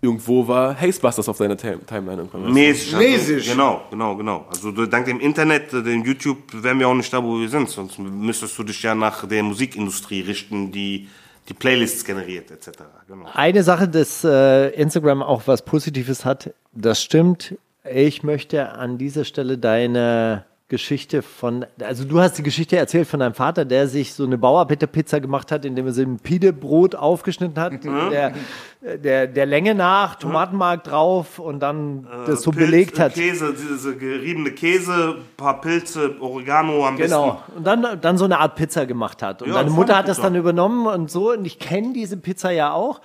irgendwo 0.00 0.46
war 0.46 0.80
Hastebusters 0.80 1.28
auf 1.28 1.38
deiner 1.38 1.56
Tim- 1.56 1.84
Timeline. 1.86 2.18
irgendwann, 2.22 2.42
weißt 2.42 2.50
du? 2.50 2.54
Mäßig. 2.54 2.96
Mäßig. 2.96 3.50
Genau, 3.50 3.82
genau, 3.90 4.14
genau. 4.16 4.46
Also 4.48 4.70
dank 4.86 5.06
dem 5.06 5.18
Internet, 5.18 5.72
äh, 5.72 5.82
dem 5.82 6.04
YouTube, 6.04 6.38
wären 6.52 6.78
wir 6.78 6.88
auch 6.88 6.94
nicht 6.94 7.12
da, 7.12 7.22
wo 7.22 7.40
wir 7.40 7.48
sind. 7.48 7.68
Sonst 7.68 7.98
müsstest 7.98 8.56
du 8.58 8.62
dich 8.62 8.80
ja 8.82 8.94
nach 8.94 9.26
der 9.26 9.42
Musikindustrie 9.42 10.20
richten, 10.20 10.70
die 10.70 11.08
die 11.48 11.54
Playlists 11.54 12.04
generiert, 12.04 12.50
etc. 12.50 12.70
Genau. 13.08 13.28
Eine 13.32 13.62
Sache, 13.62 13.88
dass 13.88 14.24
äh, 14.24 14.68
Instagram 14.70 15.22
auch 15.22 15.42
was 15.46 15.64
Positives 15.64 16.24
hat, 16.24 16.52
das 16.72 17.02
stimmt. 17.02 17.56
Ich 17.84 18.22
möchte 18.22 18.70
an 18.70 18.96
dieser 18.96 19.24
Stelle 19.24 19.58
deine 19.58 20.44
Geschichte 20.72 21.20
von, 21.20 21.66
also 21.82 22.06
du 22.06 22.18
hast 22.18 22.38
die 22.38 22.42
Geschichte 22.42 22.78
erzählt 22.78 23.06
von 23.06 23.20
deinem 23.20 23.34
Vater, 23.34 23.66
der 23.66 23.88
sich 23.88 24.14
so 24.14 24.24
eine 24.24 24.38
Bauarbeiterpizza 24.38 25.18
gemacht 25.18 25.52
hat, 25.52 25.66
indem 25.66 25.88
er 25.88 25.92
sie 25.92 26.00
ein 26.00 26.18
Pidebrot 26.18 26.94
aufgeschnitten 26.94 27.62
hat, 27.62 27.84
der, 27.84 28.32
der, 28.80 29.26
der 29.26 29.44
Länge 29.44 29.74
nach, 29.74 30.14
Tomatenmark 30.14 30.82
drauf 30.82 31.38
und 31.38 31.60
dann 31.60 32.08
das 32.24 32.40
so 32.40 32.52
Pilz, 32.52 32.64
belegt 32.64 32.98
hat. 32.98 33.12
Käse, 33.12 33.52
diese 33.52 33.94
geriebene 33.98 34.52
Käse, 34.52 35.16
paar 35.36 35.60
Pilze, 35.60 36.16
Oregano 36.20 36.86
am 36.86 36.96
Genau. 36.96 37.42
Und 37.54 37.66
dann, 37.66 38.00
dann 38.00 38.16
so 38.16 38.24
eine 38.24 38.38
Art 38.38 38.56
Pizza 38.56 38.86
gemacht 38.86 39.22
hat. 39.22 39.42
Und 39.42 39.48
Ja, 39.48 39.56
deine 39.56 39.68
Mutter 39.68 39.94
hat 39.94 40.08
das 40.08 40.22
dann 40.22 40.34
übernommen 40.34 40.86
und 40.86 41.10
so. 41.10 41.32
Und 41.32 41.44
ich 41.44 41.58
kenne 41.58 41.92
diese 41.92 42.16
Pizza 42.16 42.50
ja 42.50 42.72
auch. 42.72 43.02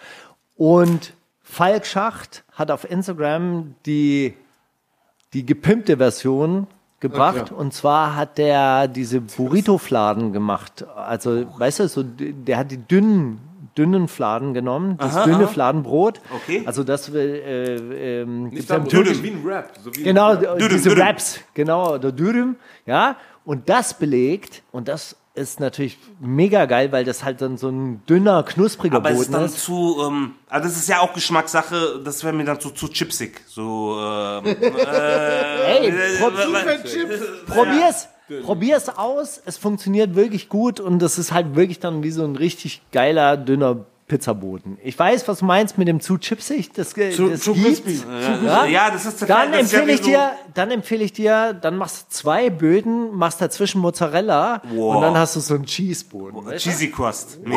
Und 0.56 1.16
Falk 1.44 1.86
Schacht 1.86 2.46
hat 2.54 2.72
auf 2.72 2.90
Instagram 2.90 3.76
die, 3.86 4.36
die 5.34 5.46
gepimpte 5.46 5.98
Version 5.98 6.68
gebracht. 7.00 7.52
Und 7.52 7.74
zwar 7.74 8.16
hat 8.16 8.38
der 8.38 8.88
diese 8.88 9.22
Burrito-Fladen 9.22 10.34
gemacht. 10.34 10.86
Also, 10.96 11.46
weißt 11.58 11.80
du, 11.82 11.88
so, 11.88 12.04
der 12.04 12.58
hat 12.58 12.72
die 12.72 12.78
dünnen, 12.78 13.40
dünnen 13.78 14.08
Fladen 14.08 14.54
genommen, 14.56 14.98
das 14.98 15.24
dünne 15.24 15.48
Fladenbrot. 15.48 16.20
Okay. 16.36 16.64
Also 16.66 16.84
das 16.84 17.10
äh, 17.14 18.22
ähm, 18.22 18.46
Nicht 18.50 18.70
da, 18.70 18.80
Türkischen- 18.80 19.24
wie 19.24 19.30
ein 19.32 19.44
Rap. 19.46 19.72
So 19.84 19.96
wie 19.96 20.04
Genau, 20.04 20.36
Dürüm, 20.36 20.70
diese 20.70 20.90
Dürüm. 20.90 21.04
Raps, 21.04 21.40
genau, 21.54 21.98
der 22.00 22.12
Dürüm, 22.12 22.56
ja. 22.88 23.16
Und 23.48 23.70
das 23.70 23.94
belegt, 23.94 24.62
und 24.74 24.90
das 24.90 25.16
ist 25.34 25.62
natürlich 25.62 25.98
mega 26.20 26.66
geil, 26.66 26.92
weil 26.92 27.06
das 27.06 27.24
halt 27.24 27.42
dann 27.42 27.58
so 27.58 27.70
ein 27.70 28.06
dünner, 28.06 28.44
knuspriger 28.44 28.98
Aber 28.98 29.10
es 29.10 29.22
ist 29.22 29.28
Boden 29.28 29.32
dann 29.32 29.46
ist. 29.46 29.64
zu, 29.64 30.04
ähm, 30.06 30.36
also 30.50 30.68
das 30.68 30.76
ist 30.76 30.90
ja 30.90 31.00
auch 31.00 31.14
Geschmackssache, 31.14 32.02
das 32.04 32.26
wäre 32.26 32.34
mir 32.34 32.44
dann 32.44 32.60
zu, 32.60 32.72
zu 32.72 32.90
chipsig. 32.90 33.40
So, 33.48 33.98
ähm, 33.98 34.44
Hey, 35.64 35.94
prob 36.20 36.34
probier's, 37.48 38.10
probier's 38.44 38.90
aus, 38.90 39.42
es 39.46 39.56
funktioniert 39.56 40.16
wirklich 40.16 40.50
gut 40.50 40.82
und 40.82 41.00
das 41.00 41.18
ist 41.18 41.32
halt 41.32 41.56
wirklich 41.56 41.80
dann 41.80 42.04
wie 42.04 42.12
so 42.12 42.26
ein 42.26 42.36
richtig 42.36 42.82
geiler, 42.92 43.38
dünner 43.38 43.86
Pizzaboden. 44.08 44.78
Ich 44.84 44.98
weiß, 44.98 45.28
was 45.28 45.40
du 45.40 45.46
meinst 45.46 45.78
mit 45.78 45.88
dem 45.88 46.00
zu 46.00 46.18
chipsig, 46.18 46.72
das, 46.74 46.92
Zu- 46.92 47.30
das 47.30 47.42
zu 47.42 47.54
crispy. 47.54 48.02
Ja? 48.46 48.66
ja, 48.66 48.90
das 48.90 49.06
ist 49.06 49.22
Dann 49.24 49.52
das 49.52 49.64
ist 49.64 49.72
ja 49.74 49.80
empfehle 49.80 49.94
ich 49.94 50.00
so- 50.02 50.08
dir, 50.08 50.32
dann 50.54 50.72
empfehle 50.72 51.04
ich 51.04 51.12
dir, 51.14 51.54
dann 51.54 51.76
machst 51.78 52.02
du 52.04 52.06
zwei 52.16 52.50
Böden, 52.50 53.14
machst 53.16 53.42
dazwischen 53.42 53.82
Mozzarella 53.82 54.62
und 54.76 55.02
dann 55.02 55.18
hast 55.18 55.36
du 55.36 55.42
so 55.42 55.56
einen 55.56 55.66
Cheeseboden. 55.66 56.46
du? 56.46 56.56
Cheesy 56.58 56.90
Crust. 56.90 57.40
Nee. 57.44 57.56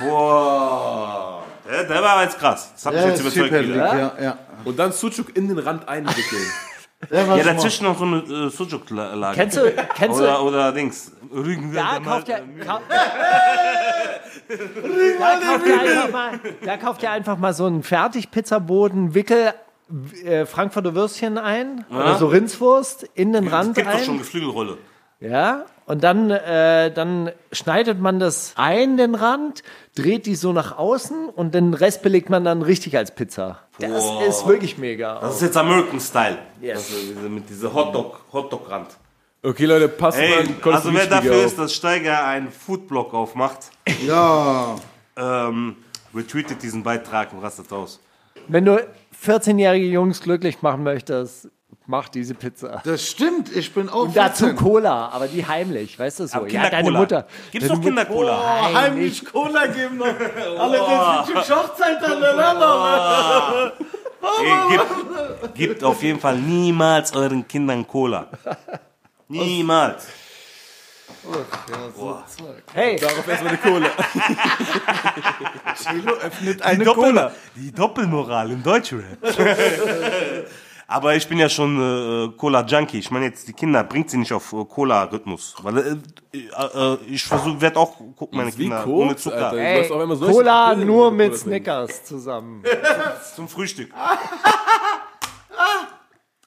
Boah. 0.00 1.42
Der, 1.70 1.84
der 1.84 2.02
war 2.02 2.22
jetzt 2.24 2.38
krass. 2.38 2.72
Das 2.74 2.86
hat 2.86 2.94
mich 2.94 3.02
Ja, 3.02 3.08
jetzt 3.10 3.20
überzeugt 3.20 3.52
wieder. 3.68 3.76
ja, 3.98 4.12
ja. 4.20 4.38
Und 4.64 4.76
dann 4.78 4.90
Sucuk 4.92 5.36
in 5.36 5.46
den 5.48 5.58
Rand 5.58 5.88
einwickeln. 5.88 6.42
Ja, 7.10 7.24
mal- 7.24 7.42
dazwischen 7.42 7.84
noch 7.84 7.98
so 7.98 8.04
eine 8.04 8.18
äh, 8.18 8.50
Sujuk-Lage. 8.50 9.34
Kennst 9.34 9.56
du, 9.56 9.72
kennst 9.94 10.18
du, 10.18 10.22
Oder, 10.24 10.42
oder 10.44 10.72
Dings. 10.72 11.12
Rügen 11.32 11.72
Da 11.72 11.98
kauft 12.00 12.28
ihr, 12.28 12.42
kau 12.66 12.78
da 15.18 15.40
kauft 15.40 15.66
ihr 15.66 15.80
einfach 15.80 16.10
mal, 16.12 16.40
da 16.64 16.76
kauft 16.76 17.02
ihr 17.02 17.10
einfach 17.10 17.38
mal 17.38 17.54
so 17.54 17.66
einen 17.66 17.82
Fertigpizzaboden, 17.82 19.14
wickel 19.14 19.54
äh, 20.24 20.44
Frankfurter 20.46 20.94
Würstchen 20.94 21.38
ein 21.38 21.84
oder 21.90 22.16
so 22.16 22.26
Rindswurst 22.26 23.04
in 23.14 23.32
den 23.32 23.46
Es 23.46 23.52
Rand 23.52 23.74
gibt 23.76 23.88
doch 23.92 23.98
schon. 24.00 24.18
Geflügelrolle. 24.18 24.78
Ja, 25.20 25.64
und 25.90 26.04
dann, 26.04 26.30
äh, 26.30 26.92
dann 26.92 27.32
schneidet 27.50 27.98
man 28.00 28.20
das 28.20 28.52
ein, 28.56 28.96
den 28.96 29.16
Rand, 29.16 29.64
dreht 29.96 30.24
die 30.26 30.36
so 30.36 30.52
nach 30.52 30.78
außen 30.78 31.28
und 31.28 31.52
den 31.52 31.74
Rest 31.74 32.02
belegt 32.02 32.30
man 32.30 32.44
dann 32.44 32.62
richtig 32.62 32.96
als 32.96 33.12
Pizza. 33.12 33.58
Das 33.80 33.90
Boah. 34.04 34.24
ist 34.24 34.46
wirklich 34.46 34.78
mega. 34.78 35.18
Das 35.20 35.34
ist 35.36 35.42
jetzt 35.42 35.56
American 35.56 35.98
Style. 35.98 36.38
Yes. 36.60 36.78
Also 36.92 37.12
diese, 37.12 37.28
mit 37.28 37.50
dieser 37.50 37.74
Hotdog, 37.74 38.20
Hotdog-Rand. 38.32 38.88
Okay, 39.42 39.64
Leute, 39.64 39.88
passt 39.88 40.18
Ey, 40.18 40.44
mal. 40.62 40.72
also 40.74 40.94
wer 40.94 41.06
dafür 41.06 41.44
ist, 41.44 41.58
dass 41.58 41.74
Steiger 41.74 42.24
einen 42.24 42.52
Foodblog 42.52 43.12
aufmacht, 43.12 43.70
Ja. 44.06 44.76
ähm, 45.16 45.74
retweetet 46.14 46.62
diesen 46.62 46.82
Beitrag 46.84 47.32
und 47.32 47.40
rastet 47.40 47.72
aus. 47.72 47.98
Wenn 48.46 48.64
du 48.64 48.78
14-jährige 49.26 49.86
Jungs 49.86 50.20
glücklich 50.20 50.62
machen 50.62 50.82
möchtest, 50.84 51.48
mach 51.86 52.08
diese 52.08 52.34
Pizza. 52.34 52.80
Das 52.84 53.06
stimmt, 53.06 53.54
ich 53.54 53.72
bin 53.74 53.88
auch 53.88 54.02
Und 54.02 54.16
dazu 54.16 54.46
14. 54.46 54.56
Cola, 54.64 55.08
aber 55.08 55.28
die 55.28 55.46
heimlich, 55.46 55.98
weißt 55.98 56.20
du 56.20 56.26
so. 56.26 56.36
Aber 56.38 56.48
Ja, 56.48 56.62
deine 56.70 56.84
Kindercola. 56.84 56.98
Mutter. 56.98 57.26
Gibt's 57.50 57.68
doch 57.68 57.80
Kindercola? 57.80 58.38
Oh, 58.40 58.74
heimlich 58.74 59.24
Cola 59.24 59.66
geben 59.66 59.98
noch. 59.98 60.06
Alle 60.58 60.78
das 60.78 61.28
mit 61.28 61.56
Hochzeit 61.56 62.02
aneinander. 62.04 63.72
Ey, 64.22 64.76
gibt, 64.76 65.54
gibt 65.54 65.84
auf 65.84 66.02
jeden 66.02 66.20
Fall 66.20 66.36
niemals 66.36 67.14
euren 67.14 67.46
Kindern 67.48 67.86
Cola. 67.86 68.28
Niemals. 69.28 70.06
Hey, 72.72 72.96
Darauf 72.98 73.28
erstmal 73.28 73.52
eine 73.52 73.58
Kohle. 73.58 73.90
öffnet 76.22 76.60
Die, 76.60 76.62
eine 76.62 76.84
Doppel 76.84 77.02
Cola. 77.02 77.32
die 77.56 77.72
Doppelmoral 77.72 78.50
im 78.52 78.62
Deutschrap. 78.62 79.18
Aber 80.90 81.14
ich 81.14 81.28
bin 81.28 81.38
ja 81.38 81.48
schon 81.48 81.78
äh, 81.78 82.36
Cola-Junkie. 82.36 82.98
Ich 82.98 83.12
meine 83.12 83.26
jetzt, 83.26 83.46
die 83.46 83.52
Kinder 83.52 83.84
bringt 83.84 84.10
sie 84.10 84.16
nicht 84.16 84.32
auf 84.32 84.52
äh, 84.52 84.64
Cola-Rhythmus. 84.64 85.54
Weil 85.62 85.78
äh, 85.78 86.38
äh, 86.38 86.98
ich 87.08 87.22
versuche, 87.22 87.60
werde 87.60 87.78
auch 87.78 87.96
gucken, 88.16 88.36
meine 88.36 88.50
Kinder 88.50 88.84
ohne 88.88 89.10
Koks, 89.10 89.22
Zucker. 89.22 89.50
Alter. 89.50 89.56
Ey, 89.56 89.86
Cola 89.86 90.70
Pillen, 90.70 90.86
nur 90.88 91.12
mit. 91.12 91.36
Snickers 91.36 92.02
zusammen. 92.02 92.64
Zum 93.36 93.46
Frühstück. 93.46 93.92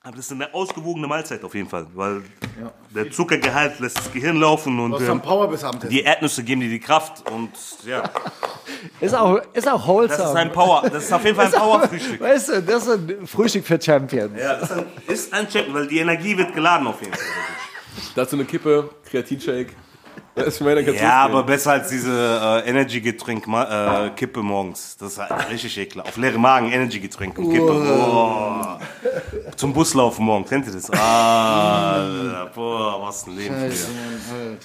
Aber 0.06 0.18
das 0.18 0.26
ist 0.26 0.32
eine 0.34 0.54
ausgewogene 0.54 1.08
Mahlzeit 1.08 1.42
auf 1.46 1.56
jeden 1.56 1.70
Fall, 1.70 1.88
weil 1.94 2.24
der 2.94 3.10
Zuckergehalt 3.10 3.80
lässt 3.80 3.98
das 3.98 4.12
Gehirn 4.12 4.36
laufen 4.36 4.78
und 4.78 5.02
äh, 5.02 5.08
am 5.08 5.22
Power 5.22 5.48
bis 5.50 5.64
Abendessen. 5.64 5.92
die 5.92 6.02
Erdnüsse 6.02 6.44
geben 6.44 6.60
dir 6.60 6.68
die 6.70 6.80
Kraft 6.82 7.24
und 7.32 7.50
ja, 7.86 8.04
Ist 9.00 9.16
auch, 9.16 9.40
ist 9.54 9.66
auch 9.66 9.88
wholesome. 9.88 10.18
das 10.20 10.30
ist 10.32 10.36
ein 10.36 10.52
Power, 10.52 10.82
das 10.90 11.06
ist 11.06 11.14
auf 11.14 11.24
jeden 11.24 11.38
Fall 11.38 11.46
ein 11.46 11.52
Power-Frühstück. 11.58 12.20
Weißt 12.20 12.50
du, 12.50 12.62
das 12.62 12.86
ist 12.86 12.90
ein 12.90 13.26
Frühstück 13.28 13.66
für 13.66 13.82
Champions. 13.82 14.38
Ja, 14.38 14.56
das 14.58 14.72
ist 14.72 14.78
ein, 14.78 14.86
ist 15.08 15.34
ein 15.34 15.50
Champion, 15.50 15.74
weil 15.74 15.88
die 15.88 16.00
Energie 16.00 16.38
wird 16.38 16.54
geladen 16.54 16.86
auf 16.86 17.00
jeden 17.00 17.14
Fall. 17.14 17.24
Dazu 18.14 18.36
eine 18.36 18.44
Kippe, 18.44 18.90
Kreatinshake. 19.10 19.74
Das 20.36 20.48
ist 20.48 20.62
meine 20.62 20.82
Ja, 20.82 21.26
aber 21.26 21.44
besser 21.44 21.74
als 21.74 21.90
diese 21.90 22.12
äh, 22.66 22.70
Energy-Getränk 22.70 23.46
äh, 23.48 24.10
Kippe 24.16 24.42
morgens. 24.42 24.98
Das 24.98 25.14
ist 25.14 25.20
halt 25.20 25.50
richtig 25.52 25.78
ekelhaft. 25.78 26.10
Auf 26.10 26.18
leere 26.18 26.40
Magen 26.40 26.72
Energy-Getränk 26.72 27.38
und 27.38 27.52
Kippe. 27.52 27.72
Oh. 27.72 28.80
Zum 29.56 29.74
Buslaufen 29.74 30.26
morgens. 30.26 30.50
Kennt 30.50 30.66
ihr 30.66 30.74
das? 30.74 30.92
Ah, 30.92 32.50
boah, 32.54 33.00
was 33.02 33.28
ein 33.28 33.36
Leben 33.36 33.56
früher. 33.56 34.58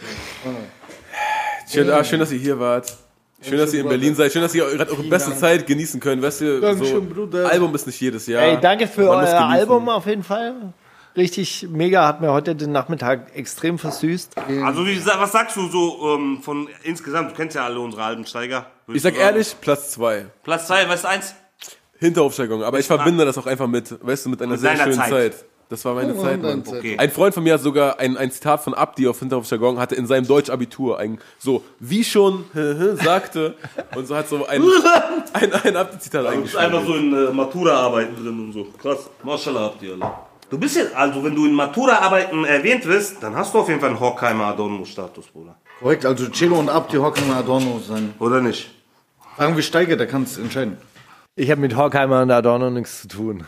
Schön, 1.70 1.90
ah, 1.90 2.02
schön, 2.02 2.20
dass 2.20 2.32
ihr 2.32 2.38
hier 2.38 2.58
wart. 2.58 2.96
Schön, 3.42 3.58
dass 3.58 3.72
ihr 3.74 3.82
in 3.82 3.88
Berlin 3.88 4.14
seid. 4.14 4.32
Schön, 4.32 4.42
dass 4.42 4.54
ihr 4.54 4.64
gerade 4.64 4.90
eure 4.90 5.02
beste 5.02 5.36
Zeit 5.36 5.66
genießen 5.66 6.00
könnt. 6.00 6.22
Weißt 6.22 6.40
du, 6.40 6.76
so. 6.76 7.38
Album 7.44 7.74
ist 7.74 7.86
nicht 7.86 8.00
jedes 8.00 8.26
Jahr. 8.26 8.42
Ey, 8.42 8.58
danke 8.60 8.86
für 8.86 9.10
euer. 9.10 9.38
Album 9.38 9.88
auf 9.90 10.06
jeden 10.06 10.24
Fall. 10.24 10.72
Richtig 11.18 11.66
mega, 11.68 12.06
hat 12.06 12.20
mir 12.20 12.30
heute 12.32 12.54
den 12.54 12.70
Nachmittag 12.70 13.34
extrem 13.36 13.76
versüßt. 13.76 14.36
Also, 14.64 14.86
wie, 14.86 15.04
was 15.04 15.32
sagst 15.32 15.56
du 15.56 15.66
so 15.68 16.14
ähm, 16.14 16.38
von 16.42 16.68
insgesamt? 16.84 17.32
Du 17.32 17.34
kennst 17.34 17.56
ja 17.56 17.64
alle 17.64 17.80
unsere 17.80 18.04
Albensteiger. 18.04 18.66
Ich 18.86 19.02
sag 19.02 19.18
ehrlich, 19.18 19.56
Platz 19.60 19.90
zwei. 19.90 20.26
Platz 20.44 20.68
2, 20.68 20.88
weißt 20.88 21.02
du 21.04 21.08
eins? 21.08 21.34
Hinteraufsteigung. 21.98 22.62
Aber 22.62 22.78
ich 22.78 22.86
verbinde 22.86 23.24
das 23.24 23.36
auch 23.36 23.46
einfach 23.46 23.66
mit, 23.66 23.98
weißt 24.00 24.26
du, 24.26 24.30
mit 24.30 24.40
einer 24.40 24.52
Mit 24.52 24.60
sehr 24.60 24.76
schönen 24.76 24.92
Zeit. 24.94 25.10
Zeit. 25.34 25.44
Das 25.70 25.84
war 25.84 25.94
meine 25.94 26.14
Oh, 26.14 26.22
Zeit, 26.22 26.40
Mann. 26.40 26.64
Zeit. 26.64 26.78
Okay. 26.78 26.96
Ein 26.98 27.10
Freund 27.10 27.34
von 27.34 27.42
mir 27.42 27.54
hat 27.54 27.60
sogar 27.62 27.98
ein, 27.98 28.16
ein 28.16 28.30
Zitat 28.30 28.62
von 28.62 28.72
Abdi 28.72 29.08
auf 29.08 29.18
Hinteraufsteigung, 29.18 29.80
hatte 29.80 29.96
in 29.96 30.06
seinem 30.06 30.26
Deutsch-Abitur 30.26 30.98
ein, 30.98 31.18
so, 31.38 31.64
wie 31.80 32.04
schon, 32.04 32.44
sagte, 33.02 33.56
und 33.96 34.06
so 34.06 34.14
hat 34.14 34.28
so 34.28 34.46
ein, 34.46 34.62
ein, 35.32 35.52
ein 35.52 35.76
Abdi-Zitat 35.76 36.32
Du 36.32 36.40
bist 36.42 36.56
einfach 36.56 36.78
eingeschrieben. 36.78 37.10
so 37.10 37.18
in 37.18 37.28
äh, 37.28 37.32
Matura-Arbeiten 37.32 38.14
drin 38.14 38.40
und 38.40 38.52
so. 38.52 38.68
Krass. 38.80 39.10
Maschallah 39.24 39.74
ihr 39.82 39.94
alle. 39.94 40.27
Du 40.50 40.58
bist 40.58 40.76
jetzt, 40.76 40.94
also 40.94 41.22
wenn 41.24 41.34
du 41.34 41.44
in 41.46 41.52
Matura-Arbeiten 41.52 42.44
erwähnt 42.44 42.86
wirst, 42.86 43.22
dann 43.22 43.36
hast 43.36 43.52
du 43.52 43.58
auf 43.58 43.68
jeden 43.68 43.80
Fall 43.80 43.90
einen 43.90 44.00
Horkheimer 44.00 44.46
Adorno-Status, 44.46 45.26
Bruder. 45.26 45.56
Korrekt, 45.80 46.06
also 46.06 46.28
Cello 46.30 46.58
und 46.58 46.68
Abdi 46.70 46.96
hocken 46.96 47.30
Adorno 47.32 47.80
sein. 47.86 48.14
Oder 48.18 48.40
nicht? 48.40 48.70
Fragen 49.36 49.54
wir 49.56 49.62
Steiger, 49.62 49.96
der 49.96 50.06
kann 50.06 50.22
es 50.22 50.38
entscheiden. 50.38 50.78
Ich 51.36 51.50
habe 51.50 51.60
mit 51.60 51.76
Horkheimer 51.76 52.22
und 52.22 52.30
Adorno 52.30 52.70
nichts 52.70 53.02
zu 53.02 53.08
tun. 53.08 53.44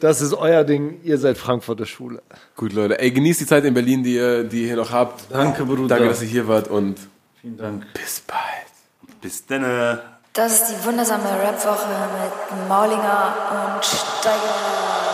Das 0.00 0.20
ist 0.20 0.32
euer 0.34 0.64
Ding, 0.64 1.00
ihr 1.04 1.18
seid 1.18 1.38
Frankfurter 1.38 1.86
Schule. 1.86 2.22
Gut, 2.56 2.72
Leute. 2.72 2.98
Ey, 2.98 3.10
genießt 3.10 3.40
die 3.42 3.46
Zeit 3.46 3.64
in 3.64 3.74
Berlin, 3.74 4.02
die 4.02 4.14
ihr, 4.16 4.44
die 4.44 4.62
ihr 4.62 4.66
hier 4.68 4.76
noch 4.76 4.90
habt. 4.90 5.24
Danke, 5.30 5.64
Bruder. 5.64 5.88
Danke, 5.88 6.08
dass 6.08 6.22
ihr 6.22 6.28
hier 6.28 6.48
wart 6.48 6.68
und 6.68 6.96
Vielen 7.40 7.56
Dank. 7.56 7.86
bis 7.94 8.20
bald. 8.20 8.40
Bis 9.20 9.46
dann. 9.46 9.64
Äh 9.64 9.98
Das 10.32 10.52
ist 10.52 10.66
die 10.70 10.86
wundersame 10.86 11.24
Rapwoche 11.24 11.86
mit 11.88 12.68
Maulinger 12.68 13.34
und 13.76 13.84
Steiger. 13.84 15.09